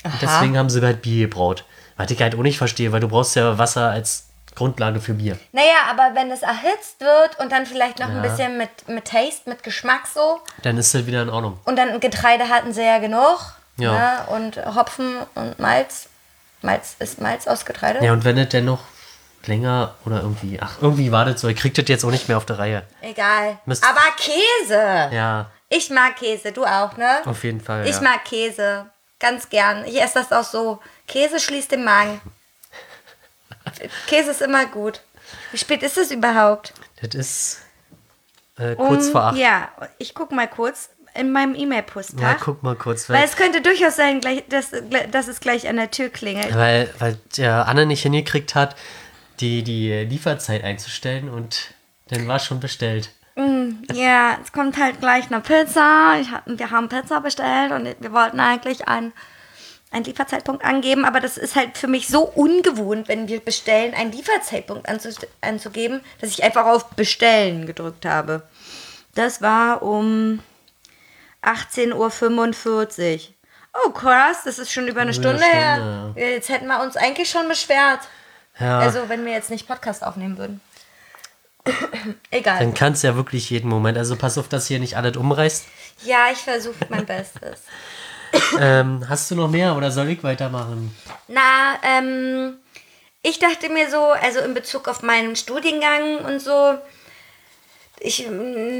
Und 0.05 0.15
deswegen 0.21 0.59
haben 0.59 0.69
sie 0.71 0.83
halt 0.83 1.03
Bier 1.03 1.29
gebraut. 1.29 1.65
Was 1.97 2.11
ich 2.11 2.21
halt 2.21 2.35
auch 2.35 2.43
nicht 2.43 2.59
verstehe, 2.59 2.93
weil 2.93 3.01
du 3.01 3.09
brauchst 3.09 3.37
ja 3.37 3.57
Wasser 3.57 3.91
als 3.91 4.27
Grundlage 4.55 5.01
für 5.01 5.15
Bier. 5.15 5.39
Naja, 5.53 5.89
aber 5.91 6.15
wenn 6.15 6.31
es 6.31 6.43
erhitzt 6.43 7.01
wird 7.01 7.39
und 7.41 7.51
dann 7.53 7.67
vielleicht 7.67 7.99
noch 7.99 8.09
ein 8.09 8.17
Ja. 8.17 8.23
bisschen 8.23 8.59
mit, 8.59 8.69
mit 8.89 9.05
Taste, 9.07 9.49
mit 9.49 9.63
Geschmack 9.63 10.07
so. 10.13 10.41
Dann 10.63 10.77
ist 10.77 10.95
das 10.95 11.07
wieder 11.07 11.23
in 11.23 11.31
Ordnung. 11.31 11.59
Und 11.65 11.77
dann 11.77 11.99
Getreide 12.01 12.49
hatten 12.49 12.73
sie 12.73 12.83
ja 12.85 12.99
genug. 12.99 13.39
Ja. 13.77 13.93
Ne? 13.93 14.37
Und 14.37 14.57
Hopfen 14.77 15.17
und 15.35 15.59
Malz. 15.59 16.09
Malz 16.63 16.97
ist 16.99 17.21
Malz 17.21 17.47
aus 17.49 17.65
Getreide? 17.65 18.05
Ja, 18.05 18.13
und 18.13 18.25
wenn 18.25 18.39
es 18.39 18.49
denn 18.51 18.65
noch 18.65 18.81
länger 19.47 19.95
oder 20.07 20.21
irgendwie, 20.23 20.59
ach, 20.61 20.77
irgendwie 20.81 21.13
war 21.13 21.25
das 21.25 21.41
so, 21.41 21.49
ihr 21.49 21.55
kriegt 21.55 21.77
das 21.77 21.87
jetzt 21.89 22.05
auch 22.05 22.11
nicht 22.11 22.29
mehr 22.29 22.37
auf 22.37 22.47
der 22.47 22.59
Reihe. 22.59 22.83
Egal. 23.03 23.59
Müsst- 23.67 23.85
Aber 23.85 24.01
Käse. 24.17 25.09
Ja, 25.15 25.47
Ich 25.69 25.91
mag 25.91 26.17
Käse, 26.17 26.53
du 26.53 26.65
auch, 26.65 26.97
ne? 26.97 27.23
auf 27.25 27.43
jeden 27.45 27.61
Fall. 27.61 27.87
Ich 27.87 27.97
ja. 27.97 28.03
mag 28.03 28.25
Käse. 28.25 28.91
Ganz 29.19 29.49
gern. 29.49 29.85
Ich 29.87 30.01
esse 30.01 30.15
das 30.15 30.33
auch 30.33 30.45
so. 30.45 30.81
Käse 31.07 31.41
schließt 31.41 31.73
den 31.73 31.85
Magen. 31.85 32.21
Käse 34.07 34.33
ist 34.33 34.43
immer 34.43 34.67
gut. 34.67 35.01
Wie 35.51 35.59
spät 35.59 35.83
ist 35.83 35.97
es 35.97 36.11
überhaupt? 36.11 36.75
Das 37.01 37.15
ist 37.15 37.63
äh, 38.59 38.75
kurz 38.75 39.07
Um- 39.07 39.13
vor 39.13 39.23
acht. 39.23 39.37
Ja, 39.37 39.71
ich 39.99 40.15
guck 40.15 40.33
mal 40.33 40.49
kurz 40.49 40.91
in 41.15 41.33
meinem 41.33 41.55
E-Mail-Postfach. 41.55 42.21
Ja, 42.21 42.35
guck 42.35 42.63
mal 42.63 42.75
kurz, 42.75 43.09
weil 43.09 43.19
weil, 43.19 43.25
es 43.25 43.37
könnte 43.37 43.61
durchaus 43.61 43.97
sein, 43.97 44.21
gleich, 44.21 44.45
dass, 44.49 44.73
dass 45.11 45.29
es 45.29 45.41
gleich 45.41 45.69
an 45.69 45.77
der 45.77 45.91
Tür 45.91 46.09
klingelt. 46.09 46.55
weil, 46.55 46.93
weil 46.99 47.19
der 47.37 47.69
Anne 47.69 47.87
nicht 47.87 48.03
hingekriegt 48.03 48.55
hat, 48.55 48.77
die, 49.41 49.63
die 49.63 49.91
Lieferzeit 50.05 50.65
einzustellen 50.65 51.29
und 51.29 51.75
dann 52.09 52.27
war 52.29 52.39
schon 52.41 52.61
bestellt. 52.61 53.11
Ja, 53.37 54.39
es 54.43 54.53
kommt 54.53 54.77
halt 54.79 55.01
gleich 55.01 55.27
eine 55.31 55.41
Pizza. 55.41 56.17
Ich, 56.21 56.29
wir 56.47 56.71
haben 56.71 56.89
Pizza 56.89 57.21
bestellt 57.21 57.73
und 57.73 57.97
wir 57.99 58.13
wollten 58.13 58.39
eigentlich 58.39 58.87
einen, 58.87 59.13
einen 59.91 60.05
Lieferzeitpunkt 60.05 60.65
angeben, 60.65 61.05
aber 61.05 61.21
das 61.21 61.37
ist 61.37 61.57
halt 61.57 61.77
für 61.77 61.89
mich 61.89 62.07
so 62.09 62.23
ungewohnt, 62.23 63.09
wenn 63.09 63.27
wir 63.27 63.41
bestellen, 63.41 63.93
einen 63.95 64.13
Lieferzeitpunkt 64.13 64.89
anzu, 64.89 65.09
anzugeben, 65.41 66.01
dass 66.21 66.31
ich 66.31 66.45
einfach 66.45 66.67
auf 66.67 66.91
Bestellen 66.91 67.67
gedrückt 67.67 68.07
habe. 68.07 68.43
Das 69.15 69.43
war 69.43 69.83
um 69.83 70.41
18.45 71.43 73.15
Uhr. 73.15 73.35
Oh 73.87 73.91
krass, 73.91 74.43
das 74.45 74.61
ist 74.61 74.73
schon 74.73 74.87
über 74.87 75.01
eine 75.01 75.13
Über 75.13 75.29
eine 75.31 75.39
Stunde, 75.39 75.45
her. 75.45 75.77
Stunde, 76.13 76.21
Jetzt 76.21 76.49
hätten 76.49 76.67
wir 76.67 76.81
uns 76.83 76.97
eigentlich 76.97 77.29
schon 77.29 77.49
beschwert. 77.49 78.01
Ja, 78.61 78.79
Also, 78.79 79.09
wenn 79.09 79.25
wir 79.25 79.33
jetzt 79.33 79.51
nicht 79.51 79.67
Podcast 79.67 80.05
aufnehmen 80.05 80.39
würden. 80.39 80.61
Egal. 82.31 82.59
dann 82.59 82.75
kannst 82.75 83.03
du 83.03 83.09
ja 83.09 83.17
wirklich 83.17 83.51
jeden 83.51 83.69
Moment. 83.69 83.97
Also 83.97 84.17
pass 84.17 84.39
auf, 84.39 84.49
dass 84.49 84.67
hier 84.67 84.79
nicht 84.79 84.97
alles 84.97 85.17
umreißt. 85.17 85.65
Ja, 86.05 86.27
ich 86.33 86.39
versuche 86.39 86.87
mein 86.89 87.07
Bestes. 87.07 87.63
ähm, 88.59 89.05
hast 89.09 89.31
du 89.31 89.37
noch 89.37 89.49
mehr 89.49 89.77
oder 89.77 89.91
soll 89.91 90.09
ich 90.11 90.23
weitermachen? 90.23 90.95
Na, 91.29 91.79
ähm, 91.83 92.57
ich 93.23 93.39
dachte 93.39 93.69
mir 93.71 93.91
so, 93.91 94.03
also 94.11 94.41
in 94.41 94.55
Bezug 94.55 94.89
auf 94.89 95.03
meinen 95.03 95.37
Studiengang 95.37 96.19
und 96.25 96.41
so, 96.41 96.77
ich, 98.01 98.27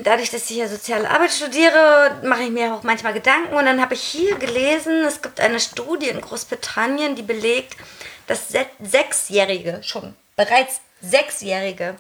dadurch, 0.03 0.31
dass 0.31 0.51
ich 0.51 0.57
ja 0.57 0.69
soziale 0.69 1.09
Arbeit 1.09 1.31
studiere, 1.33 2.21
mache 2.25 2.43
ich 2.43 2.51
mir 2.51 2.75
auch 2.75 2.83
manchmal 2.83 3.15
Gedanken. 3.15 3.55
Und 3.55 3.65
dann 3.65 3.81
habe 3.81 3.95
ich 3.95 4.03
hier 4.03 4.37
gelesen, 4.37 5.05
es 5.05 5.23
gibt 5.23 5.41
eine 5.41 5.61
Studie 5.61 6.09
in 6.09 6.21
Großbritannien, 6.21 7.15
die 7.17 7.23
belegt, 7.23 7.77
dass 8.27 8.49
Se 8.49 8.67
Sechsjährige, 8.83 9.83
schon 9.83 10.15
bereits 10.37 10.81
Sechsjährige, 11.01 11.95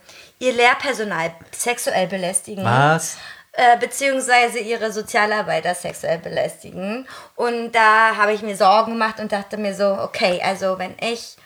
ihr 0.45 0.53
Lehrpersonal 0.53 1.33
sexuell 1.57 2.07
belästigen 2.07 2.65
Was? 2.65 3.17
äh, 3.53 3.77
beziehungsweise 3.79 4.59
ihre 4.59 4.93
Sozialarbeiter 4.93 5.75
sexuell 5.75 6.19
belästigen. 6.19 7.07
Und 7.37 7.73
da 7.73 8.17
habe 8.17 8.33
ich 8.33 8.43
mir 8.43 8.57
Sorgen 8.57 8.93
gemacht 8.93 9.21
und 9.21 9.33
dachte 9.33 9.57
mir 9.57 9.75
so, 9.75 9.87
okay, 10.01 10.41
also 10.43 10.79
wenn 10.79 10.95
ich, 11.01 11.37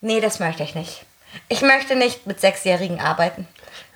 nee, 0.00 0.20
das 0.20 0.40
möchte 0.40 0.62
ich 0.62 0.74
nicht. 0.74 1.04
Ich 1.48 1.62
möchte 1.62 1.96
nicht 1.96 2.26
mit 2.26 2.40
Sechsjährigen 2.40 3.00
arbeiten. 3.00 3.46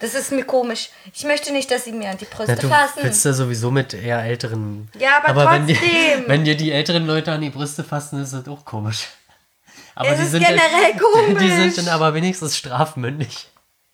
Das 0.00 0.14
ist 0.14 0.32
mir 0.32 0.44
komisch. 0.44 0.90
Ich 1.14 1.24
möchte 1.24 1.52
nicht, 1.52 1.70
dass 1.70 1.84
sie 1.84 1.92
mir 1.92 2.10
an 2.10 2.18
die 2.18 2.24
Brüste 2.24 2.54
Na, 2.56 2.60
du 2.60 2.68
fassen. 2.68 3.00
willst 3.02 3.24
ja 3.24 3.32
sowieso 3.32 3.70
mit 3.70 3.94
eher 3.94 4.18
älteren. 4.22 4.88
Ja, 4.98 5.22
aber 5.24 5.50
Wenn 5.52 5.66
dir, 5.66 5.76
trotzdem. 5.76 6.24
wenn 6.26 6.44
dir 6.44 6.56
die 6.56 6.70
älteren 6.72 7.06
Leute 7.06 7.32
an 7.32 7.40
die 7.40 7.50
Brüste 7.50 7.82
fassen, 7.84 8.22
ist 8.22 8.32
das 8.32 8.46
auch 8.48 8.64
komisch. 8.64 9.06
Aber 9.94 10.10
Es 10.10 10.18
die 10.18 10.22
ist 10.24 10.30
sind 10.32 10.44
generell 10.46 10.92
dann, 10.92 10.98
komisch. 11.12 11.42
Die 11.42 11.50
sind 11.50 11.78
dann 11.78 11.88
aber 11.94 12.14
wenigstens 12.14 12.56
strafmündig. 12.56 13.48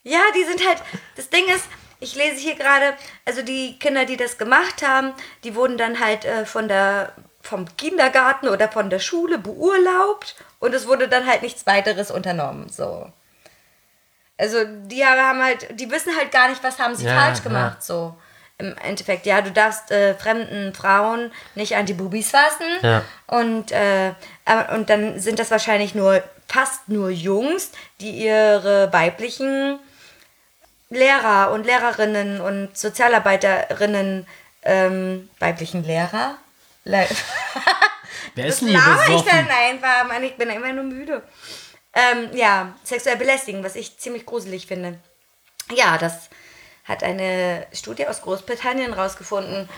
Ja, 0.05 0.21
die 0.37 0.45
sind 0.45 0.67
halt. 0.67 0.79
Das 1.17 1.29
Ding 1.31 1.45
ist, 1.49 1.64
ich 2.01 2.14
lese 2.14 2.37
hier 2.37 2.55
gerade, 2.55 2.95
also 3.25 3.43
die 3.43 3.79
Kinder, 3.79 4.05
die 4.05 4.17
das 4.17 4.38
gemacht 4.38 4.87
haben, 4.87 5.12
die 5.43 5.55
wurden 5.55 5.79
dann 5.79 5.99
halt 6.01 6.25
äh, 6.25 6.47
von 6.47 6.69
der 6.69 7.12
vom 7.40 7.67
Kindergarten 7.77 8.49
oder 8.49 8.71
von 8.71 8.88
der 8.88 9.01
Schule 9.01 9.37
beurlaubt 9.38 10.35
und 10.61 10.75
es 10.75 10.87
wurde 10.88 11.09
dann 11.09 11.27
halt 11.27 11.43
nichts 11.43 11.67
weiteres 11.67 12.11
unternommen. 12.11 12.71
So. 12.71 13.12
Also 14.38 14.64
die 14.64 15.05
haben 15.05 15.43
halt, 15.43 15.79
die 15.79 15.90
wissen 15.90 16.17
halt 16.17 16.33
gar 16.33 16.49
nicht, 16.49 16.64
was 16.64 16.79
haben 16.79 16.95
sie 16.95 17.05
Ja, 17.05 17.21
falsch 17.21 17.38
ja. 17.38 17.45
gemacht. 17.45 17.83
So 17.83 18.17
im 18.59 18.75
Endeffekt, 18.79 19.27
ja, 19.27 19.43
du 19.43 19.51
darfst 19.53 19.90
äh, 19.90 20.14
fremden 20.14 20.73
Frauen 20.75 21.33
nicht 21.55 21.77
an 21.77 21.87
die 21.87 21.93
Bubis 21.93 22.31
fassen. 22.31 22.67
Ja. 22.83 23.03
Und, 23.27 23.73
äh, 23.73 24.12
und 24.75 24.88
dann 24.88 25.21
sind 25.21 25.38
das 25.38 25.51
wahrscheinlich 25.51 25.95
nur 25.95 26.23
fast 26.49 26.88
nur 26.88 27.11
Jungs, 27.11 27.73
die 28.01 28.11
ihre 28.11 28.93
weiblichen 28.93 29.79
Lehrer 30.95 31.51
und 31.53 31.65
Lehrerinnen 31.67 32.41
und 32.41 32.77
Sozialarbeiterinnen, 32.77 34.27
ähm, 34.63 35.29
weiblichen 35.39 35.85
Lehrer? 35.85 36.37
Le 36.85 37.07
Wer 38.35 38.47
ist 38.47 38.61
denn 38.63 38.69
hier 38.69 38.79
ich 38.79 39.23
dann 39.23 39.49
einfach, 39.49 40.09
Mann, 40.09 40.23
ich 40.25 40.37
bin 40.37 40.49
immer 40.51 40.73
nur 40.73 40.85
müde. 40.85 41.23
Ähm, 41.93 42.31
ja, 42.35 42.75
sexuell 42.83 43.17
belästigen, 43.17 43.63
was 43.63 43.77
ich 43.77 43.99
ziemlich 43.99 44.27
gruselig 44.27 44.67
finde. 44.67 44.99
Ja, 45.75 45.97
das 45.99 46.29
hat 46.85 47.05
eine 47.05 47.67
Studie 47.73 48.07
aus 48.07 48.21
Großbritannien 48.23 48.93
rausgefunden. 48.93 49.69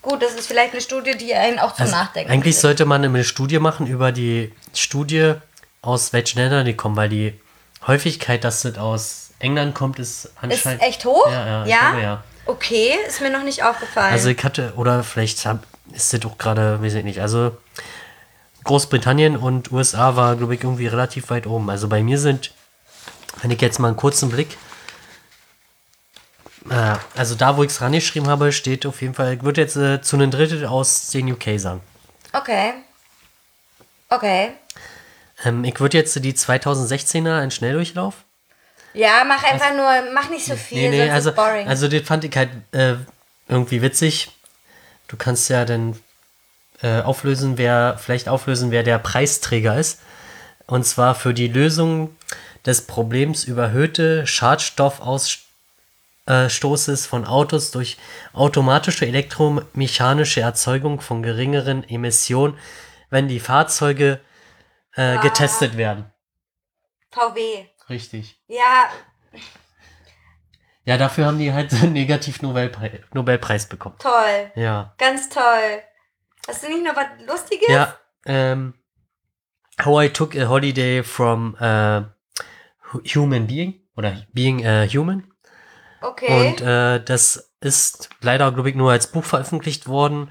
Gut, 0.00 0.22
das 0.22 0.34
ist 0.34 0.46
vielleicht 0.46 0.72
eine 0.72 0.80
Studie, 0.80 1.16
die 1.16 1.34
einen 1.34 1.58
auch 1.58 1.74
zum 1.74 1.86
Also, 1.86 1.96
Nachdenken 1.96 2.30
eigentlich 2.30 2.54
bringt. 2.54 2.62
sollte 2.62 2.84
man 2.84 3.04
eine 3.04 3.24
Studie 3.24 3.58
machen 3.58 3.86
über 3.86 4.12
die 4.12 4.52
Studie, 4.74 5.34
aus 5.82 6.12
welchen 6.12 6.38
Ländern 6.38 6.64
die 6.64 6.76
kommen, 6.76 6.96
weil 6.96 7.08
die 7.08 7.40
Häufigkeit, 7.86 8.44
dass 8.44 8.62
das 8.62 8.78
aus 8.78 9.23
England 9.44 9.74
kommt, 9.74 9.98
ist 9.98 10.24
Ist 10.24 10.32
anscheinend. 10.40 10.82
echt 10.82 11.04
hoch? 11.04 11.30
Ja, 11.30 11.46
ja, 11.46 11.66
ja? 11.66 11.78
glaube, 11.90 12.02
ja. 12.02 12.24
Okay, 12.46 12.90
ist 13.06 13.20
mir 13.20 13.30
noch 13.30 13.42
nicht 13.42 13.62
aufgefallen. 13.62 14.12
Also 14.12 14.28
ich 14.28 14.42
hatte, 14.44 14.72
oder 14.76 15.02
vielleicht 15.04 15.44
hab, 15.46 15.64
ist 15.92 16.12
das 16.12 16.24
auch 16.24 16.36
gerade, 16.36 16.82
weiß 16.82 16.94
ich 16.94 17.04
nicht, 17.04 17.20
also 17.20 17.56
Großbritannien 18.64 19.36
und 19.36 19.72
USA 19.72 20.16
war, 20.16 20.36
glaube 20.36 20.54
ich, 20.54 20.62
irgendwie 20.62 20.86
relativ 20.86 21.30
weit 21.30 21.46
oben. 21.46 21.70
Also 21.70 21.88
bei 21.88 22.02
mir 22.02 22.18
sind, 22.18 22.52
wenn 23.42 23.50
ich 23.50 23.60
jetzt 23.60 23.78
mal 23.78 23.88
einen 23.88 23.96
kurzen 23.96 24.30
Blick, 24.30 24.56
äh, 26.70 26.96
also 27.14 27.34
da, 27.34 27.56
wo 27.56 27.62
ich 27.62 27.70
es 27.70 27.80
rangeschrieben 27.80 28.28
habe, 28.28 28.52
steht 28.52 28.86
auf 28.86 29.00
jeden 29.02 29.14
Fall, 29.14 29.34
ich 29.34 29.42
würde 29.42 29.60
jetzt 29.60 29.76
äh, 29.76 30.00
zu 30.02 30.16
einem 30.16 30.30
Drittel 30.30 30.66
aus 30.66 31.10
den 31.10 31.30
UK 31.32 31.58
sagen. 31.58 31.80
okay. 32.32 32.72
Okay. 34.10 34.52
Ähm, 35.44 35.64
ich 35.64 35.80
würde 35.80 35.98
jetzt 35.98 36.14
die 36.22 36.34
2016er 36.34 37.42
in 37.42 37.50
Schnelldurchlauf. 37.50 38.24
Ja, 38.94 39.24
mach 39.26 39.42
einfach 39.42 39.74
nur, 39.74 40.12
mach 40.12 40.30
nicht 40.30 40.46
so 40.46 40.54
viel, 40.56 40.88
Nee, 40.90 41.04
nee, 41.04 41.10
also, 41.10 41.32
boring. 41.32 41.66
also 41.68 41.88
das 41.88 42.02
fand 42.02 42.24
ich 42.24 42.36
halt 42.36 42.50
äh, 42.72 42.94
irgendwie 43.48 43.82
witzig. 43.82 44.30
Du 45.08 45.16
kannst 45.16 45.50
ja 45.50 45.64
dann 45.64 45.98
äh, 46.82 47.00
auflösen, 47.02 47.58
wer, 47.58 47.98
vielleicht 47.98 48.28
auflösen, 48.28 48.70
wer 48.70 48.84
der 48.84 48.98
Preisträger 48.98 49.76
ist. 49.76 50.00
Und 50.66 50.86
zwar 50.86 51.14
für 51.14 51.34
die 51.34 51.48
Lösung 51.48 52.16
des 52.64 52.86
Problems 52.86 53.44
überhöhte 53.44 54.26
Schadstoffausstoßes 54.26 57.06
von 57.06 57.26
Autos 57.26 57.70
durch 57.70 57.98
automatische 58.32 59.06
elektromechanische 59.06 60.40
Erzeugung 60.40 61.00
von 61.00 61.22
geringeren 61.22 61.86
Emissionen, 61.88 62.58
wenn 63.10 63.28
die 63.28 63.40
Fahrzeuge 63.40 64.20
äh, 64.94 65.18
getestet 65.18 65.76
werden. 65.76 66.06
VW. 67.10 67.66
Richtig. 67.88 68.40
Ja, 68.46 68.88
Ja, 70.86 70.98
dafür 70.98 71.26
haben 71.26 71.38
die 71.38 71.52
halt 71.52 71.72
einen 71.72 71.92
Negativ-Nobelpreis 71.94 72.92
Nobelpreis 73.14 73.68
bekommen. 73.68 73.96
toll. 73.98 74.50
Ja. 74.54 74.94
Ganz 74.98 75.28
toll. 75.30 75.80
Hast 76.46 76.62
du 76.62 76.68
nicht 76.68 76.84
noch 76.84 76.94
was 76.94 77.06
Lustiges? 77.26 77.68
Ja, 77.68 77.96
ähm, 78.26 78.74
How 79.82 80.04
I 80.04 80.08
Took 80.10 80.36
a 80.36 80.46
Holiday 80.48 81.02
from 81.02 81.56
äh, 81.58 82.02
Hu- 82.92 83.00
Human 83.14 83.46
Being 83.46 83.80
oder 83.96 84.24
Being 84.32 84.64
a 84.66 84.84
Human. 84.86 85.32
Okay. 86.02 86.50
Und 86.50 86.60
äh, 86.60 87.02
das 87.02 87.54
ist 87.60 88.10
leider, 88.20 88.52
glaube 88.52 88.68
ich, 88.68 88.76
nur 88.76 88.92
als 88.92 89.10
Buch 89.10 89.24
veröffentlicht 89.24 89.88
worden 89.88 90.30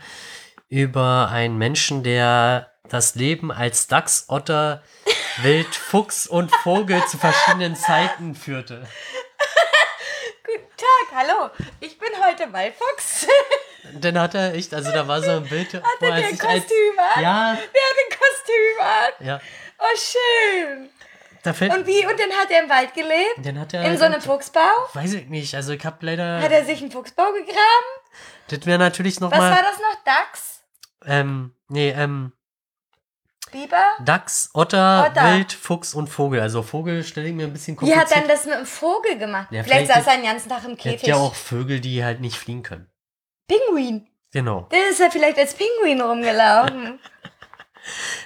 über 0.69 1.29
einen 1.31 1.57
Menschen, 1.57 2.03
der 2.03 2.71
das 2.89 3.15
Leben 3.15 3.51
als 3.51 3.87
Dachs, 3.87 4.25
Otter, 4.27 4.83
Wild, 5.41 5.73
Fuchs 5.75 6.27
und 6.27 6.53
Vogel 6.57 7.03
zu 7.07 7.17
verschiedenen 7.17 7.75
Zeiten 7.75 8.35
führte. 8.35 8.87
Guten 10.45 10.67
Tag, 10.77 11.15
hallo. 11.15 11.49
Ich 11.79 11.97
bin 11.97 12.09
heute 12.23 12.47
mal 12.47 12.71
Fuchs. 12.71 13.27
Dann 13.95 14.19
hat 14.19 14.35
er 14.35 14.53
echt, 14.53 14.73
also 14.73 14.91
da 14.91 15.07
war 15.07 15.21
so 15.21 15.31
ein 15.31 15.43
Bild, 15.47 15.73
Hat 15.73 15.83
wo 15.99 16.05
er 16.05 16.11
er 16.15 16.17
der 16.21 16.29
als, 16.29 16.39
Kostüm 16.39 16.99
an? 17.15 17.21
ja, 17.21 17.53
Der 17.53 17.61
hat 17.61 17.97
ein 17.99 18.17
Kostüm 18.17 18.79
an. 18.79 19.27
ja, 19.27 19.41
Oh, 19.79 19.97
schön. 19.97 20.89
Und 21.45 21.85
wie? 21.87 22.05
Und 22.05 22.17
dann 22.17 22.31
hat 22.31 22.49
er 22.49 22.63
im 22.63 22.69
Wald 22.69 22.93
gelebt? 22.93 23.35
dann 23.45 23.59
hat 23.59 23.73
er, 23.73 23.83
In 23.83 23.97
so 23.97 24.05
einem 24.05 24.21
Fuchsbau? 24.21 24.61
weiß 24.93 25.13
ich 25.15 25.27
nicht, 25.27 25.53
also 25.55 25.73
ich 25.73 25.85
hab 25.85 26.01
leider, 26.01 26.39
Hat 26.41 26.51
er 26.51 26.63
sich 26.63 26.79
einen 26.81 26.89
Fuchsbau 26.91 27.33
gegraben? 27.33 27.57
das 28.47 28.65
wäre 28.65 28.79
natürlich 28.79 29.15
Was 29.15 29.21
nochmal, 29.29 29.51
war 29.51 29.61
das 29.61 29.77
noch? 29.77 30.03
Dachs? 30.05 30.61
ähm, 31.05 31.53
nee, 31.67 31.89
ähm, 31.89 32.31
Biber? 33.53 33.81
Dachs, 34.03 34.49
Otter, 34.53 35.07
Otter. 35.09 35.23
Wild, 35.37 35.53
Fuchs 35.53 35.93
und 35.93 36.07
Vogel. 36.07 36.41
Also 36.41 36.61
Vogel 36.63 37.03
stelle 37.05 37.29
ich 37.29 37.33
mir 37.33 37.45
ein 37.47 37.53
bisschen 37.53 37.79
Wie 37.79 37.95
hat 37.95 38.09
kompliziert. 38.09 38.19
dann 38.21 38.27
das 38.27 38.45
mit 38.45 38.55
dem 38.55 38.65
Vogel 38.65 39.17
gemacht? 39.17 39.47
Ja, 39.51 39.63
vielleicht 39.63 39.85
vielleicht 39.85 40.05
saß 40.05 40.13
er 40.13 40.19
den 40.21 40.25
ganzen 40.25 40.49
Tag 40.49 40.63
im 40.65 40.71
Es 40.71 40.77
Käfig. 40.77 40.91
gibt 40.99 41.07
ja 41.07 41.15
auch 41.15 41.33
Vögel, 41.35 41.79
die 41.79 42.03
halt 42.03 42.19
nicht 42.19 42.35
fliegen 42.37 42.63
können. 42.63 42.89
Pinguin. 43.47 44.07
Genau. 44.31 44.67
Der 44.71 44.89
ist 44.89 44.99
ja 44.99 45.09
vielleicht 45.09 45.37
als 45.37 45.53
Pinguin 45.53 46.01
rumgelaufen. 46.01 46.99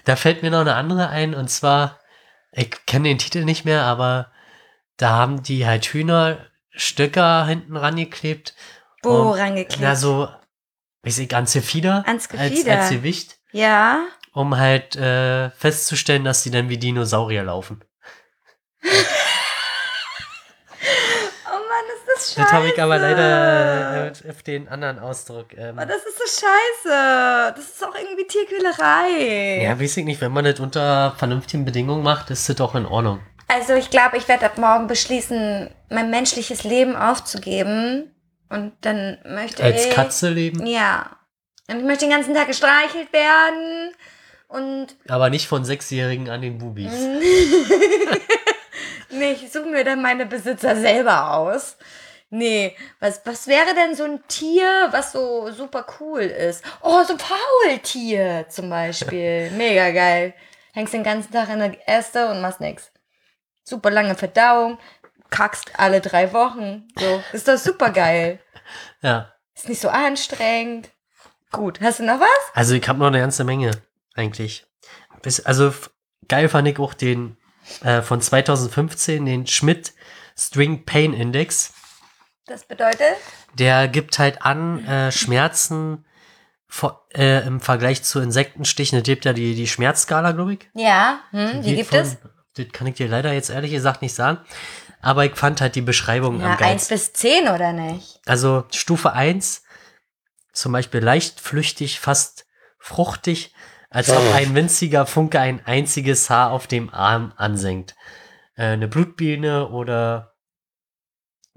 Da 0.05 0.15
fällt 0.15 0.43
mir 0.43 0.51
noch 0.51 0.59
eine 0.61 0.75
andere 0.75 1.09
ein 1.09 1.33
und 1.33 1.49
zwar, 1.49 1.99
ich 2.51 2.85
kenne 2.85 3.09
den 3.09 3.17
Titel 3.17 3.43
nicht 3.43 3.65
mehr, 3.65 3.85
aber 3.85 4.31
da 4.97 5.09
haben 5.09 5.41
die 5.41 5.65
halt 5.65 5.85
Hühnerstöcker 5.85 7.45
hinten 7.47 7.75
rangeklebt. 7.75 8.53
Wo 9.01 9.31
rangeklebt? 9.31 9.79
Na, 9.81 9.95
so, 9.95 10.27
weiß 11.01 11.17
ich, 11.17 11.33
ans 11.33 11.53
Gefieder. 11.53 12.03
Ans 12.05 12.29
Als, 12.29 12.49
Gefieder. 12.51 12.79
als 12.79 12.89
Gewicht, 12.91 13.39
ja. 13.51 14.05
Um 14.37 14.55
halt 14.55 14.95
äh, 14.95 15.49
festzustellen, 15.49 16.23
dass 16.23 16.43
die 16.43 16.51
dann 16.51 16.69
wie 16.69 16.77
Dinosaurier 16.77 17.43
laufen. 17.43 17.83
Oh 21.49 21.49
Mann, 21.49 21.85
ist 21.95 22.05
das 22.07 22.27
scheiße. 22.33 22.41
Das 22.41 22.51
habe 22.51 22.67
ich 22.67 22.81
aber 22.81 22.97
leider 22.97 24.07
äh, 24.07 24.29
auf 24.29 24.43
den 24.43 24.67
anderen 24.67 24.99
Ausdruck. 24.99 25.47
Ähm, 25.57 25.77
Oh, 25.81 25.85
das 25.85 26.05
ist 26.05 26.17
so 26.17 26.45
scheiße. 26.45 27.53
Das 27.55 27.65
ist 27.65 27.83
auch 27.85 27.95
irgendwie 27.95 28.27
Tierquälerei. 28.27 29.63
ja, 29.63 29.79
weiß 29.79 29.97
ich 29.97 30.05
nicht, 30.05 30.21
wenn 30.21 30.31
man 30.31 30.45
das 30.45 30.59
unter 30.59 31.13
vernünftigen 31.17 31.65
Bedingungen 31.65 32.03
macht, 32.03 32.29
ist 32.29 32.47
das 32.49 32.61
auch 32.61 32.75
in 32.75 32.85
Ordnung. 32.85 33.21
Also 33.47 33.73
ich 33.73 33.89
glaube, 33.89 34.17
ich 34.17 34.27
werde 34.27 34.45
ab 34.45 34.57
morgen 34.57 34.87
beschließen, 34.87 35.73
mein 35.89 36.09
menschliches 36.09 36.63
Leben 36.63 36.95
aufzugeben. 36.95 38.13
Und 38.49 38.73
dann 38.81 39.17
möchte 39.25 39.63
Als 39.63 39.85
ich... 39.85 39.93
Katze 39.93 40.29
leben, 40.29 40.65
Ja. 40.65 41.11
Und 41.69 41.79
ich 41.79 41.83
möchte 41.85 42.05
den 42.05 42.11
ganzen 42.13 42.33
Tag 42.33 42.47
gestreichelt 42.47 43.11
werden. 43.11 43.93
Und 44.47 44.95
aber 45.07 45.29
nicht 45.29 45.47
von 45.47 45.65
Sechsjährigen 45.65 46.29
an 46.29 46.41
den 46.41 46.57
Bubis. 46.57 46.91
Nee, 49.09 49.31
ich 49.31 49.51
suche 49.51 49.65
mir 49.65 49.83
dann 49.83 50.01
meine 50.01 50.25
Besitzer 50.25 50.75
selber 50.75 51.33
aus. 51.33 51.77
Nee, 52.29 52.75
was, 52.99 53.21
was 53.25 53.47
wäre 53.47 53.73
denn 53.73 53.95
so 53.95 54.03
ein 54.03 54.21
Tier, 54.27 54.89
was 54.91 55.13
so 55.13 55.49
super 55.51 55.85
cool 55.99 56.21
ist? 56.21 56.63
Oh, 56.81 57.03
so 57.03 57.13
ein 57.13 57.19
Faultier 57.19 58.45
zum 58.49 58.69
Beispiel. 58.69 59.49
Mega 59.57 59.91
geil. 59.91 60.33
Hängst 60.73 60.93
den 60.93 61.03
ganzen 61.03 61.31
Tag 61.31 61.49
in 61.49 61.59
der 61.59 61.77
Äste 61.87 62.27
und 62.29 62.41
machst 62.41 62.59
nix. 62.59 62.91
Super 63.63 63.89
lange 63.89 64.15
Verdauung. 64.15 64.77
Kackst 65.29 65.71
alle 65.77 66.01
drei 66.01 66.31
Wochen. 66.33 66.87
So, 66.99 67.23
ist 67.33 67.47
doch 67.47 67.57
super 67.57 67.89
geil. 67.89 68.39
Ja. 69.01 69.33
Ist 69.55 69.69
nicht 69.69 69.81
so 69.81 69.89
anstrengend. 69.89 70.89
Gut, 71.51 71.79
hast 71.81 71.99
du 71.99 72.03
noch 72.03 72.19
was? 72.19 72.51
Also 72.53 72.75
ich 72.75 72.87
habe 72.87 72.99
noch 72.99 73.07
eine 73.07 73.19
ganze 73.19 73.45
Menge, 73.45 73.71
eigentlich. 74.17 74.65
Bis, 75.21 75.39
also 75.39 75.73
geil 76.27 76.49
fand 76.49 76.67
ich 76.67 76.79
auch 76.79 76.93
den 76.93 77.37
äh, 77.83 78.01
von 78.01 78.21
2015, 78.21 79.25
den 79.25 79.47
Schmidt 79.47 79.93
String 80.37 80.85
Pain 80.85 81.13
Index. 81.13 81.73
Das 82.45 82.65
bedeutet? 82.65 83.15
Der 83.55 83.87
gibt 83.87 84.19
halt 84.19 84.41
an, 84.43 84.85
äh, 84.85 85.11
Schmerzen 85.11 86.05
vor, 86.67 87.05
äh, 87.13 87.45
im 87.45 87.59
Vergleich 87.59 88.03
zu 88.03 88.19
Insektenstichen. 88.19 88.97
Es 88.99 89.03
gibt 89.03 89.25
ja 89.25 89.33
die, 89.33 89.55
die 89.55 89.67
Schmerzskala, 89.67 90.31
glaube 90.31 90.53
ich. 90.53 90.69
Ja, 90.73 91.19
hm, 91.31 91.61
die 91.61 91.69
Geht 91.69 91.77
gibt 91.77 91.89
von- 91.89 91.99
es. 91.99 92.17
Das 92.55 92.65
kann 92.71 92.87
ich 92.87 92.95
dir 92.95 93.07
leider 93.07 93.33
jetzt 93.33 93.49
ehrlich 93.49 93.71
gesagt 93.71 94.01
nicht 94.01 94.15
sagen. 94.15 94.39
Aber 95.01 95.25
ich 95.25 95.35
fand 95.35 95.61
halt 95.61 95.75
die 95.75 95.81
Beschreibung 95.81 96.39
Ja, 96.41 96.51
am 96.53 96.57
geilsten. 96.57 96.95
bis 96.95 97.13
zehn 97.13 97.47
oder 97.49 97.71
nicht? 97.71 98.19
Also 98.25 98.65
Stufe 98.73 99.13
1, 99.13 99.63
zum 100.53 100.71
Beispiel 100.71 101.01
leicht 101.01 101.39
flüchtig, 101.39 101.99
fast 101.99 102.45
fruchtig, 102.79 103.53
als 103.89 104.09
ob 104.09 104.21
ein 104.33 104.53
winziger 104.55 105.05
Funke 105.05 105.39
ein 105.39 105.65
einziges 105.65 106.29
Haar 106.29 106.51
auf 106.51 106.67
dem 106.67 106.93
Arm 106.93 107.33
ansenkt. 107.37 107.95
Äh, 108.55 108.63
eine 108.65 108.87
Blutbiene 108.87 109.67
oder 109.69 110.33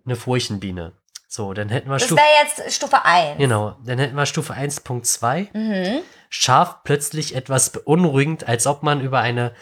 eine 0.04 0.16
Furchenbiene. 0.16 0.92
So, 1.28 1.52
dann 1.54 1.68
hätten 1.68 1.88
wir 1.88 1.94
Das 1.94 2.04
Stufe. 2.06 2.20
wäre 2.20 2.44
jetzt 2.66 2.74
Stufe 2.74 3.04
1. 3.04 3.38
Genau, 3.38 3.76
dann 3.84 3.98
hätten 3.98 4.16
wir 4.16 4.26
Stufe 4.26 4.52
1.2. 4.54 5.48
Mhm. 5.52 6.02
Scharf, 6.28 6.82
plötzlich 6.84 7.34
etwas 7.36 7.70
beunruhigend, 7.70 8.48
als 8.48 8.66
ob 8.66 8.82
man 8.82 9.00
über 9.00 9.20
eine 9.20 9.54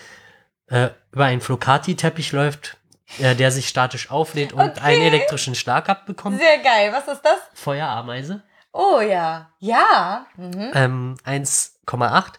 äh, 0.68 0.90
über 1.12 1.24
einen 1.24 1.40
Flocati-Teppich 1.40 2.32
läuft, 2.32 2.76
äh, 3.18 3.34
der 3.34 3.50
sich 3.50 3.68
statisch 3.68 4.10
auflädt 4.10 4.52
und 4.52 4.60
Okay. 4.60 4.80
einen 4.82 5.02
elektrischen 5.02 5.54
Schlag 5.54 5.88
abbekommt. 5.88 6.38
Sehr 6.38 6.58
geil. 6.58 6.92
Was 6.92 7.08
ist 7.08 7.22
das? 7.22 7.38
Feuerameise. 7.54 8.42
Oh 8.72 9.00
ja. 9.00 9.50
Ja. 9.58 10.26
Mhm. 10.36 10.70
Ähm, 10.74 11.16
1,8. 11.24 12.34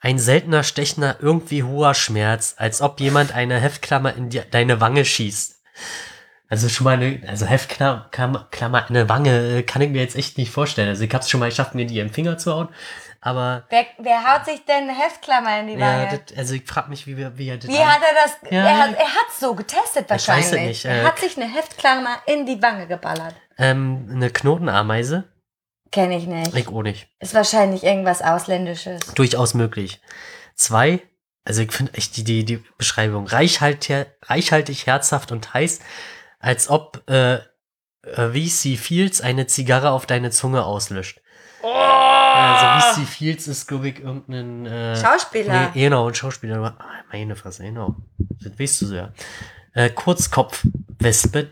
Ein 0.00 0.18
seltener, 0.18 0.62
stechender, 0.62 1.16
irgendwie 1.20 1.62
hoher 1.62 1.94
Schmerz, 1.94 2.54
als 2.56 2.80
ob 2.80 3.00
jemand 3.00 3.34
eine 3.34 3.60
Heftklammer 3.60 4.14
in 4.14 4.30
die, 4.30 4.40
deine 4.50 4.80
Wange 4.80 5.04
schießt. 5.04 5.60
Also 6.48 6.68
schon 6.68 6.84
mal 6.84 6.94
eine, 6.94 7.20
also 7.28 7.46
Heftklammer 7.46 8.08
Klammer 8.50 8.86
in 8.88 8.96
eine 8.96 9.08
Wange 9.08 9.58
äh, 9.58 9.62
kann 9.62 9.82
ich 9.82 9.90
mir 9.90 10.00
jetzt 10.00 10.16
echt 10.16 10.36
nicht 10.38 10.50
vorstellen. 10.50 10.88
Also 10.88 11.04
ich 11.04 11.14
hab's 11.14 11.28
schon 11.30 11.38
mal 11.38 11.48
geschafft, 11.50 11.74
mir 11.74 11.86
die 11.86 11.98
im 12.00 12.10
Finger 12.10 12.38
zu 12.38 12.52
hauen. 12.52 12.68
Aber 13.20 13.64
Wer, 13.68 13.84
wer 13.98 14.24
haut 14.24 14.46
sich 14.46 14.64
denn 14.64 14.88
eine 14.88 14.98
Heftklammer 14.98 15.60
in 15.60 15.66
die 15.68 15.74
ja, 15.74 15.80
Wange? 15.80 16.20
das, 16.26 16.38
also 16.38 16.54
ich 16.54 16.66
frag 16.66 16.88
mich, 16.88 17.06
wie, 17.06 17.18
wir- 17.18 17.36
wie 17.36 17.48
er 17.50 17.58
das 17.58 17.68
Wie 17.70 17.78
hat 17.78 18.00
er 18.00 18.14
das? 18.24 18.50
Ja. 18.50 18.64
er 18.66 18.78
hat 18.78 18.94
er 18.94 19.04
hat's 19.04 19.38
so 19.38 19.54
getestet 19.54 20.08
weiß 20.08 20.22
es 20.22 20.28
wahrscheinlich. 20.28 20.66
nicht, 20.68 20.84
er 20.86 21.02
äh, 21.02 21.04
hat 21.04 21.18
sich 21.18 21.36
eine 21.36 21.52
Heftklammer 21.54 22.16
in 22.26 22.46
die 22.46 22.60
Wange 22.62 22.86
geballert. 22.86 23.34
ähm, 23.58 24.08
eine 24.10 24.30
Knotenameise? 24.30 25.24
Kenne 25.92 26.16
ich 26.18 26.26
nicht. 26.26 26.54
Ich 26.54 26.68
auch 26.68 26.82
nicht. 26.82 27.08
Ist 27.18 27.34
wahrscheinlich 27.34 27.82
irgendwas 27.82 28.22
Ausländisches. 28.22 29.00
Durchaus 29.14 29.54
möglich. 29.54 30.00
Zwei, 30.54 31.02
also 31.44 31.62
ich 31.62 31.72
finde 31.72 31.94
echt 31.94 32.16
die, 32.16 32.24
die, 32.24 32.44
die 32.44 32.62
Beschreibung 32.78 33.26
reichhaltig, 33.26 34.06
reichhaltig, 34.22 34.86
herzhaft 34.86 35.32
und 35.32 35.52
heiß, 35.52 35.80
als 36.38 36.68
ob 36.68 37.02
äh, 37.10 37.34
äh, 37.34 37.40
VC 38.32 38.78
Fields 38.78 39.20
eine 39.20 39.46
Zigarre 39.46 39.90
auf 39.90 40.06
deine 40.06 40.30
Zunge 40.30 40.64
auslöscht. 40.64 41.20
Also 41.62 43.02
VC 43.02 43.06
Fields 43.06 43.48
ist, 43.48 43.66
glaube 43.66 43.88
ich, 43.88 43.98
irgendein 44.00 44.66
äh, 44.66 44.96
Schauspieler. 44.96 45.70
Nee, 45.74 45.82
genau, 45.82 46.08
ein 46.08 46.14
Schauspieler. 46.14 46.76
Meine 47.12 47.36
Fresse, 47.36 47.64
genau. 47.64 47.96
Das 48.42 48.58
weißt 48.58 48.82
du 48.82 48.86
so, 48.86 48.94
ja. 48.94 49.12
Äh, 49.74 49.90
Kurzkopfwespe. 49.90 51.38
Äh, 51.40 51.46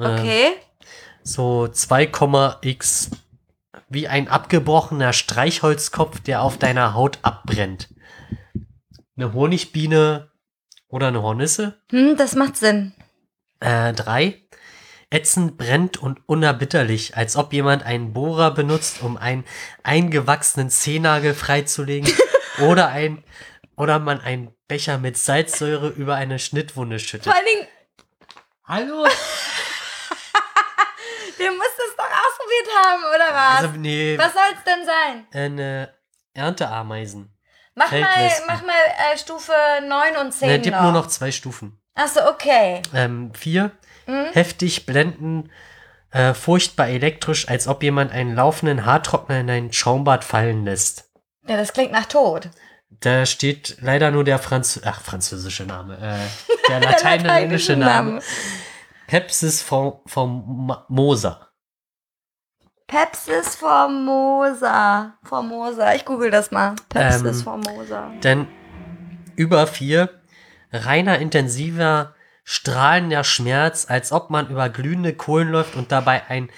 Okay. 0.00 0.52
So 1.22 1.64
2,x 1.64 3.10
wie 3.88 4.08
ein 4.08 4.28
abgebrochener 4.28 5.12
Streichholzkopf, 5.12 6.20
der 6.20 6.42
auf 6.42 6.58
deiner 6.58 6.94
Haut 6.94 7.18
abbrennt. 7.22 7.88
Eine 9.16 9.32
Honigbiene 9.32 10.30
oder 10.88 11.08
eine 11.08 11.22
Hornisse. 11.22 11.80
Hm, 11.90 12.16
das 12.16 12.34
macht 12.34 12.56
Sinn. 12.56 12.94
Äh, 13.60 13.92
drei. 13.92 14.42
Ätzend, 15.10 15.56
brennt 15.56 15.96
und 15.96 16.20
unerbitterlich, 16.28 17.16
als 17.16 17.36
ob 17.36 17.52
jemand 17.54 17.82
einen 17.82 18.12
Bohrer 18.12 18.50
benutzt, 18.50 19.02
um 19.02 19.16
einen 19.16 19.44
eingewachsenen 19.82 20.68
Zehennagel 20.68 21.32
freizulegen. 21.34 22.12
oder 22.60 22.88
ein, 22.88 23.24
oder 23.76 23.98
man 23.98 24.20
einen 24.20 24.54
Becher 24.66 24.98
mit 24.98 25.16
Salzsäure 25.16 25.88
über 25.88 26.16
eine 26.16 26.38
Schnittwunde 26.38 26.98
schüttet. 26.98 27.24
Vor 27.24 27.34
allen 27.34 27.46
Dingen, 27.46 27.66
Hallo? 28.68 29.02
der 31.38 31.50
muss 31.52 31.72
das 31.78 31.96
doch 31.96 32.04
ausprobiert 32.48 32.68
haben, 32.86 33.02
oder 33.14 33.34
was? 33.34 33.64
Also, 33.64 33.78
nee, 33.78 34.18
was 34.18 34.32
soll's 34.32 34.64
denn 34.66 34.86
sein? 34.86 35.26
eine 35.32 35.94
Ernteameisen. 36.34 37.34
Mach 37.74 37.92
mal, 37.92 38.30
mach 38.46 38.62
mal 38.62 38.74
äh, 39.12 39.16
Stufe 39.18 39.52
9 39.86 40.16
und 40.16 40.32
10 40.32 40.48
Ne, 40.48 40.58
gibt 40.60 40.80
nur 40.80 40.92
noch 40.92 41.06
zwei 41.06 41.30
Stufen. 41.30 41.80
Achso, 41.94 42.28
okay. 42.28 42.82
Ähm, 42.92 43.32
vier. 43.34 43.70
Mhm. 44.06 44.32
Heftig, 44.32 44.84
blenden, 44.84 45.52
äh, 46.10 46.34
furchtbar 46.34 46.88
elektrisch, 46.88 47.48
als 47.48 47.68
ob 47.68 47.82
jemand 47.82 48.10
einen 48.12 48.34
laufenden 48.34 48.84
Haartrockner 48.84 49.40
in 49.40 49.50
ein 49.50 49.72
Schaumbad 49.72 50.24
fallen 50.24 50.64
lässt. 50.64 51.10
Ja, 51.46 51.56
das 51.56 51.72
klingt 51.72 51.92
nach 51.92 52.06
Tod. 52.06 52.50
Da 52.90 53.26
steht 53.26 53.76
leider 53.80 54.10
nur 54.10 54.24
der 54.24 54.38
Franz 54.38 54.80
ach, 54.84 55.00
französische 55.00 55.64
Name, 55.64 55.98
äh, 55.98 56.48
der 56.68 56.80
lateinische 56.80 57.76
Name. 57.76 58.20
Pepsis 59.06 59.62
form 59.62 60.00
formosa. 60.06 61.47
Pepsis 62.88 63.54
formosa. 63.54 65.12
Formosa. 65.22 65.94
Ich 65.94 66.04
google 66.04 66.30
das 66.30 66.50
mal. 66.50 66.74
Pepsis 66.88 67.38
Ähm, 67.38 67.44
formosa. 67.44 68.10
Denn 68.24 68.48
über 69.36 69.66
vier 69.66 70.20
reiner, 70.72 71.18
intensiver, 71.18 72.14
strahlender 72.44 73.24
Schmerz, 73.24 73.86
als 73.88 74.10
ob 74.10 74.30
man 74.30 74.48
über 74.48 74.68
glühende 74.70 75.14
Kohlen 75.14 75.50
läuft 75.50 75.76
und 75.76 75.92
dabei 75.92 76.26
einen 76.28 76.48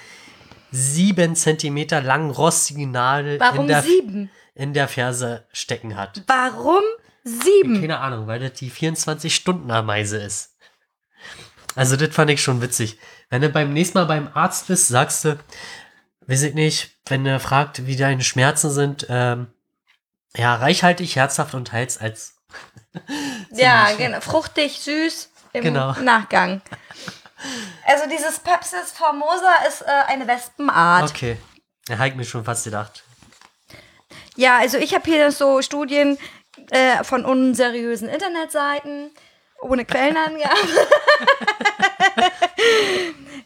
sieben 0.70 1.35
Zentimeter 1.35 2.01
langen 2.01 2.31
rostigen 2.31 2.93
Nadel 2.93 3.35
in 3.35 3.41
Warum 3.41 3.66
der, 3.66 3.83
sieben? 3.83 4.31
in 4.55 4.72
der 4.72 4.87
Ferse 4.87 5.45
stecken 5.53 5.97
hat. 5.97 6.22
Warum 6.28 6.83
sieben? 7.24 7.81
Keine 7.81 7.99
Ahnung, 7.99 8.28
weil 8.28 8.39
das 8.39 8.53
die 8.53 8.70
24-Stunden-Ameise 8.70 10.18
ist. 10.18 10.57
Also 11.74 11.97
das 11.97 12.14
fand 12.14 12.31
ich 12.31 12.43
schon 12.43 12.62
witzig. 12.62 12.99
Wenn 13.31 13.43
du 13.43 13.49
beim 13.49 13.72
nächsten 13.72 13.99
Mal 13.99 14.05
beim 14.07 14.28
Arzt 14.35 14.68
bist, 14.68 14.89
sagst 14.89 15.24
du, 15.24 15.39
weiß 16.31 16.43
ich 16.43 16.55
nicht, 16.55 16.97
wenn 17.07 17.26
er 17.26 17.41
fragt, 17.41 17.87
wie 17.87 17.97
deine 17.97 18.22
Schmerzen 18.22 18.70
sind, 18.70 19.07
ähm, 19.09 19.49
ja, 20.37 20.55
reichhaltig, 20.55 21.16
herzhaft 21.16 21.55
und 21.55 21.72
heiz 21.72 22.01
als 22.01 22.37
Ja, 23.51 23.89
genau. 23.97 24.20
Fruchtig, 24.20 24.81
süß 24.81 25.31
im 25.53 25.64
Genau. 25.64 25.93
Nachgang. 26.01 26.62
Also 27.87 28.05
dieses 28.09 28.39
Pepsis 28.39 28.93
formosa 28.93 29.53
ist 29.68 29.83
äh, 29.83 29.87
eine 30.07 30.26
Wespenart. 30.26 31.11
Okay. 31.11 31.37
Da 31.87 31.99
habe 31.99 32.09
ich 32.09 32.14
mir 32.14 32.24
schon 32.24 32.45
fast 32.45 32.64
gedacht. 32.64 33.03
Ja, 34.37 34.59
also 34.59 34.78
ich 34.78 34.95
habe 34.95 35.05
hier 35.11 35.33
so 35.33 35.62
Studien 35.62 36.18
äh, 36.70 37.03
von 37.03 37.24
unseriösen 37.24 38.09
Internetseiten 38.09 39.11
ohne 39.63 39.85
Quellenangabe. 39.85 40.57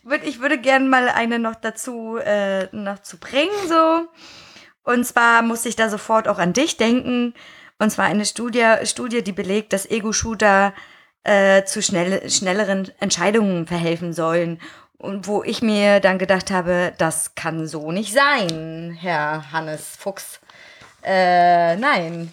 Würd- 0.05 0.25
ich 0.25 0.41
würde 0.41 0.59
gerne 0.59 0.87
mal 0.89 1.09
eine 1.09 1.39
noch 1.39 1.55
dazu 1.55 2.17
äh, 2.19 2.67
noch 2.73 3.01
zu 3.03 3.19
bringen 3.19 3.69
so. 3.69 4.07
Und 4.85 5.05
zwar 5.07 5.43
muss 5.43 5.65
ich 5.65 5.77
da 5.77 5.89
sofort 5.89 6.29
auch 6.29 6.39
an 6.39 6.53
dich 6.53 6.77
denken. 6.77 7.35
Und 7.79 7.91
zwar 7.91 8.05
eine 8.07 8.27
Studie, 8.27 8.65
Studie 8.85 9.23
die 9.23 9.33
belegt, 9.33 9.73
dass 9.73 9.87
Ego-Shooter 9.91 10.75
äh, 11.25 11.65
zu 11.65 11.83
schnell, 11.83 12.29
schnelleren 12.31 12.91
Entscheidungen 13.01 13.67
verhelfen 13.67 14.13
sollen. 14.13 14.61
Und 14.99 15.27
wo 15.27 15.43
ich 15.43 15.63
mir 15.63 16.01
dann 16.01 16.19
gedacht 16.19 16.51
habe, 16.51 16.93
das 16.99 17.35
kann 17.35 17.67
so 17.67 17.93
nicht 17.93 18.13
sein, 18.13 18.97
Herr 19.01 19.51
Hannes 19.53 19.97
Fuchs. 19.99 20.41
Äh, 21.03 21.77
nein. 21.77 22.33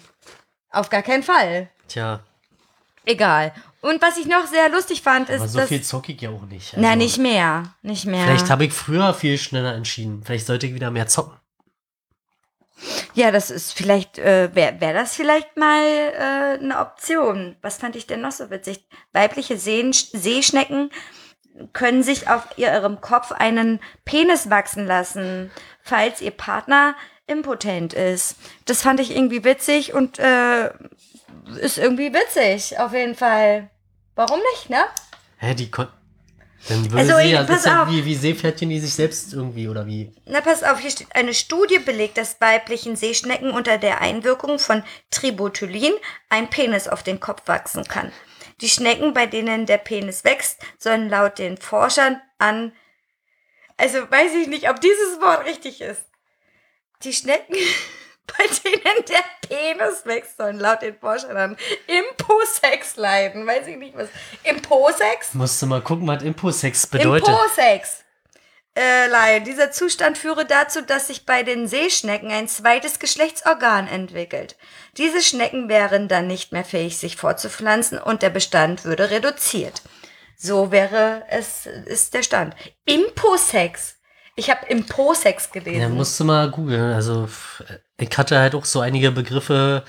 Auf 0.70 0.88
gar 0.88 1.02
keinen 1.02 1.22
Fall. 1.22 1.68
Tja, 1.88 2.20
Egal. 3.04 3.52
Und 3.82 4.00
was 4.00 4.16
ich 4.16 4.26
noch 4.26 4.46
sehr 4.46 4.68
lustig 4.68 5.02
fand, 5.02 5.28
ist, 5.28 5.40
aber 5.40 5.48
so 5.48 5.58
dass. 5.58 5.68
viel 5.68 5.82
zocke 5.82 6.12
ich 6.12 6.20
ja 6.20 6.30
auch 6.30 6.46
nicht. 6.46 6.72
na, 6.76 6.90
Also, 6.90 6.98
nicht 6.98 7.18
mehr. 7.18 7.74
Nicht 7.82 8.06
mehr. 8.06 8.24
Vielleicht 8.24 8.48
habe 8.48 8.64
ich 8.64 8.72
früher 8.72 9.12
viel 9.12 9.36
schneller 9.38 9.74
entschieden. 9.74 10.22
Vielleicht 10.24 10.46
sollte 10.46 10.66
ich 10.68 10.74
wieder 10.74 10.90
mehr 10.92 11.08
zocken. 11.08 11.36
Ja, 13.14 13.30
das 13.30 13.50
ist 13.50 13.72
vielleicht, 13.72 14.18
äh, 14.18 14.54
wäre 14.54 14.80
wär 14.80 14.94
das 14.94 15.14
vielleicht 15.14 15.56
mal 15.56 15.82
äh, 15.84 16.58
eine 16.62 16.78
Option. 16.78 17.56
Was 17.60 17.76
fand 17.76 17.96
ich 17.96 18.06
denn 18.06 18.20
noch 18.20 18.32
so 18.32 18.50
witzig? 18.50 18.86
Weibliche 19.12 19.58
Seen, 19.58 19.92
Seeschnecken 19.92 20.90
können 21.72 22.02
sich 22.02 22.28
auf 22.28 22.46
ihrem 22.56 23.00
Kopf 23.00 23.32
einen 23.32 23.80
Penis 24.04 24.48
wachsen 24.48 24.86
lassen, 24.86 25.50
falls 25.82 26.20
ihr 26.20 26.30
Partner 26.30 26.94
impotent 27.26 27.92
ist. 27.92 28.36
Das 28.64 28.82
fand 28.82 29.00
ich 29.00 29.14
irgendwie 29.14 29.44
witzig 29.44 29.92
und 29.92 30.18
äh, 30.18 30.70
ist 31.56 31.78
irgendwie 31.78 32.12
witzig, 32.12 32.78
auf 32.78 32.92
jeden 32.92 33.14
Fall. 33.14 33.70
Warum 34.14 34.40
nicht, 34.54 34.70
ne? 34.70 34.84
Hä, 35.38 35.54
die 35.54 35.70
konnten. 35.70 35.92
Dann 36.68 36.84
würde 36.84 36.98
Also, 36.98 37.16
sie 37.16 37.32
ja, 37.32 37.42
das 37.42 37.58
ist 37.58 37.66
ja 37.66 37.90
wie, 37.90 38.04
wie 38.04 38.14
Seepferdchen, 38.14 38.68
die 38.68 38.78
sich 38.78 38.94
selbst 38.94 39.32
irgendwie, 39.32 39.68
oder 39.68 39.84
wie? 39.84 40.12
Na, 40.26 40.40
pass 40.40 40.62
auf, 40.62 40.78
hier 40.78 40.90
steht, 40.90 41.08
eine 41.14 41.34
Studie 41.34 41.80
belegt, 41.80 42.18
dass 42.18 42.40
weiblichen 42.40 42.94
Seeschnecken 42.94 43.50
unter 43.50 43.78
der 43.78 44.00
Einwirkung 44.00 44.60
von 44.60 44.84
Tributylin 45.10 45.94
ein 46.28 46.50
Penis 46.50 46.86
auf 46.86 47.02
den 47.02 47.18
Kopf 47.18 47.42
wachsen 47.46 47.84
kann. 47.84 48.12
Die 48.60 48.68
Schnecken, 48.68 49.12
bei 49.12 49.26
denen 49.26 49.66
der 49.66 49.78
Penis 49.78 50.22
wächst, 50.22 50.60
sollen 50.78 51.08
laut 51.08 51.38
den 51.38 51.56
Forschern 51.56 52.20
an, 52.38 52.72
also 53.76 53.98
weiß 53.98 54.32
ich 54.34 54.46
nicht, 54.46 54.70
ob 54.70 54.80
dieses 54.80 55.20
Wort 55.20 55.44
richtig 55.46 55.80
ist. 55.80 56.04
Die 57.02 57.12
Schnecken, 57.12 57.56
bei 58.26 58.44
denen 58.64 59.04
der 59.08 59.24
Penis 59.48 60.04
wächst, 60.06 60.36
sollen 60.36 60.58
laut 60.58 60.82
den 60.82 60.96
Forschern 60.98 61.56
Imposex 61.86 62.96
leiden. 62.96 63.46
Weiß 63.46 63.66
ich 63.66 63.76
nicht 63.76 63.96
was. 63.96 64.08
Imposex? 64.44 65.34
Musst 65.34 65.60
du 65.60 65.66
mal 65.66 65.82
gucken, 65.82 66.06
was 66.06 66.22
Imposex 66.22 66.86
bedeutet. 66.86 67.28
Imposex. 67.28 68.04
Äh, 68.74 69.08
Laien. 69.08 69.44
Dieser 69.44 69.70
Zustand 69.70 70.16
führe 70.16 70.46
dazu, 70.46 70.80
dass 70.80 71.08
sich 71.08 71.26
bei 71.26 71.42
den 71.42 71.68
Seeschnecken 71.68 72.30
ein 72.30 72.48
zweites 72.48 72.98
Geschlechtsorgan 72.98 73.86
entwickelt. 73.86 74.56
Diese 74.96 75.20
Schnecken 75.20 75.68
wären 75.68 76.08
dann 76.08 76.26
nicht 76.26 76.52
mehr 76.52 76.64
fähig, 76.64 76.96
sich 76.96 77.16
fortzupflanzen 77.16 77.98
und 77.98 78.22
der 78.22 78.30
Bestand 78.30 78.84
würde 78.86 79.10
reduziert. 79.10 79.82
So 80.38 80.72
wäre 80.72 81.24
es, 81.28 81.66
ist 81.66 82.14
der 82.14 82.22
Stand. 82.22 82.56
Imposex. 82.86 83.96
Ich 84.36 84.48
habe 84.50 84.64
Imposex 84.66 85.50
gelesen. 85.50 85.80
Ja, 85.82 85.88
musst 85.90 86.18
du 86.18 86.24
mal 86.24 86.50
googeln. 86.50 86.94
Also, 86.94 87.24
f- 87.24 87.62
ich 88.02 88.18
hatte 88.18 88.38
halt 88.38 88.54
auch 88.54 88.64
so 88.64 88.80
einige 88.80 89.10
Begriffe 89.12 89.84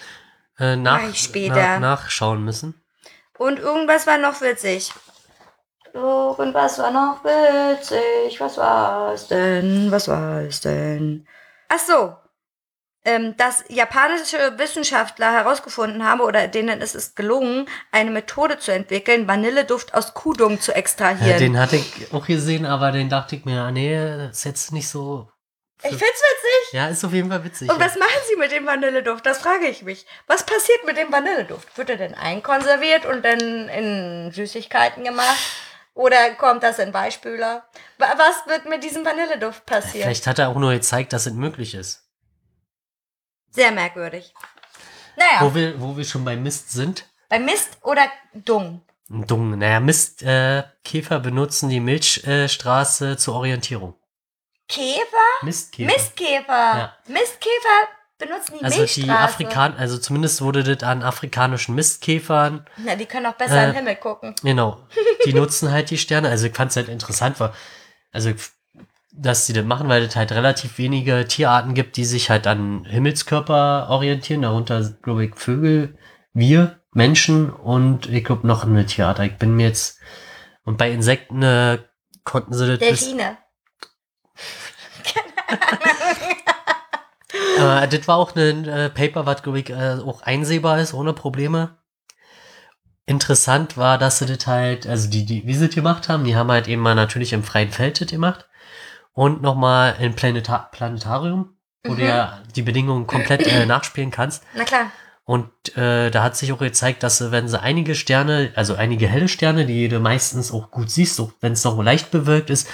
äh, 0.60 0.76
nach, 0.76 1.02
Mach 1.02 1.10
ich 1.10 1.20
später. 1.24 1.56
na, 1.56 1.80
nachschauen 1.80 2.44
müssen. 2.44 2.82
Und 3.38 3.60
irgendwas 3.60 4.06
war 4.08 4.18
noch 4.18 4.40
witzig. 4.42 4.92
Irgendwas 5.94 6.80
war 6.80 6.92
noch 6.92 7.24
witzig. 7.24 8.40
Was 8.40 8.58
war 8.58 9.14
es 9.14 9.28
denn? 9.28 9.92
Was 9.92 10.08
war 10.08 10.42
es 10.42 10.62
denn? 10.62 11.28
Ach 11.70 11.80
so. 11.80 12.16
Ähm, 13.06 13.36
dass 13.36 13.66
japanische 13.68 14.38
Wissenschaftler 14.58 15.34
herausgefunden 15.34 16.06
haben 16.06 16.22
oder 16.22 16.48
denen 16.48 16.80
ist 16.80 16.96
es 16.96 17.16
gelungen, 17.16 17.68
eine 17.92 18.12
Methode 18.12 18.60
zu 18.60 18.72
entwickeln, 18.72 19.28
Vanilleduft 19.28 19.94
aus 19.94 20.14
Kudung 20.14 20.62
zu 20.62 20.72
Ja, 20.72 20.78
extrahieren. 20.78 21.38
den 21.38 21.60
hatte 21.60 21.76
ich 21.76 22.14
auch 22.14 22.26
gesehen, 22.26 22.66
aber 22.66 22.94
den 22.94 23.10
dachte 23.10 23.36
ich 23.36 23.44
mir, 23.44 23.62
ah, 23.64 23.72
nee, 23.72 23.94
das 24.18 24.38
ist 24.38 24.44
jetzt 24.46 24.72
nicht 24.72 24.88
so. 24.88 25.28
Ich 25.82 25.90
find's 25.90 26.02
witzig. 26.04 26.74
Ja, 26.74 26.88
ist 26.88 27.04
auf 27.04 27.12
jeden 27.14 27.30
Fall 27.30 27.44
witzig. 27.44 27.70
Und 27.70 27.80
ja. 27.80 27.86
was 27.86 27.96
machen 27.98 28.20
sie 28.30 28.36
mit 28.38 28.52
dem 28.52 28.66
Vanilleduft? 28.66 29.26
Das 29.26 29.40
frage 29.40 29.68
ich 29.68 29.84
mich. 29.84 30.06
Was 30.28 30.46
passiert 30.46 30.86
mit 30.86 30.98
dem 30.98 31.12
Vanilleduft? 31.12 31.78
Wird 31.78 31.90
er 31.90 31.98
denn 31.98 32.14
einkonserviert 32.16 33.06
und 33.06 33.24
dann 33.26 33.40
in 33.70 34.32
Süßigkeiten 34.32 35.04
gemacht? 35.04 35.38
Oder 35.96 36.32
kommt 36.36 36.64
das 36.64 36.80
in 36.80 36.92
Beispieler? 36.92 37.66
Wa- 37.98 38.14
Was 38.18 38.48
wird 38.48 38.66
mit 38.68 38.84
diesem 38.84 39.06
Vanilleduft 39.06 39.66
passieren? 39.66 40.04
Vielleicht 40.04 40.26
hat 40.28 40.40
er 40.40 40.50
auch 40.50 40.56
nur 40.56 40.72
gezeigt, 40.72 41.12
dass 41.14 41.26
es 41.26 41.34
möglich 41.34 41.76
ist. 41.76 42.04
Sehr 43.52 43.72
merkwürdig. 43.72 44.34
Naja, 45.16 45.42
Wo, 45.42 45.54
wir, 45.54 45.80
wo 45.80 45.96
wir 45.96 46.06
schon 46.06 46.26
bei 46.26 46.36
Mist 46.36 46.72
sind. 46.72 47.06
bei 47.30 47.38
Mist 47.40 47.78
oder 47.84 48.08
Dung? 48.34 48.82
Dung. 49.10 49.60
Naja, 49.60 49.80
Mistkäfer 49.80 50.60
äh, 50.60 50.64
Käfer 50.84 51.20
benutzen 51.20 51.70
die 51.70 51.80
Milchstraße 51.82 53.18
zur 53.18 53.36
Orientierung. 53.36 53.94
Käfer? 54.68 55.00
Mistkäfer. 55.44 55.86
Mistkäfer. 55.92 56.48
Ja. 56.78 56.94
Mistkäfer 57.08 57.88
benutzen 58.18 58.56
die 58.60 58.64
Also 58.66 58.80
Milchstraße. 58.80 59.06
die 59.06 59.10
Afrikaner, 59.12 59.78
also 59.78 59.98
zumindest 59.98 60.42
wurde 60.42 60.64
das 60.64 60.84
an 60.88 61.04
afrikanischen 61.04 61.76
Mistkäfern, 61.76 62.66
Na, 62.78 62.96
die 62.96 63.06
können 63.06 63.26
auch 63.26 63.34
besser 63.34 63.56
in 63.56 63.60
Äh, 63.62 63.66
den 63.68 63.76
Himmel 63.78 63.96
gucken. 63.98 64.36
genau, 64.42 64.80
die 65.26 65.34
nutzen 65.34 65.72
halt 65.72 65.90
die 65.90 65.98
Sterne. 65.98 66.30
Also 66.30 66.48
ich 66.48 66.56
fand 66.56 66.72
es 66.72 66.78
halt 66.78 66.88
interessant, 66.90 67.40
war, 67.40 67.54
also 68.12 68.32
dass 69.16 69.46
sie 69.46 69.54
das 69.54 69.66
machen, 69.66 69.90
weil 69.90 70.04
es 70.04 70.16
halt 70.16 70.32
relativ 70.32 70.78
wenige 70.80 71.28
Tierarten 71.28 71.74
gibt, 71.76 71.98
die 71.98 72.06
sich 72.06 72.30
halt 72.32 72.48
an 72.48 72.84
Himmelskörper 72.86 73.88
orientieren. 73.90 74.42
Darunter, 74.42 74.82
glaube 75.04 75.26
ich, 75.26 75.36
Vögel, 75.36 75.98
wir, 76.34 76.80
Menschen 76.94 77.52
und 77.52 78.08
ich 78.10 78.24
glaube 78.24 78.48
noch 78.48 78.64
eine 78.64 78.86
Tierart. 78.88 79.20
Ich 79.20 79.38
bin 79.38 79.56
mir 79.56 79.68
jetzt 79.68 80.00
und 80.64 80.78
bei 80.78 80.90
Insekten 80.92 81.44
äh, 81.44 81.80
konnten 82.24 82.54
sie 82.54 82.68
das 82.68 82.80
Delfine. 82.80 83.38
Äh, 87.58 87.88
das 87.88 88.08
war 88.08 88.18
auch 88.18 88.36
ein 88.36 88.68
äh, 88.68 88.90
Paper, 88.90 89.26
was, 89.26 89.42
glaube 89.44 89.60
ich, 89.60 89.70
äh, 89.70 89.98
auch 90.06 90.22
einsehbar 90.22 90.80
ist, 90.80 90.94
ohne 90.94 91.14
Probleme. 91.14 91.78
Interessant 93.06 93.76
war, 93.78 93.98
dass 93.98 94.20
sie 94.20 94.26
das 94.28 94.48
halt, 94.48 94.88
also 94.88 95.10
die, 95.10 95.26
die, 95.26 95.46
wie 95.46 95.54
sie 95.56 95.66
das 95.68 95.76
gemacht 95.76 96.10
haben, 96.10 96.24
die 96.24 96.36
haben 96.36 96.50
halt 96.52 96.68
eben 96.68 96.82
mal 96.82 96.96
natürlich 96.96 97.34
im 97.34 97.44
freien 97.44 97.72
Feld 97.72 98.00
das 98.00 98.08
gemacht 98.10 98.46
und 99.14 99.42
nochmal 99.42 99.96
im 100.00 100.16
Planeta 100.16 100.70
Planetarium, 100.72 101.56
wo 101.86 101.94
Mhm. 101.94 101.98
du 101.98 102.06
ja 102.06 102.42
die 102.56 102.62
Bedingungen 102.62 103.08
komplett 103.08 103.46
äh, 103.46 103.66
nachspielen 103.66 104.12
kannst. 104.12 104.44
Na 104.56 104.64
klar. 104.64 104.92
Und 105.26 105.50
äh, 105.78 106.12
da 106.12 106.22
hat 106.24 106.36
sich 106.38 106.52
auch 106.54 106.60
gezeigt, 106.60 107.02
dass 107.04 107.18
sie, 107.18 107.32
wenn 107.32 107.48
sie 107.48 107.60
einige 107.62 107.96
Sterne, 107.96 108.52
also 108.56 108.76
einige 108.76 109.08
helle 109.08 109.28
Sterne, 109.28 109.66
die 109.66 109.88
du 109.90 110.00
meistens 110.00 110.52
auch 110.52 110.70
gut 110.70 110.90
siehst, 110.92 111.20
auch 111.20 111.32
wenn 111.42 111.54
es 111.54 111.64
noch 111.64 111.82
leicht 111.82 112.12
bewölkt 112.12 112.50
ist, 112.50 112.68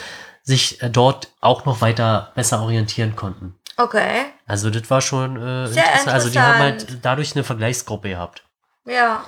sich 0.49 0.81
äh, 0.81 0.89
dort 0.89 1.29
auch 1.41 1.65
noch 1.65 1.79
weiter 1.79 2.31
besser 2.35 2.61
orientieren 2.61 3.15
konnten. 3.15 3.55
Okay. 3.77 4.25
Also 4.47 4.69
das 4.71 4.89
war 4.89 4.99
schon 4.99 5.37
äh, 5.37 5.67
Sehr 5.67 5.83
interessant. 5.83 6.09
Also 6.09 6.29
die 6.29 6.39
haben 6.39 6.61
interessant. 6.61 6.91
halt 6.91 7.05
dadurch 7.05 7.35
eine 7.35 7.43
Vergleichsgruppe 7.43 8.09
gehabt. 8.09 8.43
Ja. 8.85 9.23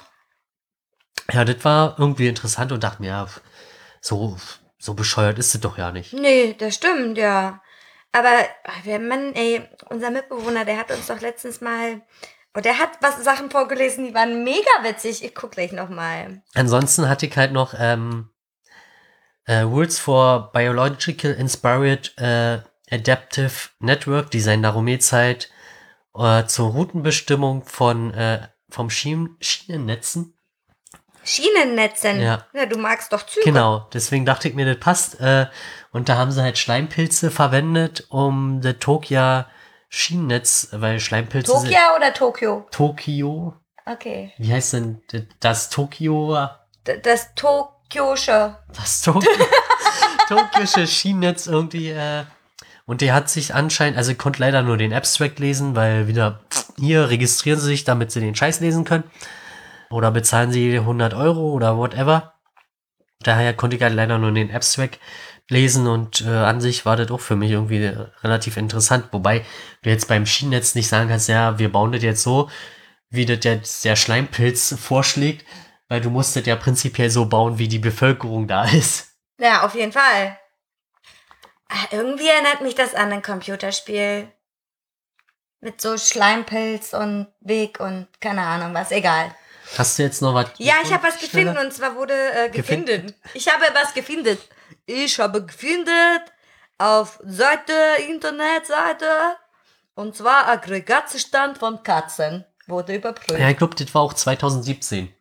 Ja, 1.32 1.46
das 1.46 1.64
war 1.64 1.96
irgendwie 2.00 2.28
interessant 2.28 2.72
und 2.72 2.84
dachte 2.84 3.02
mir, 3.02 3.10
ja, 3.10 3.28
so, 4.02 4.36
so 4.80 4.96
bescheuert 4.96 5.38
ist 5.38 5.54
es 5.54 5.62
doch 5.62 5.78
ja 5.78 5.92
nicht. 5.92 6.12
Nee, 6.12 6.56
das 6.58 6.76
stimmt, 6.76 7.18
ja. 7.18 7.62
Aber, 8.12 8.32
ach, 8.66 8.80
wer 8.84 9.00
Mann, 9.00 9.34
ey, 9.36 9.62
unser 9.90 10.10
Mitbewohner, 10.10 10.66
der 10.66 10.78
hat 10.78 10.92
uns 10.92 11.06
doch 11.08 11.22
letztens 11.22 11.62
mal, 11.62 12.02
oh, 12.58 12.60
der 12.62 12.80
hat 12.80 12.90
was 13.00 13.24
Sachen 13.24 13.52
vorgelesen, 13.52 14.06
die 14.06 14.16
waren 14.16 14.44
mega 14.44 14.72
witzig. 14.82 15.24
Ich 15.24 15.36
guck 15.36 15.52
gleich 15.52 15.72
nochmal. 15.72 16.42
Ansonsten 16.56 17.08
hatte 17.08 17.28
ich 17.28 17.38
halt 17.38 17.54
noch 17.54 17.76
ähm, 17.78 18.31
äh, 19.52 19.62
Rules 19.62 20.00
for 20.00 20.52
Biological 20.54 21.32
Inspired 21.34 22.14
äh, 22.18 22.60
Adaptive 22.90 23.52
Network, 23.80 24.32
die 24.32 24.40
seine 24.40 24.62
Naromezeit 24.64 25.50
äh, 26.16 26.46
zur 26.46 26.72
Routenbestimmung 26.72 27.64
von 27.66 28.14
äh, 28.14 28.48
vom 28.70 28.90
Schien 28.90 29.36
Schienennetzen. 29.42 30.34
Schienennetzen. 31.24 32.20
Ja. 32.20 32.46
ja, 32.54 32.66
du 32.66 32.78
magst 32.78 33.14
doch 33.14 33.26
Züge. 33.26 33.46
Genau, 33.46 33.88
deswegen 33.94 34.26
dachte 34.26 34.48
ich 34.48 34.56
mir, 34.56 34.66
das 34.66 34.80
passt. 34.80 35.20
Äh, 35.20 35.48
und 35.92 36.10
da 36.10 36.18
haben 36.18 36.32
sie 36.32 36.42
halt 36.42 36.58
Schleimpilze 36.58 37.30
verwendet, 37.30 38.08
um 38.10 38.62
das 38.62 38.76
Tokia 38.80 39.48
Schienennetz, 39.90 40.70
weil 40.72 41.00
Schleimpilze 41.00 41.52
Tokia 41.52 41.96
oder 41.96 42.14
Tokio? 42.14 42.66
Tokio. 42.72 43.54
Okay. 43.86 44.34
Wie 44.38 44.52
heißt 44.54 44.74
denn 44.74 45.02
das- 45.12 45.24
das 45.40 45.70
Tokio? 45.70 46.38
Tokiosche. 47.92 48.58
Das 48.74 49.02
Tokio, 49.02 49.30
Tokiosche 50.28 50.88
Schienennetz 50.88 51.48
irgendwie. 51.48 51.90
Äh, 51.90 52.24
und 52.86 53.02
der 53.02 53.14
hat 53.14 53.30
sich 53.30 53.54
anscheinend, 53.54 53.98
also 53.98 54.16
konnte 54.16 54.40
leider 54.40 54.62
nur 54.62 54.78
den 54.78 54.94
Abstract 54.94 55.40
lesen, 55.40 55.76
weil 55.76 56.08
wieder 56.08 56.42
hier 56.78 57.10
registrieren 57.10 57.60
sie 57.60 57.68
sich, 57.68 57.84
damit 57.84 58.12
sie 58.12 58.22
den 58.22 58.36
Scheiß 58.36 58.60
lesen 58.62 58.86
können. 58.86 59.04
Oder 59.90 60.12
bezahlen 60.12 60.52
sie 60.52 60.78
100 60.78 61.14
Euro 61.14 61.52
oder 61.52 61.78
whatever. 61.78 62.34
Daher 63.20 63.54
konnte 63.54 63.76
ich 63.76 63.84
halt 63.84 63.94
leider 63.94 64.18
nur 64.18 64.32
den 64.32 64.54
Abstract 64.54 65.00
lesen 65.50 65.86
und 65.86 66.22
äh, 66.22 66.30
an 66.30 66.62
sich 66.62 66.86
war 66.86 66.96
das 66.96 67.12
auch 67.12 67.20
für 67.20 67.36
mich 67.36 67.52
irgendwie 67.52 67.84
äh, 67.84 68.08
relativ 68.24 68.56
interessant. 68.56 69.10
Wobei 69.12 69.46
du 69.84 69.90
jetzt 69.90 70.08
beim 70.08 70.26
Schienennetz 70.26 70.76
nicht 70.76 70.88
sagen 70.88 71.10
kannst, 71.10 71.28
ja, 71.28 71.60
wir 71.60 71.72
bauen 71.72 71.92
das 71.92 72.04
jetzt 72.04 72.24
so, 72.24 72.50
wie 73.10 73.26
das 73.26 73.40
jetzt 73.44 73.84
der 73.84 73.98
Schleimpilz 73.98 74.76
vorschlägt, 74.82 75.46
weil 75.92 76.00
du 76.00 76.10
musst 76.10 76.38
das 76.38 76.46
ja 76.46 76.56
prinzipiell 76.56 77.10
so 77.10 77.26
bauen, 77.26 77.58
wie 77.58 77.68
die 77.68 77.78
Bevölkerung 77.78 78.48
da 78.48 78.64
ist. 78.64 79.10
Ja, 79.38 79.64
auf 79.66 79.76
jeden 79.76 79.92
Fall. 79.92 80.40
Ah, 81.68 81.86
Irgendwie 81.92 82.30
erinnert 82.30 82.62
mich 82.62 82.76
das 82.76 82.96
an 82.96 83.12
ein 83.12 83.22
Computerspiel. 83.22 84.32
Mit 85.60 85.82
so 85.82 85.98
Schleimpilz 85.98 86.94
und 86.94 87.28
Weg 87.42 87.82
und 87.82 88.08
keine 88.22 88.42
Ahnung 88.42 88.74
was, 88.74 88.92
egal. 88.92 89.36
Hast 89.78 90.00
du 90.00 90.04
jetzt 90.04 90.22
noch 90.22 90.34
was? 90.34 90.52
Ja, 90.60 90.76
ich 90.82 90.94
habe 90.94 91.04
was 91.06 91.20
gefunden 91.20 91.58
und 91.58 91.74
zwar 91.74 91.94
wurde 91.98 92.14
äh, 92.14 92.50
gefunden. 92.50 93.14
Ich 93.34 93.52
habe 93.54 93.66
was 93.74 93.94
gefunden. 93.94 94.38
Ich 94.86 95.20
habe 95.20 95.46
gefunden 95.46 96.22
auf 96.78 97.20
Seite, 97.26 97.74
Internetseite 98.08 99.36
und 99.96 100.16
zwar 100.16 100.48
Aggregatzustand 100.48 101.58
von 101.58 101.84
Katzen 101.84 102.46
wurde 102.68 102.96
überprüft. 102.96 103.38
Ja, 103.38 103.50
ich 103.50 103.58
glaube, 103.58 103.76
das 103.76 103.94
war 103.94 104.04
auch 104.04 104.14
2017. 104.14 105.14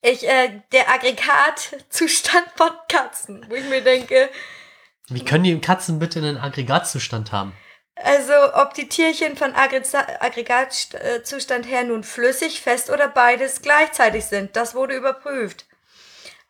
Ich, 0.00 0.26
äh, 0.28 0.60
der 0.72 0.88
Aggregatzustand 0.90 2.46
von 2.56 2.70
Katzen, 2.88 3.44
wo 3.48 3.54
ich 3.54 3.64
mir 3.64 3.82
denke, 3.82 4.28
Wie 5.08 5.24
können 5.24 5.44
die 5.44 5.60
Katzen 5.60 5.98
bitte 5.98 6.18
einen 6.20 6.38
Aggregatzustand 6.38 7.32
haben? 7.32 7.52
also 8.00 8.32
ob 8.54 8.74
die 8.74 8.88
Tierchen 8.88 9.36
von 9.36 9.54
Aggregatzustand 9.56 11.66
her 11.66 11.82
nun 11.82 12.04
flüssig, 12.04 12.60
fest 12.60 12.90
oder 12.90 13.08
beides 13.08 13.60
gleichzeitig 13.62 14.26
sind, 14.26 14.54
das 14.54 14.76
wurde 14.76 14.94
überprüft. 14.94 15.66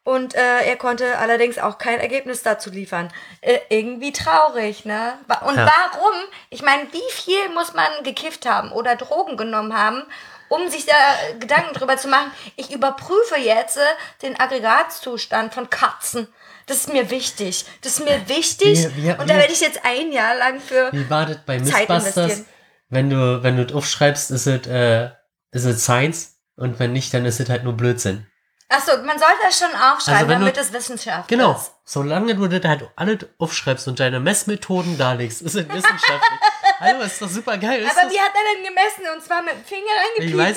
Und 0.05 0.35
äh, 0.35 0.61
er 0.65 0.77
konnte 0.77 1.17
allerdings 1.19 1.59
auch 1.59 1.77
kein 1.79 2.01
Ergebnis 2.01 2.43
dazu 2.43 2.71
liefern. 2.71 3.13
Äh, 3.43 3.59
irgendwie 3.69 4.13
traurig, 4.13 4.87
ne? 4.87 5.19
Und 5.47 5.57
Ja. 5.57 5.71
warum? 5.93 6.15
Ich 6.49 6.63
meine, 6.63 6.91
wie 6.93 7.13
viel 7.13 7.51
muss 7.55 7.75
man 7.75 7.89
gekifft 8.05 8.47
haben 8.47 8.73
oder 8.73 8.97
Drogen 8.97 9.37
genommen 9.37 9.77
haben, 9.77 10.03
um 10.49 10.69
sich 10.69 10.87
da 10.87 10.93
äh, 10.93 11.39
Gedanken 11.39 11.75
drüber 11.75 11.97
zu 11.97 12.09
machen? 12.09 12.31
Ich 12.57 12.73
überprüfe 12.73 13.39
jetzt 13.39 13.77
äh, 13.77 13.81
den 14.23 14.39
Aggregatzustand 14.39 15.55
von 15.55 15.71
Katzen. 15.71 16.29
Das 16.67 16.79
ist 16.79 16.93
mir 16.93 17.11
wichtig. 17.11 17.65
Das 17.83 17.93
ist 17.99 18.05
mir 18.05 18.29
wichtig. 18.29 18.89
Wie- 18.97 19.05
wie- 19.05 19.11
und 19.11 19.29
da 19.29 19.37
werde 19.37 19.53
ich 19.53 19.61
jetzt 19.61 19.81
ein 19.85 20.13
Jahr 20.13 20.37
lang 20.37 20.61
für. 20.61 20.91
Wie 20.93 21.09
war 21.09 21.27
das 21.27 21.39
bei 21.47 21.59
Mythbusters? 21.59 22.43
Wenn 22.91 23.11
du, 23.11 23.43
wenn 23.43 23.57
du 23.67 23.75
aufschreibst, 23.75 24.31
ist 24.31 24.47
es, 24.47 24.67
äh, 24.67 25.11
ist 25.51 25.65
es 25.65 25.83
Science 25.83 26.39
und 26.57 26.79
wenn 26.79 26.93
nicht, 26.93 27.13
dann 27.15 27.25
ist 27.27 27.41
es 27.41 27.49
halt 27.49 27.65
nur 27.65 27.75
Blödsinn. 27.75 28.27
Achso, 28.71 28.99
man 29.03 29.19
sollte 29.19 29.35
das 29.43 29.59
schon 29.59 29.71
aufschreiben, 29.71 30.15
Also 30.15 30.29
wenn 30.29 30.41
du- 30.41 30.45
damit 30.47 30.59
es 30.59 30.73
Wissenschaft 30.75 31.29
Genau. 31.29 31.53
ist. 31.55 31.73
Solange 31.85 32.35
du 32.35 32.49
das 32.49 32.63
halt 32.69 32.87
alles 32.97 33.25
aufschreibst 33.39 33.89
und 33.89 33.99
deine 33.99 34.21
Messmethoden 34.21 34.99
darlegst, 34.99 35.41
ist 35.41 35.55
es 35.55 35.67
wissenschaftlich. 35.69 36.41
Hallo, 36.81 37.01
ist 37.01 37.21
doch 37.23 37.31
super 37.31 37.57
geil. 37.57 37.81
Ist 37.81 37.97
Aber 37.99 38.11
wie 38.11 38.21
hat 38.21 38.31
er 38.35 38.55
denn 38.55 38.65
gemessen? 38.65 39.05
Und 39.17 39.23
zwar 39.25 39.41
mit 39.43 39.55
dem 39.55 39.65
Finger 39.65 39.91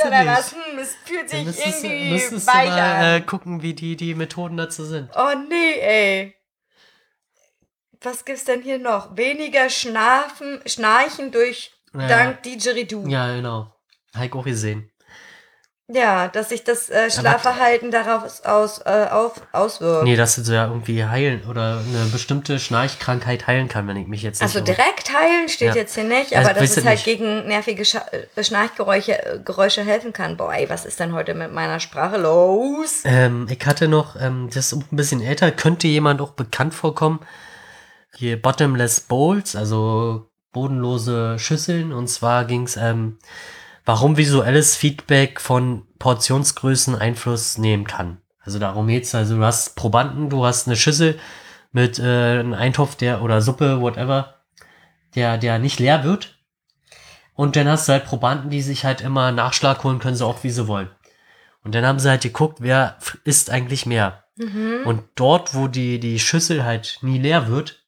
es 0.02 0.06
oder 0.06 0.24
nicht. 0.24 0.38
was? 0.38 0.52
Hm, 0.52 0.80
es 0.80 0.96
fühlt 1.06 1.30
sich 1.30 1.46
müsstest, 1.46 1.84
du- 1.84 1.88
irgendwie 1.88 2.12
müsstest 2.12 2.48
du 2.48 2.54
weich 2.54 2.70
mal 2.70 3.16
äh, 3.16 3.22
gucken, 3.22 3.62
wie 3.62 3.74
die, 3.74 3.96
die 3.96 4.14
Methoden 4.14 4.58
dazu 4.58 4.84
sind. 4.84 5.10
Oh 5.16 5.32
nee, 5.48 5.80
ey. 5.80 6.36
Was 8.02 8.26
gibt's 8.26 8.44
denn 8.44 8.62
hier 8.62 8.78
noch? 8.80 9.16
Weniger 9.16 9.70
Schnarfen, 9.70 10.62
Schnarchen 10.66 11.32
durch 11.32 11.72
Ja. 11.94 12.08
dank 12.08 12.44
Didgeridoo. 12.44 13.08
Ja. 13.08 13.28
Ja, 13.30 13.36
genau. 13.36 13.74
Habe 14.14 14.26
ich 14.26 14.34
auch 14.34 14.44
gesehen. 14.44 14.91
Dass 15.94 16.50
sich 16.50 16.64
das 16.64 16.90
äh, 16.90 17.10
Schlafverhalten 17.12 17.92
darauf 17.92 18.44
aus, 18.46 18.80
äh, 18.86 19.08
auf, 19.12 19.34
auswirkt. 19.52 20.04
Nee, 20.04 20.16
dass 20.16 20.38
es 20.38 20.48
so 20.48 20.54
ja 20.54 20.68
irgendwie 20.68 21.04
heilen 21.06 21.44
oder 21.50 21.80
eine 21.88 22.06
bestimmte 22.12 22.60
Schnarchkrankheit 22.60 23.48
heilen 23.48 23.68
kann, 23.68 23.88
wenn 23.88 23.98
ich 23.98 24.08
mich 24.08 24.22
jetzt 24.24 24.42
nicht 24.42 24.48
Also 24.56 24.62
direkt 24.64 25.12
heilen 25.14 25.50
steht 25.50 25.70
Ja. 25.70 25.76
jetzt 25.76 25.96
hier 25.96 26.04
nicht, 26.04 26.36
Also, 26.36 26.50
aber 26.50 26.60
dass 26.60 26.64
weiß 26.64 26.78
es 26.78 26.86
halt 26.86 26.96
nicht. 26.96 27.06
gegen 27.06 27.48
nervige 27.48 27.84
Scha 27.86 28.02
äh, 28.36 28.44
Schnarchgeräusche 28.44 29.26
äh, 29.26 29.40
Geräusche 29.44 29.84
helfen 29.84 30.14
kann. 30.14 30.38
Boah, 30.38 30.54
ey, 30.54 30.70
was 30.70 30.86
ist 30.86 31.00
denn 31.00 31.14
heute 31.14 31.34
mit 31.34 31.52
meiner 31.52 31.80
Sprache 31.80 32.18
los? 32.18 33.02
Ähm, 33.06 33.48
ich 33.50 33.66
hatte 33.66 33.88
noch, 33.88 34.16
ähm, 34.20 34.50
das 34.54 34.72
ist 34.72 34.74
ein 34.74 34.96
bisschen 34.96 35.22
älter, 35.22 35.52
könnte 35.52 35.88
jemand 35.88 36.22
auch 36.22 36.32
bekannt 36.32 36.74
vorkommen. 36.74 37.20
Hier 38.16 38.42
Bottomless 38.42 39.02
Bowls, 39.02 39.56
also 39.56 40.30
bodenlose 40.52 41.40
Schüsseln. 41.40 41.94
Und 41.94 42.08
zwar 42.08 42.46
ging 42.46 42.64
es, 42.64 42.78
ähm, 42.78 43.18
warum 43.92 44.16
visuelles 44.16 44.78
Feedback 44.78 45.42
von 45.42 45.86
Portionsgrößen 46.00 46.96
Einfluss 46.96 47.58
nehmen 47.58 47.86
kann. 47.86 48.22
Also 48.40 48.58
darum 48.58 48.88
geht's. 48.88 49.14
Also 49.14 49.36
du 49.36 49.44
hast 49.44 49.76
Probanden, 49.76 50.30
du 50.30 50.46
hast 50.46 50.66
eine 50.66 50.78
Schüssel 50.78 51.20
mit 51.74 52.00
äh, 52.00 52.40
einem 52.40 52.54
Eintopf, 52.54 52.96
der 52.96 53.22
oder 53.22 53.42
Suppe, 53.42 53.82
whatever, 53.82 54.36
der, 55.16 55.38
der 55.38 55.60
nicht 55.60 55.82
leer 55.82 56.06
wird. 56.06 56.38
Und 57.34 57.58
dann 57.58 57.68
hast 57.68 57.90
du 57.90 57.92
halt 57.92 58.06
Probanden, 58.06 58.50
die 58.50 58.62
sich 58.62 58.86
halt 58.86 59.02
immer 59.02 59.34
Nachschlag 59.34 59.84
holen 59.84 60.00
können, 60.00 60.16
so 60.16 60.28
oft 60.28 60.46
wie 60.46 60.52
sie 60.52 60.70
wollen. 60.70 60.90
Und 61.62 61.76
dann 61.76 61.86
haben 61.86 62.00
sie 62.00 62.10
halt 62.10 62.22
geguckt, 62.22 62.60
wer 62.62 62.98
isst 63.26 63.50
eigentlich 63.50 63.86
mehr. 63.86 64.24
Mhm. 64.38 64.84
Und 64.86 65.04
dort, 65.16 65.54
wo 65.54 65.68
die, 65.68 66.00
die 66.00 66.20
Schüssel 66.20 66.64
halt 66.64 67.00
nie 67.02 67.20
leer 67.20 67.50
wird, 67.50 67.84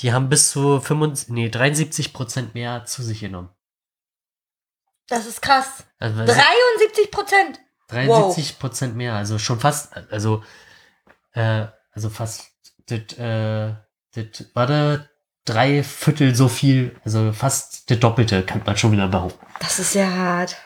die 0.00 0.12
haben 0.12 0.28
bis 0.28 0.50
zu 0.50 0.80
75, 0.80 1.30
nee, 1.30 1.48
73 1.48 2.12
Prozent 2.12 2.52
mehr 2.52 2.84
zu 2.84 3.02
sich 3.02 3.20
genommen. 3.20 3.48
Das 5.10 5.26
ist 5.26 5.42
krass. 5.42 5.84
Also 5.98 6.24
73 6.24 7.10
Prozent. 7.10 7.60
73 7.88 8.58
Prozent 8.58 8.96
mehr, 8.96 9.14
also 9.14 9.38
schon 9.38 9.58
fast, 9.58 9.92
also, 10.10 10.42
äh, 11.32 11.66
also 11.92 12.08
fast, 12.08 12.52
das, 12.86 13.18
äh, 13.18 13.74
das 14.14 14.46
war 14.54 14.66
da 14.66 15.04
drei 15.44 15.82
Viertel 15.82 16.34
so 16.34 16.48
viel, 16.48 16.98
also 17.04 17.32
fast 17.32 17.90
das 17.90 17.98
Doppelte, 17.98 18.44
kann 18.44 18.62
man 18.64 18.76
schon 18.76 18.92
wieder 18.92 19.08
behaupten. 19.08 19.44
Das 19.58 19.80
ist 19.80 19.94
ja 19.94 20.08
hart. 20.08 20.56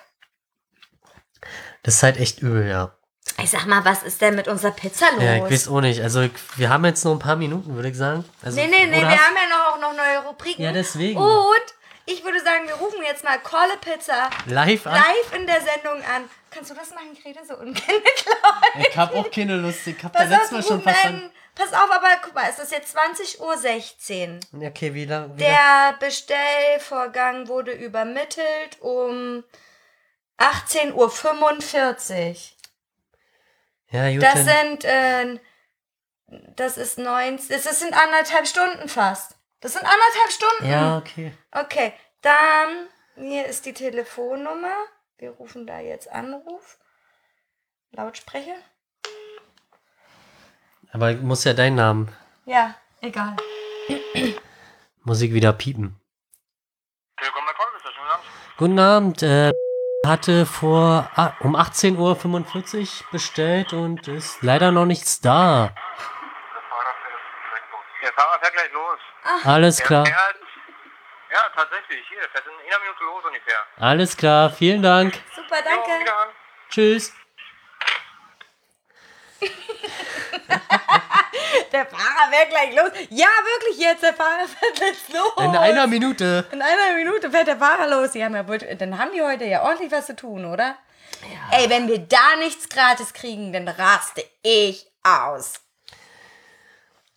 Das 1.83 1.97
ist 1.97 2.03
halt 2.03 2.19
echt 2.19 2.41
übel, 2.41 2.69
ja. 2.69 2.95
Ich 3.43 3.51
sag 3.51 3.67
mal, 3.67 3.85
was 3.85 4.03
ist 4.03 4.21
denn 4.21 4.35
mit 4.35 4.49
unserer 4.49 4.73
Pizza 4.73 5.07
los? 5.13 5.23
Ja, 5.23 5.37
ich 5.37 5.51
weiß 5.51 5.69
auch 5.69 5.81
nicht. 5.81 6.03
Also, 6.03 6.29
wir 6.57 6.69
haben 6.69 6.85
jetzt 6.85 7.05
noch 7.05 7.13
ein 7.13 7.19
paar 7.19 7.37
Minuten, 7.37 7.75
würde 7.75 7.89
ich 7.89 7.97
sagen. 7.97 8.25
Also, 8.43 8.61
nee, 8.61 8.69
nee, 8.69 8.87
nee, 8.87 9.01
wir 9.01 9.09
haben 9.09 9.35
ja 9.35 9.49
noch, 9.49 9.75
auch 9.75 9.81
noch 9.81 9.97
neue 9.97 10.29
Rubriken. 10.29 10.63
Ja, 10.63 10.73
deswegen. 10.73 11.19
Und 11.19 11.75
ich 12.07 12.23
würde 12.25 12.41
sagen, 12.43 12.67
wir 12.67 12.75
rufen 12.75 13.03
jetzt 13.03 13.25
mal 13.25 13.39
Kolle 13.39 13.77
Pizza 13.81 14.31
Live 14.47 14.87
an. 14.87 14.95
live 14.95 15.33
in 15.35 15.47
der 15.47 15.61
Sendung 15.61 16.03
an. 16.05 16.29
Kannst 16.51 16.71
du 16.71 16.75
das 16.75 16.91
machen? 16.91 17.11
Ich 17.13 17.25
rede 17.25 17.41
so 17.47 17.55
unkennlich 17.57 18.25
laut. 18.27 18.87
Ich 18.89 18.97
habe 18.97 19.15
auch 19.17 19.31
keine 19.31 19.57
Lust. 19.57 19.87
Ich 19.87 19.97
habe 20.03 20.13
da 20.13 20.21
Pass 20.21 20.29
letztes 20.29 20.47
auf, 20.47 20.53
Mal 20.53 20.63
schon 20.63 20.83
verstanden. 20.83 21.21
einen- 21.23 21.31
Pass 21.57 21.73
auf, 21.73 21.89
aber 21.89 22.09
guck 22.25 22.35
mal, 22.35 22.47
es 22.51 22.59
ist 22.59 22.73
jetzt 22.73 22.97
20.16 22.97 24.41
Uhr. 24.53 24.67
Okay, 24.67 24.93
wie 24.93 25.05
lange? 25.05 25.37
Der 25.37 25.95
Bestellvorgang 26.01 27.47
wurde 27.47 27.71
übermittelt 27.73 28.81
um 28.81 29.45
18.45 30.39 30.93
Uhr. 30.93 32.37
Ja, 33.91 34.11
gut. 34.11 34.23
Das 34.23 34.45
sind 34.45 34.85
äh, 34.85 35.39
Das 36.57 36.77
ist 36.77 36.99
90. 36.99 37.49
Das 37.63 37.79
sind 37.79 37.95
anderthalb 37.95 38.49
Stunden 38.49 38.89
fast. 38.89 39.37
Das 39.65 39.73
sind 39.73 39.83
anderthalb 39.83 40.31
Stunden. 40.31 40.71
Ja, 40.71 40.99
okay. 40.99 41.33
Okay, 41.51 41.95
dann 42.21 42.87
hier 43.17 43.47
ist 43.47 43.65
die 43.65 43.73
Telefonnummer. 43.73 44.77
Wir 45.17 45.31
rufen 45.31 45.67
da 45.67 45.81
jetzt 45.81 46.07
Anruf. 46.13 46.77
Lautsprecher. 47.93 48.57
Aber 50.93 51.15
muss 51.15 51.45
ja 51.45 51.55
deinen 51.55 51.77
Namen. 51.77 52.15
Ja, 52.45 52.75
egal. 53.01 53.37
Musik 55.03 55.33
wieder 55.33 55.55
piepen. 55.55 55.99
Guten 58.59 58.79
Abend. 58.79 59.23
Äh, 59.23 59.51
hatte 60.05 60.45
vor 60.45 61.11
ah, 61.15 61.33
um 61.41 61.57
18.45 61.57 61.97
Uhr 61.97 63.11
bestellt 63.13 63.73
und 63.73 64.09
ist 64.09 64.43
leider 64.43 64.73
noch 64.73 64.85
nichts 64.85 65.23
da. 65.23 65.69
Der 65.69 66.63
Fahrer 66.69 66.95
fährt 67.03 67.23
gleich 67.49 67.63
los. 67.73 67.85
Der 68.05 68.13
Fahrer 68.13 68.39
fährt 68.41 68.53
gleich 68.53 68.73
los. 68.73 68.99
Alles 69.45 69.77
Der 69.79 69.87
klar. 69.87 70.07
fährt, 70.07 70.37
ja, 71.33 71.41
tatsächlich, 71.57 72.07
hier, 72.09 72.21
der 72.21 72.29
fährt 72.31 72.45
in 72.47 72.53
einer 72.53 72.81
Minute 72.81 73.05
los 73.05 73.25
ungefähr. 73.25 73.59
Alles 73.79 74.17
klar. 74.17 74.51
Vielen 74.51 74.83
Dank. 74.83 75.15
Super, 75.35 75.57
Jo, 75.59 75.65
danke. 75.65 76.15
an. 76.15 76.29
Tschüss. 76.71 77.13
Der 81.73 81.87
Fahrer 81.87 82.31
wäre 82.31 82.47
gleich 82.49 82.75
los. 82.75 82.91
Ja, 83.11 83.27
wirklich 83.27 83.79
jetzt, 83.79 84.03
der 84.03 84.15
Fahrer 84.15 84.47
fährt 84.47 84.79
jetzt 84.81 85.09
los. 85.13 85.33
In 85.39 85.57
einer 85.57 85.87
Minute. 85.87 86.47
In 86.53 86.63
einer 86.63 86.95
Minute 86.97 87.31
fährt 87.31 87.49
der 87.49 87.57
Fahrer 87.57 87.89
los. 87.89 88.13
Die 88.13 88.25
haben 88.25 88.35
ja 88.35 88.47
wohl, 88.47 88.59
dann 88.59 88.99
haben 88.99 89.11
die 89.13 89.21
heute 89.23 89.45
ja 89.45 89.63
ordentlich 89.63 89.91
was 89.91 90.07
zu 90.07 90.15
tun, 90.17 90.45
oder? 90.45 90.77
Ey, 91.51 91.69
wenn 91.71 91.89
wir 91.89 91.99
da 91.99 92.37
nichts 92.39 92.69
gratis 92.69 93.13
kriegen, 93.13 93.53
dann 93.53 93.69
raste 93.69 94.25
ich 94.43 94.87
aus. 95.03 95.61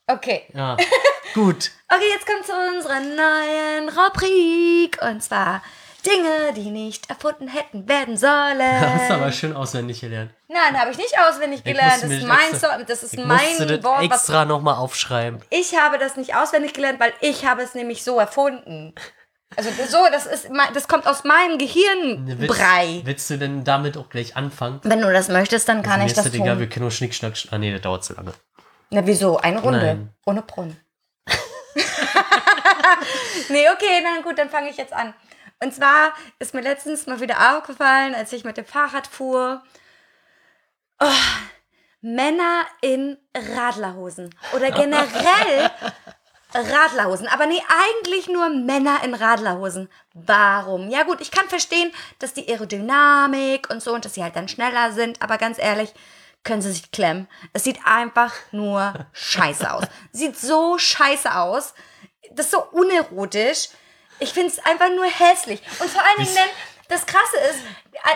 Okay. 0.08 0.44
Ja. 0.54 0.78
Gut. 1.34 1.72
Okay, 1.90 2.06
jetzt 2.14 2.26
kommt 2.26 2.46
zu 2.46 2.54
unserer 2.54 3.00
neuen 3.02 3.90
Rubrik. 3.90 4.98
Und 5.02 5.22
zwar 5.22 5.62
Dinge, 6.06 6.54
die 6.56 6.72
nicht 6.72 7.10
erfunden 7.10 7.48
hätten 7.50 7.88
werden 7.90 8.16
sollen. 8.18 8.82
Hast 8.82 9.10
du 9.10 9.14
aber 9.16 9.32
schön 9.32 9.54
auswendig 9.56 10.00
gelernt. 10.02 10.32
Nein, 10.48 10.80
habe 10.80 10.92
ich 10.92 10.98
nicht 10.98 11.14
auswendig 11.20 11.64
gelernt. 11.64 12.02
Das 12.04 12.10
ist 12.10 12.24
mein, 12.26 12.38
extra- 12.54 12.78
so 12.80 12.86
das 12.86 13.04
ist 13.04 13.14
Ich 13.16 13.26
mein 13.26 13.40
das 13.68 13.84
Wort, 13.84 14.04
extra 14.04 14.46
nochmal 14.46 14.76
aufschreiben. 14.76 15.42
ich 15.50 15.76
habe 15.78 15.98
das 15.98 16.16
nicht 16.16 16.36
auswendig 16.36 16.74
gelernt, 16.74 17.00
weil 17.00 17.12
ich 17.20 17.46
habe 17.46 17.62
es 17.62 17.76
nämlich 17.76 18.04
so 18.04 18.18
erfunden. 18.20 18.96
Also 19.56 19.70
so, 19.90 19.98
das 20.12 20.26
ist, 20.26 20.50
das 20.74 20.88
kommt 20.88 21.08
aus 21.08 21.24
meinem 21.24 21.60
Willst, 21.60 21.74
Gehirnbrei. 21.74 23.02
willst 23.06 23.30
du 23.30 23.38
denn 23.38 23.64
damit 23.64 23.98
auch 23.98 24.10
gleich 24.10 24.36
anfangen? 24.36 24.80
Wenn 24.84 25.02
du 25.02 25.12
das 25.12 25.30
möchtest, 25.30 25.68
dann 25.70 25.84
kann 25.84 25.94
Also 26.02 26.06
ich 26.06 26.12
ist 26.12 26.18
das 26.18 26.26
das 26.26 26.34
egal, 26.34 26.50
tun. 26.52 26.60
wir 26.60 26.70
können 26.70 26.84
nur 26.84 26.92
Schnick, 26.92 27.14
Schnack, 27.16 27.34
Sch- 27.34 27.48
Ah 27.52 27.58
nee, 27.58 27.72
das 27.72 27.82
dauert 27.82 28.04
zu 28.04 28.14
lange. 28.14 28.34
Na 28.90 29.06
wieso? 29.06 29.38
Eine 29.38 29.62
Runde. 29.62 29.86
Nein. 29.86 30.14
Ohne 30.26 30.42
Brunnen. 30.42 30.80
nee, 33.50 33.70
okay, 33.70 34.04
dann 34.04 34.24
gut, 34.24 34.38
dann 34.38 34.50
fange 34.50 34.70
ich 34.70 34.78
jetzt 34.78 34.94
an. 34.94 35.14
Und 35.60 35.74
zwar 35.74 36.14
ist 36.40 36.54
mir 36.54 36.62
letztens 36.62 37.08
mal 37.08 37.20
wieder 37.20 37.58
aufgefallen, 37.58 38.16
als 38.16 38.32
ich 38.32 38.44
mit 38.44 38.58
dem 38.58 38.66
Fahrrad 38.66 39.08
fuhr. 39.08 39.64
Oh, 41.00 41.12
Männer 42.02 42.66
in 42.82 43.18
Radlerhosen. 43.36 44.34
Oder 44.54 44.72
generell 44.72 45.72
Radlerhosen. 46.54 47.28
Aber 47.28 47.48
nee, 47.48 47.62
eigentlich 47.68 48.30
nur 48.30 48.50
Männer 48.50 49.04
in 49.04 49.14
Radlerhosen. 49.14 49.90
Warum? 50.14 50.90
Ja 50.90 51.04
gut, 51.04 51.22
ich 51.22 51.32
kann 51.32 51.50
verstehen, 51.50 51.92
dass 52.20 52.34
die 52.34 52.48
Aerodynamik 52.48 53.70
und 53.70 53.82
so 53.82 53.94
und 53.94 54.06
dass 54.06 54.14
sie 54.14 54.24
halt 54.24 54.36
dann 54.36 54.48
schneller 54.48 54.92
sind. 54.92 55.22
Aber 55.22 55.38
ganz 55.38 55.60
ehrlich, 55.60 55.94
können 56.48 56.62
sie 56.62 56.72
sich 56.72 56.92
klemmen. 56.92 57.28
Es 57.54 57.66
sieht 57.66 57.80
einfach 57.86 58.34
nur 58.52 59.06
scheiße 59.12 59.70
aus. 59.72 59.84
Sieht 60.14 60.38
so 60.38 60.78
scheiße 60.78 61.36
aus. 61.36 61.74
Das 62.32 62.46
ist 62.46 62.52
so 62.52 62.64
unerotisch. 62.72 63.70
Ich 64.20 64.34
finde 64.34 64.48
es 64.48 64.60
einfach 64.66 64.90
nur 64.90 65.06
hässlich. 65.06 65.62
Und 65.80 65.90
vor 65.90 66.02
allen 66.02 66.26
Dingen, 66.26 66.34
denn, 66.34 66.50
das 66.88 67.06
Krasse 67.06 67.38
ist, 67.52 67.60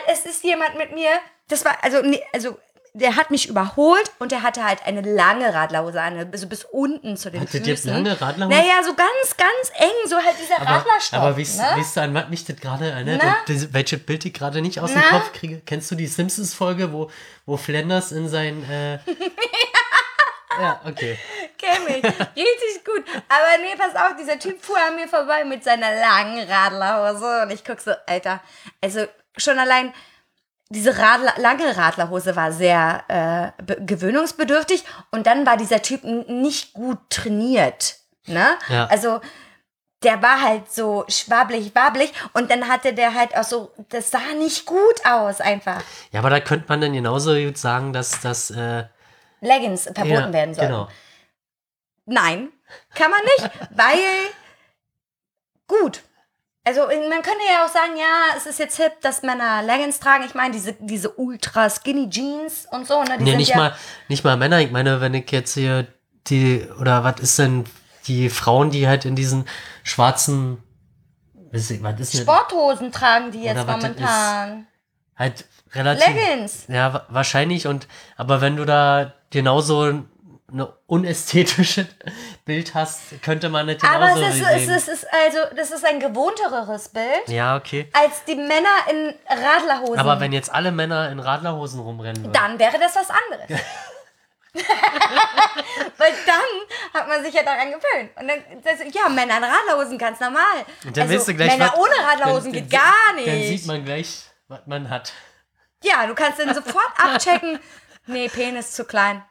es 0.07 0.25
ist 0.25 0.43
jemand 0.43 0.77
mit 0.77 0.93
mir, 0.93 1.11
das 1.49 1.65
war, 1.65 1.77
also, 1.83 2.01
nee, 2.01 2.23
also, 2.31 2.57
der 2.93 3.15
hat 3.15 3.31
mich 3.31 3.47
überholt 3.47 4.11
und 4.19 4.31
der 4.33 4.43
hatte 4.43 4.63
halt 4.65 4.85
eine 4.85 5.01
lange 5.01 5.53
Radlerhose 5.53 6.01
an, 6.01 6.17
also 6.31 6.47
bis 6.47 6.65
unten 6.65 7.15
zu 7.15 7.31
den 7.31 7.39
Hattet 7.39 7.51
Füßen. 7.65 7.67
jetzt 7.67 7.85
lange 7.85 8.19
Radlerhose? 8.19 8.55
Naja, 8.57 8.83
so 8.83 8.93
ganz, 8.93 9.37
ganz 9.37 9.71
eng, 9.79 10.07
so 10.09 10.17
halt 10.17 10.35
dieser 10.41 10.59
Aber, 10.59 10.69
Radlerstoff. 10.79 11.19
aber 11.19 11.37
wisst, 11.37 11.57
ne? 11.59 11.71
wisst 11.75 11.97
ihr, 11.97 12.01
an 12.03 12.13
was 12.13 12.27
mich 12.29 12.43
das 12.43 12.57
gerade? 12.57 13.21
Das- 13.47 13.73
Welches 13.73 14.03
Bild 14.05 14.25
ich 14.25 14.33
gerade 14.33 14.61
nicht 14.61 14.79
aus 14.81 14.91
dem 14.91 15.01
Na? 15.09 15.19
Kopf 15.19 15.31
kriege? 15.33 15.61
Kennst 15.65 15.89
du 15.91 15.95
die 15.95 16.07
Simpsons-Folge, 16.07 16.91
wo, 16.91 17.09
wo 17.45 17.55
Flanders 17.55 18.11
in 18.11 18.27
sein... 18.27 18.63
Äh, 18.69 18.99
ja, 20.59 20.81
okay. 20.85 21.17
Kenn 21.57 21.83
mich. 21.85 22.03
Richtig 22.03 22.83
gut. 22.85 23.03
Aber 23.29 23.61
nee, 23.61 23.75
pass 23.77 23.95
auf, 23.95 24.17
dieser 24.19 24.37
Typ 24.37 24.61
fuhr 24.63 24.77
an 24.77 24.95
mir 24.95 25.07
vorbei 25.07 25.43
mit 25.45 25.63
seiner 25.63 25.95
langen 25.95 26.45
Radlerhose. 26.49 27.43
Und 27.43 27.51
ich 27.51 27.63
guck 27.63 27.79
so, 27.79 27.91
Alter, 28.05 28.41
also 28.81 29.05
schon 29.37 29.57
allein 29.59 29.93
diese 30.71 30.97
Radler, 30.97 31.33
lange 31.37 31.75
Radlerhose 31.75 32.35
war 32.35 32.51
sehr 32.51 33.03
äh, 33.07 33.63
be- 33.63 33.83
gewöhnungsbedürftig. 33.85 34.83
Und 35.11 35.27
dann 35.27 35.45
war 35.45 35.57
dieser 35.57 35.81
Typ 35.81 36.03
nicht 36.03 36.73
gut 36.73 36.97
trainiert. 37.09 37.97
Ne? 38.25 38.57
Ja. 38.69 38.85
Also 38.85 39.19
der 40.03 40.21
war 40.21 40.41
halt 40.41 40.71
so 40.71 41.05
schwabbelig, 41.07 41.75
wabbelig. 41.75 42.13
Und 42.33 42.49
dann 42.49 42.67
hatte 42.67 42.93
der 42.93 43.13
halt 43.13 43.35
auch 43.35 43.43
so, 43.43 43.71
das 43.89 44.09
sah 44.11 44.33
nicht 44.37 44.65
gut 44.65 45.05
aus 45.05 45.41
einfach. 45.41 45.81
Ja, 46.11 46.19
aber 46.21 46.29
da 46.29 46.39
könnte 46.39 46.65
man 46.69 46.81
dann 46.81 46.93
genauso 46.93 47.35
gut 47.35 47.57
sagen, 47.57 47.93
dass 47.93 48.21
das... 48.21 48.49
Äh, 48.51 48.85
Leggings 49.41 49.83
verboten 49.83 50.09
ja, 50.09 50.33
werden 50.33 50.53
sollen. 50.53 50.67
Genau. 50.67 50.87
Nein, 52.05 52.49
kann 52.93 53.11
man 53.11 53.21
nicht, 53.23 53.51
weil 53.71 53.97
gut. 55.67 56.03
Also 56.71 56.87
man 57.09 57.21
könnte 57.21 57.41
ja 57.51 57.65
auch 57.65 57.69
sagen, 57.69 57.97
ja, 57.97 58.37
es 58.37 58.45
ist 58.45 58.59
jetzt 58.59 58.77
hip, 58.77 59.01
dass 59.01 59.23
Männer 59.23 59.61
Leggings 59.61 59.99
tragen. 59.99 60.23
Ich 60.25 60.33
meine, 60.35 60.53
diese, 60.53 60.73
diese 60.79 61.09
ultra 61.09 61.69
skinny 61.69 62.09
Jeans 62.09 62.65
und 62.71 62.87
so, 62.87 63.03
ne? 63.03 63.17
Die 63.17 63.23
Nee, 63.25 63.35
nicht, 63.35 63.49
ja, 63.49 63.57
mal, 63.57 63.75
nicht 64.07 64.23
mal 64.23 64.37
Männer. 64.37 64.59
Ich 64.61 64.71
meine, 64.71 65.01
wenn 65.01 65.13
ich 65.13 65.29
jetzt 65.31 65.53
hier 65.55 65.87
die... 66.27 66.65
Oder 66.79 67.03
was 67.03 67.19
ist 67.19 67.37
denn 67.39 67.65
die 68.07 68.29
Frauen, 68.29 68.71
die 68.71 68.87
halt 68.87 69.03
in 69.03 69.15
diesen 69.15 69.45
schwarzen... 69.83 70.63
Was 71.51 71.69
ist, 71.69 71.83
was 71.83 71.99
ist 71.99 72.17
Sporthosen 72.21 72.93
tragen 72.93 73.31
die 73.31 73.43
jetzt 73.43 73.67
momentan. 73.67 74.67
Halt 75.17 75.45
relativ... 75.73 76.07
Leggings. 76.07 76.65
Ja, 76.69 76.93
wa- 76.93 77.05
wahrscheinlich. 77.09 77.67
Und 77.67 77.87
aber 78.15 78.39
wenn 78.39 78.55
du 78.55 78.65
da 78.65 79.13
genauso 79.29 80.03
eine 80.51 80.73
unästhetische 80.87 81.87
Bild 82.45 82.73
hast, 82.75 83.21
könnte 83.21 83.49
man 83.49 83.69
Aber 83.69 83.75
genauso 83.75 84.23
es 84.23 84.35
ist, 84.35 84.45
sehen. 84.45 84.47
es, 84.55 84.63
ist, 84.63 84.87
es 84.87 85.03
ist 85.03 85.07
also, 85.13 85.55
das 85.55 85.71
ist 85.71 85.85
ein 85.85 85.99
gewohntereres 85.99 86.89
Bild 86.89 87.27
ja, 87.27 87.55
okay. 87.55 87.89
als 87.93 88.23
die 88.25 88.35
Männer 88.35 88.69
in 88.89 89.13
Radlerhosen. 89.29 89.99
Aber 89.99 90.19
wenn 90.19 90.33
jetzt 90.33 90.51
alle 90.53 90.71
Männer 90.71 91.09
in 91.11 91.19
Radlerhosen 91.19 91.79
rumrennen 91.79 92.23
würden. 92.23 92.33
dann 92.33 92.59
wäre 92.59 92.77
das 92.79 92.95
was 92.95 93.07
anderes. 93.09 93.61
Weil 95.97 96.11
dann 96.25 96.93
hat 97.01 97.07
man 97.07 97.23
sich 97.23 97.33
ja 97.33 97.43
daran 97.43 97.67
gewöhnt. 97.69 98.11
Und 98.19 98.27
dann, 98.27 98.39
das, 98.63 98.79
ja, 98.93 99.07
Männer 99.07 99.37
in 99.37 99.43
Radlerhosen, 99.45 99.97
ganz 99.97 100.19
normal. 100.19 100.65
Und 100.85 100.97
dann 100.97 101.03
also, 101.03 101.15
weißt 101.15 101.27
du 101.29 101.33
gleich, 101.35 101.51
Männer 101.57 101.71
was- 101.71 101.79
ohne 101.79 101.95
Radlerhosen 102.05 102.51
dann- 102.51 102.61
geht 102.63 102.73
dann- 102.73 102.79
gar 102.81 103.13
nicht. 103.15 103.27
Dann 103.27 103.41
sieht 103.43 103.65
man 103.67 103.85
gleich, 103.85 104.23
was 104.49 104.59
man 104.65 104.89
hat. 104.89 105.13
ja, 105.83 106.05
du 106.05 106.13
kannst 106.15 106.39
dann 106.39 106.53
sofort 106.53 106.91
abchecken. 106.97 107.59
Nee, 108.07 108.27
Penis 108.27 108.71
zu 108.73 108.83
klein. 108.83 109.23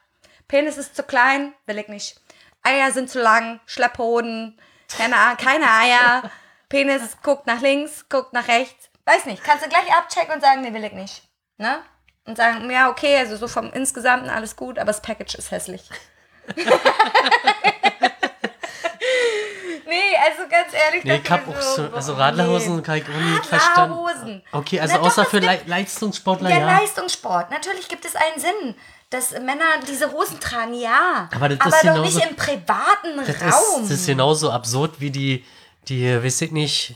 Penis 0.51 0.77
ist 0.79 0.97
zu 0.97 1.05
klein, 1.05 1.55
will 1.67 1.79
ich 1.79 1.87
nicht. 1.87 2.21
Eier 2.65 2.91
sind 2.91 3.09
zu 3.09 3.23
lang, 3.23 3.61
Schlepphoden, 3.67 4.61
keine, 4.89 5.15
keine 5.37 5.71
Eier. 5.71 6.29
Penis 6.69 7.19
guckt 7.23 7.47
nach 7.47 7.61
links, 7.61 8.07
guckt 8.09 8.33
nach 8.33 8.49
rechts. 8.49 8.91
Weiß 9.05 9.27
nicht, 9.27 9.45
kannst 9.45 9.65
du 9.65 9.69
gleich 9.69 9.95
abchecken 9.97 10.35
und 10.35 10.41
sagen, 10.41 10.63
nee, 10.63 10.75
will 10.75 10.83
ich 10.83 10.93
nicht. 10.93 11.23
Ne? 11.57 11.79
Und 12.25 12.37
sagen, 12.37 12.69
ja, 12.69 12.91
okay, 12.91 13.17
also 13.19 13.37
so 13.37 13.47
vom 13.47 13.73
Insgesamten 13.73 14.29
alles 14.29 14.57
gut, 14.57 14.81
aber 14.81 14.89
das 14.89 15.01
Package 15.01 15.37
ist 15.37 15.53
hässlich. 15.53 15.89
nee, 16.57 16.65
also 20.29 20.49
ganz 20.51 20.75
ehrlich. 20.75 21.05
Nee, 21.05 21.21
ich 21.23 21.31
hab 21.31 21.47
auch 21.47 21.61
so, 21.61 21.87
so, 21.87 21.95
also 21.95 22.15
Radlerhosen 22.15 22.75
nee. 22.77 22.83
kann 22.83 22.97
ich 22.97 23.05
auch 23.05 23.15
nicht 23.15 23.47
verstanden. 23.47 24.43
Okay, 24.51 24.81
also 24.81 24.95
Na 24.95 24.99
doch, 24.99 25.07
außer 25.07 25.23
es 25.23 25.29
für 25.29 25.39
gibt- 25.41 25.53
Le 25.53 25.61
Leistungssportler, 25.67 26.51
Ja, 26.51 26.59
ja. 26.59 26.67
Leistungssport. 26.79 27.53
Natürlich 27.53 27.89
gibt 27.89 28.05
es 28.05 28.17
einen 28.17 28.41
Sinn, 28.41 28.75
dass 29.11 29.33
Männer 29.33 29.65
diese 29.89 30.11
Hosen 30.13 30.39
tragen, 30.41 30.75
ja. 30.75 31.29
Aber 31.35 31.49
das 31.49 31.59
ist 31.59 31.75
doch 31.75 31.81
genauso- 31.83 32.03
nicht 32.19 32.31
im 32.31 32.37
privaten 32.37 33.17
Das 33.19 33.29
ist, 33.29 33.43
Raum. 33.43 33.83
das 33.83 33.91
ist 33.91 34.07
genauso 34.07 34.51
absurd 34.51 35.01
wie 35.01 35.11
die, 35.11 35.45
die, 35.89 36.23
weiß 36.25 36.43
ich 36.43 36.53
nicht, 36.53 36.95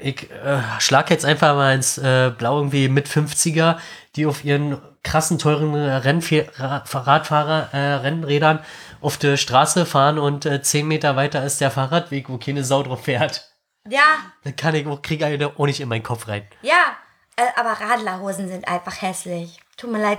ich 0.00 0.30
äh, 0.30 0.62
schlag 0.78 1.10
jetzt 1.10 1.24
einfach 1.26 1.54
mal 1.54 1.74
ins 1.74 1.98
äh, 1.98 2.32
Blau 2.36 2.56
irgendwie 2.58 2.88
mit 2.88 3.08
50er, 3.08 3.78
die 4.16 4.24
auf 4.26 4.42
ihren 4.42 4.80
krassen, 5.02 5.38
teuren 5.38 5.74
Rennfe- 5.74 6.48
Ra- 6.58 6.82
Radfahrer, 6.90 7.68
äh, 7.74 7.94
Rennrädern 7.96 8.64
auf 9.02 9.18
der 9.18 9.36
Straße 9.36 9.84
fahren 9.84 10.18
und 10.18 10.46
äh, 10.46 10.62
10 10.62 10.88
Meter 10.88 11.14
weiter 11.14 11.44
ist 11.44 11.60
der 11.60 11.70
Fahrradweg, 11.70 12.30
wo 12.30 12.38
keine 12.38 12.64
Sau 12.64 12.82
drauf 12.82 13.04
fährt. 13.04 13.50
ja, 13.86 14.00
Da 14.44 14.52
kann 14.52 14.74
ich 14.74 14.86
auch, 14.86 15.02
kriege 15.02 15.28
ich 15.28 15.44
auch 15.44 15.66
nicht 15.66 15.80
in 15.80 15.88
meinen 15.88 16.02
Kopf 16.02 16.26
rein. 16.28 16.46
ja. 16.62 16.96
Äh, 17.38 17.42
aber 17.60 17.72
Radlerhosen 17.72 18.48
sind 18.48 18.66
einfach 18.66 19.02
hässlich. 19.02 19.60
Tut 19.76 19.92
mir 19.92 20.00
leid, 20.00 20.16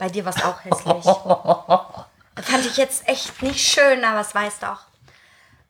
bei 0.00 0.08
dir 0.08 0.24
war 0.24 0.34
es 0.34 0.42
auch 0.42 0.64
hässlich. 0.64 1.04
Fand 2.44 2.64
ich 2.66 2.76
jetzt 2.78 3.06
echt 3.06 3.42
nicht 3.42 3.60
schön, 3.60 4.02
aber 4.02 4.20
es 4.20 4.34
weiß 4.34 4.58
doch. 4.60 4.78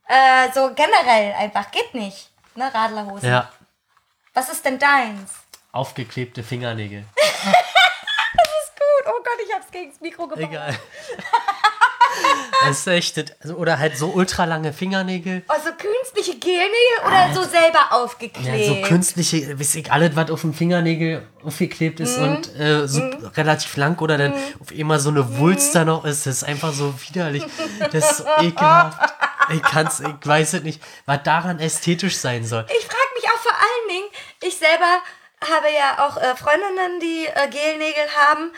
Äh, 0.07 0.53
so 0.55 0.72
generell 0.72 1.35
einfach, 1.35 1.70
geht 1.72 1.93
nicht. 1.95 2.31
Ne, 2.55 2.72
Radlerhosen. 2.72 3.28
Ja, 3.28 3.51
Was 4.33 4.49
ist 4.49 4.64
denn 4.64 4.78
deins? 4.78 5.35
aufgeklebte 5.72 6.43
Fingernägel. 6.43 7.05
Gut, 7.14 9.07
oh 9.07 9.22
Gott, 9.22 9.39
ich 9.47 9.55
hab's 9.55 9.70
gegen 9.70 9.91
das 9.91 10.01
Mikro 10.01 10.26
gebracht. 10.26 10.49
Egal. 10.49 10.74
Das 12.67 12.81
ist 12.81 12.87
echt, 12.89 13.37
also, 13.43 13.55
oder 13.55 13.79
halt 13.79 13.97
so 13.97 14.09
ultralange 14.09 14.73
Fingernägel. 14.75 15.43
Oh, 15.49 15.53
so 15.65 15.71
künstliche 15.73 16.39
Gelnägel 16.39 17.07
oder 17.07 17.33
so 17.35 17.43
selber 17.43 17.91
aufgeklebt? 17.91 18.47
Ja, 18.47 18.67
so 18.67 18.83
künstliche, 18.83 19.59
weiß 19.59 19.77
ich, 19.77 19.91
alles, 19.91 20.15
was 20.15 20.31
auf 20.31 20.43
dem 20.43 20.53
Fingernägel 20.53 21.27
aufgeklebt 21.43 22.01
ist 22.01 22.19
Mhm. 22.19 22.25
und 22.25 22.57
äh, 22.61 22.87
so 22.87 23.03
relativ 23.37 23.77
lang 23.79 23.99
oder 24.01 24.19
dann 24.19 24.35
auf 24.61 24.73
immer 24.73 24.99
so 25.01 25.09
eine 25.09 25.39
Wulst 25.39 25.75
da 25.75 25.85
noch 25.87 26.05
ist, 26.05 26.27
das 26.27 26.37
ist 26.39 26.45
einfach 26.45 26.73
so 26.75 26.93
widerlich. 27.09 27.45
Das 27.93 28.11
ist 28.11 28.17
so 28.19 28.25
ekelhaft. 28.43 28.99
Ich 29.55 29.63
kann's, 29.63 30.01
ich 30.01 30.27
weiß 30.27 30.53
es 30.55 30.63
nicht, 30.63 30.83
was 31.07 31.23
daran 31.25 31.59
ästhetisch 31.61 32.17
sein 32.19 32.45
soll. 32.45 32.67
Ich 32.69 32.85
frage 32.85 33.09
mich 33.15 33.25
auch 33.25 33.39
vor 33.41 33.53
allen 33.53 33.89
Dingen, 33.89 34.09
ich 34.43 34.57
selber 34.59 35.01
habe 35.51 35.67
ja 35.75 36.07
auch 36.07 36.19
äh, 36.19 36.37
Freundinnen, 36.37 37.01
die 37.01 37.25
äh, 37.27 37.49
Gelnägel 37.49 38.05
haben. 38.29 38.53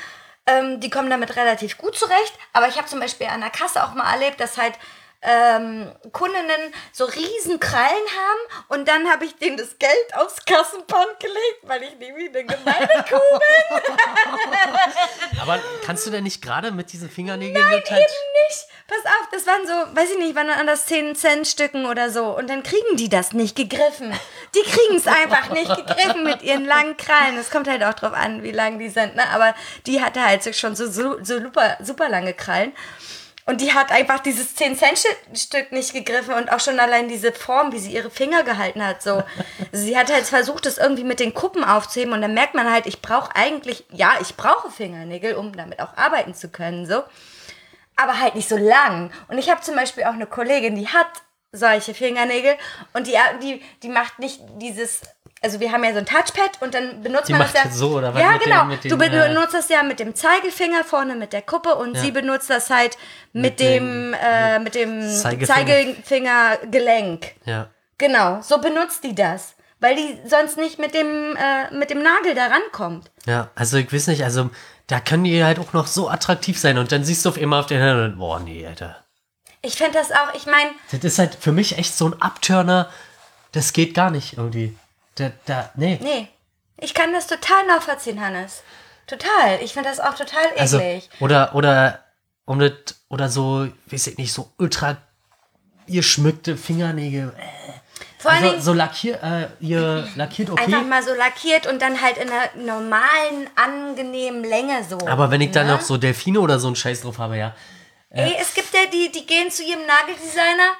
Ähm, 0.46 0.80
die 0.80 0.90
kommen 0.90 1.10
damit 1.10 1.36
relativ 1.36 1.78
gut 1.78 1.96
zurecht. 1.96 2.38
Aber 2.52 2.68
ich 2.68 2.76
habe 2.76 2.88
zum 2.88 3.00
Beispiel 3.00 3.28
an 3.28 3.40
der 3.40 3.50
Kasse 3.50 3.84
auch 3.84 3.94
mal 3.94 4.10
erlebt, 4.12 4.40
dass 4.40 4.58
halt 4.58 4.74
ähm, 5.22 5.92
Kundinnen 6.12 6.74
so 6.92 7.04
riesen 7.04 7.60
Krallen 7.60 7.88
haben 7.88 8.64
und 8.68 8.88
dann 8.88 9.08
habe 9.10 9.24
ich 9.24 9.36
denen 9.36 9.56
das 9.56 9.78
Geld 9.78 10.14
aufs 10.14 10.44
Kassenband 10.44 11.20
gelegt, 11.20 11.60
weil 11.62 11.82
ich 11.84 11.96
nämlich 11.96 12.28
eine 12.30 12.44
gemeine 12.44 13.04
Kuh 13.08 13.38
bin. 13.38 13.78
Aber 15.40 15.60
kannst 15.84 16.06
du 16.06 16.10
denn 16.10 16.24
nicht 16.24 16.42
gerade 16.42 16.72
mit 16.72 16.92
diesen 16.92 17.08
Fingernägeln 17.08 17.64
Nein, 17.64 17.72
halt, 17.72 17.90
eben 17.90 17.98
nicht. 18.48 18.66
Pass 18.88 19.04
auf, 19.06 19.28
das 19.30 19.46
waren 19.46 19.66
so, 19.66 19.96
weiß 19.96 20.10
ich 20.10 20.18
nicht, 20.18 20.34
waren 20.34 20.50
an 20.50 20.66
das 20.66 20.86
10 20.86 21.14
Cent 21.14 21.46
Stücken 21.46 21.86
oder 21.86 22.10
so. 22.10 22.36
Und 22.36 22.50
dann 22.50 22.62
kriegen 22.62 22.96
die 22.96 23.08
das 23.08 23.32
nicht 23.32 23.56
gegriffen. 23.56 24.12
Die 24.54 24.62
kriegen 24.62 24.96
es 24.96 25.06
einfach 25.06 25.50
nicht 25.50 25.74
gegriffen 25.74 26.24
mit 26.24 26.42
ihren 26.42 26.64
langen 26.64 26.96
Krallen. 26.96 27.36
Es 27.38 27.50
kommt 27.50 27.68
halt 27.68 27.82
auch 27.84 27.94
drauf 27.94 28.12
an, 28.12 28.42
wie 28.42 28.50
lang 28.50 28.78
die 28.78 28.88
sind, 28.88 29.16
ne? 29.16 29.28
Aber 29.30 29.54
die 29.86 30.02
hatte 30.02 30.24
halt 30.24 30.54
schon 30.54 30.76
so, 30.76 30.86
so, 30.86 31.22
so 31.22 31.40
super, 31.40 31.76
super 31.80 32.08
lange 32.08 32.34
Krallen. 32.34 32.72
Und 33.44 33.60
die 33.60 33.72
hat 33.72 33.90
einfach 33.90 34.20
dieses 34.20 34.56
10-Cent-Stück 34.56 35.72
nicht 35.72 35.92
gegriffen 35.92 36.34
und 36.34 36.52
auch 36.52 36.60
schon 36.60 36.78
allein 36.78 37.08
diese 37.08 37.32
Form, 37.32 37.72
wie 37.72 37.78
sie 37.78 37.92
ihre 37.92 38.10
Finger 38.10 38.44
gehalten 38.44 38.84
hat. 38.86 39.02
So. 39.02 39.24
Sie 39.72 39.98
hat 39.98 40.12
halt 40.12 40.26
versucht, 40.26 40.64
das 40.64 40.78
irgendwie 40.78 41.02
mit 41.02 41.18
den 41.18 41.34
Kuppen 41.34 41.64
aufzuheben 41.64 42.12
und 42.12 42.22
dann 42.22 42.34
merkt 42.34 42.54
man 42.54 42.70
halt, 42.70 42.86
ich 42.86 43.02
brauche 43.02 43.34
eigentlich, 43.34 43.84
ja, 43.90 44.12
ich 44.20 44.36
brauche 44.36 44.70
Fingernägel, 44.70 45.34
um 45.34 45.56
damit 45.56 45.80
auch 45.80 45.96
arbeiten 45.96 46.34
zu 46.34 46.50
können. 46.50 46.86
So 46.86 47.02
aber 47.96 48.18
halt 48.18 48.34
nicht 48.34 48.48
so 48.48 48.56
lang. 48.56 49.10
Und 49.28 49.38
ich 49.38 49.50
habe 49.50 49.60
zum 49.60 49.74
Beispiel 49.74 50.04
auch 50.04 50.14
eine 50.14 50.26
Kollegin, 50.26 50.76
die 50.76 50.88
hat 50.88 51.08
solche 51.52 51.94
Fingernägel 51.94 52.56
und 52.94 53.06
die, 53.06 53.16
die, 53.42 53.62
die 53.82 53.88
macht 53.88 54.18
nicht 54.18 54.40
dieses, 54.56 55.02
also 55.42 55.58
wir 55.60 55.72
haben 55.72 55.82
ja 55.84 55.92
so 55.92 55.98
ein 55.98 56.06
Touchpad 56.06 56.60
und 56.60 56.72
dann 56.74 57.02
benutzt 57.02 57.28
Die 57.28 57.32
man 57.32 57.42
das 57.42 57.52
ja. 57.64 57.70
so, 57.70 57.96
oder 57.98 58.14
was 58.14 58.20
Ja, 58.22 58.36
genau. 58.38 58.64
mit 58.66 58.84
du 58.84 58.88
dem, 58.96 59.00
äh, 59.00 59.28
benutzt 59.28 59.54
das 59.54 59.68
ja 59.68 59.82
mit 59.82 59.98
dem 60.00 60.14
Zeigefinger 60.14 60.84
vorne 60.84 61.14
mit 61.16 61.32
der 61.32 61.42
Kuppe 61.42 61.74
und 61.74 61.94
Ja. 61.96 62.00
sie 62.00 62.10
benutzt 62.12 62.48
das 62.50 62.70
halt 62.70 62.96
mit, 63.32 63.42
Mit 63.42 63.60
dem, 63.60 64.12
dem- 64.12 64.14
äh, 64.14 64.58
mit 64.60 64.74
dem 64.74 65.02
Zeigefinger. 65.10 65.46
Zeigefingergelenk. 66.26 67.32
ja. 67.44 67.68
Genau, 67.98 68.40
so 68.42 68.58
benutzt 68.58 69.04
die 69.04 69.14
das. 69.14 69.54
Weil 69.78 69.94
die 69.96 70.18
sonst 70.28 70.56
nicht 70.58 70.78
mit 70.80 70.92
dem, 70.94 71.36
äh, 71.36 71.72
mit 71.74 71.90
dem 71.90 72.02
Nagel 72.02 72.34
da 72.34 72.46
rankommt. 72.46 73.10
Ja, 73.26 73.50
also 73.54 73.76
ich 73.76 73.92
weiß 73.92 74.08
nicht, 74.08 74.24
also 74.24 74.50
da 74.88 74.98
können 75.00 75.22
die 75.24 75.44
halt 75.44 75.58
auch 75.60 75.72
noch 75.72 75.86
so 75.86 76.08
attraktiv 76.08 76.58
sein 76.58 76.78
und 76.78 76.90
dann 76.90 77.04
siehst 77.04 77.24
du 77.24 77.28
auf 77.28 77.36
immer 77.36 77.58
auf 77.60 77.66
den 77.66 77.80
Händen 77.80 78.04
und 78.04 78.18
boah, 78.18 78.40
nee, 78.40 78.66
Alter. 78.66 78.96
Ich 79.60 79.74
finde 79.76 79.92
das 79.98 80.10
auch, 80.10 80.34
ich 80.34 80.46
meine, 80.46 80.70
Das 80.90 81.04
ist 81.04 81.18
halt 81.18 81.36
für 81.40 81.52
mich 81.52 81.78
echt 81.78 81.96
so 81.96 82.06
ein 82.08 82.20
Abturner, 82.20 82.88
das 83.52 83.72
geht 83.72 83.94
gar 83.94 84.10
nicht 84.10 84.36
irgendwie. 84.36 84.76
Da, 85.14 85.30
da, 85.46 85.70
nee. 85.76 85.98
nee. 86.02 86.28
Ich 86.78 86.94
kann 86.94 87.12
das 87.12 87.26
total 87.26 87.66
nachvollziehen, 87.66 88.20
Hannes. 88.20 88.62
Total. 89.06 89.60
Ich 89.62 89.72
finde 89.72 89.88
das 89.88 90.00
auch 90.00 90.14
total 90.14 90.44
eklig. 90.54 90.60
Also, 90.60 90.80
oder, 91.20 91.54
oder, 91.54 92.04
um 92.44 92.58
das, 92.58 92.72
oder 93.08 93.28
so, 93.28 93.68
weiß 93.86 94.08
ich 94.08 94.18
nicht, 94.18 94.32
so 94.32 94.50
ultra 94.58 94.96
geschmückte 95.86 96.56
Fingernägel. 96.56 97.32
Äh, 97.36 97.72
Vor 98.18 98.30
allen 98.30 98.40
Also, 98.42 98.50
Dingen 98.50 98.62
so 98.62 98.72
lackiert, 98.72 99.22
äh, 99.22 99.48
ihr 99.60 100.08
lackiert 100.16 100.50
okay. 100.50 100.62
einfach 100.64 100.84
mal 100.84 101.02
so 101.02 101.14
lackiert 101.14 101.66
und 101.66 101.82
dann 101.82 102.00
halt 102.00 102.18
in 102.18 102.30
einer 102.30 102.64
normalen, 102.64 103.48
angenehmen 103.54 104.44
Länge 104.44 104.84
so. 104.88 105.06
aber 105.06 105.30
wenn 105.30 105.40
ich 105.40 105.50
dann 105.50 105.66
ne? 105.66 105.74
noch 105.74 105.80
so 105.80 105.96
Delfine 105.98 106.40
oder 106.40 106.58
so 106.58 106.68
einen 106.68 106.76
Scheiß 106.76 107.02
drauf 107.02 107.18
habe, 107.18 107.36
ja. 107.36 107.54
Ey, 108.10 108.36
es 108.38 108.52
gibt 108.52 108.72
ja 108.74 108.80
die, 108.92 109.10
die 109.10 109.24
gehen 109.24 109.50
zu 109.50 109.62
ihrem 109.62 109.86
Nageldesigner 109.86 110.76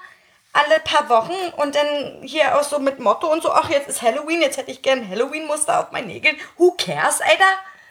alle 0.53 0.81
paar 0.81 1.09
Wochen 1.09 1.53
und 1.57 1.75
dann 1.75 2.23
hier 2.23 2.59
auch 2.59 2.63
so 2.63 2.79
mit 2.79 2.99
Motto 2.99 3.31
und 3.33 3.43
so, 3.43 3.53
ach, 3.53 3.71
jetzt 3.71 3.89
ist 3.89 4.03
Halloween, 4.03 4.43
jetzt 4.43 4.59
hätte 4.59 4.71
ich 4.71 4.83
gern 4.83 5.09
Halloween-Muster 5.09 5.81
auf 5.81 5.93
meinen 5.93 6.09
Nägeln. 6.09 6.37
Who 6.59 6.73
cares, 6.73 7.21
Alter? 7.21 7.45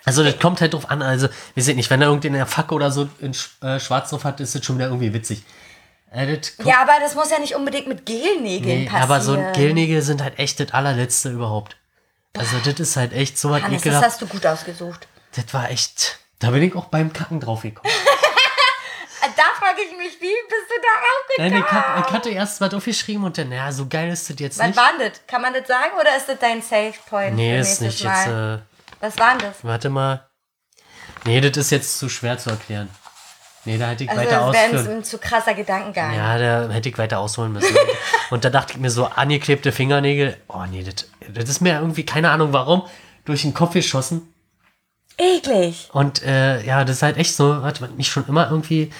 Also 0.05 0.24
das 0.24 0.39
kommt 0.39 0.62
halt 0.62 0.74
drauf 0.74 0.89
an, 0.89 1.01
also, 1.01 1.28
wir 1.53 1.64
sehen 1.64 1.76
nicht, 1.78 1.89
wenn 1.89 1.99
da 1.99 2.07
irgendein 2.07 2.45
Facke 2.47 2.74
oder 2.74 2.91
so 2.91 3.09
in 3.20 3.36
äh, 3.62 3.80
Schwarz 3.80 4.09
drauf 4.09 4.24
hat, 4.24 4.39
ist 4.39 4.55
das 4.55 4.66
schon 4.66 4.78
wieder 4.78 4.88
irgendwie 4.88 5.14
witzig. 5.14 5.43
Äh, 6.12 6.38
das 6.38 6.53
Ja, 6.64 6.82
aber 6.82 6.93
das 6.99 7.16
muss 7.16 7.32
ja 7.32 7.39
nicht 7.39 7.55
unbedingt 7.55 7.88
mit 7.88 8.05
Gelnägeln 8.05 8.82
nee, 8.82 8.86
passieren. 8.86 9.03
aber 9.03 9.22
so 9.22 9.36
Gelnägel 9.53 10.01
sind 10.01 10.22
halt 10.24 10.38
echt 10.39 10.59
das 10.59 10.72
allerletzte 10.72 11.30
überhaupt. 11.30 11.78
Also 12.38 12.57
das 12.64 12.80
ist 12.80 12.95
halt 12.95 13.14
echt 13.14 13.38
so 13.38 13.49
was 13.49 13.62
Hannes, 13.62 13.82
das 13.82 13.86
ekelhaft. 13.86 14.05
hast 14.05 14.22
du 14.22 14.28
gut 14.28 14.45
ausgesucht. 14.45 15.07
Das 15.36 15.53
war 15.53 15.70
echt, 15.70 16.20
da 16.39 16.51
bin 16.51 16.64
ich 16.64 16.76
auch 16.76 16.86
beim 16.86 17.14
Kacken 17.14 17.39
drauf 17.39 17.62
gekommen. 17.62 17.93
Frage 19.82 19.92
ich 19.92 19.98
mich, 19.98 20.22
wie 20.22 20.34
bist 20.48 20.68
du 20.70 20.82
darauf 20.82 21.28
gekommen? 21.28 21.52
Nein, 21.52 21.64
ich, 21.66 21.72
hab, 21.72 22.08
ich 22.08 22.14
hatte 22.14 22.30
erst 22.30 22.62
mal 22.62 22.74
aufgeschrieben 22.74 23.24
und 23.24 23.38
dann, 23.38 23.50
naja, 23.50 23.72
so 23.72 23.88
geil 23.88 24.10
ist 24.12 24.30
das 24.30 24.40
jetzt 24.40 24.60
Was 24.60 24.68
nicht. 24.68 24.78
war 24.78 24.92
denn 24.98 25.10
das? 25.10 25.22
Kann 25.28 25.42
man 25.42 25.54
das 25.54 25.68
sagen 25.68 25.92
oder 26.00 26.16
ist 26.16 26.28
das 26.30 26.40
dein 26.40 26.62
Safe 26.62 26.94
Point? 27.10 27.36
Nee, 27.36 27.60
ist 27.60 27.82
nicht 27.82 28.02
jetzt, 28.04 28.28
äh, 28.28 28.60
Was 29.00 29.18
war 29.18 29.32
denn 29.38 29.50
das? 29.50 29.64
warte 29.64 29.90
mal. 29.90 30.28
Nee, 31.26 31.42
das 31.42 31.58
ist 31.58 31.72
jetzt 31.72 31.98
zu 32.00 32.10
schwer 32.10 32.38
zu 32.38 32.50
erklären. 32.50 32.90
Nee, 33.64 33.78
da 33.78 33.90
hätte 33.90 34.06
ich 34.06 34.10
Also 34.10 34.22
weiter 34.22 34.32
das 34.40 34.54
wäre 34.54 34.66
ausführen. 34.78 34.98
ein, 34.98 35.04
zu 35.04 35.18
krasser 35.20 35.54
Gedankengang. 35.54 36.16
Ja, 36.16 36.38
da 36.38 36.70
hätte 36.70 36.90
ich 36.90 36.98
weiter 36.98 37.20
ausholen 37.20 37.52
müssen. 37.52 37.76
und 38.32 38.44
da 38.44 38.50
dachte 38.50 38.74
ich 38.74 38.80
mir 38.80 38.90
so, 38.90 39.06
angeklebte 39.06 39.72
Fingernägel, 39.72 40.38
oh 40.48 40.64
nee, 40.70 40.84
das, 40.84 41.08
das 41.32 41.48
ist 41.48 41.62
mir 41.62 41.76
irgendwie, 41.76 42.06
keine 42.06 42.32
Ahnung 42.32 42.54
warum, 42.54 42.88
durch 43.26 43.44
den 43.44 43.54
Kopf 43.54 43.74
geschossen. 43.74 44.34
Eklig. 45.18 45.90
Und 45.94 46.24
äh, 46.24 46.64
ja, 46.64 46.84
das 46.84 46.98
ist 46.98 47.04
halt 47.04 47.18
echt 47.18 47.36
so, 47.36 47.62
was 47.62 47.80
mich 47.92 48.08
schon 48.08 48.28
immer 48.28 48.50
irgendwie 48.50 48.92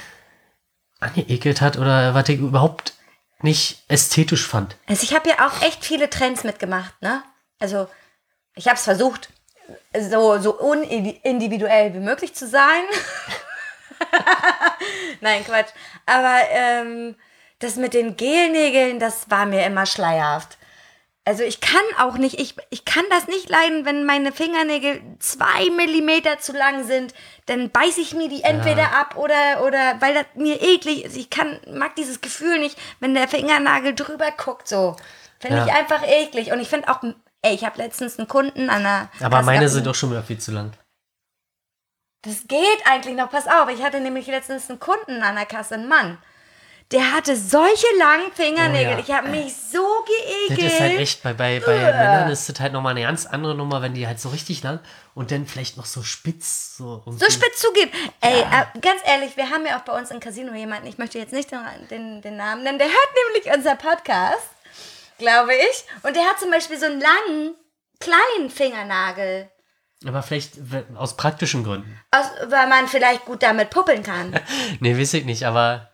angeekelt 1.02 1.62
hat 1.62 1.78
oder 1.78 2.14
was 2.14 2.30
ich 2.30 2.40
überhaupt 2.40 2.94
nicht 3.42 3.84
ästhetisch 3.88 4.48
fand. 4.48 4.76
Also 4.88 5.04
ich 5.04 5.14
habe 5.14 5.30
ja 5.30 5.48
auch 5.48 5.62
echt 5.62 5.84
viele 5.84 6.10
Trends 6.10 6.44
mitgemacht, 6.44 7.02
ne? 7.02 7.24
Also 7.60 7.88
ich 8.56 8.68
habe 8.68 8.76
es 8.76 8.84
versucht, 8.84 9.30
so, 10.00 10.40
so 10.40 10.58
unindividuell 10.60 11.94
wie 11.94 12.00
möglich 12.00 12.34
zu 12.34 12.48
sein. 12.48 12.84
Nein, 15.22 15.44
Quatsch. 15.46 15.70
Aber 16.06 16.40
ähm, 16.50 17.16
das 17.60 17.76
mit 17.76 17.94
den 17.94 18.18
Gelnägeln, 18.18 19.00
das 19.00 19.30
war 19.30 19.46
mir 19.46 19.66
immer 19.66 19.86
schleierhaft. 19.86 20.58
Also 21.24 21.44
ich 21.44 21.62
kann 21.62 21.84
auch 22.00 22.18
nicht, 22.18 22.40
ich, 22.40 22.56
ich 22.72 22.84
kann 22.84 23.04
das 23.12 23.28
nicht 23.28 23.48
leiden, 23.48 23.86
wenn 23.86 24.06
meine 24.06 24.32
Fingernägel 24.32 25.02
zwei 25.20 25.70
Millimeter 25.70 26.40
zu 26.40 26.52
lang 26.52 26.84
sind, 26.84 27.14
dann 27.46 27.70
beiße 27.70 28.02
ich 28.02 28.16
mir 28.16 28.28
die 28.28 28.42
entweder 28.42 28.94
ab 29.00 29.16
oder, 29.18 29.64
oder 29.64 30.02
weil 30.02 30.16
das 30.16 30.26
mir 30.34 30.60
eklig 30.62 31.06
ist. 31.06 31.16
Ich 31.16 31.30
kann, 31.30 31.60
mag 31.68 31.96
dieses 31.96 32.22
Gefühl 32.22 32.58
nicht, 32.58 32.76
wenn 33.00 33.14
der 33.14 33.28
Fingernagel 33.28 33.94
drüber 33.94 34.32
guckt, 34.32 34.68
so. 34.68 34.96
Finde 35.40 35.58
Ja. 35.58 35.66
ich 35.66 35.72
einfach 35.74 36.04
eklig. 36.08 36.52
Und 36.52 36.60
ich 36.60 36.70
finde 36.70 36.88
auch, 36.90 37.02
ey, 37.44 37.54
ich 37.54 37.66
habe 37.66 37.78
letztens 37.78 38.18
einen 38.18 38.28
Kunden 38.28 38.70
an 38.72 38.82
der. 38.84 39.10
Aber 39.20 39.38
Kasse 39.38 39.46
meine 39.46 39.70
sind 39.70 39.86
doch 39.86 39.96
schon 39.96 40.10
wieder 40.10 40.24
viel 40.24 40.40
zu 40.40 40.52
lang. 40.52 40.72
Das 42.24 42.48
geht 42.48 42.82
eigentlich 42.86 43.16
noch, 43.16 43.30
pass 43.32 43.48
auf. 43.48 43.70
Ich 43.70 43.84
hatte 43.84 44.00
nämlich 44.00 44.28
letztens 44.28 44.70
einen 44.70 44.80
Kunden 44.80 45.22
an 45.24 45.36
der 45.36 45.46
Kasse, 45.46 45.76
einen 45.76 45.88
Mann. 45.88 46.18
Der 46.92 47.14
hatte 47.14 47.38
solche 47.38 47.88
langen 47.98 48.32
Fingernägel. 48.34 48.94
Oh 48.94 48.98
ja. 48.98 49.00
Ich 49.00 49.12
habe 49.12 49.30
mich 49.30 49.54
so 49.56 49.80
Das 50.50 50.58
geekelt. 50.58 50.74
ist 50.74 50.80
halt 50.82 51.00
echt, 51.00 51.24
bei, 51.24 51.34
bei, 51.34 51.60
bei 51.62 51.76
Männern 51.78 52.30
ist 52.30 52.50
das 52.50 52.60
halt 52.60 52.74
nochmal 52.74 52.92
eine 52.92 53.04
ganz 53.04 53.26
andere 53.26 53.56
Nummer, 53.56 53.82
wenn 53.82 53.94
die 53.94 54.06
halt 54.08 54.20
so 54.20 54.30
richtig 54.30 54.62
lang 54.64 54.80
und 55.14 55.32
dann 55.32 55.46
vielleicht 55.48 55.78
noch 55.78 55.86
so 55.86 56.04
spitz. 56.04 56.76
So, 56.78 57.02
so 57.06 57.26
spitz 57.32 57.62
zugeht. 57.62 57.92
Ey, 58.20 58.42
äh, 58.42 58.80
ganz 58.82 59.02
ehrlich, 59.06 59.38
wir 59.38 59.50
haben 59.50 59.66
ja 59.66 59.78
auch 59.80 59.84
bei 59.84 59.98
uns 59.98 60.12
im 60.12 60.20
Casino 60.20 60.54
jemanden, 60.54 60.88
ich 60.88 60.98
möchte 60.98 61.18
jetzt 61.18 61.32
nicht 61.32 61.52
den, 61.52 61.60
den, 61.90 62.22
den 62.22 62.36
Namen 62.36 62.64
nennen, 62.64 62.78
der 62.78 62.88
hört 62.88 63.10
nämlich 63.34 63.56
unser 63.58 63.76
Podcast, 63.76 64.50
glaube 65.18 65.54
ich. 65.54 65.86
Und 66.04 66.16
der 66.16 66.24
hat 66.26 66.40
zum 66.40 66.52
Beispiel 66.52 66.78
so 66.78 66.88
einen 66.88 67.00
langen, 67.00 67.56
kleinen 68.00 68.50
Fingernagel. 68.50 69.50
Aber 70.06 70.24
vielleicht 70.24 70.54
aus 70.96 71.16
praktischen 71.16 71.64
Gründen. 71.64 72.00
Aus, 72.10 72.26
weil 72.48 72.68
man 72.68 72.88
vielleicht 72.88 73.24
gut 73.26 73.44
damit 73.44 73.70
puppeln 73.70 74.04
kann. 74.04 74.38
Nee, 74.80 75.00
weiß 75.00 75.14
ich 75.14 75.26
nicht, 75.26 75.46
aber 75.46 75.91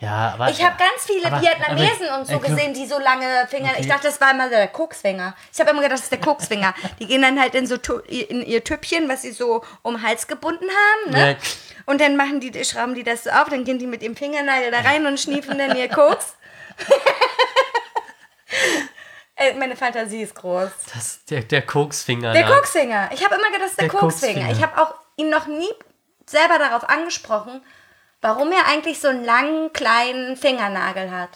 Ja, 0.00 0.32
aber. 0.34 0.48
Ich 0.48 0.64
habe 0.64 0.76
ganz 0.78 1.04
viele 1.04 1.26
aber- 1.26 1.42
Vietnamesen 1.42 2.08
aber- 2.08 2.20
und 2.20 2.26
so 2.26 2.38
gesehen, 2.38 2.72
die 2.72 2.86
so 2.86 2.98
lange 2.98 3.46
Finger. 3.48 3.70
Okay. 3.70 3.80
Ich 3.82 3.88
dachte, 3.88 4.06
das 4.08 4.20
war 4.20 4.30
immer 4.30 4.48
der 4.48 4.68
Koksfinger. 4.68 5.34
Ich 5.52 5.60
habe 5.60 5.70
immer 5.70 5.80
gedacht, 5.82 5.98
das 5.98 6.04
ist 6.04 6.12
der 6.12 6.20
Koksfinger. 6.20 6.74
Die 6.98 7.06
gehen 7.06 7.22
dann 7.22 7.38
halt 7.38 7.54
in 7.54 7.66
so 7.66 7.76
in 8.08 8.42
ihr 8.42 8.64
Tüppchen, 8.64 9.08
was 9.08 9.22
sie 9.22 9.32
so 9.32 9.62
um 9.82 9.96
den 9.96 10.02
Hals 10.02 10.26
gebunden 10.26 10.64
haben, 10.66 11.12
ne? 11.12 11.30
Ja. 11.32 11.36
Und 11.86 12.00
dann 12.00 12.16
machen 12.16 12.40
die, 12.40 12.64
schrauben 12.64 12.94
die 12.94 13.04
das 13.04 13.24
so 13.24 13.30
auf, 13.30 13.48
dann 13.50 13.64
gehen 13.64 13.78
die 13.78 13.86
mit 13.86 14.02
ihrem 14.02 14.16
Fingernagel 14.16 14.70
da 14.70 14.80
rein 14.80 15.04
und 15.06 15.20
schniefen 15.20 15.58
dann 15.58 15.76
ihr 15.76 15.88
Koks. 15.88 16.34
Meine 19.58 19.74
Fantasie 19.74 20.22
ist 20.22 20.34
groß. 20.34 20.68
Das, 20.94 21.24
der, 21.24 21.40
der 21.42 21.62
Koksfinger. 21.62 22.32
Der 22.32 22.46
da. 22.46 22.54
Koksfinger. 22.56 23.10
Ich 23.12 23.24
habe 23.24 23.36
immer 23.36 23.46
gedacht, 23.46 23.62
das 23.62 23.70
ist 23.70 23.80
der, 23.80 23.88
Der 23.88 23.98
Koksfinger. 23.98 24.34
Koksfinger. 24.46 24.52
Ich 24.52 24.62
habe 24.62 24.80
auch 24.82 24.94
ihn 25.16 25.30
noch 25.30 25.46
nie 25.46 25.70
selber 26.26 26.58
darauf 26.58 26.88
angesprochen, 26.88 27.62
warum 28.22 28.50
er 28.52 28.66
eigentlich 28.68 29.00
so 29.00 29.08
einen 29.08 29.24
langen, 29.24 29.72
kleinen 29.72 30.36
Fingernagel 30.36 31.10
hat. 31.10 31.30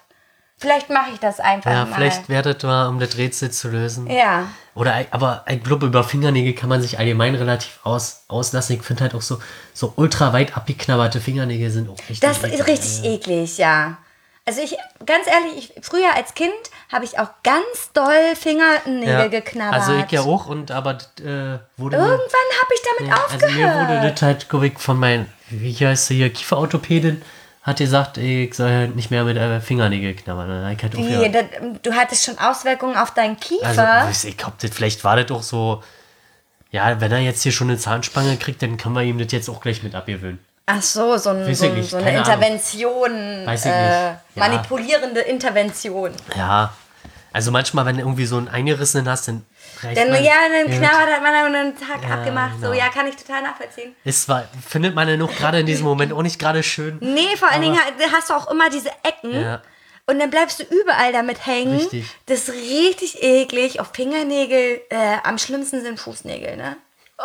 Vielleicht 0.56 0.88
mache 0.88 1.10
ich 1.12 1.18
das 1.18 1.40
einfach 1.40 1.70
Ja, 1.70 1.84
mal. 1.84 1.94
vielleicht 1.96 2.28
werdet 2.28 2.62
mal, 2.62 2.86
um 2.88 2.98
das 3.00 3.16
Rätsel 3.16 3.50
zu 3.50 3.68
lösen. 3.68 4.08
Ja. 4.08 4.46
Oder, 4.74 4.94
ein- 4.94 5.06
aber 5.10 5.44
ich 5.48 5.62
glaube, 5.62 5.86
über 5.86 6.04
Fingernägel 6.04 6.54
kann 6.54 6.68
man 6.68 6.80
sich 6.80 6.98
allgemein 6.98 7.34
relativ 7.34 7.80
aus, 7.82 8.24
auslassen. 8.28 8.76
Ich 8.76 8.82
finde 8.82 9.02
halt 9.02 9.14
auch 9.14 9.20
so, 9.22 9.40
so 9.72 9.92
ultra 9.96 10.32
weit 10.32 10.56
abgeknabberte 10.56 11.20
Fingernägel 11.20 11.70
sind 11.70 11.88
auch 11.90 11.98
richtig. 12.08 12.20
Das 12.20 12.38
ist 12.38 12.66
richtig 12.66 13.04
eklig, 13.04 13.58
ja. 13.58 13.98
Also 14.46 14.60
ich, 14.60 14.76
ganz 15.06 15.26
ehrlich, 15.26 15.72
ich, 15.76 15.84
früher 15.84 16.14
als 16.14 16.34
Kind 16.34 16.52
habe 16.92 17.04
ich 17.04 17.18
auch 17.18 17.30
ganz 17.42 17.92
doll 17.94 18.36
Fingernägel 18.38 19.08
Ja. 19.08 19.28
geknabbert. 19.28 19.74
Also 19.80 19.94
ich 19.96 20.10
ja 20.12 20.20
auch, 20.20 20.46
und 20.46 20.70
aber 20.70 20.92
äh, 20.92 21.58
wurde 21.76 21.96
Irgendwann 21.96 22.20
habe 22.20 22.74
ich 22.74 22.80
damit 22.98 23.10
ja, 23.16 23.24
also 23.24 23.46
mir 23.46 23.46
aufgehört. 23.66 23.88
wurde 23.88 24.10
das 24.12 24.22
halt, 24.22 24.48
ich, 24.66 24.78
von 24.78 24.98
meinen, 24.98 25.32
wie 25.60 25.74
heißt 25.74 26.06
sie 26.06 26.16
hier, 26.16 26.30
Kieferorthopädin, 26.30 27.22
hat 27.62 27.78
gesagt, 27.78 28.18
ich 28.18 28.54
soll 28.54 28.70
halt 28.70 28.96
nicht 28.96 29.10
mehr 29.10 29.24
mit 29.24 29.36
äh, 29.36 29.60
Fingernägel 29.60 30.14
knabbern. 30.14 30.48
Dann 30.48 30.72
ich 30.72 30.82
halt 30.82 30.96
Wie, 30.96 31.32
das, 31.32 31.44
du 31.82 31.92
hattest 31.92 32.24
schon 32.24 32.38
Auswirkungen 32.38 32.96
auf 32.96 33.14
deinen 33.14 33.40
Kiefer. 33.40 33.66
Also, 33.66 34.28
ich 34.28 34.36
glaube, 34.36 34.56
vielleicht 34.58 35.02
war 35.02 35.16
das 35.16 35.30
auch 35.30 35.42
so, 35.42 35.82
ja, 36.70 37.00
wenn 37.00 37.10
er 37.10 37.20
jetzt 37.20 37.42
hier 37.42 37.52
schon 37.52 37.68
eine 37.68 37.78
Zahnspange 37.78 38.36
kriegt, 38.36 38.62
dann 38.62 38.76
kann 38.76 38.92
man 38.92 39.06
ihm 39.06 39.18
das 39.18 39.32
jetzt 39.32 39.48
auch 39.48 39.60
gleich 39.60 39.82
mit 39.82 39.94
abgewöhnen. 39.94 40.38
Ach 40.66 40.82
so, 40.82 41.16
so, 41.18 41.30
ein, 41.30 41.54
so, 41.54 41.82
so 41.82 41.96
eine. 41.96 42.18
Intervention. 42.18 43.46
Weiß 43.46 43.66
ich 43.66 43.70
äh, 43.70 43.82
nicht. 43.82 43.90
Ja. 43.90 44.20
Manipulierende 44.34 45.20
Intervention. 45.20 46.12
Ja, 46.36 46.72
also 47.34 47.50
manchmal, 47.50 47.84
wenn 47.84 47.96
du 47.96 48.02
irgendwie 48.02 48.24
so 48.24 48.36
einen 48.38 48.48
eingerissenen 48.48 49.08
hast, 49.08 49.28
dann 49.28 49.44
reicht 49.82 49.96
Denn 49.98 50.10
man, 50.10 50.24
ja, 50.24 50.32
dann 50.50 50.66
knabbert 50.78 51.12
hat 51.14 51.22
man 51.22 51.32
dann 51.32 51.54
einen 51.54 51.76
Tag 51.78 52.02
Ja, 52.08 52.14
abgemacht. 52.14 52.54
So, 52.54 52.70
genau. 52.70 52.72
ja, 52.72 52.88
kann 52.88 53.06
ich 53.06 53.16
total 53.16 53.42
nachvollziehen. 53.42 53.94
Es 54.04 54.28
war, 54.28 54.44
findet 54.66 54.94
man 54.94 55.08
ja 55.08 55.16
noch 55.16 55.34
gerade 55.36 55.60
in 55.60 55.66
diesem 55.66 55.84
Moment 55.84 56.12
auch 56.12 56.22
nicht 56.22 56.38
gerade 56.38 56.62
schön. 56.62 56.96
Nee, 57.00 57.36
vor 57.36 57.50
allen 57.50 57.60
Dingen 57.62 57.76
ha- 57.76 57.90
hast 58.12 58.30
du 58.30 58.34
auch 58.34 58.50
immer 58.50 58.70
diese 58.70 58.90
Ecken. 59.02 59.38
Ja. 59.38 59.60
Und 60.06 60.18
dann 60.20 60.30
bleibst 60.30 60.60
du 60.60 60.62
überall 60.64 61.12
damit 61.12 61.44
hängen. 61.46 61.76
Richtig. 61.78 62.06
Das 62.26 62.48
ist 62.48 62.54
richtig 62.54 63.22
eklig. 63.22 63.80
Auf 63.80 63.90
Fingernägel, 63.94 64.80
äh, 64.90 65.16
am 65.24 65.36
schlimmsten 65.38 65.82
sind 65.82 65.98
Fußnägel, 65.98 66.56
ne? 66.56 66.76
Oh, 67.18 67.24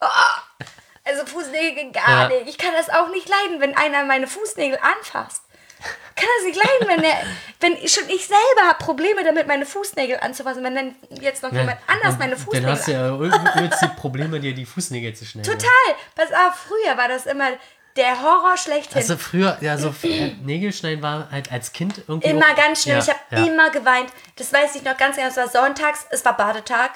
oh. 0.00 0.64
Also 1.04 1.26
Fußnägel 1.26 1.92
gar 1.92 2.08
Ja. 2.08 2.28
nicht. 2.28 2.48
Ich 2.48 2.56
kann 2.56 2.70
das 2.74 2.88
auch 2.88 3.08
nicht 3.10 3.28
leiden, 3.28 3.60
wenn 3.60 3.76
einer 3.76 4.04
meine 4.04 4.26
Fußnägel 4.26 4.78
anfasst. 4.80 5.42
Kann 6.16 6.28
das 6.38 6.46
nicht 6.46 6.56
leiden, 6.56 6.88
wenn 6.88 7.02
der, 7.02 7.14
wenn 7.60 7.72
ich 7.72 7.92
schon 7.92 8.08
ich 8.08 8.26
selber 8.26 8.68
habe 8.68 8.78
Probleme 8.78 9.24
damit, 9.24 9.46
meine 9.48 9.66
Fußnägel 9.66 10.18
anzufassen, 10.20 10.62
wenn 10.62 10.74
dann 10.74 10.94
jetzt 11.20 11.42
noch 11.42 11.52
jemand 11.52 11.78
anders 11.86 12.18
meine 12.18 12.36
Fußnägel 12.36 12.62
Dann 12.62 12.78
hast 12.78 12.86
du 12.86 12.92
ja 12.92 13.08
irgendwie 13.08 13.86
Probleme, 13.96 14.38
dir 14.38 14.54
die 14.54 14.64
Fußnägel 14.64 15.14
zu 15.14 15.24
schneiden. 15.24 15.50
Total. 15.50 15.96
Pass 16.14 16.30
auf, 16.30 16.54
früher 16.68 16.96
war 16.96 17.08
das 17.08 17.26
immer 17.26 17.48
der 17.96 18.22
Horror 18.22 18.56
schlechthin. 18.56 18.96
Also 18.96 19.16
früher, 19.16 19.56
ja, 19.60 19.76
so 19.76 19.94
äh, 20.02 20.34
Nägelschneiden 20.44 21.02
war 21.02 21.30
halt 21.30 21.50
als 21.52 21.72
Kind 21.72 22.02
irgendwie. 22.08 22.28
Immer 22.28 22.50
auch- 22.52 22.56
ganz 22.56 22.82
schlimm. 22.82 22.96
Ja, 22.96 23.02
ich 23.02 23.08
habe 23.08 23.20
ja. 23.30 23.52
immer 23.52 23.70
geweint. 23.70 24.10
Das 24.36 24.52
weiß 24.52 24.74
ich 24.76 24.82
noch 24.82 24.96
ganz 24.96 25.16
genau. 25.16 25.28
Es 25.28 25.36
war 25.36 25.48
sonntags, 25.48 26.06
es 26.10 26.24
war 26.24 26.36
Badetag. 26.36 26.90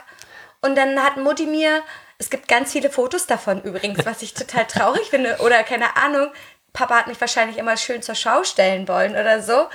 Und 0.61 0.76
dann 0.76 1.03
hat 1.03 1.16
Mutti 1.16 1.47
mir, 1.47 1.82
es 2.18 2.30
gibt 2.30 2.49
ganz 2.49 2.72
viele 2.72 2.91
Fotos 2.91 3.26
davon 3.26 3.62
übrigens, 3.62 4.05
was 4.05 4.22
ich 4.22 4.34
total 4.34 4.66
traurig 4.66 5.09
finde. 5.09 5.39
Oder 5.39 5.62
keine 5.62 5.97
Ahnung, 5.97 6.32
Papa 6.72 6.96
hat 6.96 7.06
mich 7.06 7.20
wahrscheinlich 7.20 7.58
immer 7.58 7.76
schön 7.76 8.02
zur 8.02 8.14
Schau 8.14 8.44
stellen 8.44 8.86
wollen 8.88 9.12
oder 9.12 9.42
so. 9.42 9.66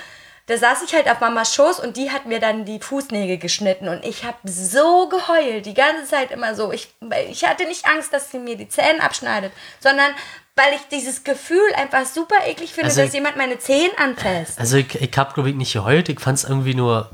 Da 0.46 0.58
saß 0.58 0.82
ich 0.82 0.92
halt 0.94 1.08
auf 1.10 1.20
Mamas 1.20 1.54
Schoß 1.54 1.80
und 1.80 1.96
die 1.96 2.10
hat 2.10 2.26
mir 2.26 2.38
dann 2.38 2.66
die 2.66 2.78
Fußnägel 2.78 3.38
geschnitten. 3.38 3.88
Und 3.88 4.04
ich 4.04 4.24
habe 4.24 4.36
so 4.44 5.08
geheult, 5.08 5.64
die 5.64 5.72
ganze 5.72 6.04
Zeit 6.04 6.30
immer 6.30 6.54
so. 6.54 6.70
Ich, 6.70 6.88
ich 7.30 7.44
hatte 7.46 7.64
nicht 7.64 7.86
Angst, 7.86 8.12
dass 8.12 8.30
sie 8.30 8.38
mir 8.38 8.56
die 8.56 8.68
Zähne 8.68 9.02
abschneidet, 9.02 9.52
sondern 9.80 10.10
weil 10.54 10.74
ich 10.74 10.82
dieses 10.92 11.24
Gefühl 11.24 11.72
einfach 11.76 12.04
super 12.04 12.36
eklig 12.46 12.74
finde, 12.74 12.88
Also 12.88 13.00
dass 13.00 13.08
ich- 13.08 13.14
jemand 13.14 13.36
meine 13.36 13.58
Zähne 13.58 13.90
anfasst. 13.98 14.58
Also 14.60 14.76
ich, 14.76 14.94
ich 15.00 15.16
habe, 15.16 15.32
glaube 15.32 15.48
ich, 15.48 15.56
nicht 15.56 15.72
geheult. 15.72 16.10
Ich 16.10 16.20
fand 16.20 16.36
es 16.38 16.44
irgendwie 16.44 16.74
nur, 16.74 17.10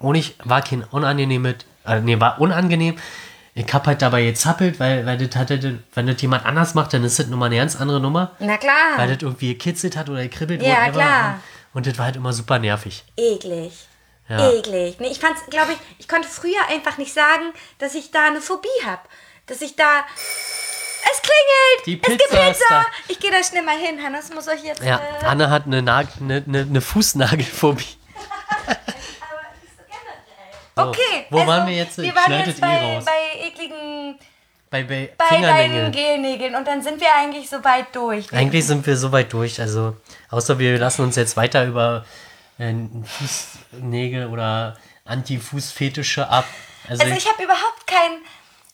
oh 0.00 0.10
nicht, 0.12 0.34
war 0.44 0.60
kein 0.62 0.82
unangenehm, 0.90 1.46
äh, 1.46 2.00
nee, 2.00 2.18
war 2.20 2.40
unangenehm. 2.40 2.98
Ich 3.54 3.70
habe 3.74 3.86
halt 3.86 4.00
dabei 4.00 4.24
gezappelt, 4.24 4.80
weil, 4.80 5.04
weil 5.04 5.18
das 5.18 5.36
hatte, 5.36 5.80
wenn 5.94 6.06
das 6.06 6.22
jemand 6.22 6.46
anders 6.46 6.72
macht, 6.74 6.94
dann 6.94 7.04
ist 7.04 7.18
das 7.18 7.26
nochmal 7.26 7.48
eine 7.48 7.56
ganz 7.56 7.76
andere 7.76 8.00
Nummer. 8.00 8.32
Na 8.38 8.56
klar. 8.56 8.96
Weil 8.96 9.08
das 9.12 9.22
irgendwie 9.22 9.48
gekitzelt 9.48 9.94
hat 9.96 10.08
oder 10.08 10.22
gekribbelt 10.22 10.62
Ja, 10.62 10.82
whatever. 10.86 10.92
klar. 10.92 11.40
Und 11.74 11.86
das 11.86 11.98
war 11.98 12.06
halt 12.06 12.16
immer 12.16 12.32
super 12.32 12.58
nervig. 12.58 13.04
eklig. 13.16 13.72
Ja. 14.28 14.50
Eklig. 14.52 14.98
Nee, 15.00 15.08
ich 15.08 15.18
fand's, 15.20 15.40
glaube 15.50 15.72
ich, 15.72 15.78
ich 15.98 16.08
konnte 16.08 16.28
früher 16.28 16.66
einfach 16.70 16.96
nicht 16.96 17.12
sagen, 17.12 17.52
dass 17.78 17.94
ich 17.94 18.10
da 18.10 18.26
eine 18.28 18.40
Phobie 18.40 18.68
habe. 18.86 19.02
Dass 19.46 19.60
ich 19.60 19.76
da. 19.76 20.04
Es 21.12 21.20
klingelt! 21.20 21.86
Die 21.86 22.00
es 22.00 22.08
gibt 22.08 22.30
Pizza 22.30 22.50
ist 22.50 22.58
Pizza! 22.60 22.64
da. 22.70 22.86
Ich 23.08 23.18
gehe 23.18 23.30
da 23.30 23.42
schnell 23.42 23.62
mal 23.64 23.76
hin, 23.76 24.02
Hannes 24.02 24.32
muss 24.32 24.48
euch 24.48 24.62
jetzt. 24.64 24.82
Ja, 24.82 25.00
Äh, 25.20 25.24
Anne 25.26 25.50
hat 25.50 25.66
eine, 25.66 25.82
Nag 25.82 26.06
eine, 26.20 26.42
eine, 26.46 26.60
eine 26.60 26.80
Fußnagelphobie. 26.80 27.84
So, 30.76 30.88
okay. 30.88 31.26
Wo 31.30 31.38
also, 31.38 31.50
waren 31.50 31.66
wir 31.66 31.74
jetzt? 31.74 31.98
Wir 31.98 32.14
waren 32.14 32.32
jetzt 32.32 32.48
das 32.48 32.56
eh 32.58 32.60
bei, 32.60 33.02
bei 33.04 33.46
ekligen. 33.46 34.18
Bei, 34.70 34.84
bei, 34.84 35.12
Bei 35.18 35.38
deinen. 35.38 35.92
Gelnägeln. 35.92 36.54
Und 36.54 36.66
dann 36.66 36.82
sind 36.82 36.98
wir 36.98 37.08
eigentlich 37.14 37.50
so 37.50 37.62
weit 37.62 37.94
durch. 37.94 38.32
Eigentlich 38.32 38.66
sind 38.66 38.86
wir 38.86 38.96
so 38.96 39.12
weit 39.12 39.30
durch. 39.30 39.60
Also, 39.60 39.96
außer 40.30 40.58
wir 40.58 40.78
lassen 40.78 41.02
uns 41.02 41.16
jetzt 41.16 41.36
weiter 41.36 41.66
über 41.66 42.06
äh, 42.56 42.72
Fußnägel 43.04 44.28
oder 44.28 44.78
Anti-Fußfetische 45.04 46.26
ab. 46.26 46.46
Also, 46.88 47.02
Also 47.02 47.14
ich, 47.14 47.18
ich 47.18 47.30
habe 47.30 47.42
überhaupt 47.42 47.86
kein. 47.86 48.12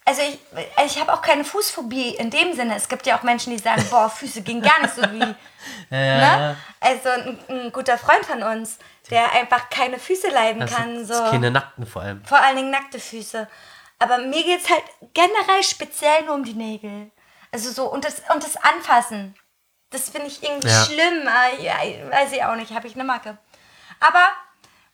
Also 0.08 0.22
ich, 0.22 0.38
ich 0.86 0.98
habe 0.98 1.12
auch 1.12 1.20
keine 1.20 1.44
Fußphobie 1.44 2.14
in 2.16 2.30
dem 2.30 2.54
Sinne. 2.54 2.74
Es 2.76 2.88
gibt 2.88 3.06
ja 3.06 3.18
auch 3.18 3.22
Menschen, 3.22 3.50
die 3.54 3.58
sagen, 3.62 3.84
boah, 3.90 4.08
Füße 4.08 4.40
gehen 4.40 4.62
gar 4.62 4.80
nicht 4.80 4.94
so 4.94 5.02
wie. 5.02 5.20
äh, 5.90 6.16
Ne? 6.18 6.56
Also 6.80 7.10
ein, 7.10 7.38
ein 7.50 7.72
guter 7.72 7.98
Freund 7.98 8.24
von 8.24 8.42
uns, 8.42 8.78
der 9.10 9.30
einfach 9.32 9.68
keine 9.68 9.98
Füße 9.98 10.28
leiden 10.28 10.60
das 10.60 10.70
kann. 10.74 11.04
So. 11.04 11.12
keine 11.30 11.50
Nackten 11.50 11.86
vor 11.86 12.00
allem. 12.00 12.24
Vor 12.24 12.38
allen 12.42 12.56
Dingen 12.56 12.70
nackte 12.70 12.98
Füße. 12.98 13.46
Aber 13.98 14.16
mir 14.16 14.42
geht 14.44 14.62
es 14.62 14.70
halt 14.70 14.82
generell 15.12 15.62
speziell 15.62 16.24
nur 16.24 16.36
um 16.36 16.44
die 16.44 16.54
Nägel. 16.54 17.10
Also 17.52 17.70
so, 17.70 17.92
und 17.92 18.06
das, 18.06 18.22
und 18.32 18.42
das 18.42 18.56
Anfassen. 18.56 19.34
Das 19.90 20.08
finde 20.08 20.28
ich 20.28 20.42
irgendwie 20.42 20.68
Ja. 20.68 20.84
schlimm. 20.86 21.26
Ah, 21.28 21.48
Ja, 21.60 21.74
weiß 22.10 22.32
ich 22.32 22.42
auch 22.44 22.54
nicht, 22.56 22.72
habe 22.72 22.86
ich 22.86 22.94
eine 22.94 23.04
Macke. 23.04 23.36
Aber 24.00 24.22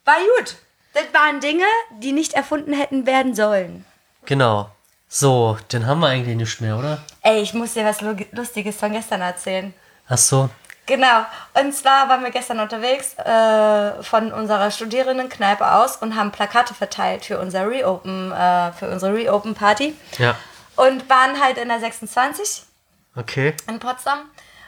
war 0.04 0.16
gut. 0.38 0.56
Das 0.92 1.04
waren 1.12 1.38
Dinge, 1.38 1.66
die 2.00 2.10
nicht 2.10 2.32
erfunden 2.32 2.72
hätten 2.72 3.06
werden 3.06 3.36
sollen. 3.36 3.84
Genau. 4.24 4.70
So, 5.16 5.56
dann 5.68 5.86
haben 5.86 6.00
wir 6.00 6.08
eigentlich 6.08 6.36
nichts 6.36 6.58
mehr, 6.58 6.76
oder? 6.76 6.98
Ey, 7.22 7.40
ich 7.40 7.54
muss 7.54 7.74
dir 7.74 7.84
was 7.84 8.00
Lu- 8.00 8.16
Lustiges 8.32 8.74
von 8.74 8.90
gestern 8.92 9.20
erzählen. 9.20 9.72
Ach 10.08 10.18
so. 10.18 10.50
Genau. 10.86 11.24
Und 11.54 11.72
zwar 11.72 12.08
waren 12.08 12.24
wir 12.24 12.32
gestern 12.32 12.58
unterwegs 12.58 13.14
äh, 13.18 14.02
von 14.02 14.32
unserer 14.32 14.72
Studierendenkneipe 14.72 15.70
aus 15.70 15.98
und 15.98 16.16
haben 16.16 16.32
Plakate 16.32 16.74
verteilt 16.74 17.24
für 17.26 17.38
unser 17.38 17.68
Reopen, 17.70 18.32
äh, 18.32 18.72
für 18.72 18.90
unsere 18.90 19.14
Reopen 19.14 19.54
Party. 19.54 19.94
Ja. 20.18 20.34
Und 20.74 21.08
waren 21.08 21.40
halt 21.40 21.58
in 21.58 21.68
der 21.68 21.78
26 21.78 22.64
Okay. 23.14 23.54
in 23.68 23.78
Potsdam. 23.78 24.18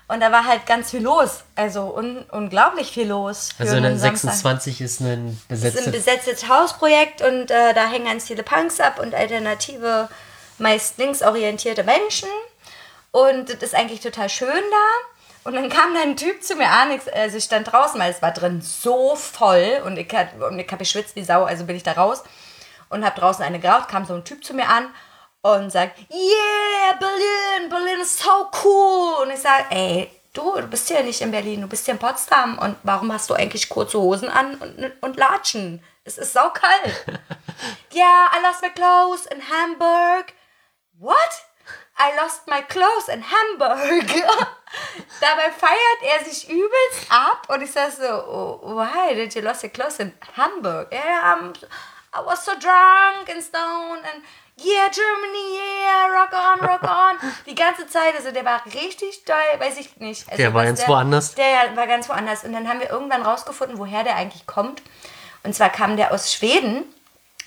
Und 0.07 0.20
da 0.20 0.30
war 0.30 0.44
halt 0.47 0.64
ganz 0.66 0.92
viel 0.92 1.03
los. 1.03 1.42
Also 1.57 1.92
un 1.92 2.24
unglaublich 2.30 2.92
viel 2.92 3.09
los. 3.09 3.49
Also, 3.59 3.74
einen 3.74 3.99
Samstag. 3.99 4.30
26 4.30 4.80
ist 4.80 5.01
ein 5.01 5.42
Das 5.49 5.59
ist 5.59 5.64
ein 5.64 5.72
besetztes. 5.90 5.92
besetztes 5.92 6.49
Hausprojekt 6.49 7.20
und 7.22 7.51
äh, 7.51 7.74
da 7.74 7.88
hängen 7.88 8.05
ganz 8.05 8.28
viele 8.28 8.44
Punks 8.44 8.78
ab 8.78 9.01
und 9.01 9.12
alternative, 9.12 10.09
meist 10.59 10.99
linksorientierte 10.99 11.85
Menschen. 11.85 12.29
Und 13.11 13.49
das 13.49 13.63
ist 13.63 13.75
eigentlich 13.75 14.01
total 14.01 14.29
schön 14.29 14.49
da. 14.51 15.47
Und 15.47 15.55
dann 15.55 15.69
kam 15.69 15.95
da 15.95 16.03
ein 16.03 16.17
Typ 16.17 16.43
zu 16.43 16.57
mir 16.57 16.69
an, 16.69 16.91
ich, 16.91 17.15
also 17.15 17.37
ich 17.37 17.45
stand 17.45 17.71
draußen, 17.71 18.01
weil 18.01 18.11
es 18.11 18.21
war 18.21 18.33
drin 18.33 18.61
so 18.63 19.15
voll 19.15 19.81
und 19.85 19.97
ich, 19.97 20.13
und 20.41 20.59
ich 20.59 20.67
habe 20.67 20.79
geschwitzt 20.79 21.15
wie 21.15 21.23
Sau, 21.23 21.45
also 21.45 21.65
bin 21.65 21.77
ich 21.77 21.85
da 21.85 21.93
raus 21.93 22.25
und 22.89 23.05
habe 23.05 23.19
draußen 23.19 23.45
eine 23.45 23.61
geraucht, 23.61 23.89
kam 23.89 24.05
so 24.05 24.15
ein 24.15 24.25
Typ 24.25 24.45
zu 24.45 24.55
mir 24.55 24.69
an 24.69 24.89
und 25.43 25.71
sagt, 25.71 25.99
yeah, 26.11 26.99
Berlin, 26.99 27.71
Berlin 27.71 28.01
ist 28.01 28.19
so 28.19 28.51
cool. 28.65 29.23
Und 29.23 29.31
ich 29.31 29.41
sage, 29.41 29.67
ey, 29.71 30.11
du, 30.33 30.61
du 30.61 30.67
bist 30.67 30.89
hier 30.89 31.05
nicht 31.05 31.21
in 31.21 31.31
Berlin, 31.31 31.61
du 31.61 31.69
bist 31.69 31.85
hier 31.85 31.95
in 31.95 32.01
Potsdam 32.01 32.59
und 32.59 32.77
warum 32.83 33.13
hast 33.13 33.31
du 33.31 33.35
eigentlich 33.35 33.69
kurze 33.69 34.01
Hosen 34.01 34.29
an 34.29 34.57
und, 34.57 34.93
und 35.01 35.17
Latschen? 35.17 35.81
Es 36.05 36.19
ist 36.19 36.33
so 36.33 36.41
kalt. 36.41 37.07
yeah, 37.95 38.29
I 38.33 38.43
lost 38.43 38.63
my 38.63 38.71
clothes 38.71 39.27
in 39.27 39.41
Hamburg. 39.49 40.33
What? 40.99 41.44
I 41.99 42.14
lost 42.16 42.47
my 42.47 42.62
clothes 42.62 43.09
in 43.09 43.22
Hamburg. 43.22 44.07
Dabei 45.20 45.51
feiert 45.51 46.03
er 46.03 46.24
sich 46.24 46.49
übelst 46.49 47.11
ab 47.11 47.49
und 47.49 47.62
ich 47.62 47.72
sag 47.72 47.90
so, 47.92 48.05
oh, 48.05 48.61
why 48.76 49.14
did 49.14 49.34
you 49.34 49.40
lost 49.40 49.62
your 49.62 49.70
clothes 49.70 49.99
in 49.99 50.12
Hamburg? 50.36 50.92
Yeah, 50.92 51.34
I'm, 51.34 51.55
I 52.12 52.24
was 52.24 52.44
so 52.44 52.53
drunk 52.53 53.28
and 53.30 53.42
stoned 53.42 54.05
and 54.05 54.22
yeah, 54.59 54.88
Germany, 54.90 55.57
yeah, 55.57 56.09
rock 56.09 56.32
on, 56.32 56.61
rock 56.61 56.82
on. 56.82 57.32
Die 57.47 57.55
ganze 57.55 57.86
Zeit, 57.86 58.14
also 58.14 58.30
der 58.30 58.44
war 58.44 58.62
richtig 58.66 59.24
doll, 59.24 59.59
weiß 59.59 59.78
ich 59.78 59.97
nicht. 59.97 60.26
Also 60.28 60.36
Der 60.36 60.53
war 60.53 60.64
ganz 60.64 60.86
woanders? 60.86 61.34
Der 61.34 61.76
war 61.76 61.86
ganz 61.86 62.09
woanders. 62.09 62.44
Und 62.44 62.53
dann 62.53 62.68
haben 62.68 62.80
wir 62.80 62.90
irgendwann 62.90 63.22
rausgefunden, 63.22 63.78
woher 63.78 64.05
der 64.05 64.16
eigentlich 64.16 64.47
kommt. 64.47 64.82
Und 65.42 65.55
zwar 65.55 65.70
kam 65.70 65.97
der 65.97 66.12
aus 66.12 66.32
Schweden. 66.32 66.84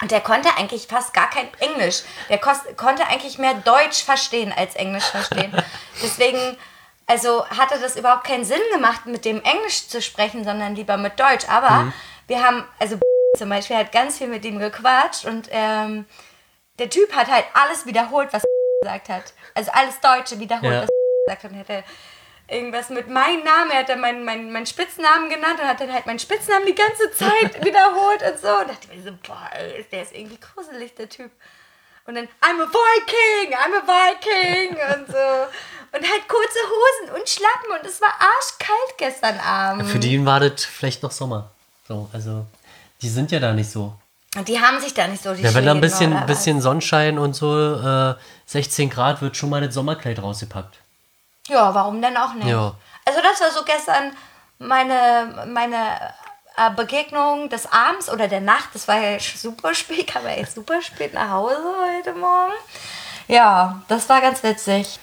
Und 0.01 0.11
der 0.11 0.21
konnte 0.21 0.49
eigentlich 0.57 0.87
fast 0.87 1.13
gar 1.13 1.29
kein 1.29 1.49
Englisch. 1.59 2.03
Der 2.29 2.37
konnte 2.39 3.05
eigentlich 3.07 3.37
mehr 3.37 3.53
Deutsch 3.55 4.03
verstehen 4.03 4.53
als 4.55 4.75
Englisch 4.75 5.03
verstehen. 5.05 5.51
Deswegen, 6.01 6.57
also 7.05 7.45
hatte 7.49 7.77
das 7.79 7.97
überhaupt 7.97 8.23
keinen 8.25 8.45
Sinn 8.45 8.61
gemacht, 8.71 9.05
mit 9.05 9.25
dem 9.25 9.41
Englisch 9.43 9.87
zu 9.89 10.01
sprechen, 10.01 10.43
sondern 10.45 10.75
lieber 10.75 10.95
mit 10.95 11.19
Deutsch. 11.19 11.45
Aber 11.49 11.91
wir 12.27 12.41
haben, 12.45 12.63
also 12.79 12.97
zum 13.37 13.49
Beispiel 13.49 13.75
hat 13.75 13.91
ganz 13.91 14.17
viel 14.17 14.27
mit 14.27 14.45
ihm 14.45 14.57
gequatscht 14.59 15.25
und 15.25 15.49
ähm, 15.51 16.05
der 16.79 16.89
Typ 16.89 17.13
hat 17.13 17.27
halt 17.27 17.45
alles 17.53 17.85
wiederholt, 17.85 18.29
was 18.31 18.43
gesagt 18.81 19.09
hat. 19.09 19.33
Also 19.53 19.69
alles 19.73 19.99
Deutsche 19.99 20.39
wiederholt, 20.39 20.73
Ja. 20.73 20.81
was 20.83 20.89
gesagt 21.25 21.43
hat. 21.43 21.51
Und 21.51 21.57
hätte 21.57 21.83
irgendwas 22.51 22.89
mit 22.89 23.07
meinem 23.07 23.43
Namen, 23.43 23.71
er 23.71 23.79
hat 23.79 23.89
dann 23.89 24.01
meinen, 24.01 24.25
meinen, 24.25 24.51
meinen 24.51 24.65
Spitznamen 24.65 25.29
genannt 25.29 25.59
und 25.61 25.67
hat 25.67 25.79
dann 25.79 25.91
halt 25.91 26.05
meinen 26.05 26.19
Spitznamen 26.19 26.65
die 26.65 26.75
ganze 26.75 27.11
Zeit 27.11 27.63
wiederholt 27.65 28.21
und 28.21 28.39
so. 28.39 28.47
Und 28.59 28.69
dachte 28.69 28.87
mir 28.93 29.01
so, 29.03 29.11
boah, 29.25 29.49
ey, 29.53 29.85
der 29.91 30.03
ist 30.03 30.13
irgendwie 30.13 30.39
gruselig, 30.39 30.95
der 30.95 31.09
Typ. 31.09 31.31
Und 32.05 32.15
dann, 32.15 32.25
I'm 32.41 32.61
a 32.61 32.67
Viking, 32.67 33.53
I'm 33.53 33.75
a 33.77 33.85
Viking 33.85 34.69
und 34.99 35.07
so. 35.07 35.47
Und 35.91 36.03
halt 36.03 36.27
kurze 36.27 36.59
Hosen 36.69 37.19
und 37.19 37.27
Schlappen 37.27 37.79
und 37.79 37.85
es 37.87 37.99
war 37.99 38.09
arschkalt 38.09 38.97
gestern 38.97 39.39
Abend. 39.39 39.87
Für 39.87 39.99
die 39.99 40.23
war 40.25 40.39
das 40.39 40.65
vielleicht 40.65 41.01
noch 41.03 41.11
Sommer. 41.11 41.51
So, 41.87 42.09
also, 42.13 42.45
die 43.01 43.09
sind 43.09 43.31
ja 43.31 43.39
da 43.39 43.53
nicht 43.53 43.71
so. 43.71 43.93
Und 44.35 44.47
die 44.47 44.59
haben 44.59 44.79
sich 44.79 44.93
da 44.93 45.07
nicht 45.07 45.23
so 45.23 45.33
die 45.33 45.41
Ja, 45.41 45.53
wenn 45.55 45.65
da 45.65 45.71
ein 45.71 45.81
bisschen, 45.81 46.25
bisschen 46.27 46.61
Sonnenschein 46.61 47.17
und 47.17 47.35
so, 47.35 47.75
äh, 47.75 48.15
16 48.45 48.89
Grad, 48.89 49.21
wird 49.21 49.35
schon 49.35 49.49
mal 49.49 49.61
das 49.61 49.73
Sommerkleid 49.73 50.21
rausgepackt. 50.21 50.77
Ja, 51.49 51.73
warum 51.73 52.01
denn 52.01 52.15
auch 52.17 52.33
nicht? 52.33 52.47
Ja. 52.47 52.73
Also 53.05 53.21
das 53.21 53.41
war 53.41 53.51
so 53.51 53.63
gestern 53.65 54.15
meine, 54.59 55.47
meine 55.47 56.13
äh, 56.57 56.69
Begegnung 56.75 57.49
des 57.49 57.71
Abends 57.71 58.09
oder 58.09 58.27
der 58.27 58.41
Nacht. 58.41 58.69
Das 58.73 58.87
war 58.87 58.99
ja 58.99 59.19
super 59.19 59.73
spät, 59.73 59.99
ich 59.99 60.07
kam 60.07 60.23
ja 60.23 60.31
echt 60.31 60.53
super 60.53 60.81
spät 60.81 61.13
nach 61.13 61.29
Hause 61.31 61.57
heute 61.97 62.13
Morgen. 62.13 62.53
Ja, 63.27 63.81
das 63.87 64.07
war 64.09 64.21
ganz 64.21 64.43
witzig. 64.43 64.99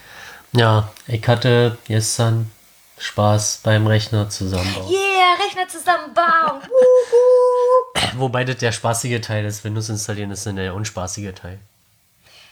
Ja, 0.52 0.88
ich 1.06 1.26
hatte 1.26 1.78
gestern 1.86 2.50
Spaß 2.98 3.60
beim 3.62 3.86
Rechner 3.86 4.28
zusammenbauen. 4.30 4.90
Yeah, 4.90 5.44
Rechner 5.44 5.68
zusammenbauen. 5.68 6.62
Wobei 8.16 8.44
das 8.44 8.56
der 8.56 8.72
spaßige 8.72 9.20
Teil 9.20 9.44
ist. 9.44 9.64
Windows 9.64 9.88
installieren 9.88 10.30
ist 10.30 10.46
dann 10.46 10.56
der 10.56 10.74
unspaßige 10.74 11.34
Teil. 11.34 11.58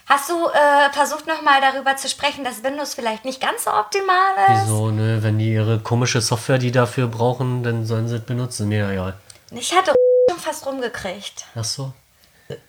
Hast 0.07 0.29
du 0.29 0.49
äh, 0.49 0.93
versucht 0.93 1.27
nochmal 1.27 1.61
darüber 1.61 1.97
zu 1.97 2.09
sprechen, 2.09 2.45
dass 2.45 2.63
Windows 2.63 2.95
vielleicht 2.95 3.25
nicht 3.25 3.41
ganz 3.41 3.65
so 3.65 3.73
optimal 3.73 4.35
ist? 4.49 4.65
Wieso, 4.65 4.91
ne? 4.91 5.23
Wenn 5.23 5.39
die 5.39 5.53
ihre 5.53 5.79
komische 5.79 6.21
Software, 6.21 6.59
die 6.59 6.71
dafür 6.73 7.07
brauchen, 7.07 7.63
dann 7.63 7.87
sollen 7.87 8.07
sie 8.09 8.17
es 8.17 8.23
benutzen. 8.25 8.69
Mir 8.69 8.89
egal. 8.91 9.15
Ich 9.51 9.75
hatte 9.75 9.95
schon 10.31 10.39
fast 10.39 10.67
rumgekriegt. 10.67 11.47
Ach 11.55 11.65
so. 11.65 11.93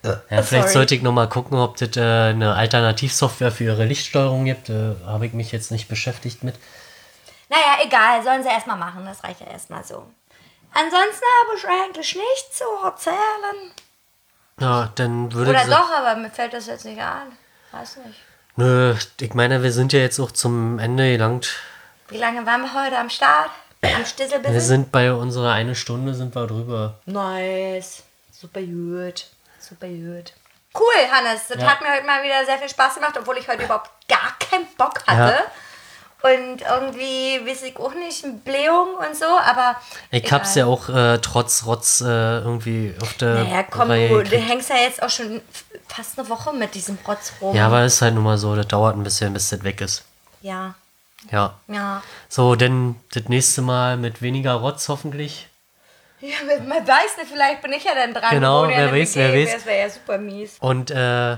Ja, 0.02 0.42
vielleicht 0.42 0.50
sorry. 0.50 0.68
sollte 0.72 0.94
ich 0.94 1.02
noch 1.02 1.12
mal 1.12 1.28
gucken, 1.28 1.58
ob 1.58 1.76
das 1.76 1.96
äh, 1.98 2.00
eine 2.00 2.54
Alternativsoftware 2.54 3.52
für 3.52 3.64
ihre 3.64 3.84
Lichtsteuerung 3.84 4.46
gibt. 4.46 4.70
Äh, 4.70 4.94
Habe 5.04 5.26
ich 5.26 5.34
mich 5.34 5.52
jetzt 5.52 5.70
nicht 5.70 5.88
beschäftigt 5.88 6.42
mit. 6.42 6.54
Naja, 7.50 7.84
egal, 7.84 8.22
sollen 8.24 8.42
sie 8.42 8.48
erstmal 8.48 8.78
machen, 8.78 9.04
das 9.04 9.22
reicht 9.22 9.40
ja 9.40 9.46
erstmal 9.48 9.84
so. 9.84 10.06
Ansonsten 10.72 11.24
habe 11.42 11.58
ich 11.58 11.68
eigentlich 11.68 12.16
nichts 12.16 12.58
zu 12.58 12.64
erzählen. 12.84 13.72
Ja, 14.60 14.90
dann 14.94 15.32
würde 15.32 15.50
Oder 15.50 15.66
doch, 15.66 15.90
aber 15.92 16.16
mir 16.16 16.30
fällt 16.30 16.54
das 16.54 16.66
jetzt 16.66 16.84
nicht 16.86 17.00
an. 17.00 17.32
Weiß 17.72 17.98
nicht. 17.98 18.18
Nö, 18.56 18.94
ich 19.20 19.34
meine, 19.34 19.62
wir 19.62 19.70
sind 19.72 19.92
ja 19.92 19.98
jetzt 20.00 20.18
auch 20.18 20.30
zum 20.30 20.78
Ende 20.78 21.12
gelangt. 21.12 21.56
Wie 22.08 22.16
lange 22.16 22.46
waren 22.46 22.62
wir 22.62 22.72
heute 22.72 22.96
am 22.98 23.10
Start? 23.10 23.50
Am 23.82 23.90
Wir 23.98 24.06
Stisselbissen? 24.06 24.60
sind 24.60 24.92
bei 24.92 25.12
unserer 25.12 25.52
eine 25.52 25.74
Stunde 25.74 26.14
sind 26.14 26.34
wir 26.34 26.46
drüber. 26.46 26.94
Nice. 27.04 28.02
Super 28.32 28.62
gut. 28.62 29.26
Super 29.58 29.88
gut. 29.88 30.32
Cool, 30.74 31.10
Hannes. 31.10 31.48
Das 31.48 31.60
Ja. 31.60 31.70
hat 31.72 31.82
mir 31.82 31.92
heute 31.92 32.06
mal 32.06 32.22
wieder 32.22 32.44
sehr 32.46 32.58
viel 32.58 32.68
Spaß 32.70 32.94
gemacht, 32.94 33.14
obwohl 33.18 33.36
ich 33.36 33.46
heute 33.48 33.64
überhaupt 33.64 33.90
gar 34.08 34.34
keinen 34.38 34.66
Bock 34.78 35.06
hatte. 35.06 35.38
Und 36.22 36.62
irgendwie, 36.62 37.46
weiß 37.46 37.62
ich 37.62 37.76
auch 37.76 37.94
nicht, 37.94 38.24
Blähung 38.44 38.94
und 38.98 39.14
so, 39.14 39.26
aber. 39.26 39.76
Ich 40.10 40.32
hab's 40.32 40.54
ja 40.54 40.66
auch 40.66 40.88
äh, 40.88 41.18
trotz 41.18 41.66
Rotz 41.66 42.00
äh, 42.00 42.38
irgendwie 42.38 42.94
auf 43.00 43.14
der 43.14 43.44
Naja, 43.44 43.62
komm, 43.64 43.88
du, 43.88 44.24
du 44.24 44.36
hängst 44.38 44.70
ja 44.70 44.76
jetzt 44.76 45.02
auch 45.02 45.10
schon 45.10 45.40
fast 45.86 46.18
eine 46.18 46.28
Woche 46.28 46.52
mit 46.52 46.74
diesem 46.74 46.98
Rotz 47.06 47.32
rum. 47.40 47.54
Ja, 47.54 47.66
aber 47.66 47.84
ist 47.84 48.00
halt 48.02 48.14
nun 48.14 48.24
mal 48.24 48.38
so, 48.38 48.56
das 48.56 48.66
dauert 48.66 48.96
ein 48.96 49.02
bisschen, 49.04 49.32
bis 49.34 49.50
das 49.50 49.62
weg 49.62 49.80
ist. 49.80 50.04
Ja, 50.40 50.74
Ja. 51.30 51.54
ja. 51.68 52.02
So, 52.28 52.54
denn 52.56 52.96
das 53.12 53.24
nächste 53.28 53.60
Mal 53.62 53.96
mit 53.96 54.22
weniger 54.22 54.54
Rotz 54.54 54.88
hoffentlich. 54.88 55.48
Ja, 56.20 56.36
man 56.66 56.86
weiß 56.88 57.18
nicht, 57.18 57.30
vielleicht 57.30 57.60
bin 57.60 57.72
ich 57.74 57.84
ja 57.84 57.92
dann 57.94 58.14
dran. 58.14 58.30
Genau, 58.30 58.66
wer 58.66 58.90
weiß, 58.90 59.16
wer 59.16 59.34
weiß. 59.34 59.52
Das 59.52 59.66
wäre 59.66 59.80
ja 59.80 59.90
super 59.90 60.16
mies. 60.16 60.56
Und 60.60 60.90
äh, 60.90 61.36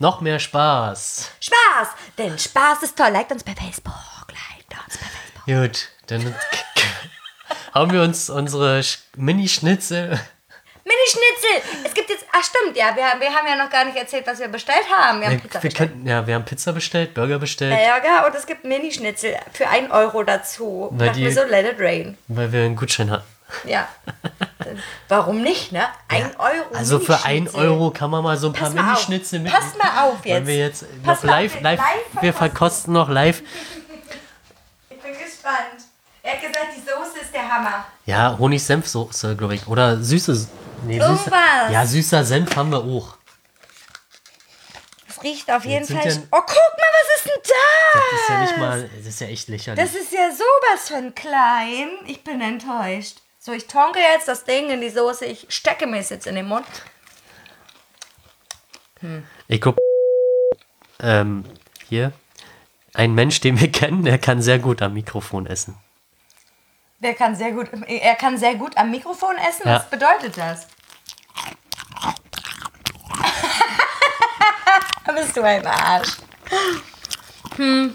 noch 0.00 0.20
mehr 0.20 0.38
Spaß. 0.40 1.30
Spaß! 1.40 1.88
Denn 2.18 2.36
Spaß 2.38 2.82
ist 2.82 2.96
toll. 2.96 3.10
Liked 3.10 3.30
uns 3.30 3.44
bei 3.44 3.54
Facebook. 3.54 3.94
Liked 4.28 4.84
uns 4.84 4.98
bei 4.98 5.06
Facebook. 5.06 5.44
Gut, 5.46 5.88
dann 6.08 6.34
haben 7.74 7.92
wir 7.92 8.02
uns 8.02 8.28
unsere 8.30 8.80
Sch- 8.80 8.98
Mini-Schnitzel. 9.16 10.18
Mini-Schnitzel! 10.84 11.84
Es 11.84 11.94
gibt 11.94 12.10
jetzt. 12.10 12.24
Ach, 12.32 12.42
stimmt, 12.42 12.76
ja. 12.76 12.96
Wir, 12.96 13.20
wir 13.20 13.32
haben 13.34 13.46
ja 13.46 13.54
noch 13.56 13.70
gar 13.70 13.84
nicht 13.84 13.96
erzählt, 13.96 14.26
was 14.26 14.40
wir 14.40 14.48
bestellt 14.48 14.84
haben. 14.92 15.20
Wir 15.20 15.26
haben 15.28 15.34
Wir, 15.34 15.40
Pizza 15.40 15.62
wir, 15.62 15.68
bestellt. 15.70 15.90
könnten, 15.92 16.08
ja, 16.08 16.26
wir 16.26 16.34
haben 16.34 16.44
Pizza 16.44 16.72
bestellt, 16.72 17.14
Burger 17.14 17.38
bestellt, 17.38 17.72
Ärger 17.78 18.26
und 18.26 18.34
es 18.34 18.46
gibt 18.46 18.64
Mini-Schnitzel 18.64 19.36
für 19.52 19.68
1 19.68 19.90
Euro 19.92 20.22
dazu. 20.24 20.88
Weil 20.92 21.12
die- 21.12 21.22
mir 21.24 21.32
so, 21.32 21.44
let 21.44 21.66
it 21.66 21.76
rain. 21.78 22.18
weil 22.28 22.50
wir 22.50 22.64
einen 22.64 22.74
Gutschein 22.76 23.10
hatten. 23.10 23.26
Ja. 23.64 23.88
Warum 25.08 25.42
nicht, 25.42 25.72
ne? 25.72 25.86
1 26.08 26.38
Euro. 26.38 26.74
Also 26.74 26.98
für 26.98 27.14
1 27.16 27.24
Mini-Schnitzel. 27.26 27.60
Euro 27.60 27.90
kann 27.90 28.10
man 28.10 28.22
mal 28.22 28.36
so 28.36 28.48
ein 28.48 28.52
paar 28.52 28.70
Pass 28.70 28.78
auf. 28.78 28.84
Mini-Schnitzel 28.84 29.38
mit. 29.40 29.52
Pass 29.52 29.76
mal 29.76 30.04
auf 30.04 30.24
jetzt. 30.24 30.34
Wollen 30.34 30.46
wir 30.46 30.56
jetzt 30.58 30.84
Pass 31.02 31.22
noch 31.22 31.30
auf, 31.30 31.36
live, 31.36 31.60
live, 31.60 31.78
live 31.80 32.22
wir 32.22 32.32
verkosten. 32.32 32.34
verkosten 32.34 32.92
noch 32.94 33.08
live. 33.08 33.42
Ich 34.90 34.98
bin 35.00 35.12
gespannt. 35.12 35.84
Er 36.22 36.32
hat 36.32 36.40
gesagt, 36.40 36.66
die 36.76 36.80
Soße 36.80 37.20
ist 37.22 37.32
der 37.34 37.48
Hammer. 37.48 37.84
Ja, 38.04 38.36
Honig-Senf-Soße, 38.38 39.34
glaube 39.36 39.54
ich. 39.54 39.66
Oder 39.66 39.96
süße. 40.02 40.48
Nee. 40.84 40.98
Irgendwas. 40.98 41.72
Ja, 41.72 41.86
süßer 41.86 42.24
Senf 42.24 42.54
haben 42.56 42.70
wir 42.70 42.78
auch. 42.78 43.16
Es 45.08 45.22
riecht 45.22 45.50
auf 45.50 45.64
jeden 45.64 45.86
Fall. 45.86 46.06
ja- 46.06 46.16
oh, 46.30 46.40
guck 46.40 46.46
mal, 46.48 46.90
was 46.92 47.16
ist 47.16 47.24
denn 47.26 47.42
da? 47.44 47.98
Das 47.98 48.20
ist 48.20 48.28
ja 48.28 48.40
nicht 48.42 48.56
mal, 48.58 48.90
das 48.98 49.06
ist 49.06 49.20
ja 49.20 49.26
echt 49.28 49.48
lächerlich. 49.48 49.84
Das 49.84 49.94
ist 49.94 50.12
ja 50.12 50.30
sowas 50.30 50.88
von 50.88 51.14
klein. 51.14 51.88
Ich 52.06 52.22
bin 52.22 52.40
enttäuscht. 52.40 53.16
So, 53.42 53.52
ich 53.52 53.66
tonke 53.66 53.98
jetzt 53.98 54.28
das 54.28 54.44
Ding 54.44 54.68
in 54.68 54.82
die 54.82 54.90
Soße. 54.90 55.24
Ich 55.24 55.46
stecke 55.48 55.86
mir 55.86 56.00
es 56.00 56.10
jetzt 56.10 56.26
in 56.26 56.34
den 56.34 56.46
Mund. 56.46 56.66
Ich 59.48 59.62
guck. 59.62 59.78
Ähm, 61.02 61.46
hier. 61.88 62.12
Ein 62.92 63.14
Mensch, 63.14 63.40
den 63.40 63.58
wir 63.58 63.72
kennen, 63.72 64.04
der 64.04 64.18
kann 64.18 64.42
sehr 64.42 64.58
gut 64.58 64.82
am 64.82 64.92
Mikrofon 64.92 65.46
essen. 65.46 65.78
Der 66.98 67.14
kann 67.14 67.34
sehr 67.34 67.52
gut, 67.52 67.70
er 67.86 68.14
kann 68.16 68.36
sehr 68.36 68.56
gut 68.56 68.76
am 68.76 68.90
Mikrofon 68.90 69.36
essen. 69.48 69.66
Ja. 69.66 69.76
Was 69.76 69.88
bedeutet 69.88 70.36
das? 70.36 70.66
Bist 75.14 75.34
du 75.34 75.42
ein 75.42 75.66
Arsch. 75.66 76.18
Äh, 77.58 77.88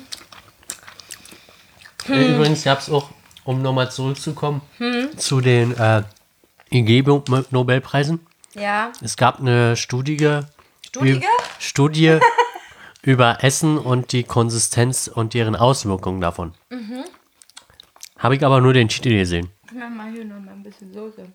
Übrigens 2.07 2.63
gab 2.63 2.79
es 2.79 2.89
auch, 2.89 3.11
um 3.45 3.61
nochmal 3.61 3.89
zurückzukommen, 3.89 4.61
zu 5.15 5.39
den 5.39 5.77
äh, 5.77 6.03
IG-Nobelpreisen. 6.71 8.25
Ja. 8.53 8.91
Es 9.01 9.15
gab 9.15 9.39
eine 9.39 9.77
Studie, 9.77 10.41
Studie? 11.59 12.19
Über 13.01 13.43
Essen 13.43 13.77
und 13.77 14.11
die 14.13 14.23
Konsistenz 14.23 15.07
und 15.07 15.35
deren 15.35 15.55
Auswirkungen 15.55 16.21
davon. 16.21 16.55
Habe 18.17 18.35
ich 18.35 18.43
aber 18.43 18.61
nur 18.61 18.73
den 18.73 18.89
Titel 18.89 19.09
gesehen. 19.09 19.51
Ich 19.67 19.73
mach 19.73 19.89
mal 19.89 20.11
hier 20.11 20.25
noch 20.25 20.39
mal 20.39 20.53
ein 20.53 20.63
bisschen 20.63 20.91
Soße. 20.91 21.27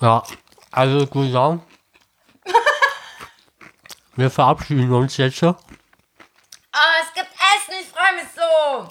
Ja, 0.00 0.22
also 0.70 1.04
ich 1.04 1.14
würde 1.14 1.32
sagen, 1.32 1.62
wir 4.16 4.30
verabschieden 4.30 4.92
uns 4.92 5.16
jetzt 5.16 5.42
Oh, 5.42 5.54
es 7.00 7.14
gibt 7.14 7.30
Essen. 7.32 7.74
Ich 7.80 7.88
freue 7.88 8.16
mich 8.16 8.30
so. 8.34 8.90